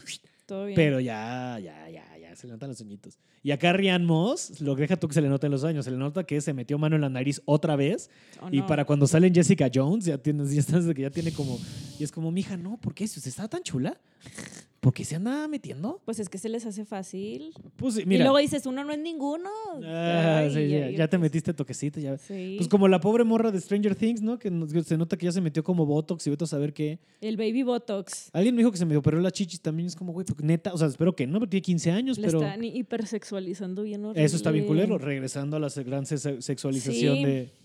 Todo 0.46 0.66
bien. 0.66 0.76
pero 0.76 1.00
ya, 1.00 1.58
ya, 1.60 1.90
ya, 1.90 2.15
se 2.36 2.48
le 2.48 2.54
notan 2.54 2.70
los 2.70 2.78
sueñitos. 2.78 3.18
Y 3.44 3.52
acá 3.52 3.74
Rian 3.74 4.06
Moss, 4.06 4.62
lo 4.62 4.76
que 4.76 4.84
deja 4.84 4.98
tú 4.98 5.08
que 5.08 5.14
se 5.14 5.22
le 5.22 5.30
noten 5.30 5.52
los 5.52 5.64
años, 5.64 5.86
se 5.86 5.92
le 5.92 5.98
nota 5.98 6.24
que 6.24 6.40
se 6.42 6.54
metió 6.54 6.78
mano 6.78 6.96
en 6.96 7.02
la 7.02 7.10
nariz 7.10 7.42
otra 7.46 7.76
vez. 7.76 8.10
¿O 8.42 8.50
Y 8.52 8.60
no? 8.60 8.68
para 8.68 8.86
cuando 8.86 9.08
sale 9.08 9.28
en 9.28 9.36
Jessica 9.36 9.70
Jones, 9.74 10.06
ya 10.06 10.18
tienes, 10.18 10.52
ya 10.54 10.60
estás 10.60 10.86
ya 10.96 11.10
tiene 11.10 11.32
como, 11.32 11.60
y 12.00 12.04
es 12.04 12.12
como, 12.12 12.32
mija, 12.32 12.58
no, 12.58 12.78
¿por 12.78 12.94
qué? 12.94 13.08
Si 13.08 13.20
usted 13.20 13.30
estaba 13.30 13.48
tan 13.48 13.64
chula, 13.64 14.00
¿por 14.80 14.94
qué 14.94 15.04
se 15.04 15.16
anda 15.16 15.48
metiendo? 15.48 16.00
Pues 16.06 16.20
es 16.20 16.30
que 16.30 16.38
se 16.38 16.48
les 16.48 16.64
hace 16.66 16.86
fácil. 16.86 17.54
Pues 17.76 17.96
sí, 17.96 18.02
Y 18.02 18.06
mira. 18.06 18.24
luego 18.26 18.38
dices, 18.38 18.66
uno 18.68 18.84
no 18.84 18.94
es 18.94 19.00
ninguno. 19.00 19.50
Ah, 19.84 20.38
Ay, 20.44 20.52
sí, 20.54 20.96
ya, 20.96 21.08
te 21.08 21.18
pues, 21.18 21.22
metiste 21.22 21.54
toquecito, 21.56 22.00
ya. 22.00 22.18
Sí. 22.20 22.54
Pues 22.58 22.70
como 22.70 22.88
la 22.88 23.00
pobre 23.00 23.24
morra 23.24 23.50
de 23.52 23.60
Stranger 23.60 23.96
Things, 23.96 24.22
¿no? 24.22 24.38
Que 24.38 24.52
se 24.84 24.96
nota 24.98 25.18
que 25.18 25.26
ya 25.26 25.32
se 25.32 25.42
metió 25.42 25.64
como 25.64 25.86
Botox 25.88 26.28
y 26.28 26.30
vete 26.30 26.44
a 26.44 26.48
saber 26.48 26.72
qué. 26.74 27.00
El 27.20 27.36
baby 27.36 27.64
botox. 27.64 28.30
Alguien 28.32 28.54
me 28.54 28.60
dijo 28.62 28.72
que 28.72 28.78
se 28.78 28.86
me 28.86 28.96
operó 28.96 29.20
las 29.20 29.34
chichis 29.34 29.60
también. 29.60 29.88
Es 29.88 29.96
como, 29.96 30.14
güey, 30.14 30.26
porque 30.26 30.44
neta, 30.44 30.72
o 30.74 30.78
sea, 30.78 30.88
espero 30.88 31.16
que 31.16 31.26
no, 31.26 31.40
porque 31.40 31.50
tiene 31.52 31.64
15 31.64 31.92
años, 31.92 32.20
Le 32.20 32.28
pero 32.28 32.42
están 32.44 32.64
hipersexualizando 32.64 33.82
bien 33.84 34.06
horrible. 34.06 34.24
eso 34.24 34.36
está 34.36 34.52
bien 34.52 34.66
culero. 34.66 34.98
Regresando 35.00 35.58
a 35.58 35.60
la 35.60 35.70
gran 35.84 36.06
se- 36.06 36.42
sexualización 36.42 37.16
Sí. 37.18 37.26
de. 37.26 37.65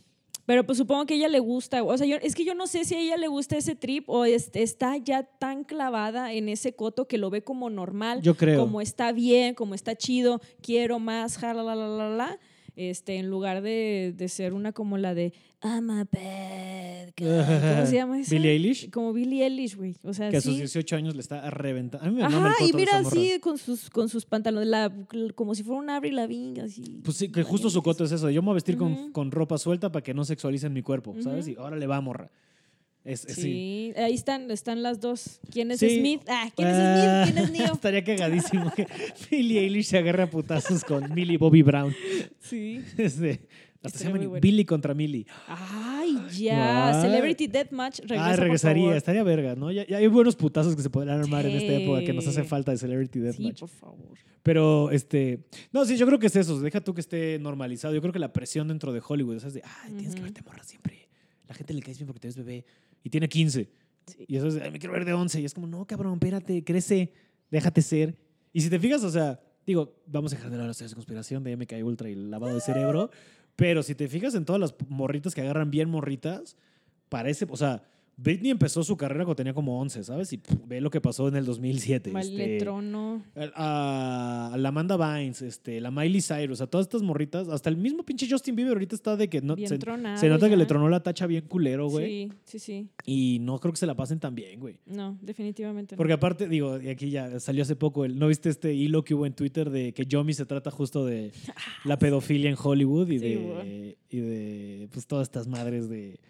Pero 0.51 0.67
pues 0.67 0.79
supongo 0.79 1.07
que 1.07 1.15
a 1.15 1.17
ella 1.17 1.29
le 1.29 1.39
gusta. 1.39 1.81
O 1.85 1.97
sea, 1.97 2.09
yo, 2.09 2.17
es 2.21 2.35
que 2.35 2.45
yo 2.45 2.57
no 2.57 2.67
sé 2.67 2.85
si 2.85 2.97
a 2.97 2.99
ella 2.99 3.17
le 3.17 3.29
gusta 3.29 3.57
ese 3.57 3.77
trip 3.77 4.09
o 4.11 4.25
es- 4.25 4.51
está 4.55 4.97
ya 4.97 5.23
tan 5.23 5.63
clavada 5.63 6.33
en 6.33 6.49
ese 6.49 6.75
coto 6.75 7.07
que 7.07 7.19
lo 7.19 7.31
ve 7.31 7.45
como 7.45 7.71
normal. 7.71 8.21
Yo 8.21 8.35
creo. 8.37 8.59
Como 8.59 8.81
está 8.81 9.13
bien, 9.13 9.55
como 9.55 9.77
está 9.77 9.95
chido, 9.95 10.41
quiero 10.61 10.99
más, 10.99 11.39
jala, 11.39 11.63
la, 11.63 11.77
la, 11.77 11.87
la, 11.87 12.09
la. 12.11 12.39
Este, 12.89 13.17
en 13.17 13.29
lugar 13.29 13.61
de, 13.61 14.15
de 14.17 14.29
ser 14.29 14.55
una 14.55 14.73
como 14.73 14.97
la 14.97 15.15
de 15.15 15.35
I'm 15.63 15.91
a 15.91 16.05
bad 16.05 17.11
guy". 17.17 17.27
¿Cómo 17.75 17.87
se 17.87 17.95
llama 17.95 18.21
esa? 18.21 18.35
Billie 18.35 18.53
Eilish. 18.53 18.91
Como 18.91 19.13
Billie 19.13 19.45
Eilish, 19.45 19.77
güey. 19.77 19.97
O 20.03 20.15
sea, 20.15 20.31
Que 20.31 20.39
a 20.39 20.41
sus 20.41 20.55
sí. 20.55 20.61
18 20.61 20.97
años 20.97 21.15
le 21.15 21.21
está 21.21 21.51
reventando. 21.51 22.07
A 22.07 22.11
mí 22.11 22.17
me 22.17 22.23
Ajá, 22.25 22.55
y 22.67 22.73
mira 22.73 22.99
así 22.99 23.39
con 23.41 23.59
sus, 23.59 23.91
con 23.91 24.09
sus 24.09 24.25
pantalones, 24.25 24.69
la- 24.69 24.91
como 25.35 25.55
si 25.55 25.63
fuera 25.63 25.81
un 25.81 25.91
Avril 25.91 26.17
Lavigne, 26.17 26.63
así. 26.63 27.01
Pues 27.05 27.17
sí, 27.19 27.31
que 27.31 27.43
justo 27.43 27.69
su 27.69 27.83
coto 27.83 28.05
es 28.05 28.13
eso. 28.13 28.31
Yo 28.31 28.41
me 28.41 28.47
voy 28.47 28.53
a 28.53 28.55
vestir 28.55 28.77
con, 28.79 29.13
con 29.13 29.31
ropa 29.31 29.59
suelta 29.59 29.93
para 29.93 30.03
que 30.03 30.15
no 30.15 30.25
sexualicen 30.25 30.73
mi 30.73 30.83
cuerpo, 30.83 31.15
¿sabes? 31.21 31.49
Y 31.49 31.57
ahora 31.57 31.77
le 31.77 31.87
va, 31.87 32.01
morra. 32.01 32.31
Es, 33.05 33.25
es- 33.25 33.35
sí. 33.37 33.43
Sí, 33.43 33.93
ahí 33.97 34.15
están, 34.15 34.51
están 34.51 34.83
las 34.83 35.01
dos. 35.01 35.41
¿Quién 35.51 35.71
es 35.71 35.81
Sí. 35.81 35.99
Smith? 36.01 36.23
Ah, 36.29 36.51
¿quién 36.55 36.69
Ah, 36.69 37.23
es 37.25 37.31
Smith? 37.31 37.35
¿Quién 37.35 37.45
es 37.45 37.51
Neo? 37.71 37.75
Estaría 37.75 38.05
cagadísimo 38.05 38.73
que 38.75 38.87
Billie 39.31 39.61
Eilish 39.61 39.87
se 39.87 39.99
agarre 39.99 40.25
a 40.25 40.31
putazos 40.31 40.85
con 40.85 41.13
Millie 41.15 41.39
Bobby 41.39 41.63
Brown. 41.63 41.95
Sí. 42.41 42.83
Este, 42.99 43.49
hasta 43.83 43.99
se 43.99 44.05
llaman 44.05 44.29
bueno. 44.29 44.41
Billy 44.43 44.67
contra 44.67 44.93
Millie. 44.93 45.25
Ay, 45.49 46.19
ya. 46.39 46.91
Ah. 46.91 47.01
Celebrity 47.03 47.47
Deathmatch. 47.47 48.01
Regresa, 48.01 48.27
ah, 48.27 48.31
por 48.33 48.41
regresaría, 48.41 48.83
favor. 48.85 48.97
estaría 48.97 49.23
verga, 49.23 49.55
¿no? 49.57 49.73
Ya, 49.73 49.87
ya 49.87 49.97
hay 49.97 50.07
buenos 50.07 50.37
putazos 50.37 50.77
que 50.77 50.83
se 50.83 50.91
podrían 50.91 51.19
armar 51.21 51.47
en 51.47 51.57
esta 51.57 51.73
época 51.73 52.05
que 52.05 52.13
nos 52.13 52.27
hace 52.27 52.43
Sí. 52.43 52.47
falta 52.49 52.73
de 52.73 52.77
Celebrity 52.79 53.19
Sí, 53.19 53.23
Deathmatch. 53.25 53.61
por 53.61 53.69
favor. 53.71 54.19
Pero, 54.43 54.91
este. 54.91 55.41
No, 55.73 55.87
sí, 55.87 55.97
yo 55.97 56.05
creo 56.07 56.19
que 56.19 56.27
es 56.27 56.37
eso. 56.37 56.61
Deja 56.61 56.83
tú 56.83 56.93
que 56.93 57.01
esté 57.01 57.39
normalizado. 57.39 57.95
Yo 57.95 58.01
creo 58.03 58.13
que 58.13 58.19
la 58.19 58.33
presión 58.35 58.69
dentro 58.69 58.93
de 58.93 59.01
Hollywood, 59.07 59.39
¿sabes? 59.39 59.55
De, 59.55 59.63
ay, 59.65 59.93
tienes 59.93 60.15
que 60.15 60.21
Ujú. 60.21 60.25
verte 60.25 60.43
morra 60.43 60.63
siempre. 60.63 61.09
La 61.49 61.55
gente 61.55 61.73
le 61.75 61.81
caes 61.83 61.99
bien 61.99 62.07
porque 62.07 62.21
te 62.21 62.29
ves 62.29 62.37
bebé. 62.37 62.65
Y 63.03 63.11
tiene 63.11 63.29
15. 63.29 63.69
Sí. 64.07 64.25
Y 64.27 64.37
eso 64.37 64.49
es, 64.49 64.57
ay, 64.61 64.71
me 64.71 64.79
quiero 64.79 64.93
ver 64.93 65.05
de 65.05 65.13
11. 65.13 65.41
Y 65.41 65.45
es 65.45 65.55
como, 65.55 65.67
no, 65.67 65.87
cabrón, 65.87 66.15
espérate, 66.15 66.65
crece, 66.65 67.13
déjate 67.51 67.83
ser. 67.83 68.17
Y 68.53 68.61
si 68.61 68.71
te 68.71 68.79
fijas, 68.79 69.03
o 69.05 69.11
sea, 69.11 69.41
digo, 69.67 69.95
vamos 70.07 70.33
a 70.33 70.37
dejar 70.37 70.51
de 70.51 70.57
lado 70.57 70.69
las 70.69 70.79
de 70.79 70.95
conspiración 70.95 71.45
de 71.45 71.57
MK 71.57 71.73
Ultra 71.85 72.09
y 72.09 72.13
el 72.13 72.31
lavado 72.31 72.55
de 72.55 72.61
cerebro. 72.61 73.11
Pero 73.57 73.83
si 73.83 73.95
te 73.95 74.09
fijas 74.09 74.35
en 74.35 74.45
todas 74.45 74.61
las 74.61 74.75
morritas 74.89 75.35
que 75.35 75.43
agarran 75.43 75.71
bien 75.71 75.91
morritas, 75.91 76.57
parece, 77.09 77.47
o 77.49 77.57
sea, 77.57 77.83
Britney 78.23 78.51
empezó 78.51 78.83
su 78.83 78.97
carrera 78.97 79.25
cuando 79.25 79.37
tenía 79.37 79.55
como 79.55 79.81
11, 79.81 80.05
¿sabes? 80.05 80.33
Y 80.33 80.39
pff, 80.39 80.55
ve 80.67 80.81
lo 80.81 80.91
que 80.91 81.01
pasó 81.01 81.29
en 81.29 81.37
el 81.37 81.47
2007. 81.47 82.11
Mal 82.11 82.29
este, 82.29 82.59
trono. 82.59 83.23
a, 83.55 84.51
a 84.53 84.57
la 84.59 84.69
Amanda 84.69 84.97
Bynes, 84.97 85.41
este, 85.41 85.81
la 85.81 85.91
Miley 85.91 86.21
Cyrus, 86.21 86.61
a 86.61 86.67
todas 86.67 86.87
estas 86.87 87.03
morritas, 87.03 87.49
hasta 87.49 87.71
el 87.71 87.77
mismo 87.79 88.05
pinche 88.05 88.27
Justin 88.29 88.57
Bieber 88.57 88.75
ahorita 88.75 88.95
está 88.95 89.17
de 89.17 89.29
que 89.29 89.41
no, 89.41 89.57
Bien 89.57 89.69
se, 89.69 89.79
tronado 89.79 90.19
se 90.19 90.29
nota 90.29 90.51
que 90.51 90.57
le 90.57 90.67
tronó 90.67 90.89
la 90.91 91.03
tacha 91.03 91.27
bien 91.27 91.47
culero, 91.47 91.89
güey. 91.89 92.29
Sí, 92.29 92.33
sí, 92.45 92.59
sí. 92.59 92.89
Y 93.07 93.39
no 93.41 93.59
creo 93.59 93.73
que 93.73 93.79
se 93.79 93.87
la 93.87 93.95
pasen 93.95 94.21
tan 94.21 94.35
bien, 94.35 94.61
güey. 94.61 94.77
No, 94.85 95.19
definitivamente 95.23 95.95
no. 95.95 95.97
Porque 95.97 96.13
aparte, 96.13 96.47
digo, 96.47 96.79
y 96.79 96.89
aquí 96.89 97.11
ya 97.11 97.41
salió 97.41 97.63
hace 97.63 97.77
poco, 97.77 98.05
el, 98.05 98.19
¿no 98.19 98.29
viste 98.29 98.51
este 98.51 98.75
hilo 98.75 99.03
que 99.03 99.15
hubo 99.15 99.25
en 99.25 99.33
Twitter 99.33 99.71
de 99.71 99.95
que 99.95 100.05
Yomi 100.05 100.35
se 100.35 100.45
trata 100.45 100.71
justo 100.71 101.07
de 101.07 101.33
la 101.85 101.99
pedofilia 101.99 102.51
en 102.51 102.57
Hollywood 102.63 103.09
y 103.11 103.19
Sí, 103.19 103.25
de, 103.25 103.99
y 104.11 104.19
de 104.19 104.89
pues 104.93 105.07
todas 105.07 105.29
estas 105.29 105.47
madres 105.47 105.89
de 105.89 106.21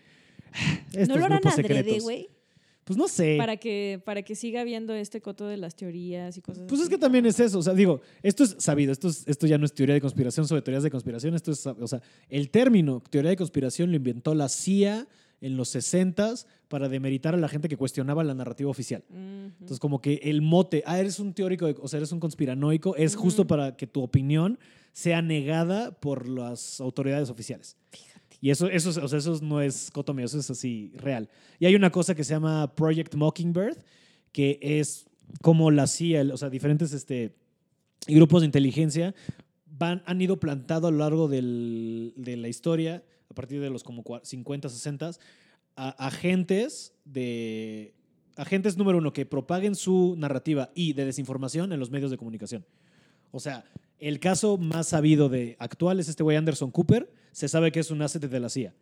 ¿No 1.08 1.16
lo 1.16 1.24
harán 1.24 1.40
adrede, 1.46 2.00
güey? 2.00 2.28
Pues 2.84 2.96
no 2.96 3.06
sé. 3.06 3.36
Para 3.38 3.56
que, 3.56 4.00
para 4.04 4.22
que 4.22 4.34
siga 4.34 4.64
viendo 4.64 4.94
este 4.94 5.20
coto 5.20 5.46
de 5.46 5.56
las 5.56 5.76
teorías 5.76 6.36
y 6.36 6.40
cosas 6.40 6.64
Pues 6.66 6.80
es 6.80 6.88
que 6.88 6.98
también 6.98 7.24
es 7.26 7.38
eso, 7.38 7.58
o 7.60 7.62
sea, 7.62 7.72
digo, 7.74 8.00
esto 8.22 8.42
es 8.42 8.56
sabido, 8.58 8.90
esto, 8.90 9.08
es- 9.08 9.22
esto 9.28 9.46
ya 9.46 9.58
no 9.58 9.64
es 9.64 9.72
teoría 9.74 9.94
de 9.94 10.00
conspiración 10.00 10.48
sobre 10.48 10.62
teorías 10.62 10.82
de 10.82 10.90
conspiración, 10.90 11.34
esto 11.34 11.52
es, 11.52 11.64
o 11.66 11.86
sea, 11.86 12.02
el 12.28 12.50
término 12.50 13.00
teoría 13.08 13.30
de 13.30 13.36
conspiración 13.36 13.90
lo 13.90 13.96
inventó 13.96 14.34
la 14.34 14.48
CIA 14.48 15.06
en 15.40 15.56
los 15.56 15.72
60s 15.74 16.46
para 16.68 16.88
demeritar 16.88 17.34
a 17.34 17.38
la 17.38 17.48
gente 17.48 17.68
que 17.68 17.76
cuestionaba 17.76 18.24
la 18.24 18.34
narrativa 18.34 18.68
oficial. 18.68 19.04
Entonces, 19.10 19.78
como 19.78 20.00
que 20.00 20.14
el 20.24 20.42
mote, 20.42 20.82
ah, 20.84 20.98
eres 20.98 21.20
un 21.20 21.32
teórico, 21.32 21.66
de- 21.66 21.76
o 21.80 21.86
sea, 21.86 21.98
eres 21.98 22.10
un 22.12 22.18
conspiranoico, 22.18 22.96
es 22.96 23.14
justo 23.14 23.46
para 23.46 23.76
que 23.76 23.86
tu 23.86 24.02
opinión 24.02 24.58
sea 24.92 25.22
negada 25.22 25.92
por 25.92 26.28
las 26.28 26.80
autoridades 26.80 27.30
oficiales. 27.30 27.76
Y 28.40 28.50
eso, 28.50 28.68
eso, 28.68 28.90
es- 28.90 28.96
o 28.96 29.06
sea, 29.08 29.18
eso 29.18 29.38
no 29.42 29.60
es 29.60 29.90
cotomeo, 29.90 30.24
eso 30.26 30.38
es 30.38 30.50
así 30.50 30.92
real. 30.96 31.28
Y 31.58 31.66
hay 31.66 31.74
una 31.74 31.90
cosa 31.90 32.14
que 32.14 32.24
se 32.24 32.32
llama 32.34 32.74
Project 32.74 33.14
Mockingbird, 33.14 33.76
que 34.32 34.58
es 34.62 35.06
como 35.42 35.70
la 35.70 35.86
CIA, 35.86 36.24
o 36.32 36.36
sea, 36.36 36.48
diferentes 36.50 36.92
este, 36.92 37.34
grupos 38.06 38.40
de 38.42 38.46
inteligencia 38.46 39.14
van, 39.66 40.02
han 40.06 40.20
ido 40.20 40.38
plantado 40.40 40.88
a 40.88 40.90
lo 40.90 40.98
largo 40.98 41.28
del- 41.28 42.12
de 42.16 42.36
la 42.36 42.48
historia, 42.48 43.04
a 43.30 43.34
partir 43.34 43.60
de 43.60 43.70
los 43.70 43.84
como 43.84 44.02
cua- 44.02 44.20
50, 44.24 44.68
60, 44.68 45.10
a 45.76 45.88
agentes 46.06 46.92
de... 47.04 47.94
Agentes 48.36 48.76
número 48.78 48.98
uno, 48.98 49.12
que 49.12 49.26
propaguen 49.26 49.74
su 49.74 50.14
narrativa 50.16 50.70
y 50.74 50.94
de 50.94 51.04
desinformación 51.04 51.72
en 51.72 51.80
los 51.80 51.90
medios 51.90 52.10
de 52.10 52.16
comunicación. 52.16 52.64
O 53.32 53.40
sea, 53.40 53.64
el 54.00 54.18
caso 54.20 54.56
más 54.58 54.88
sabido 54.88 55.28
de 55.28 55.56
actual 55.58 56.00
es 56.00 56.08
este 56.08 56.22
güey 56.22 56.36
Anderson 56.36 56.70
Cooper. 56.70 57.10
Se 57.32 57.48
sabe 57.48 57.70
que 57.70 57.80
es 57.80 57.90
un 57.90 58.02
asset 58.02 58.22
de 58.22 58.40
la 58.40 58.48
CIA. 58.48 58.74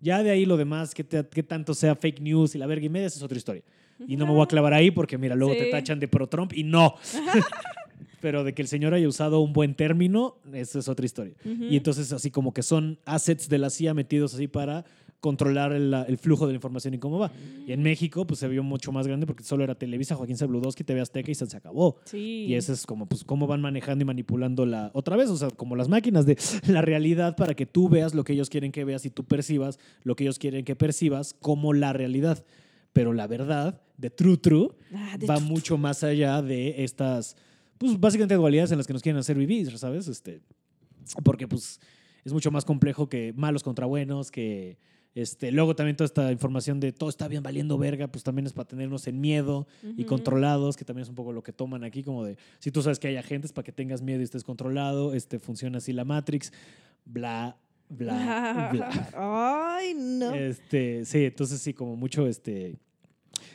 Ya 0.00 0.22
de 0.22 0.30
ahí 0.30 0.44
lo 0.44 0.56
demás, 0.56 0.94
que, 0.94 1.04
te- 1.04 1.26
que 1.26 1.42
tanto 1.42 1.72
sea 1.74 1.94
fake 1.94 2.20
news 2.20 2.54
y 2.54 2.58
la 2.58 2.66
verga 2.66 2.84
y 2.86 2.88
media, 2.88 3.06
esa 3.06 3.18
es 3.18 3.22
otra 3.22 3.38
historia. 3.38 3.62
Y 4.08 4.16
no 4.16 4.26
me 4.26 4.32
voy 4.32 4.42
a 4.42 4.46
clavar 4.46 4.74
ahí 4.74 4.90
porque, 4.90 5.16
mira, 5.16 5.34
luego 5.36 5.54
te 5.54 5.70
tachan 5.70 6.00
de 6.00 6.08
pro 6.08 6.26
Trump 6.26 6.52
y 6.54 6.64
no. 6.64 6.96
Pero 8.20 8.42
de 8.42 8.54
que 8.54 8.62
el 8.62 8.68
señor 8.68 8.94
haya 8.94 9.06
usado 9.06 9.40
un 9.40 9.52
buen 9.52 9.74
término, 9.74 10.38
esa 10.52 10.78
es 10.78 10.88
otra 10.88 11.04
historia. 11.04 11.34
Y 11.44 11.76
entonces, 11.76 12.10
así 12.12 12.30
como 12.30 12.54
que 12.54 12.62
son 12.62 12.98
assets 13.04 13.48
de 13.50 13.58
la 13.58 13.68
CIA 13.70 13.92
metidos 13.92 14.34
así 14.34 14.48
para 14.48 14.84
controlar 15.24 15.72
el, 15.72 15.94
el 16.06 16.18
flujo 16.18 16.46
de 16.46 16.52
la 16.52 16.56
información 16.56 16.92
y 16.92 16.98
cómo 16.98 17.18
va. 17.18 17.32
Y 17.66 17.72
en 17.72 17.82
México, 17.82 18.26
pues 18.26 18.40
se 18.40 18.46
vio 18.46 18.62
mucho 18.62 18.92
más 18.92 19.06
grande 19.06 19.24
porque 19.24 19.42
solo 19.42 19.64
era 19.64 19.74
Televisa, 19.74 20.16
Joaquín 20.16 20.36
Sabludowski, 20.36 20.84
TV 20.84 21.00
Azteca 21.00 21.30
y 21.30 21.34
se 21.34 21.46
se 21.46 21.56
acabó. 21.56 21.96
Sí. 22.04 22.44
Y 22.46 22.54
eso 22.56 22.74
es 22.74 22.84
como, 22.84 23.06
pues, 23.06 23.24
cómo 23.24 23.46
van 23.46 23.62
manejando 23.62 24.02
y 24.02 24.04
manipulando 24.04 24.66
la. 24.66 24.90
Otra 24.92 25.16
vez, 25.16 25.30
o 25.30 25.36
sea, 25.38 25.48
como 25.48 25.76
las 25.76 25.88
máquinas 25.88 26.26
de 26.26 26.36
la 26.68 26.82
realidad 26.82 27.36
para 27.36 27.54
que 27.54 27.64
tú 27.64 27.88
veas 27.88 28.12
lo 28.14 28.22
que 28.22 28.34
ellos 28.34 28.50
quieren 28.50 28.70
que 28.70 28.84
veas 28.84 29.06
y 29.06 29.10
tú 29.10 29.24
percibas 29.24 29.78
lo 30.02 30.14
que 30.14 30.24
ellos 30.24 30.38
quieren 30.38 30.62
que 30.62 30.76
percibas 30.76 31.32
como 31.32 31.72
la 31.72 31.94
realidad. 31.94 32.44
Pero 32.92 33.14
la 33.14 33.26
verdad, 33.26 33.80
de 33.96 34.10
True 34.10 34.36
True, 34.36 34.68
Ah, 34.94 35.16
de 35.18 35.26
va 35.26 35.40
mucho 35.40 35.78
más 35.78 36.04
allá 36.04 36.42
de 36.42 36.84
estas, 36.84 37.34
pues, 37.78 37.98
básicamente 37.98 38.34
dualidades 38.34 38.72
en 38.72 38.76
las 38.76 38.86
que 38.86 38.92
nos 38.92 39.00
quieren 39.00 39.20
hacer 39.20 39.38
vivir, 39.38 39.78
¿sabes? 39.78 40.06
Este, 40.06 40.42
porque, 41.24 41.48
pues, 41.48 41.80
es 42.24 42.32
mucho 42.34 42.50
más 42.50 42.66
complejo 42.66 43.08
que 43.08 43.32
malos 43.34 43.62
contra 43.62 43.86
buenos, 43.86 44.30
que. 44.30 44.76
Este, 45.14 45.52
luego 45.52 45.76
también 45.76 45.96
toda 45.96 46.06
esta 46.06 46.32
información 46.32 46.80
de 46.80 46.92
todo 46.92 47.08
está 47.08 47.28
bien 47.28 47.42
valiendo 47.42 47.78
verga, 47.78 48.08
pues 48.08 48.24
también 48.24 48.46
es 48.46 48.52
para 48.52 48.66
tenernos 48.66 49.06
en 49.06 49.20
miedo 49.20 49.68
y 49.96 50.04
controlados, 50.04 50.76
que 50.76 50.84
también 50.84 51.04
es 51.04 51.08
un 51.08 51.14
poco 51.14 51.32
lo 51.32 51.42
que 51.42 51.52
toman 51.52 51.84
aquí, 51.84 52.02
como 52.02 52.24
de, 52.24 52.36
si 52.58 52.72
tú 52.72 52.82
sabes 52.82 52.98
que 52.98 53.06
hay 53.06 53.16
agentes 53.16 53.52
para 53.52 53.64
que 53.64 53.70
tengas 53.70 54.02
miedo 54.02 54.20
y 54.20 54.24
estés 54.24 54.42
controlado, 54.42 55.14
este, 55.14 55.38
funciona 55.38 55.78
así 55.78 55.92
la 55.92 56.04
Matrix, 56.04 56.52
bla, 57.04 57.56
bla, 57.88 58.70
bla. 58.72 59.10
Ay, 59.14 59.94
no. 59.94 60.34
Este, 60.34 61.04
sí, 61.04 61.26
entonces 61.26 61.60
sí, 61.60 61.74
como 61.74 61.94
mucho, 61.94 62.26
este, 62.26 62.76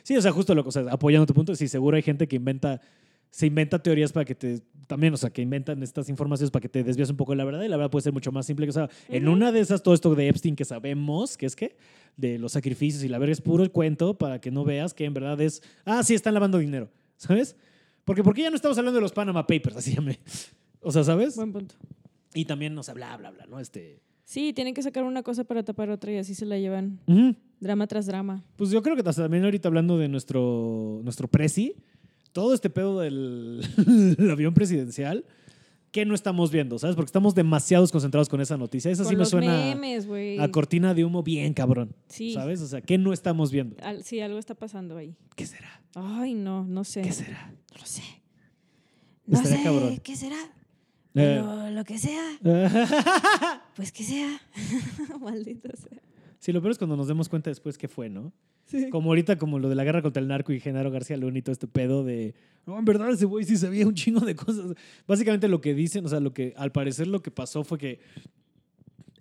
sí, 0.02 0.16
o 0.16 0.22
sea, 0.22 0.32
justo 0.32 0.54
lo 0.54 0.62
que, 0.62 0.70
o 0.70 0.72
sea, 0.72 0.84
apoyando 0.90 1.26
tu 1.26 1.34
punto, 1.34 1.54
sí, 1.54 1.68
seguro 1.68 1.94
hay 1.94 2.02
gente 2.02 2.26
que 2.26 2.36
inventa, 2.36 2.80
se 3.28 3.46
inventa 3.46 3.82
teorías 3.82 4.12
para 4.12 4.24
que 4.24 4.34
te 4.34 4.62
también, 4.90 5.14
o 5.14 5.16
sea, 5.16 5.30
que 5.30 5.40
inventan 5.40 5.80
estas 5.84 6.08
informaciones 6.08 6.50
para 6.50 6.62
que 6.62 6.68
te 6.68 6.82
desvías 6.82 7.10
un 7.10 7.16
poco 7.16 7.30
de 7.30 7.36
la 7.36 7.44
verdad 7.44 7.62
y 7.62 7.68
la 7.68 7.76
verdad 7.76 7.92
puede 7.92 8.02
ser 8.02 8.12
mucho 8.12 8.32
más 8.32 8.44
simple 8.44 8.66
que, 8.66 8.70
o 8.70 8.72
sea, 8.72 8.90
en 9.08 9.28
una 9.28 9.52
de 9.52 9.60
esas, 9.60 9.84
todo 9.84 9.94
esto 9.94 10.16
de 10.16 10.26
Epstein 10.28 10.56
que 10.56 10.64
sabemos, 10.64 11.36
que 11.36 11.46
es 11.46 11.54
que, 11.54 11.76
de 12.16 12.40
los 12.40 12.52
sacrificios 12.52 13.04
y 13.04 13.08
la 13.08 13.18
verga 13.18 13.32
es 13.32 13.40
puro 13.40 13.62
el 13.62 13.70
cuento 13.70 14.18
para 14.18 14.40
que 14.40 14.50
no 14.50 14.64
veas 14.64 14.92
que 14.92 15.04
en 15.04 15.14
verdad 15.14 15.40
es, 15.40 15.62
ah, 15.84 16.02
sí, 16.02 16.14
están 16.14 16.34
lavando 16.34 16.58
dinero, 16.58 16.90
¿sabes? 17.16 17.54
Porque, 18.04 18.24
porque 18.24 18.42
ya 18.42 18.50
no 18.50 18.56
estamos 18.56 18.76
hablando 18.78 18.96
de 18.96 19.02
los 19.02 19.12
Panama 19.12 19.46
Papers, 19.46 19.76
así 19.76 19.94
ya 19.94 20.00
me... 20.00 20.18
O 20.80 20.90
sea, 20.90 21.04
¿sabes? 21.04 21.36
Buen 21.36 21.52
punto. 21.52 21.76
Y 22.34 22.46
también, 22.46 22.76
o 22.76 22.82
sea, 22.82 22.94
bla, 22.94 23.16
bla, 23.16 23.30
bla, 23.30 23.46
¿no? 23.46 23.60
Este... 23.60 24.02
Sí, 24.24 24.52
tienen 24.52 24.74
que 24.74 24.82
sacar 24.82 25.04
una 25.04 25.22
cosa 25.22 25.44
para 25.44 25.62
tapar 25.62 25.90
otra 25.90 26.10
y 26.10 26.16
así 26.16 26.34
se 26.34 26.46
la 26.46 26.58
llevan 26.58 26.98
ujú. 27.06 27.36
drama 27.60 27.86
tras 27.86 28.06
drama. 28.06 28.42
Pues 28.56 28.70
yo 28.70 28.82
creo 28.82 28.96
que 28.96 29.04
también 29.04 29.44
ahorita 29.44 29.68
hablando 29.68 29.98
de 29.98 30.08
nuestro, 30.08 31.00
nuestro 31.04 31.28
presi, 31.28 31.76
todo 32.32 32.54
este 32.54 32.70
pedo 32.70 33.00
del 33.00 33.60
el 34.18 34.30
avión 34.30 34.54
presidencial, 34.54 35.24
que 35.92 36.04
no 36.06 36.14
estamos 36.14 36.52
viendo, 36.52 36.78
¿sabes? 36.78 36.94
Porque 36.94 37.08
estamos 37.08 37.34
demasiados 37.34 37.90
concentrados 37.90 38.28
con 38.28 38.40
esa 38.40 38.56
noticia. 38.56 38.90
Esa 38.92 39.02
Con 39.02 39.10
sí 39.10 39.16
me 39.16 39.24
suena 39.26 39.52
memes, 39.74 40.06
a 40.38 40.48
cortina 40.52 40.94
de 40.94 41.04
humo 41.04 41.22
bien 41.24 41.52
cabrón, 41.52 41.94
Sí. 42.08 42.32
¿sabes? 42.32 42.60
O 42.60 42.68
sea, 42.68 42.80
¿qué 42.80 42.96
no 42.96 43.12
estamos 43.12 43.50
viendo? 43.50 43.74
Al- 43.82 44.04
sí, 44.04 44.20
algo 44.20 44.38
está 44.38 44.54
pasando 44.54 44.96
ahí. 44.96 45.16
¿Qué 45.34 45.46
será? 45.46 45.82
Ay, 45.96 46.34
no, 46.34 46.64
no 46.64 46.84
sé. 46.84 47.02
¿Qué 47.02 47.10
será? 47.12 47.52
No 47.72 47.80
lo 47.80 47.86
sé. 47.86 48.02
No 49.26 49.36
Estaría 49.38 49.58
sé 49.58 49.64
cabrón. 49.64 49.98
qué 49.98 50.14
será. 50.16 50.36
Eh. 50.42 50.50
Pero 51.12 51.70
lo 51.70 51.84
que 51.84 51.98
sea, 51.98 52.22
pues 53.74 53.90
que 53.90 54.04
sea. 54.04 54.40
Maldito 55.20 55.70
sea. 55.76 56.00
Sí, 56.40 56.52
lo 56.52 56.60
peor 56.62 56.72
es 56.72 56.78
cuando 56.78 56.96
nos 56.96 57.06
demos 57.06 57.28
cuenta 57.28 57.50
después 57.50 57.76
qué 57.78 57.86
fue, 57.86 58.08
¿no? 58.08 58.32
Sí. 58.64 58.88
Como 58.88 59.10
ahorita, 59.10 59.36
como 59.36 59.58
lo 59.58 59.68
de 59.68 59.74
la 59.74 59.84
guerra 59.84 60.00
contra 60.00 60.22
el 60.22 60.28
narco 60.28 60.52
y 60.52 60.58
Genaro 60.60 60.90
García 60.90 61.16
Luna 61.18 61.38
y 61.38 61.42
todo 61.42 61.52
este 61.52 61.66
pedo 61.66 62.02
de, 62.02 62.34
no, 62.66 62.78
en 62.78 62.84
verdad 62.86 63.10
ese 63.10 63.26
güey 63.26 63.44
sí 63.44 63.56
sabía 63.58 63.86
un 63.86 63.94
chingo 63.94 64.20
de 64.20 64.34
cosas. 64.34 64.74
Básicamente 65.06 65.48
lo 65.48 65.60
que 65.60 65.74
dicen, 65.74 66.04
o 66.06 66.08
sea, 66.08 66.18
lo 66.18 66.32
que 66.32 66.54
al 66.56 66.72
parecer 66.72 67.06
lo 67.08 67.20
que 67.22 67.30
pasó 67.30 67.62
fue 67.62 67.78
que 67.78 68.00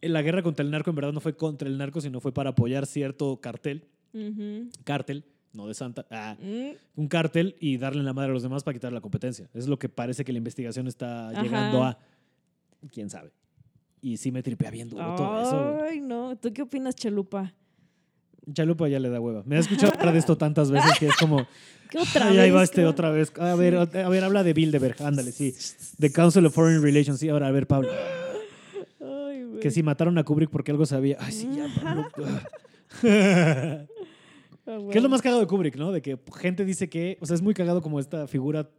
la 0.01 0.21
guerra 0.21 0.43
contra 0.43 0.63
el 0.63 0.71
narco 0.71 0.91
en 0.91 0.95
verdad 0.95 1.11
no 1.11 1.19
fue 1.19 1.35
contra 1.35 1.67
el 1.67 1.77
narco, 1.77 1.99
sino 1.99 2.21
fue 2.21 2.31
para 2.33 2.51
apoyar 2.51 2.85
cierto 2.85 3.41
cartel, 3.41 3.83
Ujú. 4.13 4.69
cártel, 4.85 5.25
no 5.51 5.67
de 5.67 5.73
Santa, 5.73 6.05
ah, 6.11 6.37
Mm, 6.39 7.01
un 7.01 7.07
cártel 7.09 7.55
y 7.59 7.77
darle 7.77 8.03
la 8.03 8.13
madre 8.13 8.29
a 8.29 8.33
los 8.33 8.43
demás 8.43 8.63
para 8.63 8.75
quitar 8.75 8.93
la 8.93 9.01
competencia. 9.01 9.49
Es 9.53 9.67
lo 9.67 9.77
que 9.77 9.89
parece 9.89 10.23
que 10.23 10.31
la 10.31 10.37
investigación 10.37 10.87
está 10.87 11.31
Ajá. 11.31 11.41
llegando 11.43 11.83
a, 11.83 11.97
quién 12.93 13.09
sabe. 13.09 13.31
Y 14.01 14.17
sí 14.17 14.31
me 14.31 14.41
tripea 14.41 14.71
bien 14.71 14.89
duro 14.89 15.15
todo 15.15 15.41
eso. 15.41 15.84
Ay, 15.84 15.99
no. 15.99 16.38
¿Tú 16.38 16.53
qué 16.53 16.61
opinas, 16.61 16.95
Chalupa? 16.95 17.53
Chalupa 18.53 18.88
ya 18.88 18.99
le 18.99 19.09
da 19.09 19.19
hueva. 19.19 19.43
Me 19.45 19.57
ha 19.57 19.59
escuchado 19.59 19.93
hablar 19.93 20.13
de 20.13 20.19
esto 20.19 20.38
tantas 20.38 20.71
veces 20.71 20.97
que 20.97 21.07
es 21.07 21.15
como... 21.17 21.45
¿Qué 21.89 21.97
otra 21.97 22.27
Ay, 22.27 22.38
vez? 22.38 22.45
ahí 22.45 22.51
va 22.51 22.63
este 22.63 22.85
otra 22.85 23.09
vez. 23.09 23.34
A 23.39 23.55
ver, 23.55 23.76
a 23.76 23.85
ver, 23.85 24.23
habla 24.23 24.43
de 24.43 24.53
Bilderberg. 24.53 25.01
Ándale, 25.01 25.31
sí. 25.31 25.55
The 25.99 26.11
Council 26.11 26.45
of 26.45 26.53
Foreign 26.53 26.84
Relations. 26.84 27.19
Sí, 27.19 27.30
ahora, 27.30 27.47
a 27.47 27.51
ver, 27.51 27.65
Pablo. 27.65 27.89
Ay, 29.01 29.43
güey. 29.43 29.59
Que 29.59 29.71
si 29.71 29.81
mataron 29.81 30.17
a 30.19 30.23
Kubrick 30.23 30.51
porque 30.51 30.69
algo 30.69 30.85
sabía. 30.85 31.17
Ay, 31.19 31.31
sí, 31.31 31.49
ya, 31.51 31.67
Pablo. 31.84 32.07
Ah, 32.13 33.85
¿Qué 34.65 34.73
es 34.76 34.84
bueno. 34.84 35.01
lo 35.01 35.09
más 35.09 35.21
cagado 35.23 35.41
de 35.41 35.47
Kubrick, 35.47 35.76
no? 35.77 35.91
De 35.91 36.01
que 36.01 36.19
gente 36.38 36.63
dice 36.63 36.89
que. 36.89 37.17
O 37.21 37.26
sea, 37.26 37.34
es 37.35 37.41
muy 37.41 37.55
cagado 37.55 37.81
como 37.81 37.99
esta 37.99 38.27
figura 38.27 38.69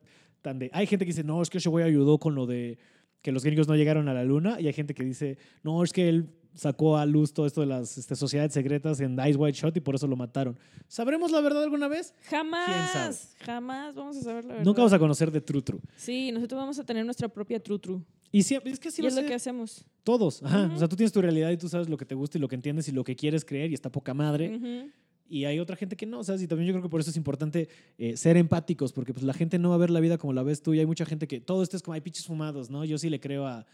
tan 0.40 0.60
de. 0.60 0.70
Hay 0.72 0.86
gente 0.86 1.04
que 1.04 1.10
dice, 1.10 1.24
no, 1.24 1.42
es 1.42 1.50
que 1.50 1.58
ese 1.58 1.68
güey 1.68 1.84
ayudó 1.84 2.18
con 2.18 2.36
lo 2.36 2.46
de 2.46 2.78
que 3.22 3.32
los 3.32 3.44
gringos 3.44 3.68
no 3.68 3.76
llegaron 3.76 4.08
a 4.08 4.14
la 4.14 4.24
luna. 4.24 4.60
Y 4.60 4.66
hay 4.66 4.72
gente 4.72 4.94
que 4.94 5.04
dice, 5.04 5.38
no, 5.62 5.82
es 5.82 5.92
que 5.92 6.08
él 6.08 6.30
sacó 6.54 6.96
a 6.96 7.06
luz 7.06 7.32
todo 7.32 7.46
esto 7.46 7.60
de 7.60 7.66
las 7.68 7.96
este, 7.96 8.16
sociedades 8.16 8.52
secretas 8.52 9.00
en 9.00 9.16
Ice 9.26 9.36
White 9.36 9.58
Shot 9.58 9.76
y 9.76 9.80
por 9.80 9.94
eso 9.94 10.06
lo 10.06 10.16
mataron. 10.16 10.58
¿Sabremos 10.88 11.30
la 11.30 11.40
verdad 11.40 11.62
alguna 11.62 11.88
vez? 11.88 12.14
Jamás. 12.28 13.36
Jamás 13.40 13.94
vamos 13.94 14.16
a 14.16 14.22
saber 14.22 14.44
la 14.44 14.50
verdad. 14.54 14.64
Nunca 14.64 14.80
vamos 14.80 14.92
a 14.92 14.98
conocer 14.98 15.30
de 15.30 15.40
True 15.40 15.62
True. 15.62 15.80
Sí, 15.96 16.32
nosotros 16.32 16.60
vamos 16.60 16.78
a 16.78 16.84
tener 16.84 17.04
nuestra 17.04 17.28
propia 17.28 17.62
tru 17.62 17.78
tru. 17.78 18.02
Y 18.32 18.42
siempre, 18.42 18.72
es 18.72 18.78
que 18.78 18.88
así 18.88 19.02
y 19.02 19.06
es 19.06 19.14
lo 19.14 19.26
que 19.26 19.34
hacemos. 19.34 19.84
Todos, 20.04 20.42
ajá. 20.42 20.66
Ujú. 20.66 20.74
O 20.74 20.78
sea, 20.78 20.88
tú 20.88 20.96
tienes 20.96 21.12
tu 21.12 21.20
realidad 21.20 21.50
y 21.50 21.56
tú 21.56 21.68
sabes 21.68 21.88
lo 21.88 21.96
que 21.96 22.04
te 22.04 22.14
gusta 22.14 22.38
y 22.38 22.40
lo 22.40 22.48
que 22.48 22.54
entiendes 22.54 22.88
y 22.88 22.92
lo 22.92 23.02
que 23.04 23.16
quieres 23.16 23.44
creer 23.44 23.70
y 23.70 23.74
está 23.74 23.90
poca 23.90 24.14
madre. 24.14 24.56
Ujú. 24.56 24.90
Y 25.30 25.44
hay 25.44 25.60
otra 25.60 25.76
gente 25.76 25.96
que 25.96 26.06
no, 26.06 26.24
¿sabes? 26.24 26.42
Y 26.42 26.48
también 26.48 26.66
yo 26.66 26.74
creo 26.74 26.82
que 26.82 26.88
por 26.88 27.00
eso 27.00 27.10
es 27.10 27.16
importante 27.16 27.68
eh, 27.98 28.16
ser 28.16 28.36
empáticos, 28.36 28.92
porque 28.92 29.14
pues 29.14 29.24
la 29.24 29.32
gente 29.32 29.60
no 29.60 29.68
va 29.68 29.76
a 29.76 29.78
ver 29.78 29.90
la 29.90 30.00
vida 30.00 30.18
como 30.18 30.32
la 30.32 30.42
ves 30.42 30.60
tú 30.60 30.74
y 30.74 30.80
hay 30.80 30.86
mucha 30.86 31.06
gente 31.06 31.28
que 31.28 31.40
todo 31.40 31.62
esto 31.62 31.76
es 31.76 31.84
como, 31.84 31.94
hay 31.94 32.00
pinches 32.00 32.26
fumados, 32.26 32.68
¿no? 32.68 32.84
Yo 32.84 32.98
sí 32.98 33.08
le 33.08 33.20
creo 33.20 33.46
a 33.46 33.64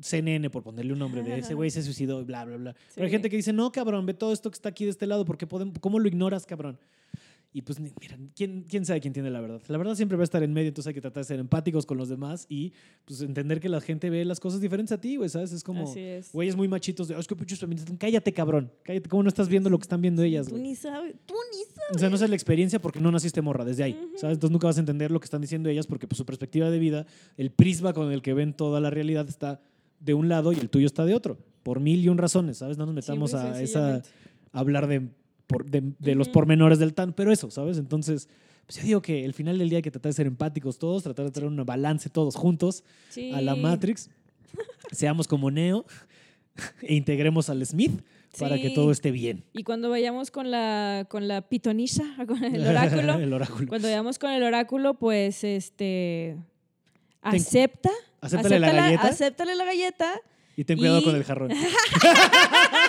CNN, 0.00 0.48
por 0.48 0.62
ponerle 0.62 0.94
un 0.94 0.98
nombre, 0.98 1.22
de 1.22 1.38
ese 1.38 1.52
güey 1.52 1.70
se 1.70 1.82
suicidó 1.82 2.22
y 2.22 2.24
bla, 2.24 2.46
bla, 2.46 2.56
bla. 2.56 2.76
Pero 2.94 3.04
hay 3.04 3.10
gente 3.10 3.28
que 3.28 3.36
dice, 3.36 3.52
no, 3.52 3.70
cabrón, 3.70 4.06
ve 4.06 4.14
todo 4.14 4.32
esto 4.32 4.50
que 4.50 4.54
está 4.54 4.70
aquí 4.70 4.84
de 4.84 4.90
este 4.90 5.06
lado, 5.06 5.26
porque 5.26 5.46
podemos, 5.46 5.78
¿cómo 5.78 5.98
lo 5.98 6.08
ignoras, 6.08 6.46
cabrón? 6.46 6.78
Y 7.54 7.60
pues, 7.62 7.78
mira, 7.78 8.16
¿quién, 8.34 8.64
¿quién 8.66 8.86
sabe 8.86 9.00
quién 9.02 9.12
tiene 9.12 9.28
la 9.30 9.40
verdad? 9.40 9.60
La 9.68 9.76
verdad 9.76 9.94
siempre 9.94 10.16
va 10.16 10.22
a 10.22 10.24
estar 10.24 10.42
en 10.42 10.54
medio, 10.54 10.68
entonces 10.68 10.88
hay 10.88 10.94
que 10.94 11.02
tratar 11.02 11.22
de 11.22 11.28
ser 11.28 11.38
empáticos 11.38 11.84
con 11.84 11.98
los 11.98 12.08
demás 12.08 12.46
y 12.48 12.72
pues 13.04 13.20
entender 13.20 13.60
que 13.60 13.68
la 13.68 13.82
gente 13.82 14.08
ve 14.08 14.24
las 14.24 14.40
cosas 14.40 14.62
diferentes 14.62 14.90
a 14.92 14.98
ti, 14.98 15.16
güey, 15.16 15.28
¿sabes? 15.28 15.52
Es 15.52 15.62
como... 15.62 15.84
Güeyes 16.32 16.56
muy 16.56 16.66
machitos 16.66 17.08
de, 17.08 17.14
"Oh, 17.14 17.20
es 17.20 17.26
que 17.26 17.36
pinches 17.36 17.58
feministas. 17.58 17.94
Cállate, 17.98 18.32
cabrón. 18.32 18.72
Cállate, 18.82 19.06
¿cómo 19.10 19.22
no 19.22 19.28
estás 19.28 19.48
viendo 19.48 19.68
lo 19.68 19.78
que 19.78 19.82
están 19.82 20.00
viendo 20.00 20.22
ellas, 20.22 20.48
Tú 20.48 20.56
ni 20.56 20.74
sabes. 20.74 21.14
Tú 21.26 21.34
ni 21.52 21.64
sabes. 21.74 21.96
O 21.96 21.98
sea, 21.98 22.08
no 22.08 22.14
es 22.16 22.26
la 22.26 22.34
experiencia 22.34 22.80
porque 22.80 23.00
no 23.00 23.12
naciste 23.12 23.42
morra 23.42 23.66
desde 23.66 23.82
ahí, 23.82 23.92
Ujú. 23.92 24.18
¿sabes? 24.18 24.36
Entonces 24.36 24.50
nunca 24.52 24.66
vas 24.68 24.78
a 24.78 24.80
entender 24.80 25.10
lo 25.10 25.20
que 25.20 25.24
están 25.24 25.42
diciendo 25.42 25.68
ellas 25.68 25.86
porque 25.86 26.08
pues, 26.08 26.16
su 26.16 26.24
perspectiva 26.24 26.70
de 26.70 26.78
vida, 26.78 27.06
el 27.36 27.50
prisma 27.50 27.92
con 27.92 28.10
el 28.12 28.22
que 28.22 28.32
ven 28.32 28.54
toda 28.54 28.80
la 28.80 28.88
realidad 28.88 29.28
está 29.28 29.60
de 30.00 30.14
un 30.14 30.30
lado 30.30 30.54
y 30.54 30.58
el 30.58 30.70
tuyo 30.70 30.86
está 30.86 31.04
de 31.04 31.14
otro. 31.14 31.36
Por 31.62 31.80
mil 31.80 32.02
y 32.02 32.08
un 32.08 32.16
razones, 32.16 32.56
¿sabes? 32.56 32.78
No 32.78 32.86
nos 32.86 32.94
metamos 32.94 33.34
y 33.34 33.36
a 33.36 33.60
esa 33.60 34.02
hablar 34.52 34.86
de, 34.86 35.10
por- 35.52 35.64
de, 35.70 35.82
de 35.98 36.14
los 36.14 36.28
pormenores 36.28 36.78
del 36.78 36.94
tan, 36.94 37.12
pero 37.12 37.30
eso, 37.32 37.50
¿sabes? 37.50 37.78
Entonces, 37.78 38.28
pues 38.66 38.78
yo 38.78 38.82
digo 38.84 39.02
que 39.02 39.24
el 39.24 39.34
final 39.34 39.58
del 39.58 39.68
día 39.68 39.78
hay 39.78 39.82
que 39.82 39.90
tratar 39.90 40.10
de 40.10 40.14
ser 40.14 40.26
empáticos 40.26 40.78
todos, 40.78 41.02
tratar 41.02 41.26
de 41.26 41.30
tener 41.30 41.48
un 41.48 41.64
balance 41.64 42.08
todos 42.10 42.34
juntos 42.36 42.84
Sí. 43.10 43.32
a 43.32 43.40
la 43.40 43.54
Matrix, 43.56 44.10
seamos 44.92 45.28
como 45.28 45.50
Neo 45.50 45.84
e 46.82 46.94
integremos 46.94 47.48
al 47.50 47.64
Smith 47.66 48.02
para 48.38 48.56
que 48.56 48.68
Sí. 48.68 48.74
todo 48.74 48.90
esté 48.90 49.10
bien. 49.10 49.44
Y 49.52 49.62
cuando 49.62 49.90
vayamos 49.90 50.30
con 50.30 50.50
la, 50.50 51.06
con 51.10 51.28
la 51.28 51.42
pitonisa, 51.48 52.04
con 52.26 52.42
el 52.42 52.66
oráculo, 52.66 53.14
el 53.14 53.32
oráculo. 53.32 53.68
cuando 53.68 53.88
vayamos 53.88 54.18
con 54.18 54.30
el 54.30 54.42
oráculo, 54.42 54.94
pues 54.94 55.44
este 55.44 56.36
acepta, 57.20 57.90
Acéptale 58.20 58.58
la 58.60 58.68
acéptala- 58.68 58.82
galleta 58.82 59.08
acéptale 59.08 59.54
la 59.56 59.64
galleta 59.64 60.12
y 60.56 60.64
ten 60.64 60.78
cuidado 60.78 61.00
y- 61.00 61.04
con 61.04 61.14
el 61.16 61.24
jarrón. 61.24 61.50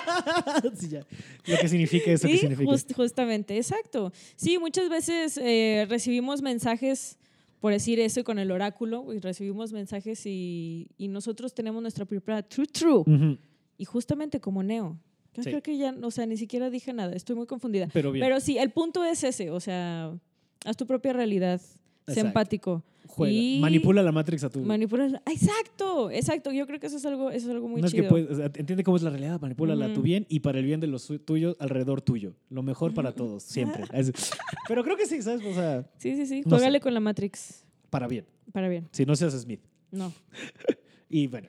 Sí, 0.74 0.88
ya. 0.88 1.06
Lo 1.46 1.56
que 1.58 1.68
significa 1.68 2.10
eso 2.12 2.26
que 2.26 2.34
Sí, 2.34 2.38
significa. 2.40 2.70
just- 2.70 2.92
justamente, 2.94 3.56
exacto. 3.56 4.12
Sí, 4.36 4.58
muchas 4.58 4.88
veces 4.88 5.38
eh, 5.38 5.86
recibimos 5.88 6.42
mensajes, 6.42 7.18
por 7.60 7.72
decir 7.72 7.98
eso, 8.00 8.22
con 8.24 8.38
el 8.38 8.50
oráculo, 8.50 9.12
y 9.12 9.18
recibimos 9.20 9.72
mensajes 9.72 10.24
y, 10.26 10.88
y 10.98 11.08
nosotros 11.08 11.54
tenemos 11.54 11.80
nuestra 11.82 12.04
propia 12.04 12.42
true 12.42 12.66
true. 12.66 12.98
Ujú, 13.06 13.38
Y 13.78 13.84
justamente 13.84 14.40
como 14.40 14.62
Neo. 14.62 14.98
Yo 15.34 15.42
Sí. 15.42 15.50
creo 15.50 15.62
que 15.62 15.76
ya, 15.76 15.92
o 16.00 16.10
sea, 16.12 16.26
ni 16.26 16.36
siquiera 16.36 16.70
dije 16.70 16.92
nada, 16.92 17.12
estoy 17.14 17.34
muy 17.34 17.46
confundida. 17.46 17.88
Pero 17.92 18.12
bien. 18.12 18.24
Pero 18.24 18.38
sí, 18.40 18.56
el 18.58 18.70
punto 18.70 19.04
es 19.04 19.24
ese, 19.24 19.50
o 19.50 19.58
sea, 19.58 20.16
haz 20.64 20.76
tu 20.76 20.86
propia 20.86 21.12
realidad, 21.12 21.60
Exacto. 22.06 22.28
empático. 22.28 22.82
Juega. 23.06 23.32
y- 23.32 23.58
Manipula 23.60 24.02
la 24.02 24.10
Matrix 24.12 24.42
a 24.44 24.50
tu. 24.50 24.60
Manipula. 24.60 25.22
¡Ah, 25.24 25.30
Exacto, 25.32 26.10
exacto. 26.10 26.50
Yo 26.52 26.66
creo 26.66 26.80
que 26.80 26.86
eso 26.88 26.96
es 26.96 27.04
algo, 27.06 27.30
eso 27.30 27.46
es 27.48 27.54
algo 27.54 27.68
muy 27.68 27.80
no 27.80 27.86
es 27.86 27.92
que 27.92 27.98
chido. 28.00 28.08
puedes, 28.10 28.30
o 28.30 28.34
sea, 28.36 28.46
entiende 28.46 28.82
cómo 28.82 28.96
es 28.96 29.02
la 29.02 29.10
realidad, 29.10 29.40
manipúlala 29.40 29.86
a 29.86 29.92
tu 29.92 30.02
bien 30.02 30.26
y 30.28 30.40
para 30.40 30.58
el 30.58 30.64
bien 30.64 30.80
de 30.80 30.86
los 30.88 31.12
tuyos 31.24 31.54
alrededor 31.60 32.00
tuyo. 32.00 32.34
Lo 32.50 32.62
mejor 32.62 32.92
para 32.94 33.12
todos, 33.12 33.42
siempre. 33.42 33.84
Pero 34.68 34.82
creo 34.82 34.96
que 34.96 35.06
sí, 35.06 35.22
¿sabes? 35.22 35.44
O 35.46 35.54
sea, 35.54 35.86
Sí, 35.98 36.16
sí, 36.16 36.26
sí. 36.26 36.42
No 36.44 36.56
Juégale 36.56 36.78
sé. 36.78 36.82
con 36.82 36.94
la 36.94 37.00
Matrix. 37.00 37.64
para 37.90 38.08
bien. 38.08 38.24
Para 38.52 38.68
bien. 38.68 38.88
Si 38.90 39.04
no 39.04 39.14
seas 39.16 39.34
Smith. 39.34 39.60
No. 39.92 40.12
Y 41.08 41.28
bueno, 41.28 41.46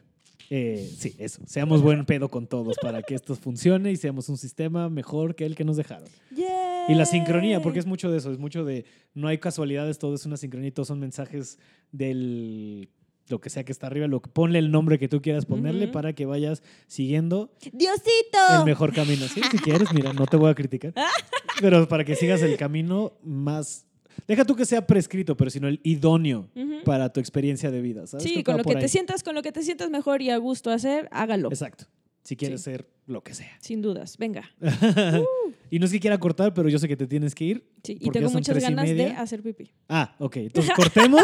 eh, 0.51 0.87
sí, 0.97 1.15
eso. 1.17 1.41
Seamos 1.47 1.81
buen 1.81 2.05
pedo 2.05 2.29
con 2.29 2.45
todos 2.45 2.75
para 2.79 3.01
que 3.01 3.15
esto 3.15 3.33
funcione 3.35 3.91
y 3.91 3.95
seamos 3.95 4.29
un 4.29 4.37
sistema 4.37 4.89
mejor 4.89 5.33
que 5.33 5.45
el 5.45 5.55
que 5.55 5.63
nos 5.63 5.77
dejaron. 5.77 6.07
Y 6.87 6.95
la 6.95 7.05
sincronía, 7.05 7.61
porque 7.61 7.79
es 7.79 7.85
mucho 7.85 8.11
de 8.11 8.17
eso, 8.17 8.31
es 8.31 8.37
mucho 8.37 8.63
de 8.63 8.85
no 9.13 9.27
hay 9.27 9.37
casualidades, 9.37 9.99
todo 9.99 10.15
es 10.15 10.25
una 10.25 10.37
sincronía 10.37 10.69
y 10.69 10.71
todos 10.71 10.87
son 10.87 10.99
mensajes 10.99 11.59
del 11.91 12.89
lo 13.27 13.41
que 13.41 13.49
sea 13.49 13.63
que 13.63 13.71
está 13.71 13.87
arriba, 13.87 14.07
lo 14.07 14.21
que 14.21 14.29
ponle 14.29 14.59
el 14.59 14.69
nombre 14.69 14.99
que 14.99 15.07
tú 15.07 15.21
quieras 15.21 15.45
ponerle 15.45 15.87
para 15.87 16.13
que 16.13 16.27
vayas 16.27 16.61
siguiendo 16.87 17.51
¡Diosito! 17.73 18.59
el 18.59 18.65
mejor 18.65 18.93
camino. 18.93 19.27
Sí, 19.27 19.41
si 19.49 19.57
quieres, 19.57 19.91
mira, 19.93 20.13
no 20.13 20.27
te 20.27 20.37
voy 20.37 20.51
a 20.51 20.53
criticar. 20.53 20.93
Pero 21.59 21.87
para 21.87 22.03
que 22.03 22.15
sigas 22.15 22.41
el 22.43 22.55
camino 22.57 23.13
más 23.23 23.85
deja 24.27 24.45
tú 24.45 24.55
que 24.55 24.65
sea 24.65 24.85
prescrito, 24.85 25.35
pero 25.35 25.49
sino 25.49 25.67
el 25.67 25.79
idóneo 25.83 26.49
para 26.83 27.11
tu 27.11 27.19
experiencia 27.19 27.71
de 27.71 27.81
vida, 27.81 28.07
¿sabes? 28.07 28.23
Sí, 28.23 28.43
con 28.43 28.57
lo 28.57 28.63
que 28.63 28.75
te 28.75 28.87
sientas, 28.87 29.23
con 29.23 29.35
lo 29.35 29.41
que 29.41 29.51
te 29.51 29.63
sientas 29.63 29.89
mejor 29.89 30.21
y 30.21 30.29
a 30.29 30.37
gusto 30.37 30.71
hacer, 30.71 31.07
hágalo. 31.11 31.49
Exacto. 31.49 31.85
Si 32.25 32.35
quieres 32.35 32.59
Sí. 32.61 32.71
ser 32.71 32.87
lo 33.07 33.23
que 33.23 33.33
sea. 33.33 33.55
Sin 33.61 33.81
dudas. 33.81 34.17
Venga. 34.17 34.43
y 35.71 35.79
no 35.79 35.85
es 35.85 35.91
que 35.91 35.99
quiera 36.01 36.17
cortar, 36.17 36.53
pero 36.53 36.67
yo 36.69 36.77
sé 36.79 36.87
que 36.87 36.97
te 36.97 37.07
tienes 37.07 37.33
que 37.33 37.45
ir. 37.45 37.69
Sí, 37.83 37.97
y 38.01 38.09
tengo 38.09 38.29
muchas 38.31 38.57
ganas 38.61 38.85
de 38.85 39.11
hacer 39.11 39.41
pipí. 39.41 39.71
Ah, 39.87 40.13
ok. 40.19 40.35
Entonces 40.37 40.73
cortemos 40.75 41.23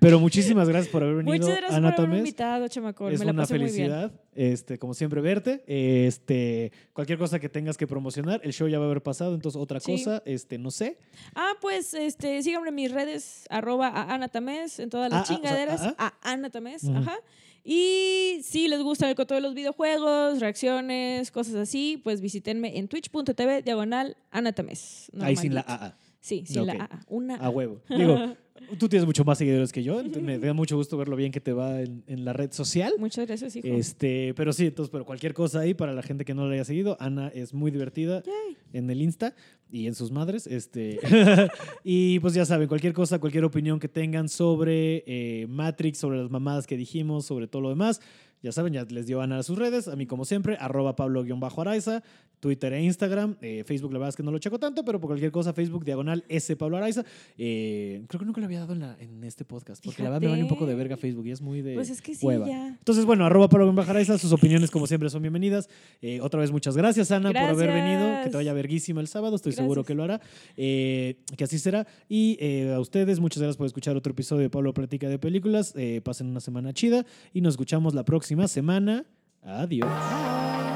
Pero 0.00 0.20
muchísimas 0.20 0.68
gracias 0.68 0.92
por 0.92 1.02
haber 1.02 1.16
venido, 1.16 1.32
Muchas 1.36 1.56
gracias 1.56 1.72
Ana 1.78 1.90
por 1.92 2.00
haberme 2.00 2.18
invitado, 2.18 2.68
chamacón. 2.68 3.12
Es 3.12 3.20
Me 3.20 3.26
la 3.26 3.32
una 3.32 3.42
pasé 3.42 3.54
muy 3.54 3.60
bien. 3.70 3.72
felicidad, 3.74 4.12
este, 4.34 4.78
como 4.78 4.92
siempre, 4.92 5.20
verte. 5.22 5.64
Este, 5.66 6.72
cualquier 6.92 7.16
cosa 7.18 7.38
que 7.38 7.48
tengas 7.48 7.76
que 7.78 7.86
promocionar, 7.86 8.40
el 8.44 8.52
show 8.52 8.68
ya 8.68 8.78
va 8.78 8.84
a 8.84 8.88
haber 8.88 9.02
pasado, 9.02 9.34
entonces 9.34 9.58
otra 9.60 9.80
Sí. 9.80 9.92
cosa, 9.92 10.22
este, 10.26 10.58
no 10.58 10.70
sé. 10.70 10.98
Ah, 11.34 11.52
pues 11.60 11.94
este, 11.94 12.42
síganme 12.42 12.68
en 12.68 12.74
mis 12.74 12.90
redes, 12.92 13.46
arroba 13.48 13.88
a 13.88 14.12
Ana 14.14 14.28
Tamés, 14.28 14.78
en 14.78 14.90
todas 14.90 15.10
las 15.10 15.20
Ah, 15.20 15.24
ah, 15.26 15.34
chingaderas, 15.34 15.80
ah, 15.96 16.12
a 16.22 16.32
Ana 16.32 16.50
Tamés, 16.50 16.84
ajá. 16.86 17.16
Y 17.64 18.40
si 18.42 18.68
les 18.68 18.82
gusta 18.82 19.08
el 19.08 19.14
coto 19.14 19.34
de 19.34 19.40
los 19.40 19.54
videojuegos, 19.54 20.38
reacciones, 20.40 21.30
cosas 21.30 21.54
así, 21.54 21.98
pues 22.04 22.20
visítenme 22.20 22.76
en 22.78 22.88
twitch.tv 22.88 23.62
diagonal 23.62 24.18
Ana 24.30 24.52
Tamés. 24.52 25.10
Ahí 25.18 25.34
sin 25.34 25.54
la. 25.54 25.62
AA, 25.62 25.96
Sí, 26.24 26.42
sin 26.46 26.64
la. 26.64 26.72
AA. 26.72 27.00
Una 27.08 27.36
a 27.36 27.50
huevo. 27.50 27.82
Digo, 27.86 28.16
tú 28.78 28.88
tienes 28.88 29.04
mucho 29.04 29.26
más 29.26 29.36
seguidores 29.36 29.72
que 29.72 29.82
yo, 29.82 30.02
me 30.02 30.38
da 30.38 30.54
mucho 30.54 30.74
gusto 30.74 30.96
ver 30.96 31.06
lo 31.06 31.16
bien 31.16 31.30
que 31.30 31.40
te 31.40 31.52
va 31.52 31.82
en, 31.82 32.02
en 32.06 32.24
la 32.24 32.32
red 32.32 32.50
social. 32.50 32.94
Muchas 32.98 33.26
gracias, 33.26 33.54
hijo. 33.56 33.68
Este, 33.68 34.32
pero 34.32 34.54
sí, 34.54 34.68
entonces, 34.68 34.90
pero 34.90 35.04
cualquier 35.04 35.34
cosa 35.34 35.60
ahí 35.60 35.74
para 35.74 35.92
la 35.92 36.02
gente 36.02 36.24
que 36.24 36.32
no 36.32 36.46
la 36.46 36.54
haya 36.54 36.64
seguido, 36.64 36.96
Ana 36.98 37.28
es 37.28 37.52
muy 37.52 37.70
divertida 37.70 38.22
Yay. 38.22 38.56
en 38.72 38.88
el 38.88 39.02
Insta 39.02 39.34
y 39.70 39.86
en 39.86 39.94
sus 39.94 40.12
madres. 40.12 40.46
Este, 40.46 40.98
y 41.84 42.18
pues 42.20 42.32
ya 42.32 42.46
saben, 42.46 42.68
cualquier 42.68 42.94
cosa, 42.94 43.18
cualquier 43.18 43.44
opinión 43.44 43.78
que 43.78 43.88
tengan 43.88 44.30
sobre 44.30 45.04
eh, 45.06 45.46
Matrix, 45.46 45.98
sobre 45.98 46.22
las 46.22 46.30
mamadas 46.30 46.66
que 46.66 46.78
dijimos, 46.78 47.26
sobre 47.26 47.48
todo 47.48 47.60
lo 47.60 47.68
demás, 47.68 48.00
ya 48.44 48.52
saben, 48.52 48.72
ya 48.74 48.84
les 48.84 49.06
dio 49.06 49.20
Ana 49.22 49.38
a 49.38 49.42
sus 49.42 49.58
redes, 49.58 49.88
a 49.88 49.96
mí 49.96 50.06
como 50.06 50.24
siempre, 50.24 50.56
arroba 50.60 50.94
Pablo-Araiza, 50.94 52.02
Twitter 52.40 52.74
e 52.74 52.82
Instagram, 52.82 53.36
eh, 53.40 53.64
Facebook 53.66 53.90
la 53.92 53.98
verdad 53.98 54.10
es 54.10 54.16
que 54.16 54.22
no 54.22 54.30
lo 54.30 54.38
checo 54.38 54.58
tanto, 54.58 54.84
pero 54.84 55.00
por 55.00 55.08
cualquier 55.08 55.32
cosa, 55.32 55.54
Facebook, 55.54 55.82
diagonal 55.84 56.24
S 56.28 56.54
Pablo 56.56 56.76
Araiza. 56.76 57.02
Eh, 57.38 58.04
creo 58.06 58.18
que 58.20 58.26
nunca 58.26 58.40
lo 58.42 58.46
había 58.46 58.60
dado 58.60 58.74
en, 58.74 58.80
la- 58.80 58.96
en 59.00 59.24
este 59.24 59.46
podcast, 59.46 59.82
porque 59.82 60.02
la 60.02 60.10
verdad 60.10 60.20
me 60.20 60.28
vale 60.28 60.42
un 60.42 60.48
poco 60.50 60.66
de 60.66 60.74
verga 60.74 60.98
Facebook 60.98 61.26
y 61.26 61.30
es 61.30 61.40
muy 61.40 61.62
de 61.62 61.74
Pues 61.74 61.88
es 61.88 62.02
que 62.02 62.14
sí, 62.14 62.26
hueva. 62.26 62.46
ya. 62.46 62.68
Entonces, 62.68 63.06
bueno, 63.06 63.24
arroba 63.24 63.48
Pablo 63.48 63.72
Araiza, 63.80 64.18
sus 64.18 64.30
opiniones 64.32 64.70
como 64.70 64.86
siempre 64.86 65.08
son 65.08 65.22
bienvenidas. 65.22 65.70
Eh, 66.02 66.20
otra 66.20 66.40
vez 66.40 66.50
muchas 66.52 66.76
gracias, 66.76 67.10
Ana, 67.12 67.30
por 67.32 67.40
haber 67.40 67.70
venido. 67.72 68.22
Que 68.24 68.28
te 68.30 68.36
vaya 68.36 68.52
verguísima 68.52 69.00
el 69.00 69.08
sábado, 69.08 69.36
estoy 69.36 69.52
seguro 69.52 69.82
que 69.84 69.94
lo 69.94 70.02
hará. 70.04 70.20
Que 70.54 71.16
así 71.42 71.58
será. 71.58 71.86
Y 72.10 72.38
a 72.68 72.78
ustedes, 72.78 73.20
muchas 73.20 73.38
gracias 73.40 73.56
por 73.56 73.66
escuchar 73.66 73.96
otro 73.96 74.10
episodio 74.12 74.42
de 74.42 74.50
Pablo 74.50 74.74
Platica 74.74 75.08
de 75.08 75.18
Películas. 75.18 75.74
Pasen 76.02 76.26
una 76.26 76.40
semana 76.40 76.74
chida 76.74 77.06
y 77.32 77.40
nos 77.40 77.54
escuchamos 77.54 77.94
la 77.94 78.04
próxima 78.04 78.33
semana. 78.48 79.04
Adiós. 79.42 80.73